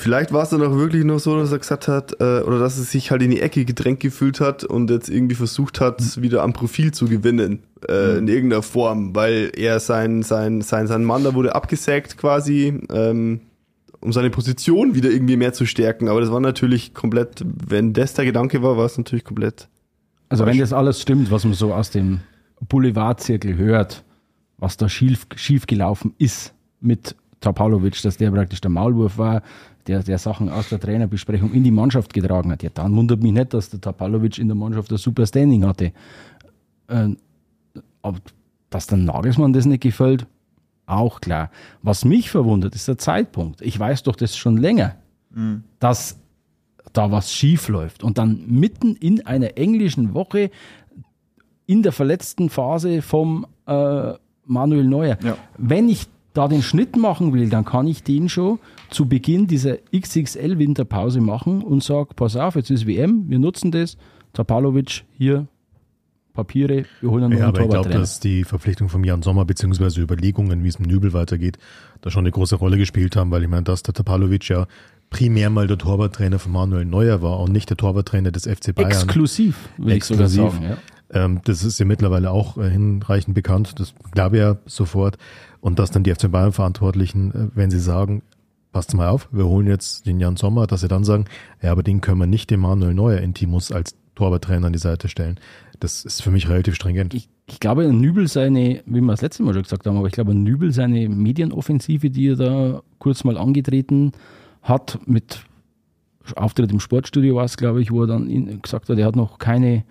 vielleicht 0.00 0.32
war 0.32 0.42
es 0.42 0.48
dann 0.48 0.62
auch 0.62 0.74
wirklich 0.74 1.04
noch 1.04 1.18
so, 1.18 1.38
dass 1.38 1.52
er 1.52 1.58
gesagt 1.58 1.86
hat, 1.88 2.20
äh, 2.20 2.40
oder 2.40 2.58
dass 2.58 2.78
er 2.78 2.84
sich 2.84 3.10
halt 3.10 3.22
in 3.22 3.30
die 3.30 3.40
Ecke 3.40 3.64
gedrängt 3.64 4.00
gefühlt 4.00 4.40
hat 4.40 4.64
und 4.64 4.90
jetzt 4.90 5.08
irgendwie 5.08 5.34
versucht 5.34 5.80
hat, 5.80 6.20
wieder 6.20 6.42
am 6.42 6.52
Profil 6.52 6.92
zu 6.92 7.06
gewinnen, 7.06 7.60
äh, 7.88 8.18
in 8.18 8.28
irgendeiner 8.28 8.62
Form, 8.62 9.14
weil 9.14 9.52
er 9.54 9.78
sein, 9.80 10.22
sein, 10.22 10.62
sein, 10.62 10.86
sein 10.86 11.04
Mann 11.04 11.24
da 11.24 11.34
wurde 11.34 11.54
abgesägt 11.54 12.16
quasi, 12.16 12.80
ähm, 12.92 13.40
um 14.00 14.12
seine 14.12 14.30
Position 14.30 14.94
wieder 14.94 15.10
irgendwie 15.10 15.36
mehr 15.36 15.52
zu 15.52 15.66
stärken. 15.66 16.08
Aber 16.08 16.20
das 16.20 16.32
war 16.32 16.40
natürlich 16.40 16.94
komplett, 16.94 17.44
wenn 17.44 17.92
das 17.92 18.14
der 18.14 18.24
Gedanke 18.24 18.62
war, 18.62 18.78
war 18.78 18.86
es 18.86 18.96
natürlich 18.96 19.24
komplett 19.24 19.68
Also 20.30 20.46
wenn 20.46 20.58
das 20.58 20.72
alles 20.72 21.00
stimmt, 21.00 21.30
was 21.30 21.44
man 21.44 21.52
so 21.52 21.74
aus 21.74 21.90
dem 21.90 22.20
Boulevardzirkel 22.68 23.56
hört, 23.56 24.04
was 24.58 24.76
da 24.76 24.88
schief, 24.88 25.26
schief 25.36 25.66
gelaufen 25.66 26.14
ist 26.18 26.54
mit 26.80 27.16
Tapalovic, 27.40 28.00
dass 28.02 28.18
der 28.18 28.30
praktisch 28.30 28.60
der 28.60 28.70
Maulwurf 28.70 29.18
war, 29.18 29.42
der, 29.86 30.02
der 30.02 30.18
Sachen 30.18 30.48
aus 30.50 30.68
der 30.68 30.78
Trainerbesprechung 30.78 31.52
in 31.52 31.64
die 31.64 31.70
Mannschaft 31.70 32.12
getragen 32.12 32.52
hat. 32.52 32.62
Ja, 32.62 32.70
dann 32.72 32.94
wundert 32.94 33.22
mich 33.22 33.32
nicht, 33.32 33.54
dass 33.54 33.70
der 33.70 33.80
Tapalovic 33.80 34.38
in 34.38 34.48
der 34.48 34.56
Mannschaft 34.56 34.90
ein 34.92 34.98
super 34.98 35.26
Standing 35.26 35.64
hatte. 35.64 35.92
Äh, 36.88 37.08
aber 38.02 38.18
dass 38.68 38.86
der 38.86 38.98
Nagelsmann 38.98 39.52
das 39.52 39.64
nicht 39.64 39.82
gefällt, 39.82 40.26
auch 40.86 41.20
klar. 41.20 41.50
Was 41.82 42.04
mich 42.04 42.30
verwundert, 42.30 42.74
ist 42.74 42.88
der 42.88 42.98
Zeitpunkt. 42.98 43.62
Ich 43.62 43.78
weiß 43.78 44.02
doch 44.02 44.16
das 44.16 44.36
schon 44.36 44.56
länger, 44.56 44.96
dass 45.78 46.18
da 46.92 47.12
was 47.12 47.32
schief 47.32 47.68
läuft 47.68 48.02
und 48.02 48.18
dann 48.18 48.46
mitten 48.48 48.96
in 48.96 49.24
einer 49.26 49.56
englischen 49.56 50.14
Woche 50.14 50.50
in 51.70 51.84
der 51.84 51.92
verletzten 51.92 52.50
Phase 52.50 53.00
vom 53.00 53.46
äh, 53.66 54.14
Manuel 54.44 54.84
Neuer. 54.84 55.18
Ja. 55.22 55.36
Wenn 55.56 55.88
ich 55.88 56.08
da 56.32 56.48
den 56.48 56.62
Schnitt 56.62 56.96
machen 56.96 57.32
will, 57.32 57.48
dann 57.48 57.64
kann 57.64 57.86
ich 57.86 58.02
den 58.02 58.28
schon 58.28 58.58
zu 58.88 59.06
Beginn 59.06 59.46
dieser 59.46 59.76
XXL-Winterpause 59.94 61.20
machen 61.20 61.62
und 61.62 61.84
sage, 61.84 62.08
pass 62.16 62.34
auf, 62.34 62.56
jetzt 62.56 62.70
ist 62.70 62.88
WM, 62.88 63.28
wir 63.28 63.38
nutzen 63.38 63.70
das. 63.70 63.96
Tapalovic, 64.32 65.04
hier 65.16 65.46
Papiere, 66.32 66.86
wir 67.00 67.10
holen 67.10 67.24
einen 67.24 67.32
Ja, 67.34 67.38
neuen 67.38 67.48
aber 67.50 67.62
ich 67.62 67.70
glaube, 67.70 67.90
dass 67.90 68.18
die 68.18 68.42
Verpflichtung 68.42 68.88
von 68.88 69.04
Jan 69.04 69.22
Sommer 69.22 69.44
beziehungsweise 69.44 70.00
Überlegungen, 70.00 70.64
wie 70.64 70.68
es 70.68 70.80
mit 70.80 70.88
Nübel 70.88 71.12
weitergeht, 71.12 71.56
da 72.00 72.10
schon 72.10 72.24
eine 72.24 72.32
große 72.32 72.56
Rolle 72.56 72.78
gespielt 72.78 73.14
haben, 73.14 73.30
weil 73.30 73.44
ich 73.44 73.48
meine, 73.48 73.62
dass 73.62 73.84
der 73.84 73.94
Tapalovic 73.94 74.48
ja 74.48 74.66
primär 75.10 75.50
mal 75.50 75.68
der 75.68 75.78
Torwarttrainer 75.78 76.40
von 76.40 76.50
Manuel 76.50 76.84
Neuer 76.84 77.22
war 77.22 77.38
und 77.38 77.52
nicht 77.52 77.70
der 77.70 77.76
Torwarttrainer 77.76 78.32
des 78.32 78.48
FC 78.48 78.74
Bayern. 78.74 78.90
Exklusiv, 78.90 79.68
will 79.76 79.94
Exklusiv. 79.94 80.26
ich 80.26 80.34
sogar 80.34 80.50
sagen. 80.50 80.64
Ja. 80.64 80.78
Ähm, 81.12 81.40
das 81.44 81.64
ist 81.64 81.78
ja 81.78 81.86
mittlerweile 81.86 82.30
auch 82.30 82.56
äh, 82.56 82.70
hinreichend 82.70 83.34
bekannt, 83.34 83.78
das 83.78 83.94
glaube 84.12 84.36
ich 84.36 84.42
ja 84.42 84.56
sofort. 84.66 85.18
Und 85.60 85.78
dass 85.78 85.90
dann 85.90 86.04
die 86.04 86.14
FC 86.14 86.30
Bayern-Verantwortlichen, 86.30 87.30
äh, 87.32 87.48
wenn 87.54 87.70
sie 87.70 87.80
sagen, 87.80 88.22
passt 88.72 88.94
mal 88.94 89.08
auf, 89.08 89.28
wir 89.32 89.46
holen 89.46 89.66
jetzt 89.66 90.06
den 90.06 90.20
Jan 90.20 90.36
Sommer, 90.36 90.66
dass 90.66 90.82
sie 90.82 90.88
dann 90.88 91.04
sagen, 91.04 91.24
ja, 91.60 91.72
aber 91.72 91.82
den 91.82 92.00
können 92.00 92.18
wir 92.18 92.26
nicht 92.26 92.50
dem 92.50 92.60
Manuel 92.60 92.94
Neuer 92.94 93.18
Intimus 93.18 93.72
als 93.72 93.96
Torwarttrainer 94.14 94.68
an 94.68 94.72
die 94.72 94.78
Seite 94.78 95.08
stellen. 95.08 95.40
Das 95.80 96.04
ist 96.04 96.22
für 96.22 96.30
mich 96.30 96.48
relativ 96.48 96.74
stringent. 96.74 97.14
ich, 97.14 97.28
ich 97.46 97.58
glaube, 97.58 97.90
Nübel 97.92 98.28
seine, 98.28 98.82
wie 98.86 99.00
wir 99.00 99.10
das 99.10 99.22
letzte 99.22 99.42
Mal 99.42 99.54
schon 99.54 99.62
gesagt 99.62 99.86
haben, 99.86 99.96
aber 99.96 100.06
ich 100.06 100.12
glaube, 100.12 100.34
Nübel 100.34 100.72
seine 100.72 101.08
Medienoffensive, 101.08 102.10
die 102.10 102.28
er 102.28 102.36
da 102.36 102.82
kurz 102.98 103.24
mal 103.24 103.38
angetreten 103.38 104.12
hat, 104.62 104.98
mit 105.06 105.44
Auftritt 106.36 106.70
im 106.70 106.80
Sportstudio 106.80 107.36
war 107.36 107.44
es, 107.44 107.56
glaube 107.56 107.82
ich, 107.82 107.90
wo 107.90 108.02
er 108.02 108.06
dann 108.06 108.28
in, 108.28 108.60
gesagt 108.62 108.88
hat, 108.88 108.98
er 108.98 109.06
hat 109.06 109.16
noch 109.16 109.38
keine, 109.38 109.84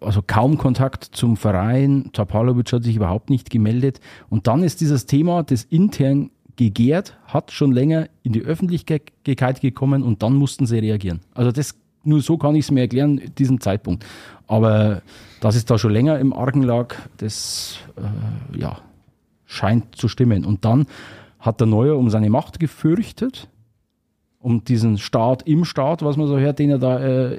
also 0.00 0.22
kaum 0.24 0.58
Kontakt 0.58 1.04
zum 1.04 1.36
Verein. 1.36 2.10
Tapalovic 2.12 2.72
hat 2.72 2.84
sich 2.84 2.96
überhaupt 2.96 3.30
nicht 3.30 3.50
gemeldet. 3.50 4.00
Und 4.28 4.46
dann 4.46 4.62
ist 4.62 4.80
dieses 4.80 5.06
Thema, 5.06 5.42
das 5.42 5.64
intern 5.64 6.30
gegärt, 6.56 7.16
hat 7.26 7.50
schon 7.50 7.72
länger 7.72 8.08
in 8.22 8.32
die 8.32 8.42
Öffentlichkeit 8.42 9.60
gekommen 9.60 10.02
und 10.02 10.22
dann 10.22 10.34
mussten 10.34 10.66
sie 10.66 10.78
reagieren. 10.78 11.20
Also 11.34 11.50
das, 11.50 11.74
nur 12.04 12.20
so 12.20 12.36
kann 12.36 12.54
ich 12.54 12.66
es 12.66 12.70
mir 12.70 12.82
erklären, 12.82 13.20
diesen 13.38 13.60
Zeitpunkt. 13.60 14.04
Aber 14.46 15.02
dass 15.40 15.56
es 15.56 15.64
da 15.64 15.78
schon 15.78 15.92
länger 15.92 16.18
im 16.18 16.32
Argen 16.32 16.62
lag, 16.62 16.94
das 17.16 17.78
äh, 17.96 18.58
ja, 18.58 18.78
scheint 19.46 19.96
zu 19.96 20.08
stimmen. 20.08 20.44
Und 20.44 20.64
dann 20.64 20.86
hat 21.38 21.60
der 21.60 21.66
Neuer 21.66 21.96
um 21.96 22.10
seine 22.10 22.30
Macht 22.30 22.60
gefürchtet, 22.60 23.48
um 24.38 24.64
diesen 24.64 24.98
Staat 24.98 25.42
im 25.46 25.64
Staat, 25.64 26.04
was 26.04 26.16
man 26.16 26.28
so 26.28 26.38
hört, 26.38 26.58
den 26.58 26.70
er 26.70 26.78
da 26.78 27.00
äh, 27.00 27.38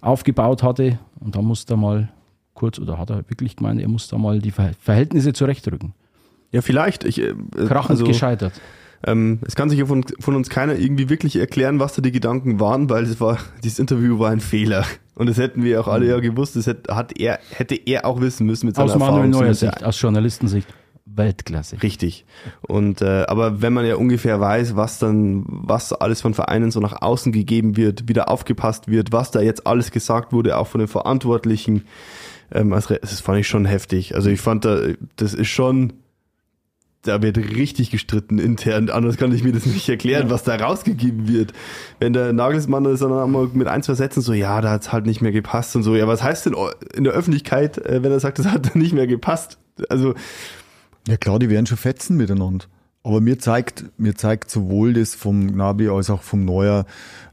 aufgebaut 0.00 0.62
hatte. 0.62 0.98
Und 1.20 1.36
da 1.36 1.42
musste 1.42 1.74
er 1.74 1.76
mal 1.76 2.08
kurz, 2.54 2.78
oder 2.78 2.98
hat 2.98 3.10
er 3.10 3.18
wirklich 3.28 3.56
gemeint, 3.56 3.80
er 3.80 3.88
muss 3.88 4.08
da 4.08 4.18
mal 4.18 4.38
die 4.40 4.50
Ver 4.50 4.72
Verhältnisse 4.80 5.32
zurechtrücken. 5.32 5.92
Ja, 6.52 6.62
vielleicht. 6.62 7.04
Ich, 7.04 7.20
äh, 7.20 7.34
Krachend 7.68 7.90
also, 7.90 8.04
gescheitert. 8.04 8.52
ähm, 9.06 9.38
es 9.46 9.54
kann 9.54 9.70
sich 9.70 9.78
ja 9.78 9.86
von, 9.86 10.04
von 10.18 10.34
uns 10.34 10.48
keiner 10.50 10.74
irgendwie 10.74 11.08
wirklich 11.08 11.36
erklären, 11.36 11.78
was 11.78 11.94
da 11.94 12.02
die 12.02 12.10
Gedanken 12.12 12.58
waren, 12.60 12.90
weil 12.90 13.04
es 13.04 13.20
war, 13.20 13.38
dieses 13.62 13.78
Interview 13.78 14.18
war 14.18 14.30
ein 14.30 14.40
Fehler. 14.40 14.84
Und 15.14 15.28
das 15.28 15.36
hätten 15.38 15.62
wir 15.62 15.80
auch 15.80 15.88
alle 15.88 16.06
ja 16.08 16.18
gewusst, 16.18 16.56
das 16.56 16.66
hätte, 16.66 16.94
hat 16.96 17.18
er, 17.20 17.38
hätte 17.50 17.74
er 17.76 18.04
auch 18.06 18.20
wissen 18.20 18.46
müssen 18.46 18.66
mit 18.66 18.74
seiner 18.76 18.86
Aus 18.86 18.98
Manuel 18.98 19.26
Erfahrung. 19.26 19.30
Neuer 19.30 19.50
mit 19.50 19.62
der- 19.62 19.70
Sicht, 19.72 19.84
aus 19.84 20.00
Journalistensicht, 20.00 20.66
Weltklasse. 21.14 21.82
Richtig. 21.82 22.24
Und 22.62 23.02
äh, 23.02 23.24
aber 23.26 23.62
wenn 23.62 23.72
man 23.72 23.86
ja 23.86 23.96
ungefähr 23.96 24.40
weiß, 24.40 24.76
was 24.76 24.98
dann, 24.98 25.44
was 25.46 25.92
alles 25.92 26.20
von 26.20 26.34
Vereinen 26.34 26.70
so 26.70 26.80
nach 26.80 27.02
außen 27.02 27.32
gegeben 27.32 27.76
wird, 27.76 28.08
wieder 28.08 28.28
aufgepasst 28.28 28.88
wird, 28.88 29.12
was 29.12 29.30
da 29.30 29.40
jetzt 29.40 29.66
alles 29.66 29.90
gesagt 29.90 30.32
wurde, 30.32 30.56
auch 30.56 30.66
von 30.66 30.78
den 30.78 30.88
Verantwortlichen, 30.88 31.84
ähm, 32.52 32.72
also, 32.72 32.94
das 32.94 33.20
fand 33.20 33.40
ich 33.40 33.48
schon 33.48 33.64
heftig. 33.64 34.14
Also 34.14 34.30
ich 34.30 34.40
fand 34.40 34.64
da, 34.64 34.80
das 35.16 35.34
ist 35.34 35.48
schon, 35.48 35.92
da 37.02 37.22
wird 37.22 37.38
richtig 37.38 37.90
gestritten 37.90 38.38
intern. 38.38 38.90
Anders 38.90 39.16
kann 39.16 39.32
ich 39.32 39.42
mir 39.42 39.52
das 39.52 39.66
nicht 39.66 39.88
erklären, 39.88 40.30
was 40.30 40.42
da 40.42 40.56
rausgegeben 40.56 41.28
wird. 41.28 41.52
Wenn 41.98 42.12
der 42.12 42.32
Nagelsmann 42.32 42.84
das 42.84 43.00
dann 43.00 43.12
einmal 43.12 43.48
mit 43.52 43.68
ein, 43.68 43.82
zwei 43.82 43.94
Sätzen 43.94 44.20
so, 44.20 44.32
ja, 44.32 44.60
da 44.60 44.70
hat's 44.70 44.92
halt 44.92 45.06
nicht 45.06 45.22
mehr 45.22 45.32
gepasst 45.32 45.76
und 45.76 45.82
so. 45.82 45.96
Ja, 45.96 46.06
was 46.06 46.22
heißt 46.22 46.46
denn 46.46 46.54
in 46.94 47.04
der 47.04 47.14
Öffentlichkeit, 47.14 47.78
äh, 47.78 48.02
wenn 48.02 48.12
er 48.12 48.20
sagt, 48.20 48.38
das 48.38 48.46
hat 48.46 48.74
nicht 48.74 48.92
mehr 48.92 49.06
gepasst? 49.06 49.58
Also 49.88 50.14
Ja 51.08 51.16
klar, 51.16 51.38
die 51.38 51.48
werden 51.50 51.66
schon 51.66 51.78
fetzen 51.78 52.16
miteinander. 52.16 52.66
Aber 53.02 53.20
mir 53.20 53.38
zeigt, 53.38 53.84
mir 53.98 54.14
zeigt 54.14 54.50
sowohl 54.50 54.92
das 54.92 55.14
vom 55.14 55.52
Gnabry 55.52 55.88
als 55.88 56.10
auch 56.10 56.22
vom 56.22 56.44
Neuer, 56.44 56.84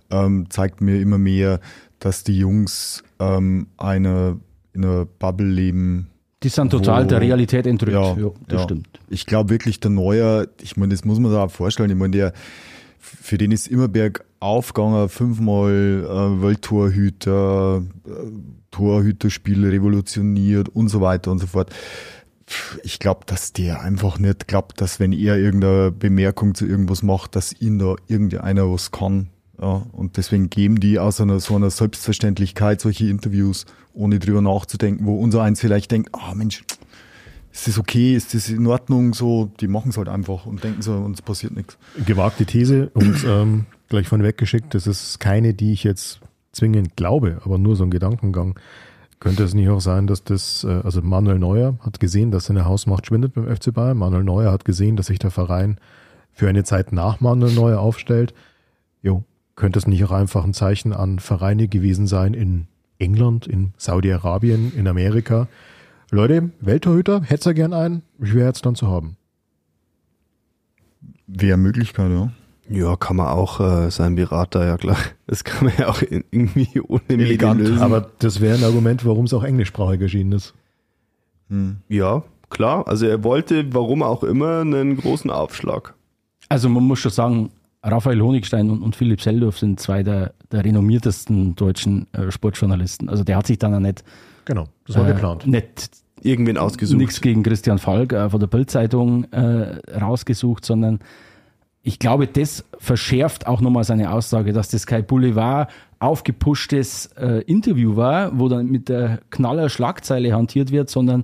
ähm, 0.10 0.46
zeigt 0.50 0.80
mir 0.82 1.00
immer 1.02 1.18
mehr, 1.18 1.60
dass 2.00 2.24
die 2.24 2.38
Jungs 2.38 3.04
ähm, 3.20 3.68
eine, 3.78 4.40
in 4.74 4.86
einer 4.86 5.06
Bubble 5.06 5.48
leben. 5.50 6.08
Die 6.44 6.50
sind 6.50 6.70
total 6.72 7.04
Wo- 7.04 7.08
der 7.10 7.20
Realität 7.22 7.68
entrückt. 7.68 7.92
Ja, 7.94 8.16
Ja, 8.16 8.30
das 8.48 8.60
ja. 8.60 8.64
stimmt. 8.64 8.88
Ich 9.10 9.26
glaube 9.26 9.50
wirklich, 9.50 9.80
der 9.82 9.92
Neuer, 9.92 10.48
ich 10.62 10.78
meine, 10.78 10.94
das 10.94 11.04
muss 11.04 11.20
man 11.20 11.32
sich 11.32 11.40
auch 11.40 11.52
vorstellen, 11.52 11.90
ich 11.90 11.98
meine, 11.98 12.12
der, 12.12 12.34
für 13.00 13.38
den 13.38 13.52
ist 13.52 13.68
immer 13.68 13.88
bergauf 13.90 14.74
gegangen, 14.74 15.10
fünfmal 15.10 16.06
äh, 16.08 16.42
Welttorhüter, 16.42 17.82
äh, 18.06 18.10
Torhüterspiel 18.72 19.66
revolutioniert 19.68 20.70
und 20.70 20.90
so 20.90 21.02
weiter 21.02 21.32
und 21.32 21.40
so 21.40 21.48
fort. 21.48 21.72
Ich 22.84 23.00
glaube, 23.00 23.22
dass 23.26 23.52
der 23.52 23.82
einfach 23.82 24.20
nicht 24.20 24.48
glaubt, 24.48 24.80
dass 24.80 25.00
wenn 25.00 25.12
er 25.12 25.38
irgendeine 25.38 25.92
Bemerkung 25.92 26.56
zu 26.56 26.66
irgendwas 26.66 27.04
macht, 27.04 27.36
dass 27.36 27.54
ihn 27.60 27.78
da 27.80 27.96
irgendeiner 28.08 28.72
was 28.72 28.92
kann. 28.92 29.28
Ja, 29.60 29.86
und 29.92 30.18
deswegen 30.18 30.50
geben 30.50 30.80
die 30.80 31.00
aus 31.00 31.20
einer, 31.20 31.40
so 31.40 31.56
einer 31.56 31.72
Selbstverständlichkeit 31.72 32.80
solche 32.80 33.08
Interviews, 33.08 33.66
ohne 33.94 34.20
drüber 34.20 34.42
nachzudenken, 34.42 35.06
wo 35.06 35.20
unser 35.20 35.42
eins 35.42 35.60
vielleicht 35.60 35.92
denkt, 35.92 36.10
ah 36.14 36.36
Mensch, 36.36 36.64
ist 37.52 37.68
das 37.68 37.80
okay, 37.80 38.16
ist 38.16 38.36
das 38.36 38.50
in 38.50 38.68
Ordnung, 38.68 39.16
so, 39.16 39.52
die 39.60 39.68
machen 39.68 39.90
es 39.90 39.98
halt 39.98 40.10
einfach 40.10 40.46
und 40.46 40.64
denken 40.64 40.84
so, 40.84 40.94
uns 40.94 41.24
passiert 41.24 41.56
nichts. 41.56 41.78
gewagte 42.06 42.46
These 42.46 42.92
und 42.94 43.26
ähm, 43.28 43.66
gleich 43.90 44.08
von 44.08 44.22
weggeschickt. 44.22 44.76
Das 44.76 44.86
ist 44.86 45.20
keine, 45.20 45.56
die 45.56 45.74
ich 45.74 45.84
jetzt 45.84 46.20
zwingend 46.52 46.96
glaube, 46.96 47.42
aber 47.44 47.58
nur 47.58 47.76
so 47.76 47.84
ein 47.84 47.90
Gedankengang. 47.90 48.60
Könnte 49.20 49.44
es 49.44 49.54
nicht 49.54 49.70
auch 49.70 49.82
sein, 49.82 50.08
dass 50.08 50.24
das, 50.24 50.64
äh, 50.64 50.82
also 50.84 51.02
Manuel 51.02 51.40
Neuer 51.40 51.78
hat 51.82 52.00
gesehen, 52.00 52.32
dass 52.32 52.46
seine 52.46 52.66
Hausmacht 52.66 53.08
schwindet 53.08 53.34
beim 53.34 53.48
FC 53.48 53.74
Bayern. 53.74 53.98
Manuel 53.98 54.24
Neuer 54.24 54.52
hat 54.52 54.66
gesehen, 54.66 54.96
dass 54.96 55.08
sich 55.08 55.20
der 55.20 55.32
Verein 55.32 55.78
für 56.32 56.48
eine 56.48 56.64
Zeit 56.64 56.92
nach 56.92 57.20
Manuel 57.20 57.54
Neuer 57.54 57.80
aufstellt. 57.80 58.34
Jo, 59.02 59.24
Könnte 59.58 59.80
es 59.80 59.88
nicht 59.88 60.04
auch 60.04 60.12
einfach 60.12 60.46
ein 60.46 60.54
Zeichen 60.54 60.94
an 60.94 61.18
Vereine 61.18 61.68
gewesen 61.68 62.06
sein 62.06 62.36
in 62.36 62.68
England, 63.00 63.48
in 63.48 63.74
Saudi-Arabien, 63.78 64.72
in 64.76 64.88
Amerika? 64.88 65.48
Leute, 66.12 66.52
Welttorhüter, 66.62 67.24
hätte 67.24 67.50
er 67.50 67.54
gern 67.56 67.74
einen? 67.74 68.04
Ich 68.22 68.36
wäre 68.36 68.48
jetzt 68.48 68.68
dann 68.68 68.76
zu 68.76 68.88
haben. 68.88 69.18
Wäre 71.26 71.58
Möglichkeit, 71.58 72.12
ja. 72.12 72.32
Ja, 72.70 72.96
kann 72.96 73.16
man 73.16 73.28
auch 73.28 73.60
äh, 73.60 73.90
sein 73.92 74.16
Berater, 74.16 74.66
ja 74.66 74.78
klar. 74.78 74.98
Das 75.26 75.44
kann 75.44 75.66
man 75.68 75.74
ja 75.78 75.88
auch 75.90 76.02
in- 76.02 76.24
irgendwie 76.32 76.80
ohne 76.82 77.02
Elegant, 77.08 77.60
lösen. 77.62 77.80
Aber 77.80 78.10
das 78.20 78.42
wäre 78.42 78.58
ein 78.58 78.64
Argument, 78.64 79.06
warum 79.06 79.26
es 79.26 79.34
auch 79.34 79.44
englischsprachig 79.44 80.02
erschienen 80.02 80.32
ist. 80.34 80.54
ja, 81.90 82.24
klar. 82.50 82.88
Also 82.88 83.06
er 83.06 83.24
wollte, 83.24 83.74
warum 83.74 84.04
auch 84.04 84.24
immer, 84.24 84.62
einen 84.62 84.98
großen 84.98 85.32
Aufschlag. 85.32 85.94
Also 86.50 86.68
man 86.70 86.84
muss 86.84 87.00
schon 87.00 87.12
sagen, 87.12 87.50
Raphael 87.84 88.22
Honigstein 88.22 88.70
und, 88.70 88.82
und 88.82 88.96
Philipp 88.96 89.22
Seldorf 89.22 89.58
sind 89.60 89.80
zwei 89.80 90.04
der, 90.04 90.34
der 90.52 90.66
renommiertesten 90.66 91.56
deutschen 91.56 92.08
äh, 92.14 92.32
Sportjournalisten. 92.32 93.08
Also 93.10 93.24
der 93.24 93.38
hat 93.38 93.48
sich 93.48 93.60
dann 93.60 93.74
auch 93.74 93.80
nicht, 93.80 94.04
Genau, 94.46 94.66
das 94.86 94.98
war 94.98 95.08
äh, 95.08 95.14
geplant. 95.14 95.46
nicht 95.48 95.92
Irgendwen 96.22 96.58
ausgesucht. 96.58 96.98
nichts 96.98 97.22
gegen 97.22 97.44
Christian 97.44 97.78
Falk 97.80 98.12
äh, 98.12 98.30
von 98.30 98.40
der 98.40 98.48
Bildzeitung 98.48 99.26
äh, 99.32 99.80
rausgesucht, 99.98 100.66
sondern 100.66 101.00
ich 101.88 102.00
glaube, 102.00 102.28
das 102.28 102.66
verschärft 102.80 103.48
auch 103.48 103.62
nochmal 103.62 103.86
seine 103.86 104.12
Aussage, 104.12 104.52
dass 104.52 104.68
das 104.68 104.86
kein 104.88 105.06
Boulevard 105.06 105.72
aufgepushtes 106.00 107.06
äh, 107.18 107.44
Interview 107.44 107.96
war, 107.96 108.38
wo 108.38 108.50
dann 108.50 108.66
mit 108.66 108.90
der 108.90 109.22
knaller 109.30 109.70
Schlagzeile 109.70 110.34
hantiert 110.36 110.72
wird, 110.72 110.90
sondern 110.90 111.24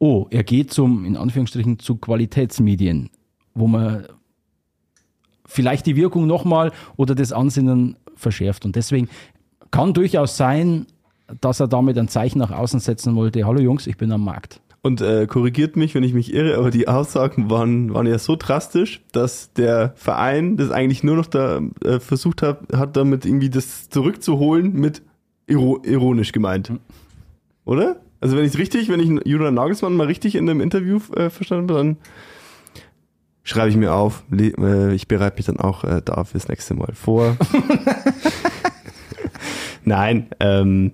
oh, 0.00 0.26
er 0.30 0.42
geht 0.42 0.72
zum, 0.72 1.04
in 1.04 1.16
Anführungsstrichen, 1.16 1.78
zu 1.78 1.98
Qualitätsmedien, 1.98 3.10
wo 3.54 3.68
man 3.68 4.08
vielleicht 5.46 5.86
die 5.86 5.94
Wirkung 5.94 6.26
nochmal 6.26 6.72
oder 6.96 7.14
das 7.14 7.32
Ansinnen 7.32 7.96
verschärft. 8.16 8.64
Und 8.64 8.74
deswegen 8.74 9.08
kann 9.70 9.94
durchaus 9.94 10.36
sein, 10.36 10.86
dass 11.40 11.60
er 11.60 11.68
damit 11.68 11.96
ein 11.96 12.08
Zeichen 12.08 12.40
nach 12.40 12.50
außen 12.50 12.80
setzen 12.80 13.14
wollte, 13.14 13.46
hallo 13.46 13.60
Jungs, 13.60 13.86
ich 13.86 13.98
bin 13.98 14.10
am 14.10 14.24
Markt. 14.24 14.60
Und 14.84 15.00
äh, 15.00 15.28
korrigiert 15.28 15.76
mich, 15.76 15.94
wenn 15.94 16.02
ich 16.02 16.12
mich 16.12 16.34
irre, 16.34 16.58
aber 16.58 16.72
die 16.72 16.88
Aussagen 16.88 17.48
waren, 17.50 17.94
waren 17.94 18.06
ja 18.06 18.18
so 18.18 18.34
drastisch, 18.34 19.00
dass 19.12 19.52
der 19.52 19.92
Verein 19.94 20.56
das 20.56 20.72
eigentlich 20.72 21.04
nur 21.04 21.14
noch 21.14 21.26
da 21.26 21.60
äh, 21.84 22.00
versucht 22.00 22.42
hat, 22.42 22.60
hat 22.72 22.96
damit 22.96 23.24
irgendwie 23.24 23.48
das 23.48 23.88
zurückzuholen 23.90 24.72
mit 24.72 25.02
iro 25.46 25.80
ironisch 25.84 26.32
gemeint. 26.32 26.72
Oder? 27.64 28.00
Also 28.20 28.36
wenn 28.36 28.44
ich 28.44 28.58
richtig, 28.58 28.88
wenn 28.88 28.98
ich 28.98 29.24
Julian 29.24 29.54
Nagelsmann 29.54 29.94
mal 29.94 30.08
richtig 30.08 30.34
in 30.34 30.50
einem 30.50 30.60
Interview 30.60 30.98
äh, 31.14 31.30
verstanden 31.30 31.70
habe, 31.70 31.78
dann 31.78 31.96
schreibe 33.44 33.68
ich 33.68 33.76
mir 33.76 33.94
auf, 33.94 34.24
äh, 34.32 34.94
ich 34.94 35.06
bereite 35.06 35.36
mich 35.36 35.46
dann 35.46 35.58
auch 35.58 35.84
äh, 35.84 36.02
da 36.04 36.24
fürs 36.24 36.48
nächste 36.48 36.74
Mal 36.74 36.92
vor. 36.94 37.36
Nein, 39.84 40.26
ähm, 40.40 40.92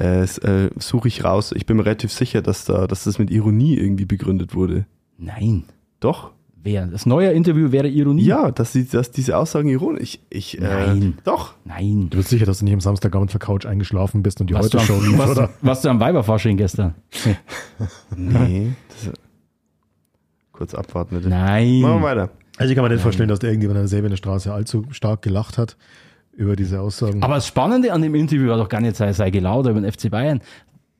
äh, 0.00 0.22
äh, 0.22 0.70
suche 0.78 1.08
ich 1.08 1.24
raus. 1.24 1.52
Ich 1.54 1.66
bin 1.66 1.76
mir 1.76 1.84
relativ 1.84 2.10
sicher, 2.12 2.40
dass 2.40 2.64
da, 2.64 2.86
dass 2.86 3.04
das 3.04 3.18
mit 3.18 3.30
Ironie 3.30 3.76
irgendwie 3.76 4.06
begründet 4.06 4.54
wurde. 4.54 4.86
Nein. 5.18 5.64
Doch? 6.00 6.30
Wer? 6.62 6.86
Das 6.86 7.06
neue 7.06 7.30
Interview 7.32 7.70
wäre 7.72 7.88
Ironie? 7.88 8.22
Ja, 8.22 8.50
dass, 8.50 8.72
die, 8.72 8.86
dass 8.86 9.10
diese 9.10 9.36
Aussagen 9.36 9.68
ironisch. 9.68 10.18
Ich, 10.30 10.56
ich, 10.56 10.58
äh, 10.58 10.62
Nein. 10.62 11.18
Doch. 11.24 11.54
Nein. 11.64 12.08
Du 12.10 12.18
bist 12.18 12.30
sicher, 12.30 12.46
dass 12.46 12.58
du 12.58 12.64
nicht 12.64 12.74
am 12.74 12.80
Samstagabend 12.80 13.30
für 13.30 13.38
Couch 13.38 13.66
eingeschlafen 13.66 14.22
bist 14.22 14.40
und 14.40 14.48
die 14.48 14.54
Heute-Show 14.54 14.94
am, 14.94 15.04
lief, 15.04 15.18
was, 15.18 15.30
oder? 15.30 15.50
was 15.62 15.82
du 15.82 15.88
am 15.88 16.00
Weiberfasching 16.00 16.56
gestern? 16.56 16.94
Nee. 18.16 18.72
Das, 18.88 19.12
kurz 20.52 20.74
abwarten 20.74 21.16
bitte. 21.16 21.28
Nein. 21.28 21.80
Machen 21.80 22.00
wir 22.00 22.02
weiter. 22.02 22.30
Also 22.58 22.70
ich 22.70 22.76
kann 22.76 22.84
mir 22.84 22.90
nicht 22.90 23.02
vorstellen, 23.02 23.28
dass 23.28 23.38
der 23.38 23.50
irgendjemand 23.50 23.78
an 23.78 23.84
der 23.84 23.88
Säbener 23.88 24.16
Straße 24.16 24.52
allzu 24.52 24.84
stark 24.90 25.22
gelacht 25.22 25.56
hat 25.56 25.76
über 26.32 26.56
diese 26.56 26.80
Aussagen. 26.80 27.22
Aber 27.22 27.34
das 27.34 27.46
Spannende 27.46 27.92
an 27.92 28.02
dem 28.02 28.14
Interview 28.14 28.48
war 28.48 28.56
doch 28.56 28.68
gar 28.68 28.80
nicht 28.80 28.96
sei, 28.96 29.12
sei 29.12 29.30
gelauter 29.30 29.70
über 29.70 29.80
den 29.80 29.90
FC 29.90 30.10
Bayern, 30.10 30.40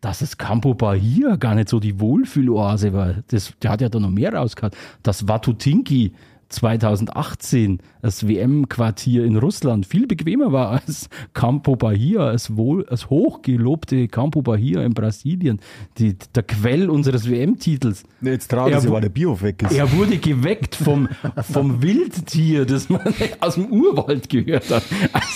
dass 0.01 0.21
das 0.21 0.39
Campo 0.39 0.75
Bahia 0.75 1.37
gar 1.37 1.55
nicht 1.55 1.69
so 1.69 1.79
die 1.79 2.01
Wohlfühloase 2.01 2.93
war. 2.93 3.17
Das, 3.29 3.53
der 3.63 3.71
hat 3.71 3.81
ja 3.81 3.89
da 3.89 4.01
noch 4.01 4.11
mehr 4.11 4.35
rausgehauen. 4.35 4.75
Das 5.03 5.29
Watutinki 5.29 6.13
2018, 6.51 7.79
das 8.03 8.29
WM-Quartier 8.29 9.25
in 9.25 9.37
Russland, 9.37 9.87
viel 9.87 10.07
bequemer 10.07 10.53
war 10.53 10.71
als 10.71 11.09
Campo 11.33 11.77
Bahia, 11.77 12.27
als, 12.27 12.57
wohl, 12.57 12.87
als 12.89 13.09
hochgelobte 13.09 14.09
Campo 14.09 14.43
Bahia 14.43 14.83
in 14.83 14.93
Brasilien, 14.93 15.61
die, 15.99 16.17
der 16.35 16.43
Quell 16.43 16.91
unseres 16.91 17.31
WM-Titels. 17.31 18.05
Jetzt 18.21 18.51
traurig, 18.51 18.75
Er 18.75 18.91
weil 18.91 19.01
der 19.01 19.09
Biohof 19.09 19.43
weg 19.43 19.63
ist. 19.63 19.73
Er 19.73 19.91
wurde 19.93 20.19
geweckt 20.19 20.75
vom, 20.75 21.09
vom 21.51 21.83
Wildtier, 21.83 22.67
das 22.67 22.89
man 22.89 23.01
aus 23.41 23.55
dem 23.55 23.67
Urwald 23.67 24.29
gehört 24.29 24.71
hat. 24.71 24.83
Also, 25.13 25.27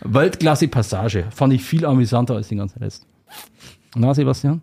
Weltklasse 0.04 0.68
Passage. 0.68 1.26
Fand 1.30 1.52
ich 1.52 1.62
viel 1.62 1.84
amüsanter 1.84 2.34
als 2.34 2.48
den 2.48 2.58
ganzen 2.58 2.78
Rest. 2.78 3.06
Na, 3.94 4.14
Sebastian? 4.14 4.62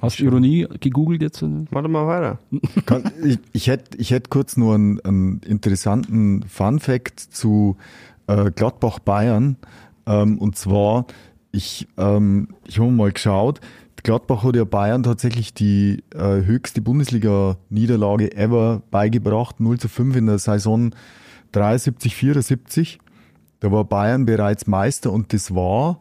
Hast 0.00 0.18
du 0.18 0.24
Ironie 0.24 0.66
gegoogelt 0.80 1.22
jetzt? 1.22 1.42
Warte 1.70 1.88
mal 1.88 2.06
weiter. 2.06 2.38
Kann, 2.86 3.10
ich, 3.24 3.38
ich 3.52 3.66
hätte 3.68 3.96
ich 3.98 4.10
hätt 4.10 4.30
kurz 4.30 4.56
nur 4.56 4.74
einen, 4.74 5.00
einen 5.00 5.40
interessanten 5.40 6.42
Fun 6.44 6.80
Fact 6.80 7.20
zu 7.20 7.76
äh, 8.26 8.50
Gladbach 8.50 8.98
Bayern. 8.98 9.56
Ähm, 10.06 10.38
und 10.38 10.56
zwar, 10.56 11.06
ich, 11.52 11.88
ähm, 11.96 12.48
ich 12.66 12.78
habe 12.78 12.90
mal 12.90 13.12
geschaut, 13.12 13.60
Gladbach 14.02 14.44
hat 14.44 14.54
ja 14.54 14.64
Bayern 14.64 15.02
tatsächlich 15.02 15.52
die 15.52 16.04
äh, 16.14 16.44
höchste 16.44 16.80
Bundesliga-Niederlage 16.80 18.36
ever 18.36 18.82
beigebracht, 18.92 19.58
0 19.58 19.80
zu 19.80 19.88
5 19.88 20.14
in 20.14 20.26
der 20.26 20.38
Saison 20.38 20.94
73, 21.50 22.14
74. 22.14 22.98
Da 23.58 23.72
war 23.72 23.84
Bayern 23.84 24.24
bereits 24.24 24.68
Meister 24.68 25.10
und 25.10 25.32
das 25.32 25.54
war, 25.56 26.00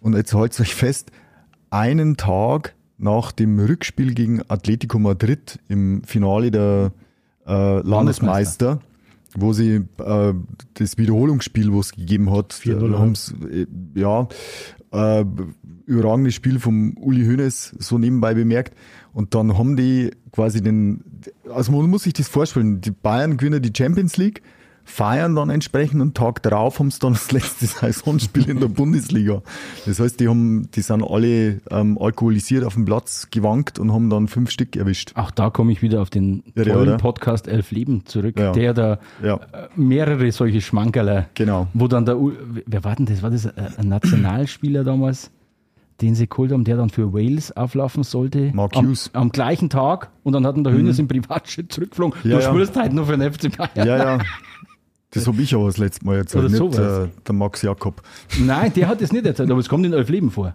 und 0.00 0.14
jetzt 0.14 0.34
haltet 0.34 0.60
euch 0.60 0.74
fest, 0.74 1.12
einen 1.70 2.18
Tag 2.18 2.74
nach 2.98 3.32
dem 3.32 3.58
Rückspiel 3.58 4.14
gegen 4.14 4.42
Atletico 4.48 4.98
Madrid 4.98 5.58
im 5.68 6.02
Finale 6.04 6.50
der 6.50 6.92
äh, 7.46 7.80
Landesmeister, 7.80 8.80
wo 9.34 9.52
sie 9.52 9.84
äh, 9.98 10.34
das 10.74 10.98
Wiederholungsspiel, 10.98 11.72
wo 11.72 11.80
es 11.80 11.92
gegeben 11.92 12.30
hat, 12.32 12.52
4-0, 12.52 13.50
äh, 13.50 13.62
äh, 13.62 13.66
ja, 13.94 14.28
äh, 14.92 15.24
überragendes 15.86 16.34
Spiel 16.34 16.58
vom 16.58 16.96
Uli 16.98 17.24
Hoeneß 17.26 17.76
so 17.78 17.98
nebenbei 17.98 18.34
bemerkt. 18.34 18.74
Und 19.12 19.34
dann 19.34 19.56
haben 19.56 19.76
die 19.76 20.10
quasi 20.32 20.62
den, 20.62 21.04
also 21.52 21.72
man 21.72 21.88
muss 21.88 22.02
sich 22.04 22.12
das 22.12 22.28
vorstellen, 22.28 22.80
die 22.80 22.90
Bayern 22.90 23.36
gewinnen 23.36 23.62
die 23.62 23.72
Champions 23.76 24.16
League, 24.16 24.42
feiern 24.88 25.34
dann 25.34 25.50
entsprechend 25.50 26.00
und 26.00 26.16
Tag 26.16 26.42
drauf 26.42 26.78
haben 26.78 26.90
sie 26.90 27.00
dann 27.00 27.12
das 27.14 27.30
letzte 27.32 27.66
Saisonspiel 27.66 28.48
in 28.48 28.60
der 28.60 28.68
Bundesliga. 28.68 29.42
Das 29.84 30.00
heißt, 30.00 30.18
die 30.20 30.28
haben, 30.28 30.70
die 30.74 30.80
sind 30.80 31.02
alle 31.02 31.60
ähm, 31.70 31.98
alkoholisiert 32.00 32.64
auf 32.64 32.74
dem 32.74 32.84
Platz 32.86 33.28
gewankt 33.30 33.78
und 33.78 33.92
haben 33.92 34.08
dann 34.08 34.28
fünf 34.28 34.50
Stück 34.50 34.76
erwischt. 34.76 35.12
Auch 35.16 35.30
da 35.32 35.50
komme 35.50 35.72
ich 35.72 35.82
wieder 35.82 36.00
auf 36.00 36.08
den 36.08 36.44
der, 36.56 36.64
tollen 36.66 36.88
oder? 36.88 36.96
Podcast 36.98 37.48
Elf 37.48 37.72
Leben 37.72 38.06
zurück, 38.06 38.38
Ja. 38.38 38.52
der 38.52 38.72
da 38.74 38.98
Ja. 39.22 39.34
äh, 39.52 39.68
mehrere 39.74 40.30
solche 40.32 40.60
Schmankerler, 40.60 41.26
Genau. 41.34 41.66
wo 41.74 41.88
dann 41.88 42.06
der, 42.06 42.16
wer 42.64 42.84
war 42.84 42.94
denn 42.96 43.06
das? 43.06 43.22
War 43.22 43.30
das 43.30 43.46
ein 43.46 43.66
ein 43.76 43.88
Nationalspieler 43.88 44.84
damals? 44.84 45.30
Den 46.02 46.14
sie 46.14 46.28
geholt 46.28 46.52
haben, 46.52 46.64
der 46.64 46.76
dann 46.76 46.90
für 46.90 47.14
Wales 47.14 47.56
auflaufen 47.56 48.02
sollte. 48.02 48.50
Mark 48.52 48.76
am, 48.76 48.88
Hughes. 48.88 49.08
am 49.14 49.30
gleichen 49.30 49.70
Tag 49.70 50.10
und 50.24 50.34
dann 50.34 50.46
hat 50.46 50.54
der 50.58 50.70
Hönes 50.72 50.98
im 50.98 51.08
Privatjet 51.08 51.72
zurückgeflogen. 51.72 52.20
Ja, 52.22 52.36
du 52.36 52.42
ja. 52.44 52.50
spielst 52.50 52.76
halt 52.76 52.92
nur 52.92 53.06
für 53.06 53.16
den 53.16 53.32
FC 53.32 53.56
Bayern. 53.56 53.70
Ja, 53.88 53.96
ja. 53.96 54.18
Das 55.10 55.26
habe 55.26 55.40
ich 55.40 55.54
aber 55.54 55.66
das 55.66 55.78
letzte 55.78 56.04
Mal 56.04 56.16
erzählt, 56.16 56.44
Oder 56.44 56.50
nicht 56.50 56.74
sowas. 56.74 57.08
äh, 57.08 57.08
der 57.26 57.34
Max 57.34 57.62
Jakob. 57.62 58.02
Nein, 58.40 58.72
der 58.74 58.88
hat 58.88 59.00
es 59.00 59.12
nicht 59.12 59.24
erzählt, 59.24 59.50
aber 59.50 59.60
es 59.60 59.68
kommt 59.68 59.86
in 59.86 59.92
Elf 59.92 60.08
Leben 60.08 60.30
vor. 60.30 60.54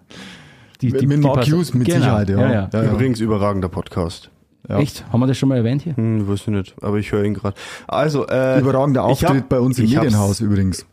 Die, 0.80 0.90
Mit 0.90 1.20
Mark 1.20 1.36
Pass- 1.36 1.50
Hughes 1.50 1.74
mit 1.74 1.86
genau. 1.86 1.98
Sicherheit, 2.00 2.28
ja. 2.28 2.52
ja, 2.52 2.70
ja. 2.72 2.92
Übrigens 2.92 3.20
überragender 3.20 3.68
Podcast. 3.68 4.30
Ja. 4.68 4.78
Echt? 4.78 5.04
Haben 5.12 5.20
wir 5.20 5.26
das 5.26 5.38
schon 5.38 5.48
mal 5.48 5.56
erwähnt 5.56 5.82
hier? 5.82 5.96
Hm, 5.96 6.28
weiß 6.28 6.40
ich 6.42 6.46
nicht, 6.48 6.74
aber 6.82 6.98
ich 6.98 7.10
höre 7.12 7.24
ihn 7.24 7.34
gerade. 7.34 7.56
Also, 7.88 8.26
äh, 8.28 8.60
Überragender 8.60 9.04
Auftritt 9.04 9.28
hab- 9.30 9.48
bei 9.48 9.58
uns 9.60 9.78
im 9.78 9.88
Medienhaus 9.88 10.40
übrigens. 10.40 10.86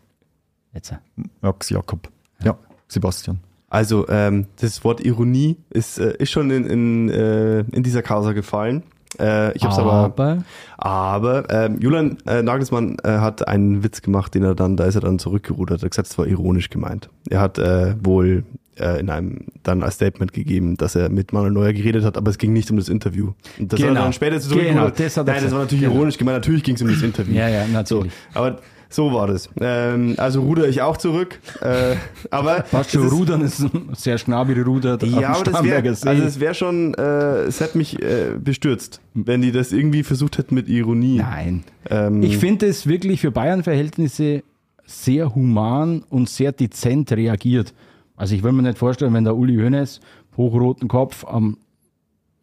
Jetzt. 0.74 0.94
Max 1.42 1.70
Jakob. 1.70 2.10
Ja, 2.44 2.58
Sebastian. 2.88 3.40
Also, 3.68 4.08
ähm, 4.10 4.48
das 4.60 4.84
Wort 4.84 5.02
Ironie 5.06 5.58
ist, 5.70 6.00
äh, 6.00 6.16
ist 6.18 6.32
schon 6.32 6.50
in, 6.50 6.66
in, 6.66 7.10
äh, 7.10 7.60
in 7.60 7.84
dieser 7.84 8.02
Causa 8.02 8.34
gefallen. 8.34 8.84
Äh, 9.20 9.56
ich 9.56 9.64
habe 9.64 9.74
es 9.74 9.80
aber, 9.80 9.92
aber 9.94 10.38
aber 10.78 11.50
ähm, 11.50 11.80
Julian 11.80 12.18
äh, 12.28 12.44
Nagelsmann 12.44 12.98
äh, 13.04 13.10
hat 13.10 13.48
einen 13.48 13.84
Witz 13.84 14.02
gemacht, 14.02 14.36
den 14.36 14.44
er 14.44 14.54
dann, 14.56 14.78
da 14.78 14.86
ist 14.86 14.96
er 14.96 15.02
dann 15.02 15.18
zurückgerudert. 15.20 15.82
Er 15.82 15.86
hat 15.86 15.92
gesagt, 15.92 16.08
es 16.10 16.18
war 16.18 16.28
ironisch 16.28 16.70
gemeint. 16.70 17.10
Er 17.30 17.42
hat 17.42 17.58
äh, 17.58 17.96
wohl 18.04 18.44
äh, 18.80 19.00
in 19.00 19.10
einem 19.10 19.46
dann 19.64 19.82
als 19.84 19.96
Statement 19.96 20.32
gegeben, 20.32 20.78
dass 20.78 20.96
er 20.96 21.10
mit 21.10 21.34
Manuel 21.34 21.52
Neuer 21.52 21.74
geredet 21.74 22.06
hat, 22.06 22.18
aber 22.18 22.30
es 22.30 22.38
ging 22.38 22.54
nicht 22.54 22.70
um 22.72 22.78
das 22.78 22.88
Interview. 22.88 23.34
Und 23.58 23.74
das 23.74 23.80
hat 23.80 23.88
Genau. 23.88 24.00
er 24.00 24.04
dann 24.04 24.14
später 24.14 24.38
Genau, 24.38 24.48
zurückgerudert. 24.48 25.00
das 25.00 25.18
hat 25.18 25.28
er 25.28 25.34
Nein, 25.34 25.44
das 25.44 25.52
war 25.54 25.60
natürlich 25.62 25.84
Genau. 25.84 25.96
ironisch 25.96 26.18
gemeint. 26.18 26.38
Natürlich 26.38 26.64
ging 26.64 26.76
es 26.76 26.82
um 26.82 26.88
das 26.88 27.02
Interview. 27.02 27.36
Ja, 27.36 27.48
ja, 27.50 27.66
So, 27.66 27.72
natürlich. 27.74 28.14
aber 28.34 28.58
so 28.92 29.14
war 29.14 29.28
das. 29.28 29.50
Ähm, 29.62 30.16
also 30.18 30.42
ruder 30.42 30.68
ich 30.68 30.82
auch 30.82 30.98
zurück. 30.98 31.40
Äh, 31.62 31.96
aber 32.32 32.62
Passt 32.72 32.92
schon, 32.92 33.08
Rudern 33.08 33.42
ist 33.42 33.60
ein 33.60 33.90
sehr 33.94 34.18
schnabel 34.18 34.60
rudert 34.64 35.04
auf 35.04 35.10
ja, 35.10 35.30
aber 35.30 35.44
das 35.44 35.64
wäre 35.64 35.88
also 35.90 36.24
es 36.24 36.40
wäre 36.40 36.54
schon, 36.56 36.94
äh, 36.96 37.44
es 37.44 37.60
hätte 37.60 37.78
mich 37.78 38.02
äh, 38.02 38.32
bestürzt, 38.44 39.00
wenn 39.14 39.42
die 39.42 39.52
das 39.52 39.72
irgendwie 39.72 40.02
versucht 40.04 40.38
hätten 40.40 40.56
mit 40.56 40.68
Ironie. 40.68 41.18
Nein. 41.20 41.64
Ähm, 41.90 42.24
Ich 42.24 42.38
finde 42.40 42.66
es 42.68 42.88
wirklich 42.88 43.22
für 43.22 43.32
Bayern-Verhältnisse 43.32 44.44
sehr 44.86 45.36
human 45.36 46.04
und 46.10 46.28
sehr 46.30 46.52
dezent 46.52 47.12
reagiert. 47.12 47.74
Also 48.18 48.34
ich 48.34 48.42
will 48.44 48.52
mir 48.54 48.64
nicht 48.64 48.80
vorstellen, 48.80 49.14
wenn 49.14 49.24
der 49.24 49.36
Uli 49.36 49.56
Hoeneß 49.56 50.00
hochroten 50.36 50.88
Kopf 50.88 51.26
am, 51.26 51.58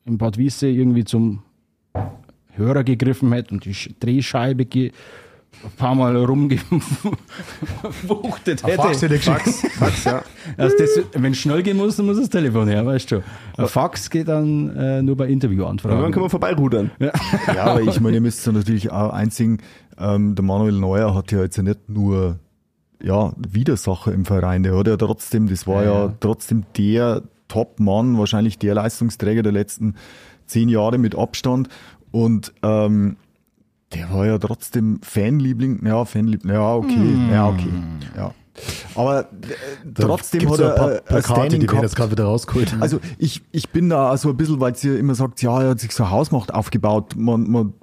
im 0.05 0.17
Bad 0.17 0.39
Wiese 0.39 0.69
irgendwie 0.69 1.05
zum 1.05 1.43
Hörer 2.55 2.85
gegriffen 2.85 3.33
hätte 3.33 3.53
und 3.53 3.65
die 3.65 3.75
Sch- 3.75 3.93
Drehscheibe 4.01 4.65
ge 4.65 4.93
ein 5.65 5.71
paar 5.77 5.95
Mal 5.95 6.17
rumgewuchtet 6.17 6.63
hätte. 8.65 9.19
Fax, 9.19 9.63
Fax, 9.79 10.05
ja. 10.05 10.23
Also 10.57 10.77
das, 10.79 10.91
wenn 11.15 11.33
es 11.33 11.39
schnell 11.39 11.63
gehen 11.63 11.77
muss, 11.77 11.97
dann 11.97 12.07
muss 12.07 12.19
das 12.19 12.29
Telefon 12.31 12.69
her, 12.69 12.85
weißt 12.87 13.11
du. 13.11 13.23
Ein 13.57 13.69
Fax 13.69 14.11
geht 14.11 14.29
dann 14.29 14.75
äh, 14.77 15.03
nur 15.03 15.17
bei 15.17 15.27
Interviewanfragen. 15.29 16.13
können 16.13 16.25
wir 16.27 16.31
vorbeirudern. 16.31 16.91
Ja, 16.99 17.13
aber 17.65 17.83
ich 17.83 18.01
meine, 18.01 18.17
ihr 18.17 18.21
müsst 18.21 18.45
ja 18.47 18.53
natürlich 18.53 18.91
auch 18.91 19.13
einsehen, 19.13 19.59
ähm, 19.99 20.35
der 20.35 20.45
Manuel 20.45 20.73
Neuer 20.75 21.15
hat 21.15 21.33
ja 21.33 21.43
jetzt 21.43 21.57
ja 21.57 21.63
nicht 21.63 21.89
nur 21.89 22.39
ja, 23.03 23.33
Widersacher 23.37 24.13
im 24.13 24.25
Verein, 24.25 24.63
der 24.63 24.77
hat 24.77 24.87
ja 24.87 24.97
trotzdem, 24.97 25.49
das 25.49 25.67
war 25.67 25.85
ja, 25.85 26.05
Ja. 26.07 26.15
trotzdem 26.21 26.65
der 26.77 27.23
Top-Mann, 27.49 28.19
wahrscheinlich 28.19 28.59
der 28.59 28.75
Leistungsträger 28.75 29.43
der 29.43 29.53
letzten 29.53 29.95
zehn 30.47 30.69
Jahre 30.69 30.99
mit 30.99 31.15
Abstand 31.17 31.69
und 32.11 32.53
ähm, 32.63 33.17
der 33.93 34.13
war 34.13 34.27
ja 34.27 34.39
trotzdem 34.39 34.99
Fanliebling, 35.03 35.85
ja, 35.87 36.05
Fanliebling, 36.05 36.53
ja, 36.55 36.75
okay, 36.75 37.31
ja, 37.31 37.49
okay, 37.49 37.73
ja. 38.17 38.35
Aber 38.95 39.21
äh, 39.21 39.25
trotzdem 39.95 40.41
Gibt's 40.41 40.55
hat 40.55 40.59
so 40.59 40.65
er 40.65 40.71
ein 40.71 40.79
paar 40.79 40.93
äh, 40.93 41.01
Plakate, 41.03 41.59
die 41.59 41.69
werden 41.69 41.83
jetzt 41.83 41.97
gerade 41.97 42.11
wieder 42.13 42.25
rausgeholt. 42.25 42.77
Also 42.81 43.01
ich, 43.19 43.43
ich 43.53 43.71
bin 43.71 43.89
da 43.89 44.17
so 44.17 44.31
ein 44.31 44.37
bisschen, 44.37 44.61
weil 44.61 44.75
sie 44.77 44.97
immer 44.97 45.15
sagt, 45.15 45.43
ja, 45.43 45.63
er 45.63 45.71
hat 45.71 45.81
sich 45.81 45.93
so 45.93 46.05
eine 46.05 46.13
Hausmacht 46.13 46.53
aufgebaut. 46.55 47.15
Man, 47.17 47.51
man, 47.51 47.75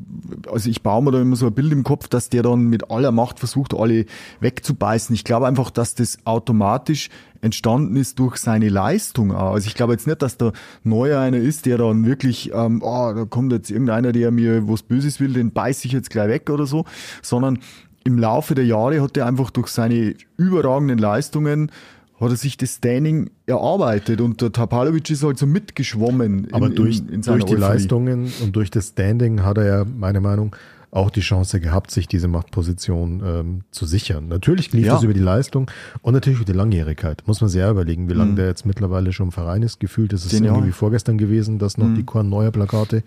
also 0.52 0.70
ich 0.70 0.82
baue 0.82 1.04
mir 1.04 1.12
da 1.12 1.22
immer 1.22 1.36
so 1.36 1.48
ein 1.48 1.54
Bild 1.54 1.72
im 1.72 1.84
Kopf, 1.84 2.08
dass 2.08 2.30
der 2.30 2.44
dann 2.44 2.66
mit 2.68 2.90
aller 2.92 3.12
Macht 3.12 3.40
versucht, 3.40 3.74
alle 3.74 4.06
wegzubeißen. 4.40 5.14
Ich 5.16 5.24
glaube 5.24 5.48
einfach, 5.48 5.70
dass 5.70 5.96
das 5.96 6.18
automatisch 6.26 7.10
entstanden 7.44 7.98
ist 7.98 8.20
durch 8.20 8.38
seine 8.38 8.70
Leistung. 8.70 9.34
auch. 9.34 9.54
Also 9.54 9.68
ich 9.68 9.76
glaube 9.76 9.94
jetzt 9.94 10.08
nicht, 10.08 10.22
dass 10.22 10.38
der 10.38 10.54
Neuer 10.84 11.20
einer 11.20 11.38
ist, 11.38 11.66
der 11.66 11.78
dann 11.78 12.06
wirklich, 12.06 12.52
ähm, 12.54 12.82
oh, 12.82 13.12
da 13.14 13.26
kommt 13.26 13.52
jetzt 13.52 13.70
irgendeiner, 13.70 14.14
der 14.14 14.32
mir 14.32 14.68
was 14.68 14.82
Böses 14.82 15.20
will, 15.20 15.34
den 15.34 15.52
beiß 15.52 15.84
ich 15.86 15.92
jetzt 15.92 16.10
gleich 16.10 16.30
weg 16.30 16.50
oder 16.50 16.66
so, 16.66 16.86
sondern 17.22 17.60
im 18.04 18.18
Laufe 18.20 18.56
der 18.56 18.66
Jahre 18.66 19.02
hat 19.02 19.16
er 19.18 19.26
einfach 19.28 19.50
durch 19.52 19.68
seine 19.68 20.16
überragenden 20.38 20.98
Leistungen 20.98 21.72
hat 22.20 22.30
er 22.30 22.36
sich 22.38 22.56
das 22.58 22.76
Standing 22.76 23.32
erarbeitet 23.48 24.22
und 24.22 24.40
der 24.42 24.52
Tapalovic 24.52 25.10
ist 25.10 25.24
halt 25.24 25.38
so 25.38 25.46
mitgeschwommen. 25.46 26.46
in- 26.46 26.54
Aber 26.54 26.68
in- 26.68 26.76
durch, 26.76 27.02
in 27.12 27.22
seiner 27.24 27.40
durch 27.40 27.50
die 27.50 27.56
Euphorie. 27.58 27.74
Leistungen 27.74 28.32
und 28.42 28.56
durch 28.56 28.72
das 28.72 28.90
Standing 28.90 29.44
hat 29.44 29.58
er 29.58 29.66
ja, 29.66 29.86
meiner 29.86 30.22
Meinung 30.22 30.52
nach, 30.52 30.60
auch 30.92 31.10
die 31.10 31.22
Chance 31.22 31.60
gehabt, 31.60 31.90
sich 31.90 32.08
diese 32.08 32.28
Machtposition 32.28 33.24
ähm, 33.26 33.62
zu 33.72 33.88
sichern. 33.88 34.28
Natürlich 34.28 34.72
lief 34.74 34.86
Ja. 34.86 34.94
das 34.94 35.02
über 35.04 35.16
die 35.16 35.20
Leistung 35.22 35.70
und 36.04 36.14
natürlich 36.14 36.38
über 36.40 36.46
die 36.46 36.56
Langjährigkeit. 36.56 37.24
Muss 37.26 37.42
man 37.42 37.50
sehr 37.50 37.68
überlegen, 37.72 38.10
wie 38.10 38.14
lange 38.14 38.34
Mhm. 38.34 38.36
der 38.36 38.46
jetzt 38.46 38.64
mittlerweile 38.68 39.12
schon 39.12 39.28
im 39.28 39.32
Verein 39.32 39.64
ist. 39.64 39.80
Gefühlt 39.80 40.14
ist 40.14 40.24
es 40.24 40.34
irgendwie 40.40 40.72
vorgestern 40.72 41.18
gewesen, 41.18 41.58
dass 41.58 41.80
noch 41.80 41.88
Mhm. 41.88 41.96
die 41.96 42.04
Korn 42.04 42.30
neuer 42.30 42.52
Plakate 42.52 43.02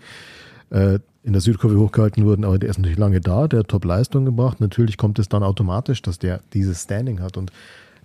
äh, 0.69 0.99
in 1.23 1.33
der 1.33 1.41
Südkurve 1.41 1.77
hochgehalten 1.77 2.25
wurden, 2.25 2.45
aber 2.45 2.57
der 2.57 2.69
ist 2.69 2.77
natürlich 2.77 2.97
lange 2.97 3.19
da, 3.19 3.47
der 3.47 3.59
hat 3.59 3.67
Top-Leistung 3.67 4.23
gebracht. 4.25 4.61
Natürlich 4.61 4.97
kommt 4.97 5.19
es 5.19 5.27
dann 5.27 5.43
automatisch, 5.43 6.01
dass 6.01 6.19
der 6.19 6.39
dieses 6.53 6.83
Standing 6.83 7.19
hat 7.19 7.35
und 7.37 7.51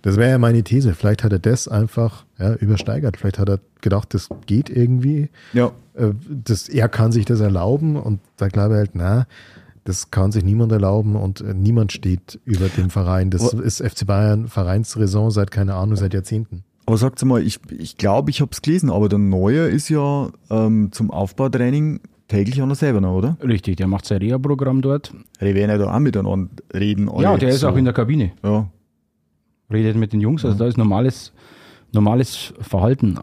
das 0.01 0.17
wäre 0.17 0.31
ja 0.31 0.37
meine 0.37 0.63
These. 0.63 0.93
Vielleicht 0.93 1.23
hat 1.23 1.31
er 1.31 1.39
das 1.39 1.69
einfach 1.69 2.25
ja, 2.37 2.55
übersteigert. 2.55 3.15
Vielleicht 3.15 3.39
hat 3.39 3.47
er 3.47 3.59
gedacht, 3.79 4.13
das 4.13 4.27
geht 4.45 4.69
irgendwie 4.69 5.29
Ja, 5.53 5.71
äh, 5.93 6.09
das, 6.29 6.67
er 6.67 6.89
kann 6.89 7.13
sich 7.13 7.23
das 7.23 7.39
erlauben 7.39 7.95
und 7.95 8.19
da 8.35 8.49
glaube 8.49 8.73
ich 8.73 8.79
halt, 8.79 8.91
na, 8.95 9.25
das 9.85 10.11
kann 10.11 10.31
sich 10.31 10.43
niemand 10.43 10.71
erlauben 10.73 11.15
und 11.15 11.41
äh, 11.41 11.53
niemand 11.53 11.93
steht 11.93 12.39
über 12.43 12.67
dem 12.67 12.89
Verein. 12.89 13.29
Das 13.29 13.53
ist 13.53 13.81
FC 13.81 14.05
Bayern 14.05 14.47
Vereinsraison 14.49 15.31
seit, 15.31 15.51
keine 15.51 15.75
Ahnung, 15.75 15.95
seit 15.95 16.13
Jahrzehnten. 16.13 16.63
aber 16.85 16.97
sagt 16.97 17.23
mal, 17.23 17.41
ich 17.41 17.61
glaube, 17.61 17.81
ich, 17.81 17.97
glaub, 17.97 18.29
ich 18.29 18.41
habe 18.41 18.51
es 18.51 18.61
gelesen, 18.61 18.89
aber 18.89 19.07
der 19.07 19.19
Neuer 19.19 19.67
ist 19.67 19.87
ja 19.87 20.29
ähm, 20.49 20.91
zum 20.91 21.11
Aufbautraining 21.11 22.01
täglich 22.33 22.61
an 22.61 22.69
der 22.69 22.75
selber 22.75 22.99
noch, 22.99 23.15
oder? 23.15 23.37
Richtig, 23.41 23.77
der 23.77 23.87
macht 23.87 24.05
sein 24.05 24.17
Reha-Programm 24.17 24.81
dort. 24.81 25.13
Die 25.39 25.53
werden 25.53 25.69
ja 25.69 25.77
da 25.77 25.93
auch 25.93 25.99
miteinander 25.99 26.49
reden. 26.73 27.09
ja, 27.19 27.37
der 27.37 27.49
ist 27.49 27.59
so. 27.59 27.69
auch 27.69 27.75
in 27.75 27.85
der 27.85 27.93
Kabine. 27.93 28.31
Ja, 28.43 28.67
Redet 29.71 29.95
mit 29.95 30.13
den 30.13 30.19
Jungs, 30.19 30.43
also 30.43 30.57
da 30.57 30.67
ist 30.67 30.77
normales, 30.77 31.31
normales 31.93 32.53
Verhalten. 32.59 33.17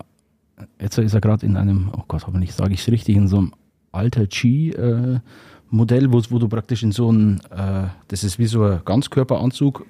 Jetzt 0.80 0.98
ist 0.98 1.14
er 1.14 1.20
gerade 1.20 1.44
in 1.46 1.56
einem, 1.56 1.90
oh 1.96 2.02
Gott, 2.08 2.26
hoffentlich 2.26 2.54
sage 2.54 2.74
ich 2.74 2.80
es 2.80 2.88
richtig, 2.88 3.16
in 3.16 3.28
so 3.28 3.38
einem 3.38 3.52
Alter 3.92 4.26
G-Modell, 4.26 6.12
wo, 6.12 6.22
wo 6.30 6.38
du 6.38 6.48
praktisch 6.48 6.82
in 6.82 6.92
so 6.92 7.10
ein, 7.12 7.40
äh, 7.50 7.88
das 8.08 8.24
ist 8.24 8.38
wie 8.38 8.46
so 8.46 8.64
ein 8.64 8.80
Ganzkörperanzug, 8.84 9.86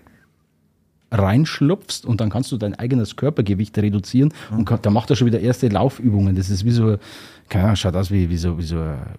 reinschlupfst 1.12 2.04
und 2.04 2.20
dann 2.20 2.30
kannst 2.30 2.52
du 2.52 2.56
dein 2.56 2.74
eigenes 2.74 3.16
Körpergewicht 3.16 3.76
reduzieren 3.78 4.32
und 4.50 4.64
kann, 4.64 4.78
da 4.82 4.90
macht 4.90 5.10
er 5.10 5.16
schon 5.16 5.26
wieder 5.26 5.40
erste 5.40 5.68
Laufübungen. 5.68 6.36
Das 6.36 6.50
ist 6.50 6.64
wie 6.64 6.70
so, 6.70 6.98
keine 7.50 7.64
Ahnung, 7.64 7.76
schaut 7.76 7.94
aus 7.96 8.10
wie, 8.10 8.30
wie 8.30 8.36
so, 8.38 8.56
wie 8.56 8.62
so, 8.62 8.76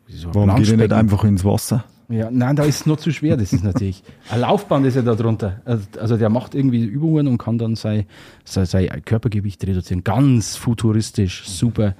wie 0.08 0.14
so 0.16 0.30
ein 0.30 0.34
warum 0.36 0.56
geht 0.56 0.70
er 0.72 0.78
nicht 0.78 0.92
einfach 0.94 1.24
ins 1.24 1.46
Wasser? 1.46 1.84
Ja, 2.10 2.30
nein, 2.32 2.56
da 2.56 2.64
ist 2.64 2.82
es 2.82 2.86
noch 2.88 2.98
zu 2.98 3.12
schwer, 3.12 3.38
das 3.38 3.54
ist 3.54 3.64
natürlich. 3.64 4.04
Ein 4.32 4.42
Laufband 4.42 4.86
ist 4.86 4.96
ja 4.96 5.02
da 5.02 5.16
drunter. 5.16 5.62
Also- 5.64 5.86
Also 6.00 6.18
der 6.18 6.30
macht 6.30 6.56
irgendwie 6.56 6.84
Übungen 6.84 7.28
und 7.28 7.38
kann 7.38 7.58
dann 7.58 7.76
sein, 7.76 8.06
sein, 8.44 8.66
sein 8.66 8.90
Körpergewicht 9.06 9.64
reduzieren. 9.66 10.04
Ganz 10.04 10.56
futuristisch, 10.58 11.48
super. 11.48 11.96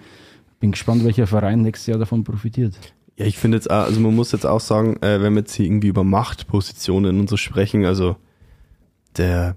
Bin 0.60 0.72
gespannt, 0.72 1.06
welcher 1.06 1.28
Verein 1.28 1.62
nächstes 1.62 1.88
Jahr 1.88 1.98
davon 2.00 2.24
profitiert. 2.26 2.74
Ja, 3.16 3.26
ich 3.26 3.38
finde 3.38 3.58
jetzt, 3.58 3.70
auch, 3.72 3.84
also 3.86 4.02
man 4.02 4.14
muss 4.16 4.32
jetzt 4.34 4.46
auch 4.46 4.60
sagen, 4.60 4.98
äh, 5.02 5.22
wenn 5.22 5.34
wir 5.34 5.42
jetzt 5.42 5.54
hier 5.54 5.66
irgendwie 5.66 5.88
über 5.88 6.04
Machtpositionen 6.04 7.20
und 7.20 7.30
so 7.30 7.38
sprechen, 7.38 7.86
also 7.86 8.18
der, 9.18 9.56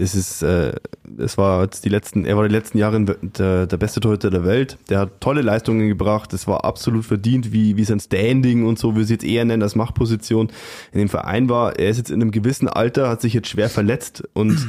es 0.00 0.14
ist, 0.14 0.42
äh, 0.42 0.74
es 1.18 1.38
war 1.38 1.62
jetzt 1.62 1.84
die 1.84 1.88
letzten, 1.88 2.24
er 2.24 2.36
war 2.36 2.46
die 2.46 2.54
letzten 2.54 2.78
Jahre 2.78 3.04
der, 3.04 3.66
der 3.66 3.76
beste 3.76 3.98
Torhüter 3.98 4.30
der 4.30 4.44
Welt. 4.44 4.78
Der 4.88 5.00
hat 5.00 5.20
tolle 5.20 5.42
Leistungen 5.42 5.88
gebracht. 5.88 6.32
Es 6.32 6.46
war 6.46 6.64
absolut 6.64 7.04
verdient, 7.04 7.52
wie, 7.52 7.76
wie 7.76 7.84
sein 7.84 7.98
Standing 7.98 8.64
und 8.64 8.78
so, 8.78 8.96
wie 8.96 9.02
sie 9.02 9.14
jetzt 9.14 9.24
eher 9.24 9.44
nennen, 9.44 9.62
als 9.62 9.74
Machtposition 9.74 10.50
in 10.92 11.00
dem 11.00 11.08
Verein 11.08 11.48
war. 11.48 11.78
Er 11.80 11.90
ist 11.90 11.96
jetzt 11.96 12.10
in 12.10 12.22
einem 12.22 12.30
gewissen 12.30 12.68
Alter, 12.68 13.08
hat 13.08 13.20
sich 13.20 13.34
jetzt 13.34 13.48
schwer 13.48 13.68
verletzt 13.68 14.22
und 14.34 14.68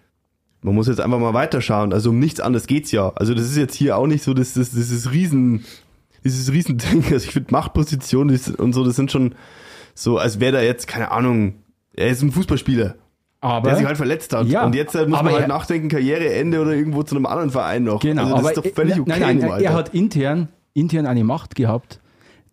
man 0.62 0.74
muss 0.74 0.88
jetzt 0.88 1.00
einfach 1.00 1.18
mal 1.18 1.34
weiterschauen. 1.34 1.92
Also 1.92 2.08
um 2.08 2.18
nichts 2.18 2.40
anderes 2.40 2.66
geht's 2.66 2.90
ja. 2.90 3.12
Also 3.16 3.34
das 3.34 3.44
ist 3.44 3.58
jetzt 3.58 3.74
hier 3.74 3.98
auch 3.98 4.06
nicht 4.06 4.22
so, 4.22 4.32
das, 4.32 4.54
das, 4.54 4.70
das 4.70 4.90
ist 4.90 5.12
riesen, 5.12 5.66
dieses 6.24 6.50
Riesending. 6.50 7.04
Also 7.12 7.26
ich 7.26 7.32
finde 7.32 7.52
Machtposition 7.52 8.30
und 8.56 8.72
so, 8.72 8.84
das 8.84 8.96
sind 8.96 9.12
schon 9.12 9.34
so, 9.94 10.16
als 10.16 10.40
wäre 10.40 10.52
da 10.52 10.62
jetzt, 10.62 10.86
keine 10.86 11.10
Ahnung, 11.10 11.56
er 11.92 12.08
ist 12.08 12.22
ein 12.22 12.32
Fußballspieler, 12.32 12.94
Aber 13.40 13.70
der 13.70 13.76
sich 13.76 13.86
halt 13.86 13.96
verletzt 13.96 14.34
hat. 14.34 14.46
Ja, 14.46 14.66
und 14.66 14.74
jetzt 14.74 14.94
äh, 14.94 15.06
muss 15.06 15.22
man 15.22 15.32
halt 15.32 15.42
er- 15.42 15.48
nachdenken, 15.48 15.88
Karriereende 15.88 16.60
oder 16.60 16.74
irgendwo 16.74 17.02
zu 17.02 17.16
einem 17.16 17.26
anderen 17.26 17.50
Verein 17.50 17.84
noch. 17.84 18.00
Genau, 18.00 18.22
also 18.22 18.34
das 18.34 18.40
aber 18.40 18.50
ist 18.50 18.56
doch 18.58 18.74
völlig 18.74 19.00
okay. 19.00 19.18
nein, 19.18 19.38
nein, 19.38 19.62
er 19.62 19.72
hat 19.72 19.94
intern, 19.94 20.48
intern 20.74 21.06
eine 21.06 21.24
Macht 21.24 21.54
gehabt, 21.54 22.00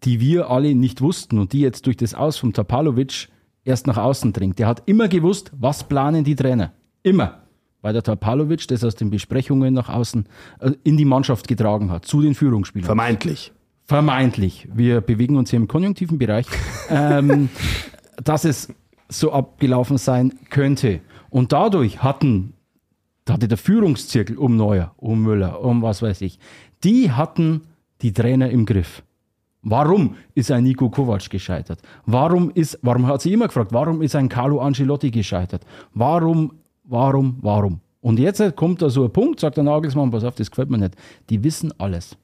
die 0.03 0.19
wir 0.21 0.49
alle 0.49 0.73
nicht 0.75 1.01
wussten 1.01 1.39
und 1.39 1.51
die 1.53 1.59
jetzt 1.59 1.85
durch 1.87 1.97
das 1.97 2.13
Aus 2.13 2.37
vom 2.37 2.53
Tapalovic 2.53 3.27
erst 3.65 3.85
nach 3.85 3.97
außen 3.97 4.31
dringt. 4.31 4.59
Der 4.59 4.67
hat 4.67 4.83
immer 4.85 5.09
gewusst, 5.09 5.51
was 5.57 5.83
planen 5.83 6.23
die 6.23 6.35
Trainer. 6.35 6.71
Immer. 7.03 7.39
Weil 7.81 7.93
der 7.93 8.03
Tapalovic 8.03 8.67
das 8.69 8.83
aus 8.83 8.95
den 8.95 9.09
Besprechungen 9.09 9.73
nach 9.73 9.89
außen 9.89 10.25
äh, 10.59 10.71
in 10.83 10.97
die 10.97 11.05
Mannschaft 11.05 11.47
getragen 11.47 11.91
hat, 11.91 12.05
zu 12.05 12.21
den 12.21 12.33
Führungsspielern. 12.33 12.85
Vermeintlich. 12.85 13.51
Vermeintlich. 13.85 14.67
Wir 14.73 15.01
bewegen 15.01 15.37
uns 15.37 15.49
hier 15.49 15.57
im 15.57 15.67
konjunktiven 15.67 16.17
Bereich, 16.17 16.47
ähm, 16.89 17.49
dass 18.23 18.45
es 18.45 18.69
so 19.09 19.31
abgelaufen 19.31 19.97
sein 19.97 20.33
könnte. 20.49 21.01
Und 21.29 21.51
dadurch 21.51 22.03
hatten, 22.03 22.53
da 23.25 23.33
hatte 23.33 23.47
der 23.47 23.57
Führungszirkel 23.57 24.37
um 24.37 24.55
Neuer, 24.55 24.93
um 24.97 25.23
Müller, 25.23 25.63
um 25.63 25.81
was 25.81 26.01
weiß 26.01 26.21
ich, 26.21 26.39
die 26.83 27.11
hatten 27.11 27.61
die 28.01 28.13
Trainer 28.13 28.49
im 28.49 28.65
Griff. 28.65 29.03
Warum 29.63 30.15
ist 30.33 30.51
ein 30.51 30.63
Nico 30.63 30.89
Kovac 30.89 31.29
gescheitert? 31.29 31.81
Warum 32.05 32.51
ist, 32.51 32.79
warum 32.83 33.07
hat 33.07 33.21
sie 33.21 33.33
immer 33.33 33.47
gefragt, 33.47 33.73
warum 33.73 34.01
ist 34.01 34.15
ein 34.15 34.29
Carlo 34.29 34.61
Ancelotti 34.61 35.11
gescheitert? 35.11 35.65
Warum, 35.93 36.53
warum, 36.83 37.37
warum? 37.41 37.81
Und 37.99 38.19
jetzt 38.19 38.55
kommt 38.55 38.81
da 38.81 38.89
so 38.89 39.03
ein 39.03 39.11
Punkt, 39.11 39.39
sagt 39.39 39.57
der 39.57 39.65
Nagelsmann, 39.65 40.11
pass 40.11 40.23
auf, 40.23 40.35
das 40.35 40.49
gefällt 40.49 40.69
mir 40.69 40.77
nicht. 40.77 40.95
Die 41.29 41.43
wissen 41.43 41.73
alles. 41.79 42.15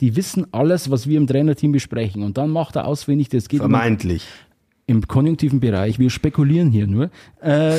Die 0.00 0.16
wissen 0.16 0.46
alles, 0.52 0.90
was 0.90 1.06
wir 1.06 1.18
im 1.18 1.26
Trainerteam 1.26 1.72
besprechen. 1.72 2.22
Und 2.22 2.38
dann 2.38 2.50
macht 2.50 2.74
er 2.74 2.86
auswendig, 2.86 3.28
das 3.28 3.48
geht 3.48 3.60
immer 3.60 3.68
Vermeintlich. 3.68 4.26
Im 4.90 5.06
konjunktiven 5.06 5.60
Bereich, 5.60 6.00
wir 6.00 6.10
spekulieren 6.10 6.70
hier 6.72 6.88
nur, 6.88 7.10
äh, 7.40 7.78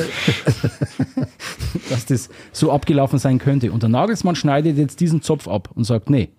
dass 1.90 2.06
das 2.06 2.30
so 2.52 2.72
abgelaufen 2.72 3.18
sein 3.18 3.38
könnte. 3.38 3.70
Und 3.70 3.82
der 3.82 3.90
Nagelsmann 3.90 4.34
schneidet 4.34 4.78
jetzt 4.78 4.98
diesen 4.98 5.20
Zopf 5.20 5.46
ab 5.46 5.68
und 5.74 5.84
sagt, 5.84 6.08
nee, 6.08 6.30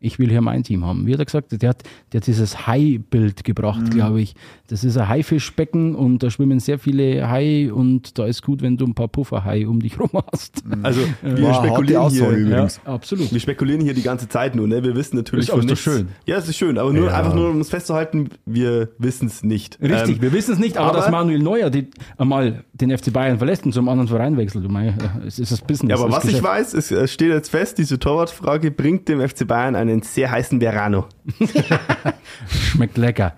Ich 0.00 0.20
will 0.20 0.28
hier 0.30 0.40
mein 0.42 0.62
Team 0.62 0.84
haben. 0.84 1.06
Wie 1.06 1.12
hat 1.12 1.18
er 1.18 1.24
gesagt? 1.24 1.60
Der 1.60 1.70
hat, 1.70 1.82
der 2.12 2.20
hat 2.20 2.26
dieses 2.28 2.68
Hai-Bild 2.68 3.42
gebracht, 3.42 3.80
Mhm. 3.82 3.90
glaube 3.90 4.20
ich. 4.20 4.34
Das 4.68 4.84
ist 4.84 4.96
ein 4.96 5.08
Haifischbecken 5.08 5.94
und 5.96 6.22
da 6.22 6.30
schwimmen 6.30 6.60
sehr 6.60 6.78
viele 6.78 7.28
Hai 7.28 7.72
und 7.72 8.16
da 8.18 8.26
ist 8.26 8.42
gut, 8.42 8.62
wenn 8.62 8.76
du 8.76 8.84
ein 8.86 8.94
paar 8.94 9.08
Pufferhai 9.08 9.66
um 9.66 9.80
dich 9.80 9.98
rum 10.00 10.10
hast. 10.32 10.62
Also 10.84 11.00
wir 11.22 11.36
eine 11.36 11.48
harte 11.52 11.66
spekulieren 11.68 12.10
hier. 12.10 12.28
übrigens. 12.30 12.80
absolut. 12.84 13.32
Wir 13.32 13.40
spekulieren 13.40 13.80
hier 13.80 13.94
die 13.94 14.02
ganze 14.02 14.28
Zeit 14.28 14.54
nur, 14.54 14.68
ne? 14.68 14.84
Wir 14.84 14.94
wissen 14.94 15.16
natürlich 15.16 15.48
Ist 15.48 15.54
von 15.54 15.64
nichts. 15.64 15.80
schön. 15.80 16.08
Ja, 16.26 16.36
es 16.36 16.48
ist 16.48 16.56
schön, 16.56 16.78
aber 16.78 16.92
nur 16.92 17.06
Ja. 17.06 17.18
einfach 17.18 17.34
nur 17.34 17.50
um 17.50 17.60
es 17.60 17.70
festzuhalten, 17.70 18.28
wir 18.46 18.90
wissen 18.98 19.26
es 19.26 19.42
nicht. 19.42 19.78
Richtig, 19.82 20.16
Ähm, 20.16 20.22
wir 20.22 20.32
wissen 20.32 20.52
es 20.54 20.58
nicht, 20.60 20.76
aber, 20.76 20.90
aber- 20.90 20.98
dass 20.98 21.10
Manuel 21.10 21.40
Neuer 21.40 21.70
die, 21.70 21.88
einmal 22.16 22.62
den 22.72 22.90
FC 22.96 23.10
Bayern 23.12 23.38
verlässt 23.38 23.64
und 23.66 23.72
zum 23.72 23.88
anderen 23.88 24.06
Verein 24.08 24.36
wechselt, 24.36 24.64
du 24.64 24.68
mei, 24.68 24.94
es 25.26 25.38
ist 25.40 25.50
das 25.50 25.60
Business. 25.60 25.90
ja, 25.90 25.96
aber 26.04 26.12
was 26.12 26.24
ich 26.24 26.30
Geschäft. 26.30 26.44
weiß, 26.44 26.74
es 26.74 26.90
äh, 26.92 27.08
steht 27.08 27.30
jetzt 27.30 27.48
fest, 27.50 27.78
diese 27.78 27.98
Torwartfrage 27.98 28.70
bringt 28.70 29.08
dem 29.08 29.20
FC 29.26 29.44
Bayern 29.46 29.74
einen 29.90 30.02
sehr 30.02 30.30
heißen 30.30 30.60
Verano. 30.60 31.06
Schmeckt 32.48 32.96
lecker. 32.96 33.34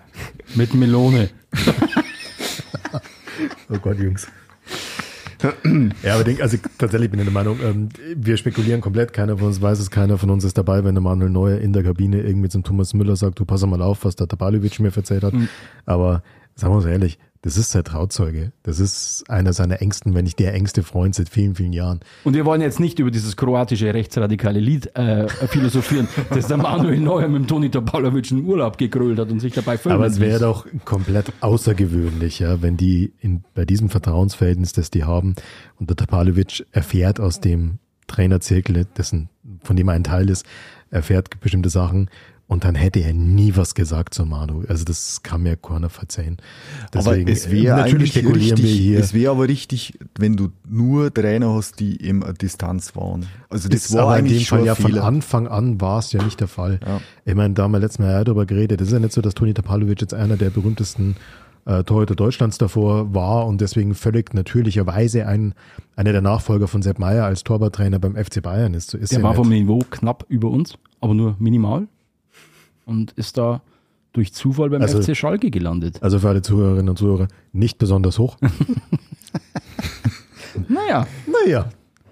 Mit 0.55 0.73
Melone. 0.73 1.29
Oh 3.69 3.77
Gott, 3.81 3.99
Jungs. 3.99 4.27
ja, 6.03 6.13
aber 6.13 6.23
denk, 6.23 6.41
also 6.41 6.57
tatsächlich 6.77 7.09
bin 7.09 7.19
ich 7.19 7.25
der 7.25 7.33
Meinung, 7.33 7.59
ähm, 7.63 7.89
wir 8.15 8.37
spekulieren 8.37 8.79
komplett, 8.81 9.11
keiner 9.11 9.37
von 9.37 9.47
uns 9.47 9.61
weiß 9.61 9.79
es, 9.79 9.89
keiner 9.89 10.17
von 10.19 10.29
uns 10.29 10.43
ist 10.43 10.57
dabei, 10.57 10.83
wenn 10.83 10.93
der 10.93 11.01
Manuel 11.01 11.31
Neuer 11.31 11.57
in 11.57 11.73
der 11.73 11.83
Kabine 11.83 12.21
irgendwie 12.21 12.49
zum 12.49 12.63
Thomas 12.63 12.93
Müller 12.93 13.15
sagt, 13.15 13.39
du 13.39 13.45
pass 13.45 13.65
mal 13.65 13.81
auf, 13.81 14.05
was 14.05 14.15
der 14.15 14.27
Tabalovic 14.27 14.79
mir 14.79 14.95
erzählt 14.95 15.23
hat. 15.23 15.33
Aber 15.85 16.21
sagen 16.55 16.73
wir 16.73 16.77
uns 16.77 16.85
ehrlich, 16.85 17.17
das 17.43 17.57
ist 17.57 17.71
sein 17.71 17.83
Trauzeuge. 17.83 18.51
Das 18.61 18.79
ist 18.79 19.23
einer 19.27 19.53
seiner 19.53 19.81
engsten, 19.81 20.13
wenn 20.13 20.25
nicht 20.25 20.37
der 20.37 20.53
engste 20.53 20.83
Freund 20.83 21.15
seit 21.15 21.27
vielen, 21.27 21.55
vielen 21.55 21.73
Jahren. 21.73 22.01
Und 22.23 22.35
wir 22.35 22.45
wollen 22.45 22.61
jetzt 22.61 22.79
nicht 22.79 22.99
über 22.99 23.09
dieses 23.09 23.35
kroatische 23.35 23.93
rechtsradikale 23.93 24.59
Lied 24.59 24.95
äh, 24.95 25.27
philosophieren, 25.47 26.07
das 26.29 26.47
der 26.47 26.57
Manuel 26.57 26.99
Neuer 26.99 27.27
mit 27.27 27.41
dem 27.41 27.47
Toni 27.47 27.71
Topalovic 27.71 28.29
in 28.29 28.45
Urlaub 28.45 28.77
gegrölt 28.77 29.17
hat 29.17 29.31
und 29.31 29.39
sich 29.39 29.53
dabei 29.53 29.79
filmen 29.79 29.97
Aber 29.97 30.05
es 30.05 30.19
wäre 30.19 30.39
doch 30.39 30.67
komplett 30.85 31.33
außergewöhnlich, 31.41 32.39
ja, 32.39 32.61
wenn 32.61 32.77
die 32.77 33.11
in, 33.19 33.43
bei 33.55 33.65
diesem 33.65 33.89
Vertrauensverhältnis, 33.89 34.73
das 34.73 34.91
die 34.91 35.03
haben, 35.03 35.33
und 35.79 35.89
der 35.89 35.97
Tapalovic 35.97 36.65
erfährt 36.71 37.19
aus 37.19 37.39
dem 37.39 37.79
Trainerzirkel, 38.05 38.85
dessen, 38.97 39.29
von 39.63 39.75
dem 39.75 39.87
er 39.87 39.95
ein 39.95 40.03
Teil 40.03 40.29
ist, 40.29 40.45
erfährt 40.91 41.39
bestimmte 41.39 41.69
Sachen 41.69 42.09
und 42.51 42.65
dann 42.65 42.75
hätte 42.75 42.99
er 42.99 43.13
nie 43.13 43.55
was 43.55 43.75
gesagt 43.75 44.13
zu 44.13 44.25
Manu. 44.25 44.65
Also 44.67 44.83
das 44.83 45.23
kann 45.23 45.43
mir 45.43 45.55
keiner 45.55 45.89
verzeihen. 45.89 46.35
Deswegen, 46.93 47.21
aber 47.21 47.31
es 47.31 47.45
äh, 47.45 47.51
wäre 47.51 47.77
natürlich 47.77 47.93
eigentlich 47.93 48.11
spekulieren 48.11 48.57
richtig, 48.57 48.65
wir 48.65 48.75
hier. 48.75 48.99
es 48.99 49.13
wäre 49.13 49.31
aber 49.31 49.47
richtig, 49.47 49.97
wenn 50.17 50.35
du 50.35 50.49
nur 50.69 51.13
Trainer 51.13 51.53
hast, 51.53 51.79
die 51.79 51.95
im 51.95 52.25
Distanz 52.41 52.93
waren. 52.93 53.25
Also 53.49 53.69
das 53.69 53.85
ist 53.85 53.93
war 53.93 54.01
aber 54.01 54.19
in 54.19 54.25
eigentlich 54.25 54.39
dem 54.39 54.45
schon 54.47 54.57
Fall 54.57 54.67
ja 54.67 54.75
von. 54.75 54.97
Anfang 54.97 55.47
an 55.47 55.79
war 55.79 55.99
es 55.99 56.11
ja 56.11 56.21
nicht 56.21 56.41
der 56.41 56.49
Fall. 56.49 56.81
Ja. 56.85 56.99
Ich 57.23 57.35
meine, 57.35 57.53
da 57.53 57.63
haben 57.63 57.71
wir 57.71 57.79
letztes 57.79 57.99
Mal 57.99 58.11
ja 58.11 58.23
darüber 58.25 58.45
geredet. 58.45 58.81
Es 58.81 58.87
ist 58.87 58.93
ja 58.95 58.99
nicht 58.99 59.13
so, 59.13 59.21
dass 59.21 59.33
Toni 59.33 59.53
Tapalovic 59.53 60.01
jetzt 60.01 60.13
einer 60.13 60.35
der 60.35 60.49
berühmtesten 60.49 61.15
äh, 61.63 61.85
Torhüter 61.85 62.15
Deutschlands 62.15 62.57
davor 62.57 63.13
war 63.13 63.47
und 63.47 63.61
deswegen 63.61 63.95
völlig 63.95 64.33
natürlicherweise 64.33 65.25
ein, 65.25 65.53
einer 65.95 66.11
der 66.11 66.21
Nachfolger 66.21 66.67
von 66.67 66.81
Sepp 66.81 66.99
Meier 66.99 67.23
als 67.23 67.45
Torwarttrainer 67.45 67.99
beim 67.99 68.17
FC 68.17 68.41
Bayern 68.43 68.73
ist. 68.73 68.89
So 68.89 68.97
ist 68.97 69.13
Der 69.13 69.19
ja 69.19 69.23
war 69.23 69.31
nicht. 69.31 69.37
vom 69.37 69.47
Niveau 69.47 69.79
knapp 69.89 70.25
über 70.27 70.49
uns, 70.49 70.73
aber 70.99 71.13
nur 71.13 71.37
minimal. 71.39 71.87
Und 72.85 73.11
ist 73.13 73.37
da 73.37 73.61
durch 74.13 74.33
Zufall 74.33 74.69
beim 74.69 74.81
Also- 74.81 75.01
FC 75.01 75.15
Schalke 75.15 75.49
gelandet. 75.51 76.01
Also 76.01 76.19
für 76.19 76.29
alle 76.29 76.41
Zuhörerinnen 76.41 76.89
und 76.89 76.97
Zuhörer 76.97 77.27
nicht 77.53 77.77
besonders 77.77 78.19
hoch. 78.19 78.37
Naja, 80.67 81.07
naja. 81.45 81.69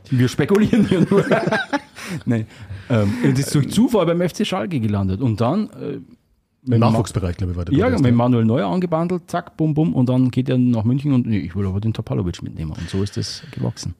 wir 0.09 0.27
spekulieren 0.27 0.87
hier 0.87 1.05
nur. 1.09 1.25
Nein. 2.25 2.47
Ähm, 2.89 3.13
es 3.23 3.39
ist 3.39 3.53
durch 3.55 3.69
Zufall 3.69 4.05
beim 4.05 4.27
FC 4.27 4.45
Schalke 4.47 4.79
gelandet. 4.79 5.21
Und 5.21 5.41
dann 5.41 5.69
äh, 5.71 5.99
Im 6.73 6.79
Nachwuchsbereich, 6.79 7.37
glaube 7.37 7.51
ich, 7.51 7.57
war 7.57 7.65
der 7.65 7.73
Ja, 7.75 7.85
Protest, 7.85 8.03
mit 8.03 8.15
Manuel 8.15 8.45
Neuer 8.45 8.67
angebandelt, 8.69 9.23
zack, 9.27 9.57
bum, 9.57 9.73
bum, 9.73 9.93
und 9.93 10.09
dann 10.09 10.31
geht 10.31 10.49
er 10.49 10.57
nach 10.57 10.83
München 10.83 11.13
und 11.13 11.27
nee, 11.27 11.39
ich 11.39 11.55
will 11.55 11.65
aber 11.67 11.79
den 11.79 11.93
Topalovic 11.93 12.41
mitnehmen. 12.41 12.71
Und 12.71 12.89
so 12.89 13.03
ist 13.03 13.17
das 13.17 13.43
gewachsen. 13.51 13.93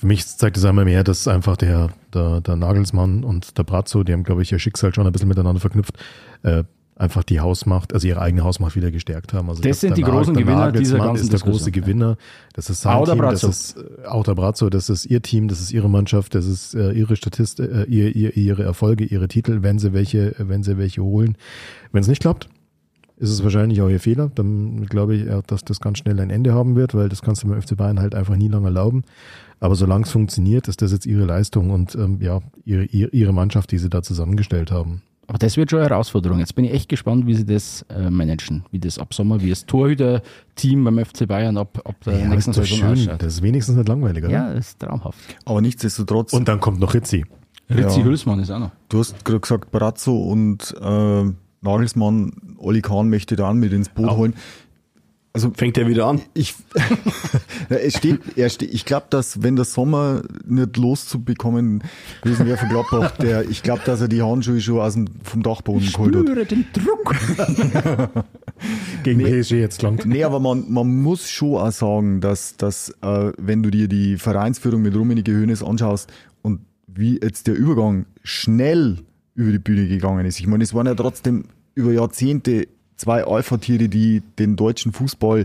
Für 0.00 0.06
mich 0.06 0.26
zeigt 0.26 0.56
es 0.56 0.64
einmal 0.64 0.86
mehr, 0.86 1.04
dass 1.04 1.28
einfach 1.28 1.58
der, 1.58 1.90
der, 2.14 2.40
der 2.40 2.56
Nagelsmann 2.56 3.22
und 3.22 3.58
der 3.58 3.64
Brazzo, 3.64 4.02
die 4.02 4.14
haben, 4.14 4.24
glaube 4.24 4.40
ich, 4.40 4.50
ihr 4.50 4.58
Schicksal 4.58 4.94
schon 4.94 5.06
ein 5.06 5.12
bisschen 5.12 5.28
miteinander 5.28 5.60
verknüpft, 5.60 5.98
äh, 6.42 6.64
einfach 6.96 7.22
die 7.22 7.38
Hausmacht, 7.40 7.92
also 7.92 8.08
ihre 8.08 8.22
eigene 8.22 8.42
Hausmacht 8.42 8.76
wieder 8.76 8.90
gestärkt 8.90 9.34
haben. 9.34 9.50
Also 9.50 9.60
Das 9.60 9.78
sind 9.80 9.98
die 9.98 10.02
großen 10.02 10.34
Gewinner 10.34 10.72
dieser 10.72 10.96
Nagelsmann 10.96 11.06
ganzen 11.08 11.24
ist 11.24 11.32
der 11.34 11.40
große 11.40 11.64
Diskussion, 11.70 11.84
Gewinner. 11.84 12.16
Das 12.54 12.70
ist 12.70 12.80
sein 12.80 12.94
Auch 12.96 13.04
der 13.04 13.12
Team, 13.12 13.22
Brazzo. 13.22 13.46
das 13.48 13.60
ist 13.60 13.76
äh, 13.76 14.06
auch 14.06 14.24
der 14.24 14.34
Brazzo, 14.34 14.70
das 14.70 14.88
ist 14.88 15.04
ihr 15.04 15.20
Team, 15.20 15.48
das 15.48 15.60
ist 15.60 15.70
ihre 15.70 15.90
Mannschaft, 15.90 16.34
das 16.34 16.46
ist 16.46 16.74
äh, 16.74 16.92
ihre 16.92 17.14
Statistik, 17.14 17.70
äh, 17.70 17.84
ihr, 17.84 18.16
ihr, 18.16 18.34
ihre 18.38 18.62
Erfolge, 18.62 19.04
ihre 19.04 19.28
Titel, 19.28 19.62
wenn 19.62 19.78
sie 19.78 19.92
welche, 19.92 20.34
wenn 20.38 20.62
sie 20.62 20.78
welche 20.78 21.02
holen. 21.02 21.36
Wenn 21.92 22.00
es 22.00 22.08
nicht 22.08 22.22
klappt, 22.22 22.48
ist 23.18 23.28
es 23.28 23.44
wahrscheinlich 23.44 23.82
auch 23.82 23.90
ihr 23.90 24.00
Fehler. 24.00 24.30
Dann 24.34 24.86
glaube 24.86 25.14
ich, 25.14 25.26
äh, 25.26 25.42
dass 25.46 25.62
das 25.62 25.78
ganz 25.80 25.98
schnell 25.98 26.18
ein 26.20 26.30
Ende 26.30 26.54
haben 26.54 26.74
wird, 26.74 26.94
weil 26.94 27.10
das 27.10 27.20
kannst 27.20 27.42
du 27.42 27.48
beim 27.48 27.60
FC 27.60 27.76
Bayern 27.76 28.00
halt 28.00 28.14
einfach 28.14 28.36
nie 28.36 28.48
lange 28.48 28.68
erlauben. 28.68 29.04
Aber 29.60 29.74
solange 29.74 30.04
es 30.04 30.10
funktioniert, 30.10 30.68
ist 30.68 30.80
das 30.82 30.90
jetzt 30.92 31.06
ihre 31.06 31.24
Leistung 31.24 31.70
und 31.70 31.94
ähm, 31.94 32.18
ja, 32.20 32.40
ihre, 32.64 32.84
ihre, 32.84 33.32
Mannschaft, 33.32 33.70
die 33.72 33.78
sie 33.78 33.90
da 33.90 34.02
zusammengestellt 34.02 34.70
haben. 34.70 35.02
Aber 35.26 35.38
das 35.38 35.56
wird 35.56 35.70
schon 35.70 35.78
eine 35.80 35.88
Herausforderung. 35.90 36.40
Jetzt 36.40 36.54
bin 36.56 36.64
ich 36.64 36.72
echt 36.72 36.88
gespannt, 36.88 37.26
wie 37.26 37.34
sie 37.34 37.44
das 37.44 37.84
äh, 37.88 38.10
managen. 38.10 38.64
Wie 38.72 38.80
das 38.80 38.98
ab 38.98 39.14
Sommer, 39.14 39.40
wie 39.42 39.50
das 39.50 39.64
Torhüter-Team 39.66 40.82
beim 40.82 40.98
FC 41.04 41.28
Bayern 41.28 41.56
ab, 41.56 41.80
ab 41.84 41.94
der 42.04 42.18
Ja, 42.20 42.26
nächsten 42.28 42.52
Saison 42.52 42.78
schön. 42.78 42.88
ausschaut. 42.88 43.22
Das 43.22 43.34
ist 43.34 43.42
wenigstens 43.42 43.76
nicht 43.76 43.86
langweilig, 43.88 44.24
oder? 44.24 44.32
Ja, 44.32 44.52
das 44.54 44.68
ist 44.70 44.80
traumhaft. 44.80 45.18
Aber 45.44 45.60
nichtsdestotrotz, 45.60 46.32
Und 46.32 46.48
dann 46.48 46.58
kommt 46.58 46.80
noch 46.80 46.94
Ritzi. 46.94 47.24
Ritzi 47.68 48.00
Ja. 48.00 48.04
Hülsmann 48.06 48.40
ist 48.40 48.50
auch 48.50 48.58
noch. 48.58 48.70
du 48.88 48.98
hast 48.98 49.24
gerade 49.24 49.40
gesagt, 49.40 49.70
Brazzo 49.70 50.16
und 50.20 50.74
äh, 50.80 51.24
Nagelsmann, 51.60 52.56
Oli 52.58 52.80
Kahn 52.80 53.08
möchte 53.10 53.36
da 53.36 53.52
mit 53.52 53.72
ins 53.72 53.88
Boot 53.90 54.08
Auch. 54.08 54.16
holen. 54.16 54.34
Also 55.32 55.52
Fängt 55.56 55.78
er 55.78 55.86
wieder 55.86 56.06
an. 56.06 56.20
ich, 56.34 56.56
es 57.68 57.96
steht, 57.96 58.18
er 58.36 58.50
steht, 58.50 58.74
ich 58.74 58.84
glaube, 58.84 59.06
dass 59.10 59.44
wenn 59.44 59.54
der 59.54 59.64
Sommer 59.64 60.22
nicht 60.44 60.76
loszubekommen 60.76 61.84
gewesen 62.22 62.46
wäre 62.46 62.56
von 62.58 62.68
Gladbach, 62.68 63.16
der, 63.18 63.48
ich 63.48 63.62
glaube, 63.62 63.82
dass 63.84 64.00
er 64.00 64.08
die 64.08 64.22
Handschuhe 64.22 64.60
schon 64.60 64.80
aus 64.80 64.94
dem, 64.94 65.06
vom 65.22 65.44
Dachboden 65.44 65.88
geholt 65.88 66.16
hat. 66.16 66.22
Spüre 66.22 66.46
den 66.46 66.64
Druck. 66.72 67.14
Gegen 69.04 69.22
PSG 69.22 69.52
jetzt 69.52 69.82
langt. 69.82 70.04
Nee, 70.04 70.24
aber 70.24 70.40
man, 70.40 70.64
man 70.68 71.00
muss 71.00 71.30
schon 71.30 71.58
auch 71.58 71.70
sagen, 71.70 72.20
dass, 72.20 72.56
dass 72.56 72.90
äh, 73.00 73.32
wenn 73.38 73.62
du 73.62 73.70
dir 73.70 73.86
die 73.86 74.16
Vereinsführung 74.16 74.82
mit 74.82 74.96
Rummenigge 74.96 75.32
Hoeneß 75.32 75.62
anschaust 75.62 76.12
und 76.42 76.62
wie 76.88 77.20
jetzt 77.22 77.46
der 77.46 77.54
Übergang 77.54 78.06
schnell 78.24 78.98
über 79.36 79.52
die 79.52 79.60
Bühne 79.60 79.86
gegangen 79.86 80.26
ist. 80.26 80.40
Ich 80.40 80.48
meine, 80.48 80.64
es 80.64 80.74
waren 80.74 80.86
ja 80.86 80.94
trotzdem 80.96 81.44
über 81.76 81.92
Jahrzehnte 81.92 82.66
zwei 83.00 83.24
Alpha-Tiere, 83.24 83.88
die 83.88 84.22
den 84.38 84.56
deutschen 84.56 84.92
Fußball 84.92 85.44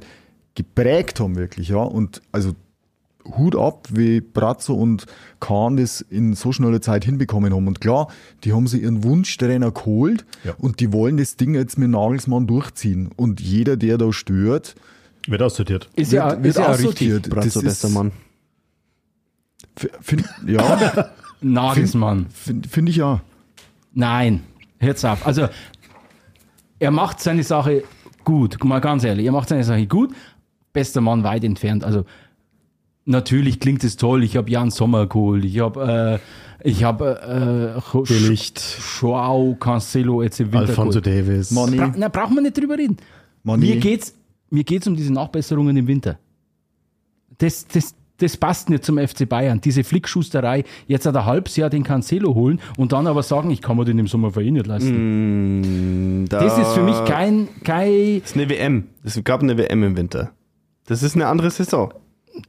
geprägt 0.56 1.20
haben, 1.20 1.36
wirklich, 1.36 1.70
ja. 1.70 1.78
Und 1.78 2.22
also 2.32 2.52
Hut 3.38 3.56
ab, 3.56 3.88
wie 3.92 4.22
Brazzo 4.22 4.76
und 4.76 5.06
Kahn 5.40 5.78
das 5.78 6.02
in 6.02 6.34
so 6.36 6.52
schneller 6.52 6.80
Zeit 6.82 7.04
hinbekommen 7.06 7.54
haben. 7.54 7.68
Und 7.68 7.82
klar, 7.82 8.10
die 8.44 8.54
haben 8.54 8.68
sich 8.68 8.84
ihren 8.84 9.04
Wunschtrainer 9.04 9.72
geholt 9.72 10.26
Ja. 10.44 10.54
und 10.60 10.80
die 10.80 10.94
wollen 10.94 11.18
das 11.18 11.36
Ding 11.36 11.56
jetzt 11.56 11.78
mit 11.80 11.90
Nagelsmann 11.90 12.46
durchziehen. 12.46 13.10
Und 13.16 13.42
jeder, 13.42 13.78
der 13.78 13.98
da 13.98 14.14
stört, 14.14 14.76
Wird 15.28 15.42
aussortiert. 15.42 15.90
Ist 15.96 16.12
ja, 16.12 16.30
wird, 16.30 16.38
ist 16.38 16.44
wird 16.44 16.56
ja 16.58 16.66
richtig. 16.72 16.86
aussortiert. 16.88 17.30
Brazzo, 17.32 17.62
bester 17.64 17.90
Mann. 17.90 18.12
Find, 20.02 20.24
ja, 20.48 21.10
Nagelsmann. 21.42 22.28
finde 22.30 22.70
find 22.70 22.90
ich 22.90 22.98
ja. 22.98 23.22
Nein, 23.94 24.44
hört's 24.80 25.04
auf. 25.04 25.26
Also, 25.26 25.48
er 26.80 26.92
macht 26.92 27.20
seine 27.20 27.44
Sache 27.44 27.84
gut, 28.24 28.64
mal 28.64 28.80
ganz 28.82 29.04
ehrlich, 29.04 29.26
er 29.26 29.32
macht 29.32 29.50
seine 29.50 29.64
Sache 29.64 29.88
gut. 29.88 30.14
Bester 30.74 31.02
Mann 31.02 31.24
weit 31.24 31.44
entfernt. 31.44 31.84
Also, 31.84 32.04
natürlich 33.06 33.60
klingt 33.60 33.84
es 33.84 33.96
toll. 33.96 34.24
Ich 34.24 34.36
habe 34.36 34.50
Jan 34.50 34.72
Sommer 34.72 35.08
geholt, 35.08 35.46
ich 35.46 35.60
habe 35.60 36.20
äh, 36.22 36.70
ich 36.70 36.84
habe 36.84 37.80
äh, 37.86 37.98
Billigt. 38.04 38.62
Joao 39.00 39.56
Cancelo 39.60 40.20
Winter 40.20 40.58
Alfonso 40.58 41.00
geholt. 41.00 41.06
Davis. 41.06 41.52
Mani, 41.52 41.78
Bra 41.78 41.94
na, 41.96 42.08
brauchen 42.08 42.36
wir 42.36 42.42
nicht 42.42 42.58
drüber 42.58 42.78
reden. 42.78 42.98
Mani. 43.44 43.68
Mir 43.68 43.78
geht's, 43.78 44.16
mir 44.50 44.64
geht's 44.64 44.88
um 44.88 44.96
diese 44.96 45.14
Nachbesserungen 45.14 45.78
im 45.78 45.88
Winter. 45.88 46.18
Das, 47.38 47.68
das, 47.68 47.94
das 48.18 48.38
passt 48.38 48.70
nicht 48.70 48.86
zum 48.86 48.98
FC 48.98 49.28
Bayern. 49.28 49.60
Diese 49.62 49.84
Flickschusterei, 49.84 50.64
jetzt 50.88 51.06
hat 51.06 51.16
ein 51.16 51.26
halbes 51.26 51.56
Jahr 51.58 51.70
den 51.70 51.84
Cancelo 51.84 52.34
holen 52.34 52.62
und 52.78 52.92
dann 52.94 53.08
aber 53.08 53.24
sagen, 53.24 53.52
ich 53.52 53.62
kann 53.62 53.76
mir 53.78 53.86
den 53.86 54.00
im 54.00 54.08
Sommer 54.08 54.32
für 54.32 54.42
ihn 54.42 54.54
nicht 54.54 54.68
leisten. 54.68 56.22
Mm, 56.22 56.26
da 56.30 56.44
Das 56.44 56.58
ist 56.58 56.74
für 56.74 56.84
mich 56.84 57.04
kein, 57.06 57.48
kein, 57.64 58.22
Das 58.22 58.32
ist 58.32 58.38
eine 58.38 58.50
WM. 58.50 58.86
Es 59.04 59.22
gab 59.24 59.42
eine 59.44 59.58
WM 59.58 59.84
im 59.84 59.98
Winter. 59.98 60.32
Das 60.86 61.04
ist 61.04 61.16
eine 61.16 61.28
andere 61.28 61.50
Saison. 61.52 61.94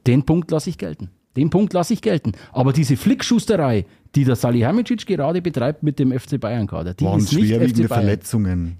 den 0.05 0.23
Punkt 0.23 0.51
lasse 0.51 0.69
ich 0.69 0.77
gelten. 0.77 1.09
Den 1.35 1.49
Punkt 1.49 1.73
lasse 1.73 1.93
ich 1.93 2.01
gelten. 2.01 2.31
Aber 2.51 2.73
diese 2.73 2.97
Flickschusterei, 2.97 3.85
die 4.15 4.23
der 4.23 4.35
Salihamidzic 4.35 5.05
gerade 5.05 5.41
betreibt 5.41 5.83
mit 5.83 5.99
dem 5.99 6.11
FC 6.17 6.39
Bayern-Kader, 6.39 6.93
die 6.95 7.05
waren 7.05 7.19
ist 7.19 7.31
nicht 7.33 7.47
schwerwiegende 7.47 7.83
FC 7.83 7.89
Bayern. 7.89 8.01
Verletzungen. 8.03 8.77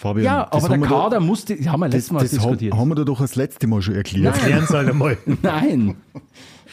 Fabian, 0.00 0.24
Ja, 0.24 0.48
das 0.50 0.64
aber 0.64 0.74
der 0.74 0.80
wir 0.82 0.88
da- 0.88 1.02
Kader 1.02 1.20
musste, 1.20 1.54
haben 1.70 1.80
wir 1.80 1.86
das, 1.88 1.94
letztes 1.94 2.12
Mal 2.12 2.20
das 2.22 2.30
diskutiert. 2.30 2.74
haben 2.74 2.88
wir 2.88 2.94
da 2.94 3.04
doch 3.04 3.20
das 3.20 3.36
letzte 3.36 3.66
Mal 3.66 3.82
schon 3.82 3.96
erklärt. 3.96 4.34
Ernst, 4.48 4.74
Alter, 4.74 4.94
mal. 4.94 5.18
Nein. 5.42 5.96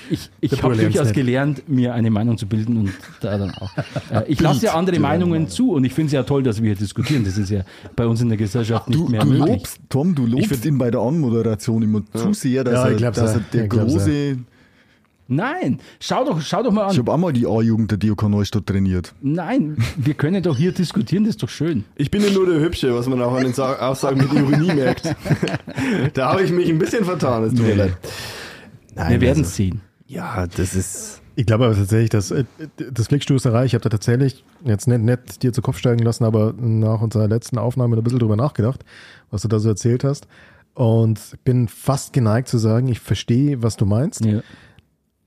Ich, 0.10 0.30
ich 0.40 0.52
Der 0.52 0.62
habe 0.64 0.78
durchaus 0.78 1.12
gelernt, 1.12 1.68
mir 1.68 1.94
eine 1.94 2.10
Meinung 2.10 2.38
zu 2.38 2.46
bilden 2.48 2.78
und 2.78 2.94
da 3.20 3.38
dann 3.38 3.52
auch. 3.56 3.70
Äh, 4.12 4.24
ich 4.28 4.40
lasse 4.40 4.68
ja 4.68 4.74
andere 4.76 5.00
Meinungen 5.00 5.50
zu 5.50 5.74
und 5.74 5.84
ich 5.84 5.94
finde 5.94 6.08
es 6.08 6.14
ja 6.14 6.24
toll, 6.24 6.44
dass 6.44 6.62
wir 6.62 6.68
hier 6.68 6.76
diskutieren. 6.78 7.26
Das 7.26 7.38
ist 7.38 7.50
ja 7.50 7.64
bei 7.98 8.08
uns 8.08 8.22
in 8.22 8.30
der 8.30 8.38
Gesellschaft 8.38 8.88
nicht 8.88 8.98
Du, 8.98 9.10
mehr 9.10 9.20
du 9.22 9.28
möglich. 9.28 9.48
lobst, 9.58 9.80
Tom, 9.90 10.16
du 10.16 10.26
lobst 10.26 10.64
ihn 10.66 10.78
bei 10.78 10.90
der 10.90 11.02
Anmoderation 11.02 11.82
immer 11.84 12.02
zu 12.14 12.32
sehr, 12.32 12.64
dass, 12.64 12.74
Ja, 12.76 12.96
ich 12.96 13.02
er, 13.02 13.12
dass 13.12 13.34
er 13.36 13.42
der 13.52 13.64
Ich 13.66 13.70
glaub's 13.70 13.94
große. 13.94 14.38
Nein, 15.28 15.80
schau 16.00 16.24
doch, 16.26 16.40
schau 16.42 16.64
doch 16.64 16.72
mal 16.72 16.86
Ich 16.88 16.94
an. 16.94 16.98
habe 17.00 17.12
auch 17.14 17.18
mal 17.18 17.34
die 17.34 17.46
A-Jugend 17.46 17.92
der 17.92 17.98
DOK 17.98 18.30
Neustadt 18.30 18.66
trainiert. 18.66 19.14
Nein, 19.22 19.78
wir 19.98 20.14
können 20.14 20.42
doch 20.42 20.56
hier 20.58 20.72
diskutieren, 20.72 21.24
das 21.26 21.32
ist 21.32 21.44
doch 21.44 21.50
schön. 21.50 21.84
Ich 21.96 22.10
bin 22.12 22.24
ja 22.24 22.30
nur 22.32 22.46
der 22.46 22.60
Hübsche, 22.62 22.94
was 22.96 23.08
man 23.08 23.22
auch 23.22 23.34
an 23.34 23.44
den 23.44 23.54
Sa 23.54 23.74
Aussagen 23.90 24.18
mit 24.20 24.32
Ironie 24.34 24.74
merkt. 24.74 25.14
da 26.14 26.32
habe 26.32 26.44
ich 26.44 26.52
mich 26.52 26.70
ein 26.70 26.80
bisschen 26.80 27.04
vertan, 27.04 27.44
es 27.44 27.54
tut 27.54 27.66
mir 27.66 27.76
leid. 27.76 27.98
Nein, 28.96 29.12
Wir 29.12 29.22
werden 29.22 29.40
also, 29.40 29.50
es 29.50 29.56
sehen. 29.56 29.82
Ja, 30.08 30.48
das 30.48 30.76
ist. 30.76 31.22
Ich 31.36 31.46
glaube 31.46 31.66
aber 31.66 31.76
tatsächlich, 31.76 32.10
dass 32.10 32.32
äh, 32.32 32.46
das 32.78 33.08
Flickstoßerei, 33.08 33.66
ich 33.66 33.74
habe 33.76 33.84
da 33.84 33.90
tatsächlich 33.90 34.44
jetzt 34.64 34.88
nicht, 34.88 35.02
nicht 35.02 35.44
dir 35.44 35.54
zu 35.54 35.62
Kopf 35.62 35.78
steigen 35.78 36.02
lassen, 36.04 36.24
aber 36.24 36.54
nach 36.58 37.02
unserer 37.02 37.28
letzten 37.28 37.58
Aufnahme 37.60 37.96
ein 37.96 38.04
bisschen 38.04 38.20
drüber 38.20 38.36
nachgedacht, 38.36 38.84
was 39.30 39.44
du 39.44 39.48
da 39.48 39.60
so 39.60 39.70
erzählt 39.70 40.04
hast. 40.04 40.28
Und 40.74 41.20
bin 41.44 41.68
fast 41.68 42.14
geneigt 42.14 42.48
zu 42.48 42.58
sagen, 42.58 42.88
ich 42.88 43.00
verstehe, 43.00 43.62
was 43.62 43.78
du 43.78 43.86
meinst. 43.86 44.24
Ja. 44.26 44.42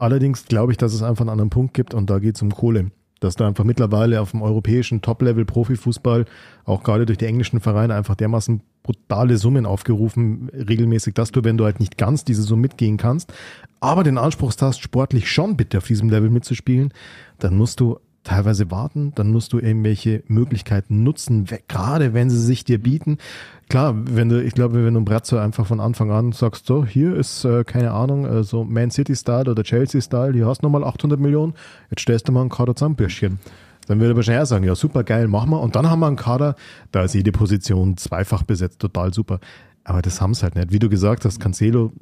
Allerdings 0.00 0.46
glaube 0.46 0.72
ich, 0.72 0.78
dass 0.78 0.94
es 0.94 1.02
einfach 1.02 1.20
einen 1.20 1.30
anderen 1.30 1.50
Punkt 1.50 1.74
gibt 1.74 1.92
und 1.92 2.08
da 2.08 2.18
geht 2.18 2.34
es 2.36 2.42
um 2.42 2.50
Kohle. 2.50 2.90
Dass 3.20 3.36
da 3.36 3.46
einfach 3.46 3.64
mittlerweile 3.64 4.22
auf 4.22 4.30
dem 4.30 4.40
europäischen 4.40 5.02
Top-Level 5.02 5.44
Profifußball, 5.44 6.24
auch 6.64 6.82
gerade 6.82 7.04
durch 7.04 7.18
die 7.18 7.26
englischen 7.26 7.60
Vereine, 7.60 7.94
einfach 7.94 8.14
dermaßen 8.14 8.62
brutale 8.82 9.36
Summen 9.36 9.66
aufgerufen, 9.66 10.48
regelmäßig, 10.54 11.12
dass 11.12 11.32
du, 11.32 11.44
wenn 11.44 11.58
du 11.58 11.66
halt 11.66 11.80
nicht 11.80 11.98
ganz 11.98 12.24
diese 12.24 12.40
Summe 12.40 12.62
mitgehen 12.62 12.96
kannst, 12.96 13.34
aber 13.80 14.02
den 14.02 14.16
Anspruch 14.16 14.54
hast, 14.62 14.80
sportlich 14.80 15.30
schon 15.30 15.58
bitte 15.58 15.76
auf 15.76 15.86
diesem 15.86 16.08
Level 16.08 16.30
mitzuspielen, 16.30 16.94
dann 17.38 17.58
musst 17.58 17.78
du 17.80 17.98
teilweise 18.22 18.70
warten, 18.70 19.12
dann 19.14 19.30
musst 19.30 19.52
du 19.52 19.58
irgendwelche 19.58 20.22
Möglichkeiten 20.26 21.02
nutzen, 21.02 21.46
gerade 21.68 22.12
wenn 22.12 22.28
sie 22.28 22.40
sich 22.40 22.64
dir 22.64 22.78
bieten. 22.78 23.18
Klar, 23.68 23.94
wenn 23.96 24.28
du, 24.28 24.42
ich 24.42 24.54
glaube, 24.54 24.84
wenn 24.84 24.94
du 24.94 25.04
Brazzo 25.04 25.38
einfach 25.38 25.66
von 25.66 25.80
Anfang 25.80 26.10
an 26.10 26.32
sagst, 26.32 26.66
so, 26.66 26.84
hier 26.84 27.16
ist, 27.16 27.44
äh, 27.44 27.64
keine 27.64 27.92
Ahnung, 27.92 28.26
äh, 28.26 28.42
so 28.44 28.64
Man 28.64 28.90
City-Style 28.90 29.50
oder 29.50 29.62
Chelsea-Style, 29.62 30.34
hier 30.34 30.46
hast 30.46 30.62
du 30.62 30.66
nochmal 30.66 30.84
800 30.84 31.18
Millionen, 31.18 31.54
jetzt 31.90 32.02
stellst 32.02 32.28
du 32.28 32.32
mal 32.32 32.42
einen 32.42 32.50
Kader 32.50 32.76
zusammen, 32.76 32.96
Bürschchen. 32.96 33.38
Dann 33.86 33.98
würde 33.98 34.12
er 34.12 34.16
wahrscheinlich 34.16 34.48
sagen, 34.48 34.64
ja, 34.64 34.74
super 34.74 35.02
geil, 35.02 35.26
machen 35.26 35.50
wir. 35.50 35.60
Und 35.60 35.74
dann 35.74 35.88
haben 35.88 36.00
wir 36.00 36.06
einen 36.06 36.16
Kader, 36.16 36.54
da 36.92 37.02
ist 37.02 37.14
jede 37.14 37.32
Position 37.32 37.96
zweifach 37.96 38.42
besetzt, 38.42 38.78
total 38.78 39.14
super. 39.14 39.40
Aber 39.82 40.02
das 40.02 40.20
haben 40.20 40.34
sie 40.34 40.42
halt 40.42 40.56
nicht. 40.56 40.72
Wie 40.72 40.78
du 40.78 40.88
gesagt 40.88 41.24
hast, 41.24 41.40
Cancelo, 41.40 41.92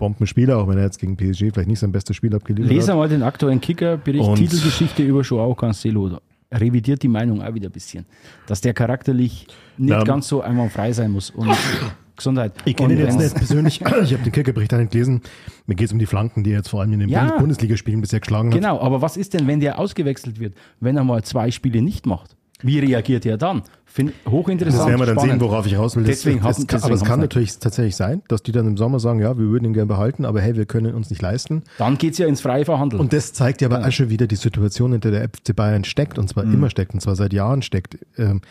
Bombenspieler, 0.00 0.58
auch 0.58 0.66
wenn 0.66 0.76
er 0.78 0.84
jetzt 0.84 0.98
gegen 0.98 1.16
PSG 1.16 1.52
vielleicht 1.52 1.68
nicht 1.68 1.78
sein 1.78 1.92
bestes 1.92 2.16
Spiel 2.16 2.34
abgeliefert 2.34 2.72
Lese 2.72 2.90
hat. 2.90 2.98
mal 2.98 3.08
den 3.08 3.22
aktuellen 3.22 3.60
Kicker-Bericht, 3.60 4.34
Titelgeschichte 4.34 5.04
über 5.04 5.20
Joao 5.20 5.54
Cancelo. 5.54 6.18
Revidiert 6.52 7.00
die 7.04 7.08
Meinung 7.08 7.40
auch 7.42 7.54
wieder 7.54 7.68
ein 7.68 7.72
bisschen. 7.72 8.04
Dass 8.48 8.60
der 8.60 8.74
charakterlich 8.74 9.46
nicht 9.78 9.90
Ja. 9.92 10.02
ganz 10.02 10.26
so 10.26 10.40
einwandfrei 10.40 10.92
sein 10.92 11.12
muss. 11.12 11.30
Und 11.30 11.48
Gesundheit. 12.16 12.52
Ich 12.64 12.74
kenne 12.76 12.94
ihn 12.94 12.98
jetzt 12.98 13.18
nicht 13.18 13.34
persönlich. 13.34 13.80
Ich 14.02 14.12
habe 14.12 14.22
den 14.24 14.32
Kickerbericht 14.32 14.72
nicht 14.72 14.90
gelesen. 14.90 15.20
Mir 15.66 15.74
geht 15.76 15.86
es 15.86 15.92
um 15.92 15.98
die 16.00 16.06
Flanken, 16.06 16.42
die 16.42 16.50
er 16.50 16.56
jetzt 16.58 16.68
vor 16.68 16.80
allem 16.80 16.92
in 16.92 16.98
den 17.00 17.08
Ja. 17.08 17.20
Bundes 17.20 17.38
Bundesligaspielen 17.38 18.00
bisher 18.00 18.18
geschlagen 18.20 18.48
hat. 18.50 18.56
Genau, 18.58 18.80
aber 18.80 19.00
was 19.00 19.16
ist 19.16 19.32
denn, 19.34 19.46
wenn 19.46 19.60
der 19.60 19.78
ausgewechselt 19.78 20.40
wird, 20.40 20.54
wenn 20.80 20.96
er 20.96 21.04
mal 21.04 21.22
zwei 21.22 21.50
Spiele 21.52 21.80
nicht 21.82 22.04
macht? 22.04 22.36
Wie 22.62 22.78
reagiert 22.78 23.26
er 23.26 23.36
dann? 23.36 23.62
Find, 23.84 24.12
hochinteressant. 24.28 24.82
Das 24.82 24.88
werden 24.88 25.00
wir 25.00 25.06
dann 25.06 25.16
spannend. 25.16 25.32
sehen, 25.32 25.40
worauf 25.40 25.66
ich 25.66 25.76
raus 25.76 25.96
will. 25.96 26.04
Deswegen 26.04 26.40
das, 26.40 26.64
kann, 26.66 26.80
aber 26.80 26.90
deswegen 26.90 26.94
es 26.94 27.04
kann 27.04 27.20
natürlich 27.20 27.58
tatsächlich 27.58 27.96
sein, 27.96 28.22
dass 28.28 28.42
die 28.42 28.52
dann 28.52 28.66
im 28.68 28.76
Sommer 28.76 29.00
sagen, 29.00 29.18
ja, 29.20 29.36
wir 29.36 29.46
würden 29.46 29.64
ihn 29.64 29.72
gerne 29.72 29.88
behalten, 29.88 30.24
aber 30.24 30.40
hey, 30.40 30.54
wir 30.54 30.66
können 30.66 30.94
uns 30.94 31.10
nicht 31.10 31.20
leisten. 31.20 31.64
Dann 31.78 31.98
geht's 31.98 32.18
ja 32.18 32.28
ins 32.28 32.40
freie 32.40 32.64
Verhandeln. 32.64 33.00
Und 33.00 33.12
das 33.12 33.32
zeigt 33.32 33.62
ja 33.62 33.68
aber 33.68 33.84
auch 33.84 33.90
schon 33.90 34.08
wieder 34.08 34.28
die 34.28 34.36
Situation, 34.36 34.92
in 34.92 35.00
der 35.00 35.10
der 35.10 35.28
FC 35.28 35.56
Bayern 35.56 35.82
steckt, 35.82 36.18
und 36.18 36.28
zwar 36.28 36.44
immer 36.44 36.70
steckt, 36.70 36.94
und 36.94 37.00
zwar 37.00 37.16
seit 37.16 37.32
Jahren 37.32 37.62
steckt. 37.62 37.98
Ähm, 38.16 38.42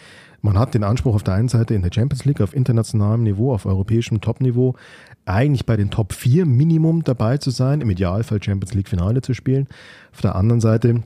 man 0.41 0.57
hat 0.57 0.73
den 0.73 0.83
Anspruch 0.83 1.15
auf 1.15 1.23
der 1.23 1.33
einen 1.33 1.49
Seite 1.49 1.73
in 1.73 1.81
der 1.81 1.91
Champions 1.93 2.25
League 2.25 2.41
auf 2.41 2.55
internationalem 2.55 3.23
Niveau, 3.23 3.53
auf 3.53 3.65
europäischem 3.65 4.21
Top-Niveau, 4.21 4.75
eigentlich 5.25 5.65
bei 5.65 5.77
den 5.77 5.89
Top 5.89 6.13
4 6.13 6.45
Minimum 6.45 7.03
dabei 7.03 7.37
zu 7.37 7.49
sein, 7.49 7.81
im 7.81 7.89
Idealfall 7.89 8.41
Champions 8.41 8.73
League 8.73 8.89
Finale 8.89 9.21
zu 9.21 9.33
spielen. 9.33 9.67
Auf 10.13 10.21
der 10.21 10.35
anderen 10.35 10.61
Seite 10.61 11.03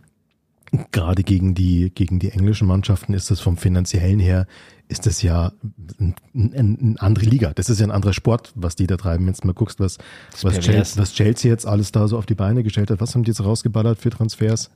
gerade 0.92 1.24
gegen 1.24 1.54
die, 1.54 1.92
gegen 1.94 2.20
die 2.20 2.32
englischen 2.32 2.68
Mannschaften 2.68 3.14
ist 3.14 3.32
das 3.32 3.40
vom 3.40 3.58
finanziellen 3.58 4.20
her, 4.20 4.48
ist 4.88 5.06
das 5.06 5.22
ja 5.22 5.52
ein, 6.00 6.16
ein, 6.34 6.54
eine 6.54 6.96
andere 7.00 7.26
Liga. 7.26 7.54
Das 7.54 7.70
ist 7.70 7.80
ja 7.80 7.88
ein 7.88 7.92
anderer 7.92 8.14
Sport, 8.14 8.52
was 8.56 8.76
die 8.76 8.88
da 8.88 8.98
treiben. 8.98 9.26
Wenn 9.26 9.34
du 9.34 9.48
mal 9.48 9.54
guckst, 9.54 9.80
was, 9.80 9.98
was. 10.42 10.60
Chelsea, 10.60 11.02
was 11.02 11.14
Chelsea 11.14 11.52
jetzt 11.52 11.66
alles 11.66 11.92
da 11.92 12.08
so 12.08 12.18
auf 12.18 12.26
die 12.26 12.36
Beine 12.36 12.64
gestellt 12.64 12.92
hat. 12.92 13.02
Was 13.02 13.16
haben 13.16 13.24
die 13.24 13.32
jetzt 13.32 13.44
rausgeballert 13.44 14.00
für 14.00 14.10
Transfers? 14.10 14.70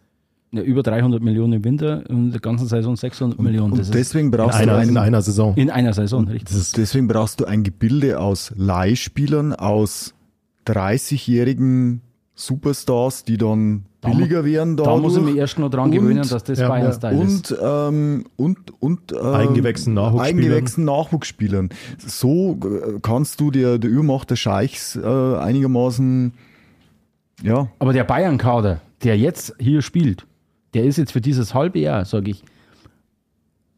ja, 0.52 0.62
über 0.62 0.84
300 0.84 1.22
Millionen 1.22 1.54
im 1.54 1.64
Winter 1.64 2.04
und 2.10 2.28
in 2.28 2.32
der 2.32 2.40
ganzen 2.40 2.68
Saison 2.68 2.96
600 2.96 3.40
Millionen. 3.40 3.76
Das 3.76 3.88
Und 3.88 3.96
deswegen 3.96 4.28
In 4.28 4.32
brauchst, 4.32 4.58
du 4.58 4.64
einer, 4.64 4.82
in 4.82 4.90
ein, 4.92 4.98
einer 4.98 5.22
Saison. 5.22 5.56
in 5.56 5.70
einer 5.70 5.94
Saison, 5.94 6.28
richtig. 6.28 6.72
Deswegen 6.74 7.08
brauchst 7.08 7.40
du 7.40 7.46
ein 7.46 7.64
Gebilde 7.64 8.20
aus 8.20 8.54
Leihspielern, 8.56 9.54
aus 9.54 10.14
30-jährigen 10.66 12.02
Superstars, 12.34 13.24
die 13.26 13.38
dann 13.38 13.87
billiger 14.02 14.46
werden. 14.46 14.78
Da 14.78 14.84
dadurch. 14.84 15.02
muss 15.02 15.18
ich 15.18 15.24
mich 15.24 15.36
erst 15.36 15.60
noch 15.60 15.70
dran 15.70 15.86
Und- 15.86 15.92
gewöhnen, 15.92 16.28
dass 16.28 16.44
das 16.44 16.60
ja, 16.60 16.68
Bayern-Style 16.70 17.24
ist. 17.24 17.52
und, 17.52 17.60
ähm, 17.62 18.26
und, 18.36 18.82
und 18.82 19.12
ähm, 19.12 19.26
Eingewächsten 19.26 19.94
Nachwuchsspielern. 19.94 20.38
Eingewächsten 20.38 20.86
Nachwuchsspielern. 20.86 21.70
So 21.98 22.60
äh, 22.64 23.00
kannst 23.02 23.40
du 23.40 23.52
der, 23.52 23.78
der 23.78 23.90
Übermacht 23.90 24.30
der 24.30 24.36
Scheichs 24.36 24.96
äh, 24.96 25.02
einigermaßen 25.06 26.34
ja, 27.44 27.68
Aber 27.80 27.94
der 27.94 28.04
Bayern-Kader, 28.04 28.82
der 29.04 29.18
jetzt 29.18 29.56
hier 29.60 29.82
spielt, 29.82 30.26
der 30.74 30.86
ist 30.86 30.98
jetzt 30.98 31.12
für 31.12 31.22
dieses 31.22 31.54
halbe 31.54 31.80
Jahr, 31.80 32.06
sage 32.06 32.32
ich, 32.32 32.44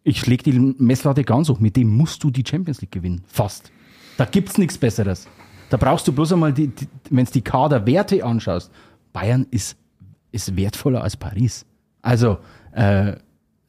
ich 0.03 0.19
schläge 0.19 0.43
die 0.43 0.57
Messlatte 0.77 1.23
ganz 1.23 1.49
hoch. 1.49 1.59
Mit 1.59 1.75
dem 1.75 1.89
musst 1.89 2.23
du 2.23 2.31
die 2.31 2.43
Champions 2.47 2.81
League 2.81 2.91
gewinnen. 2.91 3.21
Fast. 3.27 3.71
Da 4.17 4.25
gibt's 4.25 4.57
nichts 4.57 4.77
Besseres. 4.77 5.27
Da 5.69 5.77
brauchst 5.77 6.07
du 6.07 6.13
bloß 6.13 6.33
einmal, 6.33 6.53
die, 6.53 6.67
die, 6.67 6.87
wenn 7.09 7.25
du 7.25 7.31
die 7.31 7.41
Kaderwerte 7.41 8.23
anschaust, 8.23 8.71
Bayern 9.13 9.45
ist, 9.51 9.75
ist 10.31 10.55
wertvoller 10.55 11.03
als 11.03 11.17
Paris. 11.17 11.65
Also, 12.01 12.37
äh, 12.71 13.13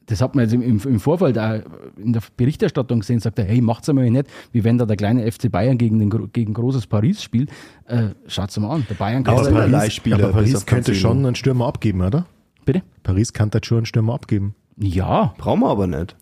das 0.05 0.21
hat 0.21 0.35
man 0.35 0.43
jetzt 0.43 0.53
im, 0.53 0.61
im, 0.61 0.99
Vorfeld 0.99 1.37
auch 1.39 1.61
in 1.97 2.11
der 2.11 2.21
Berichterstattung 2.35 2.99
gesehen, 2.99 3.19
sagt 3.19 3.39
er, 3.39 3.45
hey, 3.45 3.61
macht's 3.61 3.87
einmal 3.87 4.09
nicht, 4.09 4.27
wie 4.51 4.63
wenn 4.63 4.77
da 4.77 4.85
der 4.85 4.97
kleine 4.97 5.29
FC 5.31 5.49
Bayern 5.49 5.77
gegen, 5.77 5.99
den, 5.99 6.31
gegen 6.33 6.53
großes 6.53 6.87
Paris 6.87 7.23
spielt. 7.23 7.49
Äh, 7.85 8.09
schaut's 8.27 8.59
mal 8.59 8.71
an, 8.71 8.85
der 8.89 8.95
bayern 8.95 9.25
Aber 9.25 9.43
kader 9.43 9.51
Paris- 9.51 9.71
Leihspieler, 9.71 10.17
aber 10.17 10.33
Paris 10.33 10.65
könnte 10.65 10.95
schon 10.95 11.25
einen 11.25 11.35
Stürmer 11.35 11.67
abgeben, 11.67 12.01
oder? 12.01 12.25
Bitte? 12.65 12.83
Paris 13.03 13.31
kann 13.31 13.49
da 13.51 13.59
schon 13.63 13.77
einen 13.77 13.85
Stürmer 13.85 14.13
abgeben. 14.13 14.55
Ja, 14.77 15.33
Brauchen 15.37 15.61
wir 15.61 15.69
aber 15.69 15.87
nicht. 15.87 16.15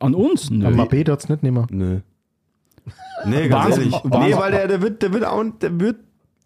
an 0.00 0.14
uns? 0.14 0.50
Nö. 0.50 0.66
Aber 0.66 0.76
Mbappé 0.84 1.04
darf 1.04 1.20
es 1.20 1.28
nicht 1.28 1.42
nehmen. 1.42 1.66
Nö. 1.70 2.00
Nee, 3.26 3.48
ganz 3.48 3.76
ehrlich. 3.76 3.94
Nee, 4.04 4.34
weil 4.36 4.52
der, 4.52 4.68
der 4.68 4.82
wird, 4.82 5.02
der 5.02 5.12
wird 5.12 5.24
auch, 5.24 5.42
der 5.60 5.80
wird, 5.80 5.96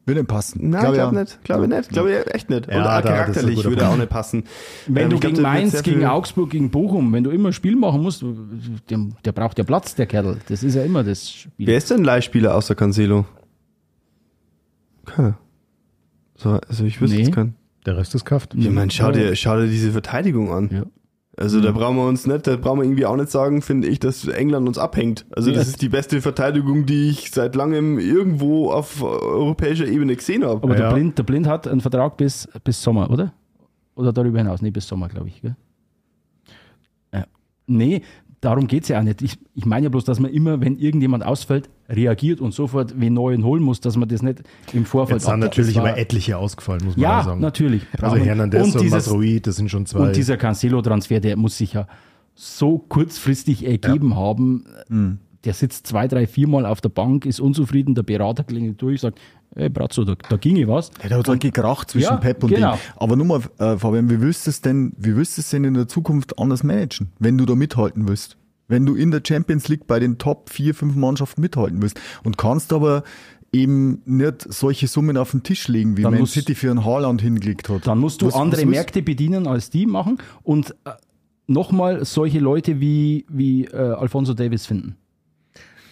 würde 0.09 0.25
passen. 0.25 0.71
nein, 0.71 0.81
Glaub 0.81 0.95
glaub 0.95 1.13
ja. 1.13 1.21
nicht, 1.21 1.45
glaube 1.45 1.69
nicht, 1.69 1.89
glaube 1.91 2.11
ich 2.13 2.35
echt 2.35 2.51
nicht. 2.51 2.67
Ja, 2.69 2.77
Und 2.79 2.83
auch 2.83 2.89
ein 2.91 3.03
charakterlich 3.05 3.63
würde 3.65 3.83
er 3.83 3.91
auch 3.91 3.97
nicht 3.97 4.09
passen. 4.11 4.43
Wenn 4.89 5.05
Ähm, 5.05 5.11
du 5.11 5.19
glaub, 5.21 5.33
gegen 5.33 5.43
Mainz, 5.43 5.83
gegen 5.85 6.05
Augsburg, 6.05 6.51
gegen 6.51 6.71
Bochum, 6.71 7.13
wenn 7.13 7.23
du 7.23 7.31
immer 7.31 7.53
Spiel 7.53 7.77
machen 7.77 8.03
musst, 8.03 8.25
der, 8.91 8.99
der 9.25 9.33
braucht 9.33 9.59
ja 9.59 9.65
Platz, 9.65 9.95
der 9.95 10.07
Kerl. 10.07 10.39
Das 10.49 10.63
ist 10.65 10.75
ja 10.75 10.83
immer 10.83 11.05
das 11.05 11.31
Spiel. 11.31 11.67
Wer 11.69 11.77
ist 11.79 11.91
denn 11.91 12.03
Leihspieler 12.03 12.55
außer 12.57 12.75
Cancelo? 12.75 13.27
Keiner. 15.05 15.39
So, 16.37 16.51
also 16.69 16.85
ich 16.85 17.01
wüsste 17.01 17.17
Nee. 17.17 17.23
jetzt 17.25 17.35
keinen. 17.35 17.55
Der 17.87 17.97
Rest 17.97 18.15
ist 18.15 18.25
Kraft. 18.25 18.55
Ich 18.55 18.69
meine, 18.71 18.91
schau 18.91 19.13
dir, 19.13 19.35
schau 19.37 19.57
dir 19.61 19.67
diese 19.69 19.93
Verteidigung 19.93 20.53
an. 20.53 20.71
Ja. 20.73 20.83
Also 21.39 21.61
da 21.61 21.71
brauchen 21.71 21.97
wir 21.97 22.07
uns 22.07 22.27
nicht, 22.27 22.47
da 22.49 22.57
brauchen 22.57 22.81
wir 22.81 22.85
irgendwie 22.85 23.07
auch 23.07 23.17
nicht 23.17 23.31
sagen, 23.31 23.63
finde 23.63 23.87
ich, 23.87 24.01
dass 24.01 24.27
England 24.27 24.67
uns 24.67 24.77
abhängt. 24.77 25.25
Also 25.31 25.53
das 25.53 25.69
ist 25.69 25.81
die 25.83 25.89
beste 25.89 26.21
Verteidigung, 26.21 26.85
die 26.85 27.11
ich 27.11 27.31
seit 27.31 27.55
langem 27.55 27.99
irgendwo 28.01 28.71
auf 28.73 29.03
europäischer 29.03 29.87
Ebene 29.87 30.17
gesehen 30.17 30.45
habe. 30.45 30.63
Aber 30.63 30.77
Ja. 30.77 30.89
der, 30.89 30.95
Blind, 30.95 31.17
der 31.17 31.23
Blind 31.23 31.47
hat 31.47 31.69
einen 31.69 31.81
Vertrag 31.81 32.17
bis, 32.17 32.49
bis 32.65 32.83
Sommer, 32.83 33.09
oder? 33.11 33.33
Oder 33.95 34.13
darüber 34.13 34.39
hinaus? 34.39 34.63
Nee, 34.63 34.71
bis 34.73 34.89
Sommer, 34.89 35.09
glaube 35.09 35.29
ich. 35.29 35.41
Gell? 35.41 35.55
Ja. 37.15 37.25
Nee, 37.67 38.03
darum 38.41 38.67
geht's 38.67 38.89
ja 38.89 38.99
auch 38.99 39.03
nicht. 39.03 39.23
Ich, 39.23 39.39
ich 39.55 39.67
meine 39.67 39.85
ja 39.85 39.91
bloß, 39.91 40.05
dass 40.05 40.21
man 40.21 40.31
immer, 40.33 40.61
wenn 40.61 40.79
irgendjemand 40.79 41.25
ausfällt, 41.25 41.69
reagiert 41.89 42.41
und 42.41 42.53
sofort 42.53 42.95
wen 43.01 43.15
neuen 43.15 43.45
holen 43.45 43.63
muss, 43.63 43.81
dass 43.81 43.97
man 43.97 44.09
das 44.09 44.23
nicht 44.23 44.43
im 44.73 44.85
Vorfeld 44.85 45.21
Jetzt 45.21 45.27
sind 45.31 45.41
natürlich 45.41 45.79
aber 45.79 45.97
etliche 45.99 46.37
ausgefallen, 46.37 46.83
muss 46.85 46.97
man 46.97 47.03
Ja, 47.03 47.23
sagen. 47.25 47.41
natürlich. 47.41 47.83
Also 48.01 48.17
Hernandez 48.17 48.67
und, 48.67 48.75
und 48.77 48.83
dieses- 48.83 49.07
Masrui, 49.07 49.41
das 49.41 49.57
sind 49.57 49.71
schon 49.71 49.87
zwei. 49.87 50.01
Und 50.09 50.17
dieser 50.17 50.37
Cancelo-Transfer, 50.37 51.21
der 51.21 51.37
muss 51.37 51.57
sich 51.59 51.73
ja 51.73 51.87
so 52.35 52.79
kurzfristig 52.79 53.67
ergeben 53.67 54.15
haben. 54.17 55.19
Der 55.45 55.53
sitzt 55.55 55.87
zwei, 55.87 56.09
drei, 56.09 56.27
viermal 56.27 56.67
auf 56.67 56.81
der 56.81 56.89
Bank, 56.89 57.25
ist 57.25 57.41
unzufrieden, 57.41 57.95
der 57.95 58.03
Berater 58.03 58.45
klingelt 58.45 58.81
durch, 58.83 59.01
sagt, 59.01 59.19
hey 59.55 59.69
Bratzo, 59.69 60.05
da, 60.05 60.15
da 60.29 60.37
ginge 60.37 60.67
was. 60.69 60.91
Ja, 61.03 61.09
da 61.11 61.19
hat 61.19 61.29
halt 61.29 61.41
gekracht 61.41 61.91
zwischen 61.91 62.05
Ja, 62.05 62.17
Pep 62.17 62.43
und 62.45 62.51
genau. 62.55 62.73
dem. 62.73 62.79
Aber 62.97 63.17
nur 63.17 63.27
mal, 63.27 63.41
äh, 63.59 63.77
Fabian, 63.79 64.11
wie 64.11 64.21
willst 64.21 64.47
du 64.47 64.51
es 64.51 64.61
denn, 64.61 64.93
wie 64.97 65.17
willst 65.17 65.37
du 65.37 65.41
es 65.41 65.51
denn 65.51 65.65
in 65.65 65.75
der 65.75 65.89
Zukunft 65.89 66.39
anders 66.39 66.63
managen, 66.63 67.11
wenn 67.19 67.37
du 67.39 67.45
da 67.47 67.55
mithalten 67.55 68.09
willst? 68.09 68.37
Wenn 68.69 68.85
du 68.85 68.95
in 68.95 69.11
der 69.11 69.23
Champions 69.27 69.69
League 69.69 69.87
bei 69.87 69.99
den 69.99 70.19
Top 70.19 70.51
vier, 70.51 70.75
fünf 70.75 70.95
Mannschaften 70.95 71.41
mithalten 71.41 71.81
willst 71.81 71.99
und 72.23 72.37
kannst 72.37 72.73
aber 72.73 73.03
eben 73.51 74.03
nicht 74.05 74.43
solche 74.53 74.87
Summen 74.89 75.17
auf 75.17 75.31
den 75.31 75.43
Tisch 75.43 75.69
legen, 75.69 75.97
wie 75.97 76.03
Dann 76.03 76.13
Man 76.13 76.21
muss- 76.21 76.33
City 76.33 76.55
für 76.55 76.71
einen 76.71 76.85
Haaland 76.85 77.23
hingelegt 77.23 77.71
hat. 77.71 77.87
Dann 77.87 77.99
musst 77.99 78.21
du 78.21 78.27
Was- 78.27 78.35
was 78.35 78.41
andere 78.43 78.67
muss- 78.67 78.75
Märkte 78.75 79.01
bedienen 79.03 79.47
als 79.47 79.71
die 79.71 79.87
machen 79.87 80.19
und 80.43 80.73
äh, 80.85 80.91
nochmal 81.47 82.05
solche 82.05 82.41
Leute 82.41 82.79
wie, 82.79 83.25
wie 83.31 83.65
äh, 83.65 83.75
Alfonso 83.77 84.35
Davis 84.35 84.67
finden. 84.67 84.97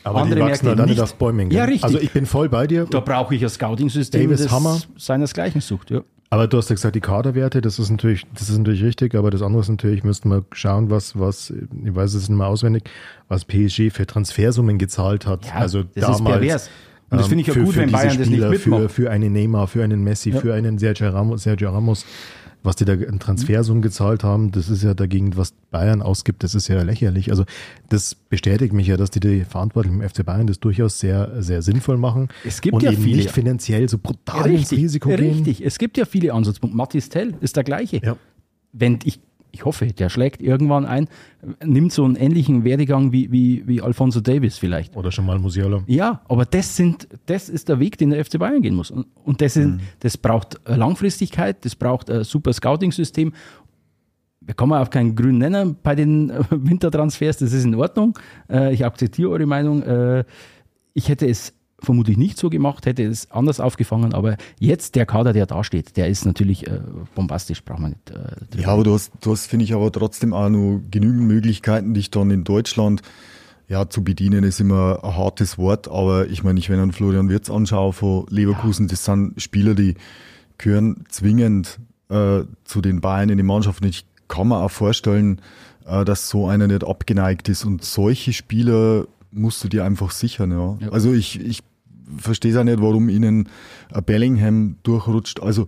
Aber 0.07 0.21
Andere 0.23 0.41
die 0.41 0.47
wachsen 0.47 0.65
Märkte 0.67 0.83
halt 0.83 0.91
nicht 0.91 1.01
auf 1.01 1.15
Bäumen. 1.17 1.51
Ja, 1.51 1.65
gell? 1.65 1.75
richtig. 1.75 1.85
Also 1.85 1.99
ich 1.99 2.11
bin 2.13 2.27
voll 2.27 2.49
bei 2.49 2.67
dir. 2.67 2.87
Da 2.89 3.01
brauche 3.01 3.35
ich 3.35 3.43
ein 3.43 3.49
Scouting-System, 3.49 4.31
das 4.31 4.51
Hammer. 4.51 4.79
seinesgleichen 4.97 5.61
sucht. 5.61 5.91
Ja. 5.91 6.03
Aber 6.31 6.49
du 6.49 6.57
hast 6.59 6.69
ja 6.71 6.75
gesagt, 6.75 6.97
die 6.97 7.01
Kaderwerte, 7.01 7.61
das 7.61 7.79
ist 7.79 7.89
natürlich, 7.91 8.25
das 8.35 8.49
ist 8.51 8.59
natürlich 8.59 8.83
richtig, 8.83 9.15
aber 9.15 9.31
das 9.31 9.43
andere 9.43 9.63
ist 9.63 9.69
natürlich, 9.69 10.03
müssten 10.03 10.29
wir 10.29 10.45
schauen, 10.53 10.91
was, 10.91 11.19
was, 11.19 11.51
ich 11.51 11.95
weiß 11.95 12.15
es 12.15 12.29
nicht 12.29 12.37
mehr 12.37 12.49
auswendig, 12.49 12.85
was 13.29 13.45
PSG 13.45 13.91
für 13.93 14.07
Transfersummen 14.07 14.77
gezahlt 14.79 15.25
hat. 15.27 15.47
Ja, 15.47 15.53
also 15.55 15.83
das 15.83 16.09
ist 16.09 16.19
damals. 16.19 16.39
pervers. 16.41 16.71
Und 17.11 17.19
das 17.19 17.27
ähm, 17.27 17.29
finde 17.31 17.41
ich 17.43 17.47
ja 17.47 17.53
für- 17.55 17.63
gut, 17.63 17.75
für 17.75 17.81
wenn 17.81 17.93
Bayern 17.93 18.09
das 18.09 18.17
nicht 18.19 18.27
Spieler, 18.29 18.51
mitmacht. 18.51 18.81
Für, 18.83 18.89
für 18.89 19.11
einen 19.13 19.33
Neymar, 19.33 19.69
für 19.69 19.85
einen 19.85 20.03
Messi, 20.03 20.31
Ja. 20.31 20.41
für 20.41 20.53
einen 20.55 20.79
Sergio 20.79 21.11
Ramos, 21.11 21.45
Sergio 21.45 21.71
Ramos, 21.71 22.05
was 22.67 22.77
die 22.77 22.85
da 22.85 22.93
in 22.93 23.19
Transfersummen 23.19 23.81
gezahlt 23.81 24.25
haben, 24.25 24.51
das 24.51 24.69
ist 24.69 24.83
ja 24.83 24.93
dagegen, 24.93 25.37
was 25.37 25.53
Bayern 25.71 26.03
ausgibt, 26.03 26.43
das 26.43 26.55
ist 26.55 26.69
ja 26.69 26.83
lächerlich. 26.83 27.31
Also 27.31 27.45
das 27.89 28.15
bestätigt 28.15 28.73
mich 28.73 28.89
ja, 28.89 28.97
dass 28.97 29.11
die, 29.11 29.21
die 29.21 29.45
Verantwortlichen 29.45 30.01
im 30.01 30.09
FC 30.09 30.25
Bayern 30.25 30.47
das 30.47 30.61
durchaus 30.61 30.99
sehr, 30.99 31.43
sehr 31.43 31.63
sinnvoll 31.63 31.97
machen. 31.97 32.29
Es 32.45 32.61
gibt 32.61 32.75
und 32.75 32.83
ja 32.83 32.93
eben 32.93 33.03
viele. 33.03 33.17
nicht 33.17 33.31
finanziell 33.31 33.89
so 33.89 33.99
brutal 33.99 34.51
ins 34.51 34.73
Risiko 34.73 35.09
gehen. 35.11 35.35
richtig. 35.35 35.65
Es 35.65 35.79
gibt 35.79 35.97
ja 35.97 36.05
viele 36.05 36.35
Ansatzpunkte. 36.35 36.77
Mathis 36.77 37.09
Tell 37.09 37.35
ist 37.41 37.57
der 37.57 37.65
gleiche. 37.65 38.01
Ja. 38.05 38.17
Wenn 38.73 38.99
ich, 39.05 39.21
ich 39.57 39.65
hoffe, 39.65 39.87
der 39.87 40.11
schlägt 40.11 40.43
irgendwann 40.43 40.85
ein, 40.85 41.09
nimmt 41.65 41.91
so 41.91 42.05
einen 42.05 42.15
ähnlichen 42.17 42.63
Werdegang 42.63 43.11
wie, 43.11 43.33
wie, 43.33 43.67
wie 43.67 43.81
Alfonso 43.81 44.21
Davis 44.21 44.59
vielleicht. 44.59 44.95
Oder 44.95 45.11
schon 45.11 45.25
mal 45.25 45.39
Musiala. 45.39 45.83
Ja, 45.87 46.21
aber 46.29 46.45
das 46.45 46.77
sind, 46.77 47.09
das 47.25 47.49
ist 47.49 47.71
der 47.71 47.81
Weg, 47.81 47.97
den 47.97 48.11
der 48.11 48.23
FC 48.23 48.39
Bayern 48.39 48.61
gehen 48.61 48.75
muss. 48.75 48.91
Und, 48.91 49.07
und 49.25 49.41
das, 49.41 49.55
sind, 49.55 49.81
das 50.01 50.19
braucht 50.19 50.61
äh, 50.69 50.77
Langfristigkeit, 50.77 51.65
das 51.65 51.75
braucht 51.75 52.11
ein 52.11 52.25
super 52.25 52.53
Scouting-System. 52.53 53.33
Wir 54.43 54.55
kommen 54.55 54.75
auf 54.75 54.91
keinen 54.91 55.17
grünen 55.17 55.39
Nenner 55.39 55.75
bei 55.83 55.95
den 55.95 56.29
äh, 56.31 56.43
Wintertransfers, 56.51 57.39
das 57.39 57.53
ist 57.55 57.65
in 57.65 57.75
Ordnung. 57.75 58.19
Äh, 58.51 58.75
Ich 58.75 58.85
akzeptiere 58.85 59.31
eure 59.31 59.47
Meinung. 59.47 59.83
Äh, 59.83 60.25
Ich 60.93 61.09
hätte 61.09 61.27
es 61.27 61.53
vermutlich 61.79 62.17
nicht 62.17 62.39
so 62.39 62.49
gemacht, 62.49 62.87
hätte 62.87 63.05
es 63.05 63.31
anders 63.31 63.61
aufgefangen, 63.61 64.15
aber 64.15 64.37
jetzt 64.59 64.95
der 64.95 65.05
Kader, 65.05 65.33
der 65.33 65.47
da 65.47 65.63
steht, 65.63 65.97
der 65.97 66.09
ist 66.09 66.25
natürlich 66.25 66.67
äh, 66.67 66.81
bombastisch, 67.15 67.63
braucht 67.63 67.81
man 67.81 67.91
nicht. 67.91 68.11
äh, 68.11 68.63
Ja, 68.63 68.69
aber 68.69 68.85
du 68.85 68.95
hast, 68.95 69.13
du 69.21 69.33
hast 69.33 69.47
finde 69.47 69.65
ich, 69.65 69.75
aber 69.75 69.93
trotzdem 69.93 70.33
auch 70.33 70.49
noch 70.49 70.81
genügend 70.91 71.23
Möglichkeiten, 71.23 71.95
dich 71.95 72.11
dann 72.11 72.31
in 72.31 72.45
Deutschland 72.45 73.03
ja, 73.69 73.89
zu 73.89 74.05
bedienen, 74.05 74.45
ist 74.45 74.61
immer 74.61 75.01
ein 75.03 75.17
hartes 75.17 75.59
Wort, 75.59 75.89
aber 75.89 76.29
ich 76.29 76.45
meine, 76.45 76.59
ich 76.59 76.71
wenn 76.71 76.89
ich 76.89 76.97
Florian 76.97 77.29
Wirtz 77.29 77.51
anschaue 77.51 77.93
von 77.93 78.27
Leverkusen, 78.31 78.89
das 78.89 79.05
sind 79.05 79.41
Spieler, 79.43 79.75
die 79.75 79.95
gehören 80.59 81.05
zwingend 81.09 81.79
äh, 82.09 82.43
zu 82.65 82.81
den 82.81 83.01
Bayern 83.01 83.29
in 83.29 83.37
die 83.37 83.43
Mannschaft 83.43 83.83
und 83.83 83.89
ich 83.89 84.07
kann 84.29 84.49
mir 84.49 84.63
auch 84.63 84.71
vorstellen, 84.71 85.41
äh, 85.87 86.05
dass 86.05 86.29
so 86.29 86.47
einer 86.47 86.69
nicht 86.69 86.85
abgeneigt 86.85 87.49
ist 87.49 87.65
und 87.65 87.85
solche 87.85 88.33
Spieler 88.33 89.07
musst 89.37 89.63
du 89.63 89.69
dir 89.69 89.85
einfach 89.85 90.11
sichern, 90.11 90.51
ja. 90.51 90.79
Ja. 90.81 90.89
Also 90.91 91.13
ich, 91.13 91.41
ich 91.41 91.63
verstehe 92.17 92.53
es 92.53 92.57
auch 92.57 92.65
nicht, 92.65 92.81
warum 92.81 93.09
ihnen 93.09 93.49
Bellingham 94.05 94.77
durchrutscht, 94.83 95.41
also 95.41 95.67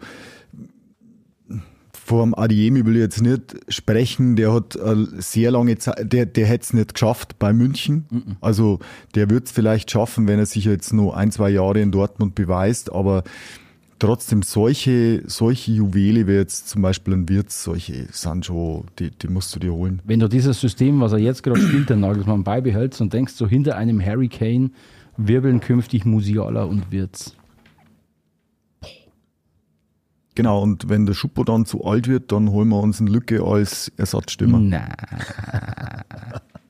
vom 1.93 2.35
Adiemi 2.35 2.86
will 2.86 2.97
ich 2.97 3.03
jetzt 3.03 3.20
nicht 3.20 3.57
sprechen, 3.69 4.35
der 4.35 4.55
hat 4.55 4.78
sehr 5.19 5.51
lange 5.51 5.77
Zeit, 5.77 6.11
der, 6.11 6.24
der 6.24 6.47
hätte 6.47 6.62
es 6.62 6.73
nicht 6.73 6.95
geschafft 6.95 7.39
bei 7.39 7.53
München. 7.53 8.07
Also 8.40 8.78
der 9.15 9.28
wird 9.28 9.47
es 9.47 9.53
vielleicht 9.53 9.90
schaffen, 9.90 10.27
wenn 10.27 10.39
er 10.39 10.47
sich 10.47 10.65
jetzt 10.65 10.95
nur 10.95 11.16
ein, 11.19 11.31
zwei 11.31 11.51
Jahre 11.51 11.81
in 11.82 11.93
Dortmund 11.93 12.35
beweist, 12.35 12.90
aber 12.90 13.24
trotzdem 13.98 14.42
solche, 14.42 15.22
solche 15.26 15.72
Juwele 15.72 16.26
wie 16.26 16.32
jetzt 16.32 16.68
zum 16.68 16.82
Beispiel 16.82 17.14
ein 17.14 17.28
Wirtz, 17.28 17.64
solche 17.64 18.06
Sancho, 18.12 18.84
die, 18.98 19.10
die 19.10 19.28
musst 19.28 19.54
du 19.54 19.58
dir 19.60 19.72
holen. 19.72 20.00
Wenn 20.04 20.20
du 20.20 20.28
dieses 20.28 20.60
System, 20.60 21.00
was 21.00 21.12
er 21.12 21.18
jetzt 21.18 21.42
gerade 21.42 21.60
spielt, 21.60 21.90
den 21.90 22.00
Nagelsmann 22.00 22.44
beibehältst 22.44 23.00
und 23.00 23.12
denkst, 23.12 23.34
so 23.34 23.46
hinter 23.46 23.76
einem 23.76 24.04
Harry 24.04 24.28
Kane 24.28 24.70
wirbeln 25.16 25.60
künftig 25.60 26.04
Musiala 26.04 26.64
und 26.64 26.90
Wirtz. 26.90 27.34
Genau, 30.34 30.62
und 30.62 30.88
wenn 30.88 31.04
der 31.04 31.14
Schuppo 31.14 31.42
dann 31.42 31.66
zu 31.66 31.84
alt 31.84 32.06
wird, 32.06 32.30
dann 32.30 32.50
holen 32.50 32.68
wir 32.68 32.78
uns 32.78 33.00
eine 33.00 33.10
Lücke 33.10 33.42
als 33.42 33.90
Ersatzstürmer. 33.96 34.60
Na, 34.60 34.88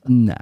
na. 0.07 0.35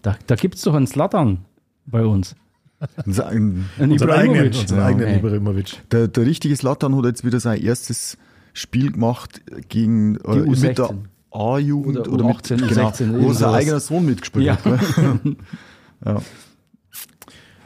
Da, 0.00 0.16
da 0.26 0.34
gibt 0.36 0.54
es 0.54 0.62
doch 0.62 0.72
einen 0.72 0.86
Slattern 0.86 1.44
bei 1.84 2.06
uns. 2.06 2.34
Ein- 2.80 3.66
Einen 3.78 3.92
Unseren 3.92 4.10
eigenen, 4.10 4.34
Ibrahimovic. 4.46 4.60
unseren 4.60 4.78
Ja. 4.78 4.84
eigenen 4.86 5.08
Ey. 5.08 5.16
Ibrahimovic. 5.18 5.90
Der, 5.90 6.08
der 6.08 6.26
richtige 6.26 6.54
Slatan 6.56 6.96
hat 6.96 7.04
jetzt 7.06 7.24
wieder 7.24 7.40
sein 7.40 7.60
erstes 7.62 8.18
Spiel 8.52 8.92
gemacht 8.92 9.40
gegen 9.68 10.16
äh, 10.16 10.36
mit 10.36 10.78
der 10.78 10.86
U16. 10.90 10.94
A-Jugend 11.32 11.98
Oder 11.98 12.12
oder, 12.12 12.24
mit, 12.26 12.36
U18, 12.36 12.56
genau, 12.68 12.88
U16, 12.88 13.22
wo 13.22 13.32
sein 13.32 13.50
eigener 13.54 13.80
Sohn 13.80 14.06
mitgespielt 14.06 14.46
Ja. 14.46 14.58
hat. 14.64 14.80
Ja. 16.04 16.20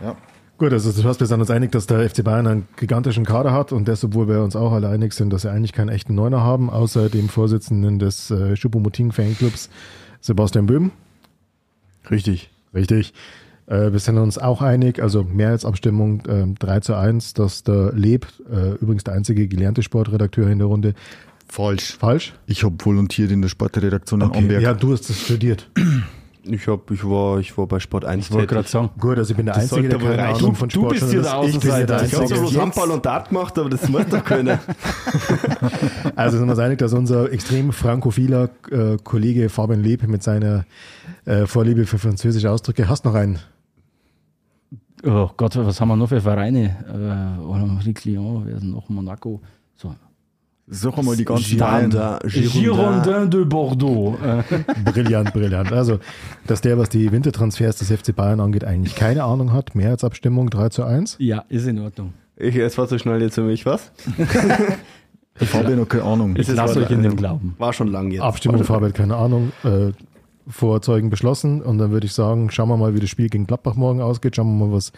ja. 0.01 0.16
Gut, 0.59 0.73
also 0.73 0.93
das 0.93 1.05
heißt, 1.05 1.20
wir 1.20 1.27
sind 1.27 1.41
uns 1.41 1.51
einig, 1.51 1.73
dass 1.73 1.87
der 1.87 2.09
FC 2.09 2.23
Bayern 2.23 2.47
einen 2.47 2.69
gigantischen 2.77 3.24
Kader 3.24 3.53
hat 3.53 3.73
und 3.73 3.89
das, 3.89 4.05
obwohl 4.05 4.28
wir 4.28 4.43
uns 4.43 4.55
auch 4.57 4.73
alle 4.73 4.89
einig 4.89 5.12
sind, 5.15 5.32
dass 5.32 5.43
sie 5.43 5.51
eigentlich 5.51 5.73
keinen 5.73 5.89
echten 5.89 6.15
Neuner 6.15 6.41
haben, 6.43 6.70
außer 6.70 7.09
dem 7.09 7.28
Vorsitzenden 7.28 7.99
des 7.99 8.31
äh, 8.31 8.57
Schuppomoting 8.57 9.11
Fanclubs, 9.12 9.69
Sebastian 10.20 10.66
Böhm. 10.66 10.93
Richtig. 12.11 12.51
Richtig. 12.74 13.12
Äh, 13.71 13.93
wir 13.93 13.99
sind 14.01 14.19
uns 14.19 14.37
auch 14.37 14.61
einig, 14.63 15.01
also 15.01 15.25
Mehrheitsabstimmung 15.25 16.21
äh, 16.27 16.47
3 16.59 16.81
zu 16.81 16.95
1, 16.97 17.35
dass 17.35 17.63
der 17.63 17.93
Leb, 17.95 18.27
äh, 18.53 18.73
übrigens 18.83 19.05
der 19.05 19.15
einzige 19.15 19.47
gelernte 19.49 19.83
Sportredakteur 19.83 20.49
in 20.49 20.59
der 20.59 20.67
Runde, 20.67 20.95
Falsch. 21.49 21.97
falsch? 21.99 22.35
Ich 22.47 22.63
habe 22.65 22.75
volontiert 22.79 23.31
in 23.31 23.43
der 23.43 23.49
Sportredaktion 23.49 24.21
in 24.21 24.33
Amberg. 24.35 24.63
Ja, 24.63 24.75
du 24.75 24.93
hast 24.93 25.09
das 25.09 25.19
studiert. 25.21 25.71
Ich, 26.43 26.67
hab, 26.69 26.91
ich, 26.91 27.05
war, 27.05 27.39
ich 27.39 27.57
war 27.59 27.67
bei 27.67 27.79
Sport 27.81 28.07
1 28.07 28.25
Ich 28.25 28.33
wollte 28.33 28.47
gerade 28.55 28.67
sagen, 28.67 28.89
Gut, 28.99 29.19
also 29.19 29.31
ich 29.33 29.37
bin 29.37 29.45
der 29.45 29.57
Einzige, 29.57 29.91
der 29.91 29.99
keine 29.99 30.17
reichen. 30.17 30.37
Ahnung 30.39 30.53
Du- 30.53 30.55
von 30.59 30.69
du 30.71 30.75
Sport 30.81 30.93
bist 30.95 31.11
hier 31.11 31.21
der 31.21 31.43
Ich 31.45 31.61
bin 31.61 31.71
hier 31.71 31.87
der 31.87 31.97
Außenseiter. 31.97 31.97
Ich 31.97 32.01
habe 32.01 32.09
zwar 32.09 32.21
Einzige. 32.23 32.41
bloß 32.41 32.57
Handball 32.57 32.91
und 32.93 33.05
Dart 33.05 33.29
gemacht, 33.29 33.59
aber 33.59 33.69
das 33.69 33.87
muss 33.91 34.07
doch 34.09 34.25
können. 34.25 34.59
Also 36.17 36.39
sind 36.39 36.47
wir 36.47 36.53
uns 36.53 36.59
einig, 36.59 36.79
dass 36.79 36.95
unser 36.95 37.31
extrem 37.31 37.73
frankophiler 37.73 38.49
äh, 38.71 38.97
Kollege 39.05 39.51
Fabian 39.51 39.83
Leb 39.83 40.07
mit 40.09 40.23
seiner 40.23 40.65
äh, 41.27 41.47
Vorliebe 41.47 41.85
für 41.85 41.99
französische 41.99 42.51
Ausdrücke, 42.51 42.89
hast 42.89 43.05
noch 43.05 43.15
einen? 43.15 43.39
Oh 45.06 45.31
Gott, 45.36 45.56
was 45.56 45.81
haben 45.81 45.89
wir 45.89 45.97
noch 45.97 46.09
für 46.09 46.20
Vereine? 46.20 46.77
Äh, 47.39 47.43
Olympique 47.43 48.09
Lyon, 48.09 48.43
wer 48.47 48.56
ist 48.56 48.64
noch? 48.64 48.89
Monaco. 48.89 49.40
So. 49.77 49.94
Sag 50.72 50.97
einmal 50.98 51.16
die 51.16 51.24
ganzen 51.24 51.59
Bayern. 51.59 51.90
Girondin 52.28 53.28
de 53.31 53.44
Bordeaux. 53.44 54.16
Äh, 54.22 54.43
Brillant, 54.93 55.32
brillant. 55.32 55.72
Also, 55.72 55.98
dass 56.47 56.60
der, 56.60 56.78
was 56.78 56.89
die 56.90 57.10
Wintertransfers 57.10 57.77
des 57.78 57.90
FC 57.90 58.14
Bayern 58.14 58.39
angeht, 58.40 58.62
eigentlich 58.64 58.94
keine 58.94 59.24
Ahnung 59.24 59.52
hat. 59.52 59.74
Mehrheitsabstimmung 59.74 60.48
3 60.48 60.68
zu 60.68 60.85
1. 60.85 61.16
ja, 61.18 61.44
ist 61.48 61.66
in 61.66 61.81
Ordnung. 61.81 62.12
Ich, 62.36 62.55
es 62.56 62.78
war 62.78 62.86
so 62.86 62.97
schnell 62.98 63.20
jetzt 63.20 63.35
für 63.35 63.43
mich, 63.43 63.66
was? 63.66 63.90
Ich 65.43 65.55
habe 65.55 65.70
ja 65.70 65.77
noch 65.77 65.89
keine 65.89 66.05
Ahnung. 66.05 66.35
Ich 66.36 66.48
lasse 66.48 66.81
euch 66.81 66.90
in 66.90 67.02
der- 67.02 67.12
dem 67.12 67.16
Glauben. 67.16 67.55
War 67.56 67.72
schon 67.72 67.89
lang 67.89 68.10
jetzt. 68.10 68.20
Abstimmung 68.20 68.62
Fabian, 68.62 68.93
keine 68.93 69.16
Ahnung. 69.16 69.52
Äh, 69.64 69.93
Vorzeugen 70.49 71.11
beschlossen. 71.11 71.62
Und 71.62 71.79
dann 71.79 71.91
würde 71.91 72.07
ich 72.07 72.12
sagen, 72.12 72.51
schauen 72.51 72.69
wir 72.69 72.77
mal, 72.77 72.95
wie 72.95 73.01
das 73.01 73.11
Spiel 73.11 73.29
gegen 73.29 73.47
Gladbach 73.47 73.75
morgen 73.75 74.01
ausgeht. 74.01 74.37
Schauen 74.37 74.59
wir 74.59 74.67
mal, 74.67 74.73
was 74.73 74.93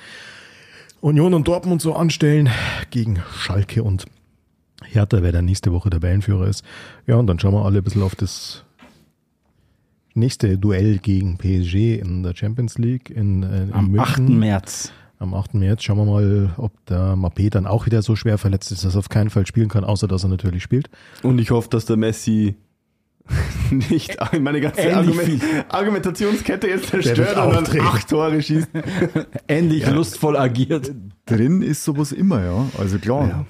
Union 1.00 1.34
und 1.34 1.48
Dortmund 1.48 1.82
so 1.82 1.94
anstellen 1.94 2.48
gegen 2.90 3.22
Schalke 3.36 3.82
und 3.82 4.06
Hertha, 4.84 5.22
wer 5.22 5.32
dann 5.32 5.44
nächste 5.44 5.72
Woche 5.72 5.90
Tabellenführer 5.90 6.46
ist. 6.46 6.64
Ja, 7.06 7.16
und 7.16 7.26
dann 7.26 7.38
schauen 7.38 7.54
wir 7.54 7.64
alle 7.64 7.78
ein 7.78 7.84
bisschen 7.84 8.02
auf 8.02 8.14
das 8.14 8.64
nächste 10.14 10.58
Duell 10.58 10.98
gegen 10.98 11.38
PSG 11.38 11.98
in 11.98 12.22
der 12.22 12.34
Champions 12.34 12.78
League 12.78 13.10
in, 13.10 13.42
äh, 13.42 13.64
in 13.64 13.72
Am 13.72 13.90
München. 13.90 14.26
8. 14.26 14.28
März. 14.28 14.92
Am 15.18 15.34
8. 15.34 15.54
März 15.54 15.84
schauen 15.84 15.98
wir 15.98 16.04
mal, 16.04 16.50
ob 16.56 16.72
der 16.86 17.14
Mappé 17.14 17.48
dann 17.48 17.66
auch 17.66 17.86
wieder 17.86 18.02
so 18.02 18.16
schwer 18.16 18.38
verletzt 18.38 18.72
ist, 18.72 18.84
dass 18.84 18.96
er 18.96 18.98
auf 18.98 19.08
keinen 19.08 19.30
Fall 19.30 19.46
spielen 19.46 19.68
kann, 19.68 19.84
außer 19.84 20.08
dass 20.08 20.24
er 20.24 20.28
natürlich 20.28 20.62
spielt. 20.62 20.90
Und 21.22 21.38
ich 21.40 21.50
hoffe, 21.50 21.68
dass 21.70 21.84
der 21.84 21.96
Messi 21.96 22.56
nicht 23.70 24.16
meine 24.40 24.60
ganze 24.60 24.94
Argument, 24.94 25.42
Argumentationskette 25.68 26.68
jetzt 26.68 26.88
zerstört 26.88 27.36
und 27.36 27.68
dann 27.68 27.80
acht 27.80 28.08
Tore 28.08 28.42
schießt. 28.42 28.68
Ähnlich 29.48 29.88
lustvoll 29.88 30.36
agiert. 30.36 30.92
Drin 31.26 31.62
ist 31.62 31.84
sowas 31.84 32.12
immer, 32.12 32.44
ja. 32.44 32.66
Also 32.78 32.98
klar. 32.98 33.46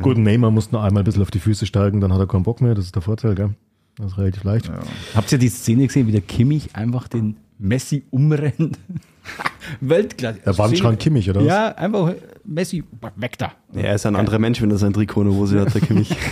Gut, 0.00 0.18
Neymar 0.18 0.50
muss 0.50 0.72
noch 0.72 0.82
einmal 0.82 1.02
ein 1.02 1.04
bisschen 1.04 1.22
auf 1.22 1.30
die 1.30 1.40
Füße 1.40 1.66
steigen, 1.66 2.00
dann 2.00 2.12
hat 2.12 2.20
er 2.20 2.26
keinen 2.26 2.42
Bock 2.42 2.60
mehr, 2.60 2.74
das 2.74 2.86
ist 2.86 2.94
der 2.94 3.02
Vorteil, 3.02 3.34
gell? 3.34 3.50
Das 3.96 4.12
ist 4.12 4.18
relativ 4.18 4.44
leicht. 4.44 4.70
Habt 5.14 5.30
ihr 5.32 5.38
die 5.38 5.48
Szene 5.48 5.86
gesehen, 5.86 6.06
wie 6.06 6.12
der 6.12 6.22
Kimmich 6.22 6.74
einfach 6.74 7.08
den 7.08 7.36
Messi 7.58 8.04
umrennt? 8.10 8.78
Weltklasse. 9.80 10.40
Der 10.44 10.58
Wandschrank 10.58 10.98
Kimmich, 10.98 11.28
oder 11.30 11.40
was? 11.40 11.46
Ja, 11.46 11.68
einfach 11.68 12.14
Messi, 12.44 12.84
weg 13.16 13.38
da. 13.38 13.52
Ja, 13.72 13.82
er 13.82 13.94
ist 13.94 14.06
ein 14.06 14.16
anderer 14.16 14.38
Mensch, 14.38 14.60
wenn 14.60 14.70
er 14.70 14.78
sein 14.78 14.92
Trikot 14.92 15.22
in 15.22 15.30
der 15.30 15.36
Hose 15.38 15.60
hat, 15.60 15.74
der 15.74 15.80
Kimmich. 15.80 16.14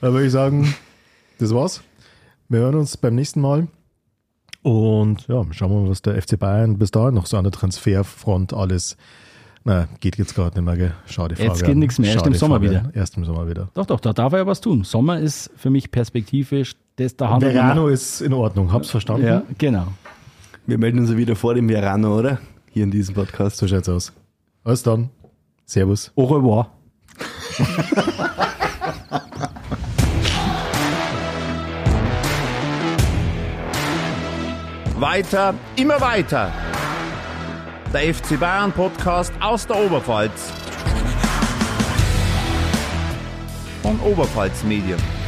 Da 0.00 0.12
würde 0.12 0.26
ich 0.26 0.32
sagen, 0.32 0.74
das 1.38 1.54
war's. 1.54 1.82
Wir 2.48 2.60
hören 2.60 2.74
uns 2.74 2.96
beim 2.96 3.14
nächsten 3.14 3.40
Mal. 3.40 3.68
Und 4.62 5.26
ja, 5.28 5.44
schauen 5.52 5.70
wir 5.70 5.80
mal, 5.82 5.90
was 5.90 6.02
der 6.02 6.20
FC 6.20 6.38
Bayern 6.38 6.78
bis 6.78 6.90
dahin 6.90 7.14
noch 7.14 7.26
so 7.26 7.36
an 7.36 7.44
der 7.44 7.52
Transferfront 7.52 8.52
alles. 8.52 8.96
Na, 9.64 9.86
geht 10.00 10.18
jetzt 10.18 10.34
gerade 10.34 10.56
nicht 10.60 10.64
mehr, 10.64 10.76
gell? 10.76 10.94
Schade 11.06 11.36
Jetzt 11.36 11.46
Fabian. 11.60 11.66
geht 11.66 11.76
nichts 11.76 11.98
mehr, 11.98 12.12
erst 12.12 12.26
im 12.26 12.34
Sommer 12.34 12.56
Fabian. 12.56 12.86
wieder. 12.86 12.94
Erst 12.96 13.16
im 13.16 13.24
Sommer 13.24 13.48
wieder. 13.48 13.68
Doch, 13.74 13.86
doch, 13.86 14.00
da 14.00 14.12
darf 14.12 14.32
er 14.32 14.40
ja 14.40 14.46
was 14.46 14.60
tun. 14.60 14.82
Sommer 14.82 15.20
ist 15.20 15.50
für 15.56 15.70
mich 15.70 15.90
perspektivisch, 15.92 16.74
das 16.96 17.16
da 17.16 17.30
handelt 17.30 17.52
Verano 17.52 17.88
ist 17.88 18.20
in 18.20 18.32
Ordnung, 18.32 18.72
hab's 18.72 18.90
verstanden? 18.90 19.26
Ja, 19.26 19.42
genau. 19.58 19.86
Wir 20.66 20.78
melden 20.78 21.00
uns 21.00 21.10
ja 21.10 21.16
wieder 21.16 21.34
vor 21.34 21.54
dem 21.54 21.68
Verano, 21.68 22.18
oder? 22.18 22.38
Hier 22.70 22.84
in 22.84 22.90
diesem 22.90 23.14
Podcast. 23.14 23.56
So 23.56 23.66
schaut's 23.66 23.88
aus. 23.88 24.12
Alles 24.64 24.82
dann. 24.82 25.10
Servus. 25.64 26.12
Au 26.14 26.24
revoir. 26.24 26.70
Weiter, 34.96 35.54
immer 35.76 36.00
weiter. 36.00 36.52
Der 37.92 38.14
FC 38.14 38.38
Bayern 38.38 38.70
Podcast 38.72 39.32
aus 39.40 39.66
der 39.66 39.84
Oberpfalz. 39.84 40.52
Von 43.82 43.98
Oberpfalz 44.00 44.62
Medien. 44.62 45.21